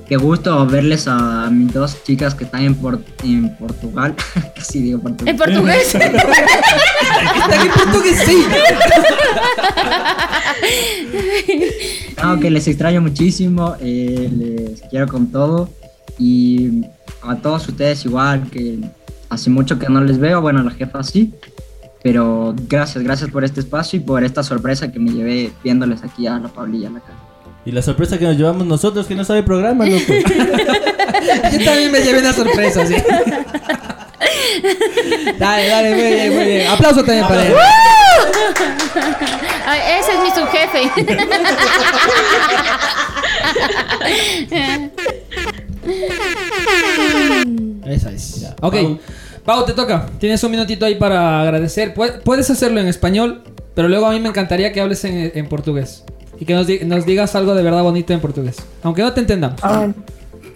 qué 0.09 0.17
gusto 0.17 0.67
verles 0.67 1.07
a 1.07 1.51
mis 1.51 1.73
dos 1.73 2.03
chicas 2.05 2.35
que 2.35 2.45
están 2.45 2.63
en, 2.65 2.75
Por- 2.75 3.03
en 3.23 3.55
Portugal. 3.57 4.15
Casi 4.57 4.81
digo 4.83 5.01
Portugal. 5.01 5.29
¿En 5.35 5.37
portugués? 5.37 5.95
Están 5.95 7.67
en 7.67 7.73
portugués, 7.73 8.23
sí. 8.27 8.45
No, 12.23 12.41
que 12.41 12.51
les 12.51 12.67
extraño 12.69 13.01
muchísimo, 13.01 13.77
eh, 13.81 14.31
les 14.33 14.81
quiero 14.91 15.07
con 15.09 15.29
todo 15.31 15.71
y 16.19 16.83
a 17.23 17.37
todos 17.37 17.69
ustedes 17.69 18.05
igual, 18.05 18.49
que 18.51 18.79
hace 19.29 19.51
mucho 19.51 19.79
que 19.79 19.89
no 19.89 20.01
les 20.01 20.19
veo, 20.19 20.41
bueno, 20.41 20.61
a 20.61 20.65
la 20.65 20.71
jefa 20.73 21.03
sí, 21.03 21.33
pero 22.03 22.55
gracias, 22.69 23.05
gracias 23.05 23.31
por 23.31 23.45
este 23.45 23.61
espacio 23.61 23.99
y 23.99 24.01
por 24.01 24.25
esta 24.25 24.43
sorpresa 24.43 24.91
que 24.91 24.99
me 24.99 25.13
llevé 25.13 25.53
viéndoles 25.63 26.03
aquí 26.03 26.27
a 26.27 26.39
la 26.39 26.49
Paulilla, 26.49 26.89
a 26.89 26.93
la 26.93 27.01
cara. 27.01 27.19
Y 27.69 27.71
la 27.71 27.83
sorpresa 27.83 28.17
que 28.19 28.25
nos 28.25 28.35
llevamos 28.35 28.67
nosotros, 28.67 29.07
que 29.07 29.15
no 29.15 29.27
sabe 29.27 29.43
programa, 29.43 29.85
loco. 29.85 30.05
Yo 31.53 31.65
también 31.67 31.93
me 31.93 32.01
llevé 32.01 32.21
una 32.21 32.33
sorpresa, 32.33 32.87
sí. 32.87 32.95
Dale, 35.39 35.69
dale, 35.69 35.91
muy 35.95 36.03
bien, 36.03 36.35
muy 36.35 36.45
bien. 36.47 36.67
Aplauso 36.69 37.05
también 37.05 37.27
para 37.29 37.45
él. 37.47 37.53
Ay, 39.67 39.81
ese 40.01 40.13
es 40.13 40.21
mi 40.23 40.31
subjefe. 40.31 40.91
Esa 47.87 48.11
es. 48.13 48.47
Ok. 48.61 48.77
Pau, 49.45 49.65
te 49.65 49.73
toca. 49.73 50.07
Tienes 50.19 50.43
un 50.45 50.51
minutito 50.51 50.85
ahí 50.85 50.97
para 50.97 51.41
agradecer. 51.43 51.95
Pu- 51.95 52.21
Puedes 52.23 52.51
hacerlo 52.51 52.81
en 52.81 52.87
español, 52.89 53.43
pero 53.75 53.89
luego 53.89 54.07
a 54.07 54.13
mí 54.13 54.21
me 54.21 54.29
encantaría 54.29 54.73
que 54.73 54.81
hables 54.81 55.05
en, 55.05 55.33
en 55.35 55.49
portugués. 55.49 56.05
Y 56.41 56.45
que 56.45 56.55
nos, 56.55 56.67
di- 56.67 56.81
nos 56.85 57.05
digas 57.05 57.35
algo 57.35 57.55
de 57.55 57.63
verdad 57.63 57.83
bonito 57.83 58.13
en 58.13 58.21
portugués. 58.21 58.57
Aunque 58.83 59.03
no 59.03 59.13
te 59.13 59.21
entendamos. 59.21 59.59
Ah, 59.63 59.89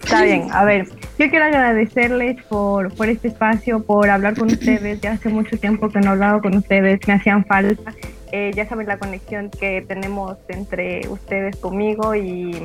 está 0.01 0.23
bien, 0.23 0.47
a 0.51 0.63
ver, 0.63 0.87
yo 1.19 1.29
quiero 1.29 1.45
agradecerles 1.45 2.41
por, 2.43 2.93
por 2.93 3.09
este 3.09 3.27
espacio, 3.27 3.83
por 3.83 4.09
hablar 4.09 4.35
con 4.37 4.47
ustedes. 4.47 5.01
Ya 5.01 5.13
hace 5.13 5.29
mucho 5.29 5.57
tiempo 5.57 5.89
que 5.89 5.99
no 5.99 6.07
he 6.07 6.09
hablado 6.11 6.41
con 6.41 6.55
ustedes, 6.55 6.99
me 7.07 7.13
hacían 7.13 7.45
falta. 7.45 7.93
Eh, 8.31 8.51
ya 8.55 8.67
saben 8.67 8.87
la 8.87 8.97
conexión 8.97 9.49
que 9.51 9.83
tenemos 9.87 10.37
entre 10.47 11.07
ustedes 11.09 11.55
conmigo 11.57 12.15
y 12.15 12.57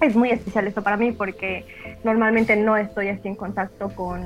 es 0.00 0.16
muy 0.16 0.30
especial 0.30 0.66
esto 0.66 0.82
para 0.82 0.96
mí 0.96 1.12
porque 1.12 1.64
normalmente 2.02 2.56
no 2.56 2.76
estoy 2.76 3.08
así 3.08 3.28
en 3.28 3.36
contacto 3.36 3.90
con, 3.90 4.20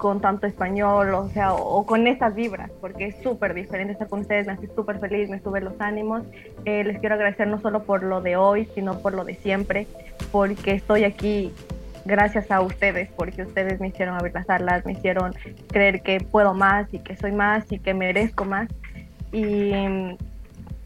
con 0.00 0.22
tanto 0.22 0.46
español, 0.46 1.12
o 1.12 1.28
sea, 1.28 1.52
o, 1.52 1.80
o 1.80 1.84
con 1.84 2.06
estas 2.06 2.34
vibras, 2.34 2.70
porque 2.80 3.08
es 3.08 3.22
súper 3.22 3.52
diferente 3.52 3.92
estar 3.92 4.08
con 4.08 4.20
ustedes, 4.20 4.46
me 4.46 4.54
hace 4.54 4.66
súper 4.74 4.98
feliz, 4.98 5.28
me 5.28 5.40
sube 5.40 5.60
los 5.60 5.78
ánimos. 5.78 6.22
Eh, 6.64 6.84
les 6.84 6.98
quiero 7.00 7.16
agradecer 7.16 7.46
no 7.48 7.60
solo 7.60 7.82
por 7.82 8.02
lo 8.02 8.22
de 8.22 8.34
hoy, 8.34 8.66
sino 8.74 9.00
por 9.00 9.12
lo 9.12 9.24
de 9.24 9.34
siempre, 9.34 9.86
porque 10.32 10.72
estoy 10.72 11.04
aquí 11.04 11.52
gracias 12.06 12.50
a 12.50 12.62
ustedes, 12.62 13.10
porque 13.14 13.42
ustedes 13.42 13.78
me 13.78 13.88
hicieron 13.88 14.14
abrir 14.14 14.32
las 14.32 14.48
alas, 14.48 14.86
me 14.86 14.92
hicieron 14.92 15.34
creer 15.68 16.00
que 16.00 16.18
puedo 16.18 16.54
más 16.54 16.92
y 16.94 17.00
que 17.00 17.14
soy 17.14 17.32
más 17.32 17.70
y 17.70 17.78
que 17.78 17.92
merezco 17.92 18.46
más. 18.46 18.70
Y 19.32 19.70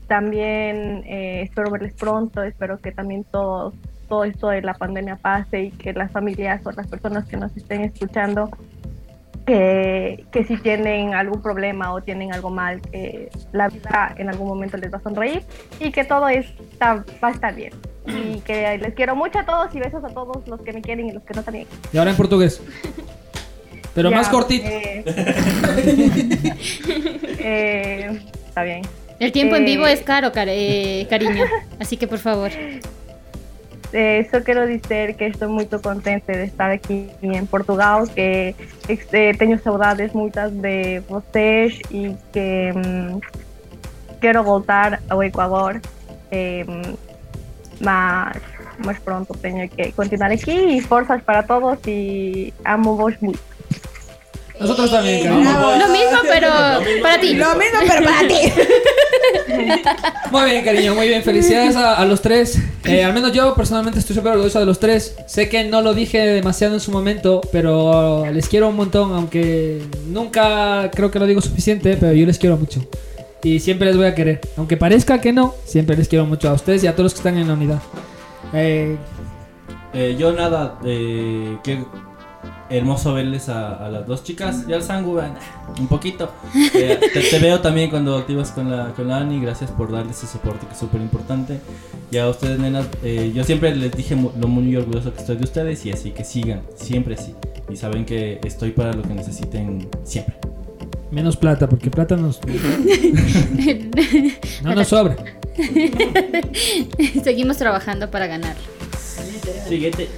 también 0.09 1.05
eh, 1.07 1.43
espero 1.43 1.70
verles 1.70 1.95
pronto, 1.95 2.43
espero 2.43 2.78
que 2.78 2.91
también 2.91 3.23
todo, 3.23 3.74
todo 4.09 4.24
esto 4.24 4.49
de 4.49 4.61
la 4.61 4.74
pandemia 4.74 5.15
pase 5.15 5.66
y 5.66 5.70
que 5.70 5.93
las 5.93 6.11
familias 6.11 6.66
o 6.66 6.73
las 6.73 6.89
personas 6.89 7.27
que 7.27 7.36
nos 7.36 7.57
estén 7.57 7.82
escuchando, 7.82 8.51
que, 9.46 10.24
que 10.32 10.44
si 10.44 10.56
tienen 10.58 11.14
algún 11.14 11.42
problema 11.42 11.92
o 11.92 12.00
tienen 12.02 12.32
algo 12.32 12.50
mal, 12.50 12.80
que 12.80 13.28
la 13.52 13.68
vida 13.68 14.14
en 14.16 14.28
algún 14.30 14.48
momento 14.48 14.76
les 14.76 14.92
va 14.92 14.98
a 14.98 15.02
sonreír 15.02 15.42
y 15.80 15.90
que 15.92 16.04
todo 16.04 16.28
está, 16.28 17.04
va 17.22 17.28
a 17.28 17.30
estar 17.32 17.54
bien. 17.54 17.72
Y 18.06 18.40
que 18.40 18.76
les 18.78 18.94
quiero 18.94 19.16
mucho 19.16 19.38
a 19.38 19.44
todos 19.46 19.74
y 19.74 19.78
besos 19.80 20.02
a 20.04 20.08
todos 20.08 20.46
los 20.46 20.60
que 20.60 20.72
me 20.72 20.82
quieren 20.82 21.08
y 21.08 21.12
los 21.12 21.22
que 21.24 21.34
no 21.34 21.42
también. 21.42 21.66
Y 21.92 21.96
ahora 21.98 22.10
en 22.10 22.16
portugués. 22.16 22.62
Pero 23.94 24.10
Ya, 24.10 24.16
más 24.16 24.28
cortito. 24.28 24.66
eh, 24.68 25.04
eh, 27.38 28.20
está 28.48 28.62
bien. 28.62 28.82
El 29.20 29.32
tiempo 29.32 29.56
en 29.56 29.62
Eh, 29.62 29.66
vivo 29.66 29.86
es 29.86 30.00
caro, 30.00 30.32
car- 30.32 30.48
eh, 30.50 31.06
cariño. 31.08 31.44
Así 31.78 31.96
que 31.96 32.06
por 32.08 32.18
favor. 32.18 32.50
Eh, 33.96 34.26
só 34.28 34.40
quero 34.40 34.66
dizer 34.66 35.14
que 35.14 35.26
estou 35.26 35.48
muito 35.48 35.78
contente 35.78 36.26
de 36.26 36.46
estar 36.46 36.68
aqui 36.68 37.08
em 37.22 37.46
Portugal, 37.46 38.04
que 38.08 38.52
eh, 38.88 39.32
tenho 39.38 39.56
saudades 39.62 40.12
muitas 40.12 40.50
de 40.50 40.98
vocês 41.08 41.78
e 41.92 42.12
que 42.32 42.72
hum, 42.74 43.20
quero 44.20 44.42
voltar 44.42 45.00
ao 45.08 45.22
Equador, 45.22 45.80
eh, 46.32 46.66
mas, 47.78 48.42
mas 48.84 48.98
pronto, 48.98 49.32
tenho 49.40 49.68
que 49.68 49.92
continuar 49.92 50.32
aqui 50.32 50.76
e 50.76 50.80
forças 50.80 51.22
para 51.22 51.44
todos 51.44 51.78
e 51.86 52.52
amo-vos 52.64 53.14
muito. 53.20 53.38
Nosotros 54.58 54.90
también, 54.90 55.28
Lo 55.28 55.88
mismo, 55.88 56.18
pero 56.28 56.50
para 57.00 57.20
ti. 57.20 57.34
Lo 57.34 57.54
mismo, 57.54 57.78
pero 57.86 58.04
para 58.04 58.26
ti. 58.26 58.52
Muy 60.31 60.51
bien, 60.51 60.65
cariño, 60.65 60.94
muy 60.94 61.09
bien. 61.09 61.23
Felicidades 61.23 61.77
a, 61.77 61.94
a 61.97 62.05
los 62.05 62.20
tres. 62.23 62.59
Eh, 62.86 63.02
al 63.02 63.15
menos 63.15 63.32
yo 63.32 63.55
personalmente 63.55 63.98
estoy 63.98 64.15
súper 64.15 64.32
orgulloso 64.32 64.61
de 64.61 64.66
los 64.66 64.78
tres. 64.78 65.16
Sé 65.27 65.48
que 65.48 65.65
no 65.65 65.81
lo 65.81 65.94
dije 65.94 66.19
demasiado 66.19 66.74
en 66.74 66.81
su 66.81 66.90
momento, 66.93 67.40
pero 67.51 68.27
les 68.31 68.47
quiero 68.47 68.69
un 68.69 68.77
montón, 68.77 69.15
aunque 69.15 69.81
nunca 70.09 70.90
creo 70.93 71.11
que 71.11 71.19
lo 71.19 71.27
digo 71.27 71.40
suficiente, 71.40 71.97
pero 71.98 72.12
yo 72.12 72.27
les 72.27 72.39
quiero 72.39 72.59
mucho. 72.59 72.86
Y 73.43 73.61
siempre 73.61 73.86
les 73.86 73.97
voy 73.97 74.05
a 74.05 74.15
querer. 74.15 74.43
Aunque 74.59 74.77
parezca 74.77 75.19
que 75.23 75.32
no, 75.32 75.55
siempre 75.65 75.97
les 75.97 76.09
quiero 76.09 76.27
mucho 76.27 76.51
a 76.51 76.52
ustedes 76.52 76.85
y 76.85 76.89
a 76.89 76.93
todos 76.93 77.05
los 77.05 77.15
que 77.15 77.20
están 77.20 77.39
en 77.39 77.48
la 77.48 77.55
unidad. 77.55 77.81
Eh, 78.52 78.98
Eh, 79.94 80.16
yo 80.19 80.32
nada, 80.32 80.78
eh, 80.85 81.56
qué 81.65 81.78
hermoso 82.70 83.15
verles 83.15 83.49
a, 83.49 83.85
a 83.85 83.89
las 83.89 84.07
dos 84.07 84.24
chicas 84.24 84.65
y 84.69 84.73
al 84.73 84.82
Sangu, 84.82 85.19
eh, 85.19 85.24
un 85.78 85.89
poquito. 85.89 86.31
Eh, 86.74 86.99
te, 87.12 87.20
te 87.20 87.39
veo 87.39 87.61
también 87.61 87.91
cuando 87.91 88.16
activas 88.16 88.51
con 88.51 88.70
la, 88.70 88.93
con 88.95 89.09
la 89.09 89.19
Ani, 89.19 89.41
gracias 89.41 89.70
por 89.70 89.93
darles 89.93 90.19
ese 90.19 90.27
soporte 90.27 90.66
que 90.66 90.73
es 90.73 90.78
súper 90.78 91.01
importante. 91.01 91.61
Y 92.11 92.19
a 92.19 92.28
ustedes, 92.28 92.59
nenas, 92.59 92.86
eh, 93.03 93.32
yo 93.35 93.45
siempre 93.45 93.74
les 93.74 93.93
dije 93.93 94.16
lo 94.16 94.49
muy 94.49 94.74
orgulloso 94.77 95.12
que 95.12 95.20
estoy 95.20 95.36
de 95.36 95.45
ustedes 95.45 95.85
y 95.86 95.93
así 95.93 96.11
que 96.11 96.24
sigan, 96.24 96.62
siempre 96.77 97.16
sí. 97.16 97.35
Y 97.69 97.77
saben 97.77 98.05
que 98.05 98.41
estoy 98.45 98.70
para 98.70 98.93
lo 98.93 99.03
que 99.03 99.15
necesiten 99.15 99.89
siempre. 100.05 100.36
menos 101.11 101.36
plata, 101.36 101.69
porque 101.69 101.91
plata 101.91 102.16
nos... 102.16 102.41
no 104.62 104.74
nos 104.74 104.89
sobra. 104.89 105.16
Seguimos 107.23 107.57
trabajando 107.57 108.11
para 108.11 108.27
ganar. 108.27 108.57
Siguiente. 109.69 110.09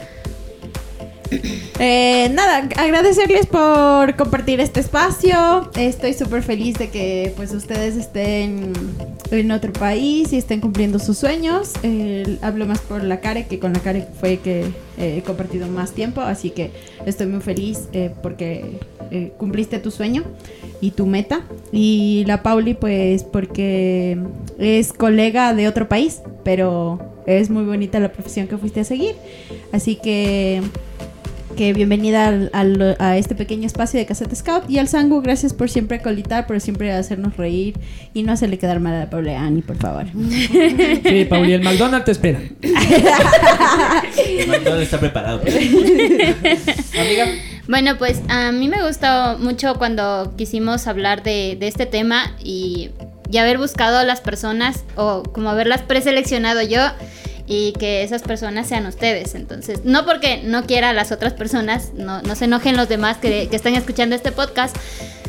Eh, 1.79 2.31
nada, 2.33 2.69
agradecerles 2.77 3.47
por 3.47 4.17
compartir 4.17 4.61
este 4.61 4.81
espacio. 4.81 5.71
Estoy 5.77 6.15
súper 6.15 6.43
feliz 6.43 6.79
de 6.79 6.89
que 6.89 7.33
pues 7.37 7.53
ustedes 7.53 7.97
estén 7.97 8.73
en 9.31 9.51
otro 9.51 9.73
país 9.73 10.33
y 10.33 10.39
estén 10.39 10.61
cumpliendo 10.61 10.99
sus 10.99 11.19
sueños. 11.19 11.73
Eh, 11.83 12.39
hablo 12.43 12.67
más 12.67 12.81
por 12.81 13.03
la 13.03 13.21
Care, 13.21 13.47
que 13.47 13.59
con 13.59 13.73
la 13.73 13.81
Care 13.81 14.07
fue 14.21 14.39
que 14.39 14.65
eh, 14.99 15.19
he 15.19 15.23
compartido 15.23 15.69
más 15.69 15.93
tiempo, 15.93 16.23
así 16.23 16.51
que 16.51 16.71
estoy 17.05 17.27
muy 17.27 17.41
feliz 17.41 17.89
eh, 17.93 18.11
porque 18.23 18.79
eh, 19.11 19.33
cumpliste 19.37 19.79
tu 19.79 19.91
sueño 19.91 20.25
y 20.81 20.93
tu 20.93 21.07
meta. 21.07 21.43
Y 21.73 22.25
la 22.27 22.43
Pauli 22.43 22.75
pues 22.75 23.25
porque 23.25 24.19
es 24.59 24.93
colega 24.93 25.55
de 25.55 25.69
otro 25.69 25.89
país, 25.89 26.23
pero 26.45 26.99
es 27.27 27.51
muy 27.51 27.65
bonita 27.65 28.01
la 28.01 28.13
profesión 28.13 28.47
que 28.47 28.57
fuiste 28.57 28.81
a 28.81 28.85
seguir. 28.85 29.15
Así 29.73 29.97
que 29.97 30.63
que 31.57 31.73
bienvenida 31.73 32.27
al- 32.29 32.51
al- 32.53 32.97
a 32.99 33.17
este 33.17 33.35
pequeño 33.35 33.67
espacio 33.67 33.99
de 33.99 34.05
Cassette 34.07 34.35
Scout. 34.35 34.69
Y 34.71 34.79
al 34.79 34.89
Sangu, 34.89 35.23
gracias 35.23 35.55
por 35.55 35.71
siempre 35.71 36.01
colitar, 36.03 36.47
por 36.47 36.61
siempre 36.61 36.93
hacernos 36.93 37.37
reír 37.37 37.79
y 38.13 38.23
no 38.25 38.33
hacerle 38.33 38.59
quedar 38.59 38.79
mal 38.79 38.95
a 38.95 38.99
la 39.01 39.11
Paula 39.11 39.41
Ani, 39.41 39.63
por 39.63 39.77
favor. 39.77 40.05
Sí, 41.09 41.25
Pauli, 41.25 41.55
el 41.55 41.63
McDonald's 41.63 42.05
te 42.05 42.13
espera. 42.13 42.41
El 42.63 44.49
McDonald's 44.49 44.83
está 44.85 45.01
preparado. 45.01 45.41
Bueno, 47.69 47.97
pues 47.99 48.21
a 48.29 48.53
mí 48.53 48.69
me 48.69 48.87
gustó 48.87 49.39
mucho 49.39 49.75
cuando 49.77 50.35
quisimos 50.37 50.87
hablar 50.87 51.23
de, 51.23 51.57
de 51.59 51.67
este 51.69 51.87
tema 51.87 52.37
y, 52.43 52.91
y 53.31 53.39
haber 53.39 53.59
buscado 53.59 53.99
a 53.99 54.05
las 54.05 54.21
personas 54.21 54.85
o 54.95 55.23
como 55.25 55.51
haberlas 55.51 55.83
preseleccionado 55.83 56.63
yo 56.63 56.81
y 57.47 57.73
que 57.75 58.03
esas 58.03 58.23
personas 58.23 58.69
sean 58.69 58.87
ustedes. 58.87 59.35
Entonces, 59.35 59.85
no 59.85 60.05
porque 60.05 60.43
no 60.43 60.67
quiera 60.67 60.91
a 60.91 60.93
las 60.93 61.13
otras 61.13 61.33
personas, 61.33 61.93
no, 61.95 62.23
no 62.23 62.35
se 62.35 62.47
enojen 62.47 62.77
los 62.77 62.89
demás 62.89 63.19
que, 63.19 63.49
que 63.49 63.57
están 63.57 63.75
escuchando 63.75 64.17
este 64.17 64.33
podcast, 64.33 64.77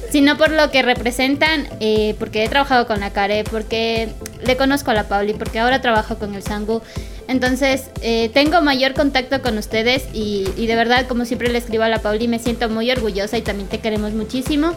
sino 0.10 0.38
por 0.38 0.52
lo 0.52 0.72
que 0.72 0.82
representan, 0.82 1.68
eh, 1.80 2.16
porque 2.18 2.44
he 2.44 2.50
trabajado 2.50 2.88
con 2.88 3.00
la 3.00 3.12
Care, 3.12 3.44
porque 3.44 4.10
le 4.44 4.58
conozco 4.58 4.92
a 4.92 4.94
la 4.94 5.08
Pauli, 5.08 5.34
porque 5.34 5.60
ahora 5.60 5.82
trabajo 5.82 6.18
con 6.18 6.34
el 6.34 6.44
Sangu. 6.44 6.82
Entonces, 7.28 7.90
eh, 8.02 8.30
tengo 8.34 8.62
mayor 8.62 8.94
contacto 8.94 9.42
con 9.42 9.58
ustedes 9.58 10.06
y, 10.14 10.48
y 10.56 10.68
de 10.68 10.76
verdad, 10.76 11.08
como 11.08 11.26
siempre 11.26 11.50
le 11.50 11.58
escribo 11.58 11.84
a 11.84 11.90
la 11.90 12.00
Pauli, 12.00 12.28
me 12.28 12.40
siento 12.40 12.70
muy 12.70 12.90
orgullosa 12.90 13.38
y 13.38 13.42
también 13.42 13.68
te 13.68 13.80
queremos 13.80 14.14
muchísimo. 14.14 14.74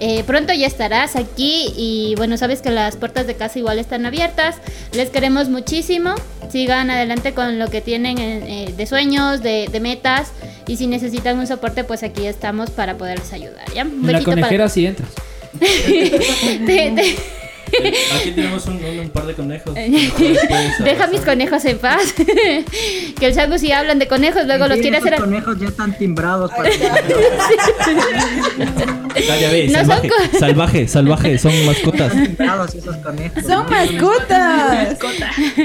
Eh, 0.00 0.22
pronto 0.24 0.52
ya 0.52 0.66
estarás 0.66 1.16
aquí 1.16 1.72
y 1.76 2.14
bueno, 2.16 2.36
sabes 2.36 2.62
que 2.62 2.70
las 2.70 2.96
puertas 2.96 3.26
de 3.26 3.34
casa 3.34 3.58
igual 3.58 3.78
están 3.78 4.06
abiertas. 4.06 4.56
Les 4.92 5.10
queremos 5.10 5.48
muchísimo. 5.48 6.14
Sigan 6.50 6.90
adelante 6.90 7.34
con 7.34 7.58
lo 7.58 7.68
que 7.68 7.80
tienen 7.80 8.18
eh, 8.18 8.72
de 8.76 8.86
sueños, 8.86 9.42
de, 9.42 9.68
de 9.70 9.80
metas. 9.80 10.32
Y 10.66 10.76
si 10.76 10.86
necesitan 10.86 11.38
un 11.38 11.46
soporte, 11.46 11.82
pues 11.84 12.02
aquí 12.02 12.26
estamos 12.26 12.70
para 12.70 12.96
poderles 12.96 13.32
ayudar. 13.32 13.64
¿ya? 13.74 13.82
Un 13.84 14.06
la 14.06 14.12
besito 14.12 14.30
para- 14.30 14.42
conejera 14.42 14.68
sí 14.68 14.86
entras. 14.86 15.10
Te- 15.58 16.92
te- 16.94 17.16
Aquí 18.20 18.30
tenemos 18.32 18.66
un, 18.66 18.76
un- 18.84 18.98
un 19.00 19.08
par 19.10 19.26
de 19.26 19.34
conejos. 19.34 19.74
Deja 20.84 21.06
mis 21.08 21.20
conejos 21.22 21.64
en 21.64 21.78
paz. 21.78 22.12
que 23.18 23.26
el 23.26 23.34
Sangu 23.34 23.58
si 23.58 23.72
hablan 23.72 23.98
de 23.98 24.06
conejos, 24.08 24.46
luego 24.46 24.66
los 24.66 24.76
Sí, 24.76 24.82
quiere 24.82 24.98
hacer. 24.98 25.16
conejos 25.16 25.58
ya 25.58 25.68
están 25.68 25.96
timbrados 25.98 26.50
para 26.52 26.68
Ah, 29.30 29.36
ya 29.40 29.50
ves, 29.50 29.72
No 29.72 29.78
son 29.78 29.86
salvaje, 29.88 30.08
co- 30.08 30.38
salvaje, 30.38 30.88
salvaje, 30.88 31.38
son 31.38 31.66
mascotas. 31.66 32.12
timbrados 32.12 32.74
esos 32.74 32.96
conejos. 32.98 33.42
Son 33.44 33.66
mascotas. 33.68 34.98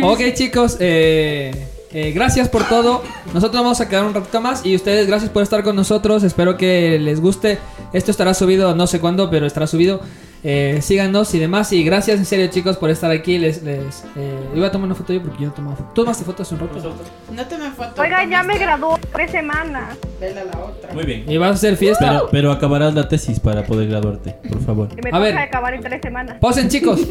Ok 0.01 0.21
chicos, 0.33 0.77
eh, 0.79 1.51
eh, 1.93 2.11
gracias 2.13 2.49
por 2.49 2.67
todo. 2.67 3.03
Nosotros 3.33 3.61
vamos 3.61 3.79
a 3.81 3.87
quedar 3.89 4.05
un 4.05 4.13
ratito 4.13 4.41
más 4.41 4.65
y 4.65 4.75
ustedes 4.75 5.07
gracias 5.07 5.29
por 5.29 5.43
estar 5.43 5.63
con 5.63 5.75
nosotros. 5.75 6.23
Espero 6.23 6.57
que 6.57 6.97
les 6.99 7.19
guste. 7.21 7.59
Esto 7.93 8.11
estará 8.11 8.33
subido 8.33 8.75
no 8.75 8.87
sé 8.87 8.99
cuándo, 8.99 9.29
pero 9.29 9.45
estará 9.45 9.67
subido. 9.67 10.01
Eh, 10.45 10.79
síganos 10.81 11.33
y 11.33 11.39
demás. 11.39 11.71
Y 11.71 11.83
gracias 11.85 12.19
en 12.19 12.25
serio 12.25 12.47
chicos 12.47 12.75
por 12.77 12.89
estar 12.89 13.09
aquí. 13.11 13.37
Les, 13.37 13.63
les 13.63 14.03
eh, 14.17 14.37
iba 14.53 14.67
a 14.67 14.71
tomar 14.71 14.87
una 14.87 14.95
foto 14.95 15.13
yo 15.13 15.21
porque 15.21 15.41
yo 15.43 15.47
no 15.47 15.53
tomaba 15.53 15.75
foto. 15.77 15.89
¿Tú 15.93 16.01
tomaste 16.03 16.25
fotos 16.25 16.51
un 16.51 16.59
rato? 16.59 16.95
No 17.31 17.45
te 17.45 17.57
me 17.57 17.71
foto. 17.71 18.01
Oiga, 18.01 18.25
ya 18.25 18.43
me 18.43 18.57
graduó 18.57 18.99
tres 19.13 19.31
semanas. 19.31 19.97
Vela 20.19 20.43
la 20.43 20.59
otra. 20.59 20.93
Muy 20.93 21.05
bien. 21.05 21.23
¿Y 21.31 21.37
vas 21.37 21.51
a 21.51 21.53
hacer 21.53 21.77
fiesta? 21.77 22.07
Pero, 22.09 22.29
pero 22.29 22.51
acabarás 22.51 22.93
la 22.93 23.07
tesis 23.07 23.39
para 23.39 23.63
poder 23.63 23.87
graduarte, 23.87 24.35
por 24.49 24.61
favor. 24.61 24.89
Y 24.97 25.01
me 25.01 25.09
A 25.11 25.19
ver. 25.19 25.37
acabar 25.37 25.73
en 25.75 25.81
tres 25.81 26.01
semanas. 26.01 26.37
Posen 26.41 26.67
chicos. 26.67 26.99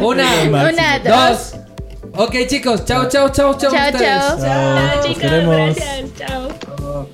Una, 0.00 0.26
Una, 0.48 0.98
dos. 0.98 1.54
Ok 2.16 2.34
chicos, 2.48 2.84
chao, 2.84 3.08
chao, 3.08 3.28
chao, 3.30 3.54
chao. 3.56 3.70
Chao, 3.70 3.90
chao. 3.92 4.38
Chao, 4.38 5.02
chicos, 5.02 5.22
gracias. 5.22 6.04
Chao. 6.16 7.08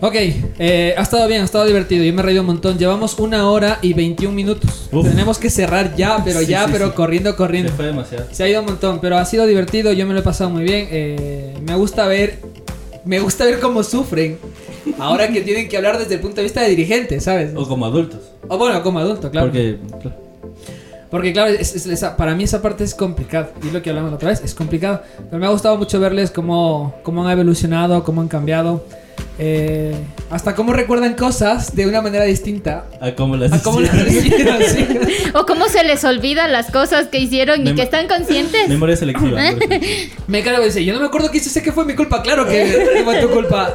Ok, 0.00 0.14
eh, 0.14 0.94
ha 0.96 1.02
estado 1.02 1.26
bien, 1.26 1.42
ha 1.42 1.44
estado 1.44 1.64
divertido. 1.64 2.04
Yo 2.04 2.12
me 2.12 2.20
he 2.22 2.24
reído 2.24 2.42
un 2.42 2.46
montón. 2.46 2.78
Llevamos 2.78 3.18
una 3.18 3.50
hora 3.50 3.78
y 3.82 3.94
21 3.94 4.32
minutos. 4.34 4.88
Uf. 4.92 5.08
Tenemos 5.08 5.38
que 5.38 5.50
cerrar 5.50 5.96
ya, 5.96 6.22
pero 6.24 6.40
Sí, 6.40 6.46
ya, 6.46 6.66
sí, 6.66 6.70
pero 6.72 6.86
sí. 6.86 6.92
corriendo, 6.94 7.34
corriendo. 7.36 7.70
Se 7.70 7.76
fue 7.76 7.86
demasiado. 7.86 8.26
Se 8.30 8.44
ha 8.44 8.48
ido 8.48 8.60
un 8.60 8.66
montón, 8.66 9.00
pero 9.00 9.16
ha 9.18 9.24
sido 9.24 9.44
divertido. 9.46 9.92
Yo 9.92 10.06
me 10.06 10.14
lo 10.14 10.20
he 10.20 10.22
pasado 10.22 10.50
muy 10.50 10.62
bien. 10.62 10.86
eh, 10.90 11.54
me 11.66 11.74
gusta 11.74 12.06
ver, 12.06 12.38
me 13.04 13.18
gusta 13.18 13.44
ver 13.44 13.58
cómo 13.58 13.82
sufren. 13.82 14.38
Ahora 14.98 15.28
que 15.28 15.40
tienen 15.40 15.68
que 15.68 15.76
hablar 15.76 15.98
desde 15.98 16.14
el 16.14 16.20
punto 16.20 16.36
de 16.36 16.42
vista 16.44 16.62
de 16.62 16.68
dirigentes, 16.70 17.24
¿sabes? 17.24 17.52
O 17.56 17.66
como 17.66 17.84
adultos. 17.84 18.20
O 18.46 18.56
bueno, 18.56 18.82
como 18.82 19.00
adulto, 19.00 19.30
claro. 19.30 19.48
Porque 19.48 19.78
Porque 21.10 21.32
claro, 21.32 21.50
es- 21.50 21.74
es- 21.74 21.86
esa- 21.86 22.16
para 22.16 22.34
mí 22.34 22.44
esa 22.44 22.60
parte 22.62 22.84
es 22.84 22.94
complicada. 22.94 23.50
Y 23.62 23.68
es 23.68 23.72
lo 23.72 23.80
que 23.82 23.88
hablamos 23.90 24.10
la 24.10 24.16
otra 24.16 24.28
vez, 24.28 24.42
es 24.44 24.54
complicado. 24.54 25.02
Pero 25.30 25.38
me 25.40 25.46
ha 25.46 25.50
gustado 25.50 25.76
mucho 25.76 25.98
verles 25.98 26.30
cómo, 26.30 26.94
cómo 27.02 27.26
han 27.26 27.32
evolucionado, 27.32 28.04
cómo 28.04 28.20
han 28.20 28.28
cambiado. 28.28 28.84
Eh, 29.38 29.94
hasta 30.30 30.54
cómo 30.56 30.72
recuerdan 30.72 31.14
cosas 31.14 31.74
de 31.76 31.86
una 31.86 32.02
manera 32.02 32.24
distinta. 32.24 32.86
a 33.00 33.12
cómo 33.14 33.36
las 33.36 33.52
A 33.52 33.62
cómo 33.62 33.80
las 33.80 33.94
hicieron. 33.94 34.58
sí. 34.62 34.86
O 35.34 35.46
cómo 35.46 35.68
se 35.68 35.84
les 35.84 36.02
olvidan 36.04 36.50
las 36.52 36.70
cosas 36.70 37.06
que 37.06 37.18
hicieron 37.18 37.66
y 37.66 37.74
que 37.74 37.82
están 37.82 38.08
conscientes. 38.08 38.68
Memoria 38.68 38.96
selectiva. 38.96 39.40
Me 40.26 40.42
claro, 40.42 40.64
dice, 40.64 40.84
yo 40.84 40.92
no 40.92 41.00
me 41.00 41.06
acuerdo 41.06 41.30
que 41.30 41.38
hice, 41.38 41.50
sé 41.50 41.62
que 41.62 41.70
fue 41.72 41.84
mi 41.84 41.94
culpa, 41.94 42.22
claro 42.22 42.46
que 42.46 43.00
fue 43.04 43.20
tu 43.20 43.30
culpa. 43.30 43.72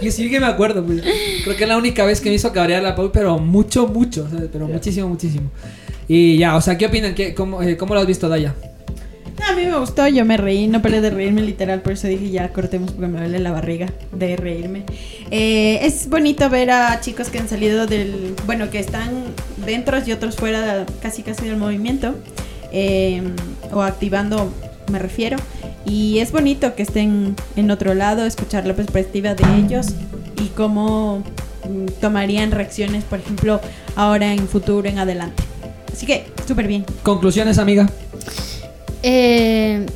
yo 0.00 0.10
sí 0.12 0.28
que 0.30 0.40
me 0.40 0.46
acuerdo, 0.46 0.84
pues. 0.84 1.02
Creo 1.44 1.56
que 1.56 1.62
es 1.64 1.68
la 1.68 1.76
única 1.78 2.04
vez 2.04 2.20
que 2.20 2.28
me 2.28 2.34
hizo 2.36 2.52
cabrear 2.52 2.82
la 2.82 2.94
Paul, 2.94 3.10
pero 3.12 3.38
mucho, 3.38 3.86
mucho, 3.88 4.28
¿sabes? 4.30 4.48
pero 4.52 4.68
muchísimo, 4.68 5.08
muchísimo. 5.08 5.50
Y 6.06 6.38
ya, 6.38 6.56
o 6.56 6.60
sea, 6.60 6.76
¿qué 6.78 6.86
opinan? 6.86 7.14
¿Qué, 7.14 7.34
cómo, 7.34 7.62
eh, 7.62 7.76
¿Cómo 7.76 7.94
lo 7.94 8.00
has 8.00 8.06
visto, 8.06 8.28
Daya? 8.28 8.54
A 9.46 9.54
mí 9.54 9.64
me 9.64 9.78
gustó, 9.78 10.06
yo 10.08 10.24
me 10.24 10.36
reí, 10.36 10.66
no 10.66 10.82
paré 10.82 11.00
de 11.00 11.10
reírme 11.10 11.42
literal, 11.42 11.80
por 11.80 11.92
eso 11.92 12.08
dije 12.08 12.30
ya 12.30 12.48
cortemos 12.52 12.92
porque 12.92 13.06
me 13.06 13.18
duele 13.18 13.38
la 13.38 13.52
barriga 13.52 13.88
de 14.12 14.36
reírme. 14.36 14.84
Eh, 15.30 15.78
es 15.82 16.08
bonito 16.08 16.50
ver 16.50 16.70
a 16.70 17.00
chicos 17.00 17.28
que 17.28 17.38
han 17.38 17.48
salido 17.48 17.86
del, 17.86 18.34
bueno, 18.46 18.70
que 18.70 18.78
están 18.78 19.10
dentro 19.64 19.98
y 20.04 20.12
otros 20.12 20.36
fuera 20.36 20.84
casi 21.00 21.22
casi 21.22 21.46
del 21.46 21.56
movimiento, 21.56 22.14
eh, 22.72 23.22
o 23.72 23.82
activando, 23.82 24.52
me 24.90 24.98
refiero. 24.98 25.36
Y 25.84 26.18
es 26.18 26.32
bonito 26.32 26.74
que 26.74 26.82
estén 26.82 27.34
en 27.56 27.70
otro 27.70 27.94
lado, 27.94 28.26
escuchar 28.26 28.66
la 28.66 28.74
perspectiva 28.74 29.34
de 29.34 29.44
ellos 29.58 29.86
y 30.42 30.48
cómo 30.48 31.22
mm, 31.68 31.86
tomarían 32.00 32.50
reacciones, 32.50 33.04
por 33.04 33.20
ejemplo, 33.20 33.60
ahora 33.96 34.32
en 34.32 34.48
futuro, 34.48 34.88
en 34.88 34.98
adelante. 34.98 35.42
Así 35.92 36.06
que, 36.06 36.26
súper 36.46 36.66
bien. 36.66 36.84
Conclusiones, 37.02 37.58
amiga. 37.58 37.88
Eh, 39.02 39.86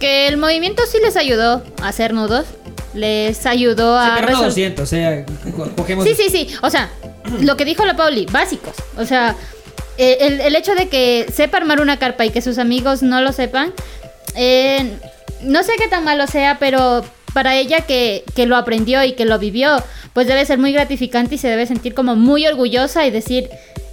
que 0.00 0.28
el 0.28 0.36
movimiento 0.36 0.82
sí 0.90 0.98
les 1.02 1.16
ayudó 1.16 1.62
a 1.82 1.88
hacer 1.88 2.12
nudos. 2.14 2.46
Les 2.94 3.44
ayudó 3.46 3.98
a 3.98 4.14
Pero 4.20 4.30
no 4.32 4.38
resol- 4.40 4.44
200, 4.46 4.82
o 4.82 4.86
sea, 4.86 5.24
co- 5.56 5.70
cogemos... 5.76 6.04
Sí, 6.04 6.14
sí, 6.16 6.28
sí. 6.30 6.48
O 6.62 6.70
sea, 6.70 6.88
lo 7.40 7.56
que 7.56 7.64
dijo 7.64 7.84
la 7.84 7.96
Pauli, 7.96 8.26
básicos. 8.30 8.74
O 8.96 9.04
sea, 9.04 9.36
eh, 9.98 10.18
el, 10.20 10.40
el 10.40 10.56
hecho 10.56 10.74
de 10.74 10.88
que 10.88 11.26
sepa 11.34 11.58
armar 11.58 11.80
una 11.80 11.98
carpa 11.98 12.24
y 12.24 12.30
que 12.30 12.40
sus 12.42 12.58
amigos 12.58 13.02
no 13.02 13.20
lo 13.20 13.32
sepan, 13.32 13.72
eh, 14.36 14.90
no 15.42 15.62
sé 15.62 15.72
qué 15.78 15.88
tan 15.88 16.04
malo 16.04 16.26
sea, 16.26 16.58
pero 16.58 17.04
para 17.34 17.56
ella 17.56 17.82
que, 17.82 18.24
que 18.34 18.46
lo 18.46 18.56
aprendió 18.56 19.04
y 19.04 19.12
que 19.12 19.24
lo 19.24 19.38
vivió, 19.38 19.82
pues 20.14 20.26
debe 20.26 20.44
ser 20.46 20.58
muy 20.58 20.72
gratificante 20.72 21.34
y 21.34 21.38
se 21.38 21.48
debe 21.48 21.66
sentir 21.66 21.94
como 21.94 22.16
muy 22.16 22.46
orgullosa 22.46 23.06
y 23.06 23.10
decir, 23.10 23.48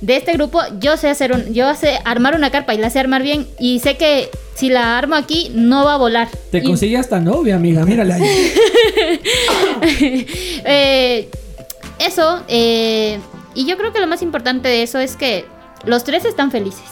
de 0.05 0.17
este 0.17 0.33
grupo 0.33 0.59
yo 0.79 0.97
sé 0.97 1.09
hacer 1.09 1.31
un, 1.33 1.53
yo 1.53 1.73
sé 1.75 1.99
armar 2.05 2.35
una 2.35 2.51
carpa 2.51 2.73
y 2.75 2.77
la 2.77 2.89
sé 2.89 2.99
armar 2.99 3.23
bien 3.23 3.47
y 3.59 3.79
sé 3.79 3.97
que 3.97 4.29
si 4.55 4.69
la 4.69 4.97
armo 4.97 5.15
aquí 5.15 5.51
no 5.53 5.83
va 5.83 5.95
a 5.95 5.97
volar. 5.97 6.29
Te 6.51 6.59
Y- 6.59 6.63
consigue 6.63 6.97
hasta 6.97 7.19
novia, 7.19 7.55
amiga, 7.55 7.83
mírale 7.85 8.13
ahí. 8.13 8.53
Eh, 10.67 11.29
eso, 11.99 12.41
eh, 12.47 13.19
y 13.53 13.65
yo 13.65 13.77
creo 13.77 13.93
que 13.93 13.99
lo 13.99 14.07
más 14.07 14.21
importante 14.21 14.67
de 14.69 14.83
eso 14.83 14.99
es 14.99 15.15
que 15.15 15.45
los 15.85 16.03
tres 16.03 16.25
están 16.25 16.51
felices. 16.51 16.83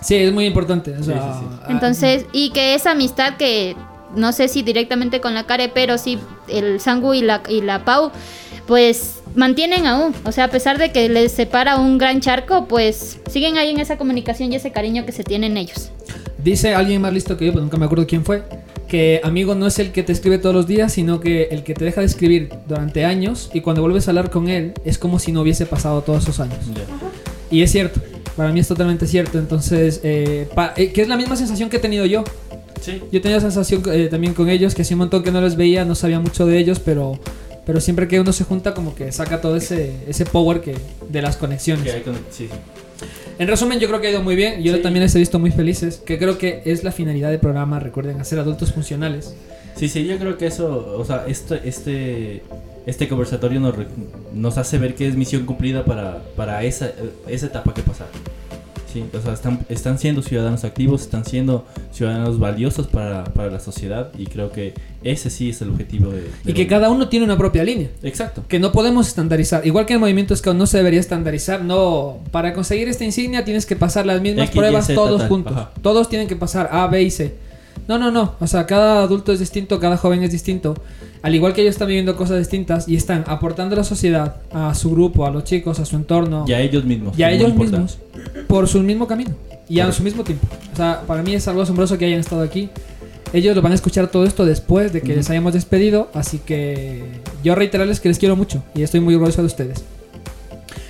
Sí, 0.00 0.16
es 0.16 0.32
muy 0.32 0.46
importante. 0.46 0.94
o 0.96 1.02
sea, 1.02 1.16
ah, 1.20 1.66
Entonces, 1.68 2.26
y 2.32 2.50
que 2.50 2.74
esa 2.74 2.92
amistad 2.92 3.36
que 3.36 3.76
no 4.14 4.32
sé 4.32 4.48
si 4.48 4.62
directamente 4.62 5.20
con 5.20 5.34
la 5.34 5.44
Care, 5.44 5.68
pero 5.68 5.98
sí 5.98 6.18
el 6.48 6.80
Sangu 6.80 7.14
y 7.14 7.22
la, 7.22 7.42
y 7.48 7.60
la 7.60 7.84
Pau, 7.84 8.10
pues 8.66 9.17
mantienen 9.38 9.86
aún. 9.86 10.12
O 10.24 10.32
sea, 10.32 10.44
a 10.44 10.50
pesar 10.50 10.78
de 10.78 10.90
que 10.92 11.08
les 11.08 11.32
separa 11.32 11.76
un 11.78 11.96
gran 11.96 12.20
charco, 12.20 12.66
pues 12.66 13.18
siguen 13.30 13.56
ahí 13.56 13.70
en 13.70 13.78
esa 13.78 13.96
comunicación 13.96 14.52
y 14.52 14.56
ese 14.56 14.72
cariño 14.72 15.06
que 15.06 15.12
se 15.12 15.24
tienen 15.24 15.56
ellos. 15.56 15.90
Dice 16.42 16.74
alguien 16.74 17.00
más 17.00 17.12
listo 17.12 17.36
que 17.36 17.46
yo, 17.46 17.52
pues 17.52 17.62
nunca 17.62 17.76
me 17.78 17.86
acuerdo 17.86 18.06
quién 18.06 18.24
fue, 18.24 18.42
que 18.88 19.20
amigo 19.24 19.54
no 19.54 19.66
es 19.66 19.78
el 19.78 19.92
que 19.92 20.02
te 20.02 20.12
escribe 20.12 20.38
todos 20.38 20.54
los 20.54 20.66
días, 20.66 20.92
sino 20.92 21.20
que 21.20 21.44
el 21.50 21.62
que 21.62 21.74
te 21.74 21.84
deja 21.84 22.00
de 22.00 22.06
escribir 22.06 22.50
durante 22.68 23.04
años 23.04 23.50
y 23.52 23.60
cuando 23.60 23.82
vuelves 23.82 24.06
a 24.08 24.10
hablar 24.12 24.30
con 24.30 24.48
él 24.48 24.72
es 24.84 24.98
como 24.98 25.18
si 25.18 25.32
no 25.32 25.42
hubiese 25.42 25.66
pasado 25.66 26.02
todos 26.02 26.24
esos 26.24 26.40
años. 26.40 26.58
Y 27.50 27.62
es 27.62 27.70
cierto, 27.72 28.00
para 28.36 28.52
mí 28.52 28.60
es 28.60 28.68
totalmente 28.68 29.06
cierto. 29.06 29.38
Entonces, 29.38 30.00
eh, 30.04 30.48
pa- 30.54 30.74
eh, 30.76 30.92
que 30.92 31.02
es 31.02 31.08
la 31.08 31.16
misma 31.16 31.34
sensación 31.36 31.68
que 31.70 31.76
he 31.78 31.80
tenido 31.80 32.06
yo. 32.06 32.24
Sí. 32.80 33.02
Yo 33.10 33.20
tenía 33.20 33.40
sensación 33.40 33.82
eh, 33.92 34.08
también 34.10 34.34
con 34.34 34.48
ellos, 34.48 34.74
que 34.74 34.82
hacía 34.82 34.94
un 34.94 35.00
montón 35.00 35.22
que 35.24 35.32
no 35.32 35.40
les 35.40 35.56
veía, 35.56 35.84
no 35.84 35.94
sabía 35.96 36.20
mucho 36.20 36.46
de 36.46 36.58
ellos, 36.58 36.78
pero, 36.78 37.18
pero 37.68 37.82
siempre 37.82 38.08
que 38.08 38.18
uno 38.18 38.32
se 38.32 38.44
junta 38.44 38.72
como 38.72 38.94
que 38.94 39.12
saca 39.12 39.42
todo 39.42 39.54
ese, 39.54 39.92
ese 40.08 40.24
power 40.24 40.62
que, 40.62 40.74
de 41.10 41.20
las 41.20 41.36
conexiones. 41.36 42.02
Con- 42.02 42.18
sí. 42.30 42.48
En 43.38 43.46
resumen, 43.46 43.78
yo 43.78 43.88
creo 43.88 44.00
que 44.00 44.06
ha 44.06 44.10
ido 44.10 44.22
muy 44.22 44.36
bien. 44.36 44.62
Yo 44.62 44.80
también 44.80 45.02
les 45.02 45.14
he 45.14 45.18
visto 45.18 45.38
muy 45.38 45.50
felices. 45.50 46.00
Que 46.02 46.18
creo 46.18 46.38
que 46.38 46.62
es 46.64 46.82
la 46.82 46.92
finalidad 46.92 47.28
del 47.28 47.40
programa. 47.40 47.78
Recuerden, 47.78 48.22
hacer 48.22 48.38
adultos 48.38 48.72
funcionales. 48.72 49.34
Sí, 49.76 49.90
sí, 49.90 50.06
yo 50.06 50.16
creo 50.16 50.38
que 50.38 50.46
eso, 50.46 50.96
o 50.98 51.04
sea, 51.04 51.26
este, 51.28 51.60
este, 51.68 52.42
este 52.86 53.06
conversatorio 53.06 53.60
nos, 53.60 53.74
nos 54.32 54.56
hace 54.56 54.78
ver 54.78 54.94
que 54.94 55.06
es 55.06 55.14
misión 55.14 55.44
cumplida 55.44 55.84
para, 55.84 56.22
para 56.36 56.64
esa, 56.64 56.90
esa 57.26 57.46
etapa 57.48 57.74
que 57.74 57.82
pasar. 57.82 58.06
O 59.12 59.20
sea, 59.20 59.32
están, 59.32 59.60
están 59.68 59.98
siendo 59.98 60.22
ciudadanos 60.22 60.64
activos, 60.64 61.02
están 61.02 61.24
siendo 61.24 61.66
ciudadanos 61.92 62.38
valiosos 62.38 62.86
para, 62.86 63.24
para 63.24 63.50
la 63.50 63.60
sociedad 63.60 64.10
y 64.18 64.26
creo 64.26 64.50
que 64.52 64.74
ese 65.02 65.30
sí 65.30 65.50
es 65.50 65.60
el 65.62 65.70
objetivo 65.70 66.10
de... 66.10 66.22
de 66.22 66.30
Y 66.44 66.54
que 66.54 66.66
cada 66.66 66.90
uno 66.90 67.08
tiene 67.08 67.24
una 67.24 67.36
propia 67.36 67.64
línea. 67.64 67.88
Exacto. 68.02 68.44
Que 68.48 68.58
no 68.58 68.72
podemos 68.72 69.08
estandarizar. 69.08 69.66
Igual 69.66 69.86
que 69.86 69.94
el 69.94 70.00
movimiento 70.00 70.34
Scout 70.34 70.56
no 70.56 70.66
se 70.66 70.78
debería 70.78 71.00
estandarizar. 71.00 71.62
No, 71.62 72.18
para 72.30 72.52
conseguir 72.52 72.88
esta 72.88 73.04
insignia 73.04 73.44
tienes 73.44 73.66
que 73.66 73.76
pasar 73.76 74.06
las 74.06 74.20
mismas 74.20 74.46
X, 74.48 74.56
pruebas 74.56 74.86
Z, 74.86 74.94
todos 74.94 75.20
tal. 75.20 75.28
juntos. 75.28 75.52
Ajá. 75.52 75.70
Todos 75.82 76.08
tienen 76.08 76.28
que 76.28 76.36
pasar 76.36 76.68
A, 76.72 76.86
B 76.86 77.02
y 77.02 77.10
C. 77.10 77.34
No, 77.86 77.98
no, 77.98 78.10
no. 78.10 78.34
O 78.40 78.46
sea, 78.46 78.66
cada 78.66 79.02
adulto 79.02 79.32
es 79.32 79.38
distinto, 79.38 79.80
cada 79.80 79.96
joven 79.96 80.22
es 80.22 80.30
distinto. 80.32 80.74
Al 81.22 81.34
igual 81.34 81.52
que 81.52 81.62
ellos 81.62 81.74
están 81.74 81.88
viviendo 81.88 82.16
cosas 82.16 82.38
distintas 82.38 82.88
y 82.88 82.96
están 82.96 83.24
aportando 83.26 83.74
a 83.74 83.78
la 83.78 83.84
sociedad, 83.84 84.36
a 84.52 84.74
su 84.74 84.90
grupo, 84.90 85.26
a 85.26 85.30
los 85.30 85.44
chicos, 85.44 85.80
a 85.80 85.84
su 85.84 85.96
entorno. 85.96 86.44
Y 86.46 86.52
a 86.52 86.60
ellos 86.60 86.84
mismos. 86.84 87.18
Y 87.18 87.22
a 87.22 87.30
ellos 87.30 87.54
mismos. 87.54 87.98
Por 88.46 88.68
su 88.68 88.80
mismo 88.80 89.06
camino. 89.06 89.30
Y 89.68 89.80
a 89.80 89.84
Correcto. 89.84 89.96
su 89.98 90.02
mismo 90.04 90.24
tiempo. 90.24 90.46
O 90.72 90.76
sea, 90.76 91.02
para 91.06 91.22
mí 91.22 91.34
es 91.34 91.46
algo 91.48 91.62
asombroso 91.62 91.98
que 91.98 92.04
hayan 92.04 92.20
estado 92.20 92.42
aquí. 92.42 92.70
Ellos 93.32 93.54
lo 93.54 93.60
van 93.60 93.72
a 93.72 93.74
escuchar 93.74 94.08
todo 94.08 94.24
esto 94.24 94.46
después 94.46 94.92
de 94.92 95.02
que 95.02 95.14
les 95.14 95.28
hayamos 95.28 95.52
despedido. 95.52 96.08
Así 96.14 96.38
que 96.38 97.04
yo 97.44 97.54
reiterarles 97.54 98.00
que 98.00 98.08
les 98.08 98.18
quiero 98.18 98.36
mucho. 98.36 98.62
Y 98.74 98.82
estoy 98.82 99.00
muy 99.00 99.14
orgulloso 99.14 99.42
de 99.42 99.46
ustedes. 99.46 99.84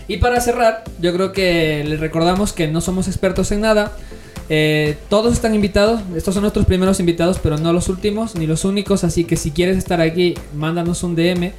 Y 0.06 0.18
para 0.18 0.40
cerrar, 0.40 0.84
yo 1.00 1.12
creo 1.12 1.32
que 1.32 1.84
les 1.86 2.00
recordamos 2.00 2.52
que 2.52 2.68
no 2.68 2.80
somos 2.80 3.08
expertos 3.08 3.50
en 3.52 3.62
nada. 3.62 3.92
Eh, 4.50 4.96
todos 5.10 5.32
están 5.34 5.54
invitados. 5.54 6.00
Estos 6.16 6.32
son 6.34 6.42
nuestros 6.42 6.64
primeros 6.66 6.98
invitados, 7.00 7.38
pero 7.42 7.58
no 7.58 7.72
los 7.72 7.88
últimos 7.88 8.34
ni 8.34 8.46
los 8.46 8.64
únicos. 8.64 9.04
Así 9.04 9.24
que 9.24 9.36
si 9.36 9.50
quieres 9.50 9.76
estar 9.76 10.00
aquí, 10.00 10.34
mándanos 10.54 11.02
un 11.02 11.14
DM. 11.14 11.52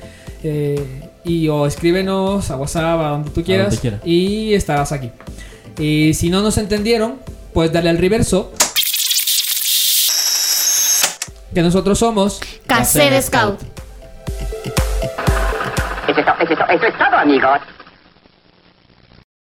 eh, 0.43 1.09
y 1.25 1.49
o 1.49 1.67
escríbenos 1.67 2.49
a 2.49 2.55
WhatsApp, 2.55 2.99
a 3.01 3.09
donde 3.09 3.29
tú 3.31 3.43
quieras. 3.43 3.67
donde 3.67 3.81
quiera. 3.81 3.99
Y 4.05 4.53
estarás 4.53 4.91
aquí. 4.93 5.11
Y 5.77 6.13
si 6.13 6.29
no 6.29 6.41
nos 6.41 6.57
entendieron, 6.57 7.15
pues 7.53 7.71
dale 7.73 7.89
al 7.89 7.97
reverso. 7.97 8.51
Que 11.53 11.61
nosotros 11.61 11.99
somos. 11.99 12.39
Cassette 12.67 13.21
Scout. 13.21 13.59
Eso 16.07 16.19
es, 16.19 16.25
to- 16.25 16.31
eso 16.41 16.53
es 16.53 16.59
to- 16.59 16.65
eso 16.69 16.85
es 16.85 16.97
todo, 16.97 17.17
amigos. 17.17 17.59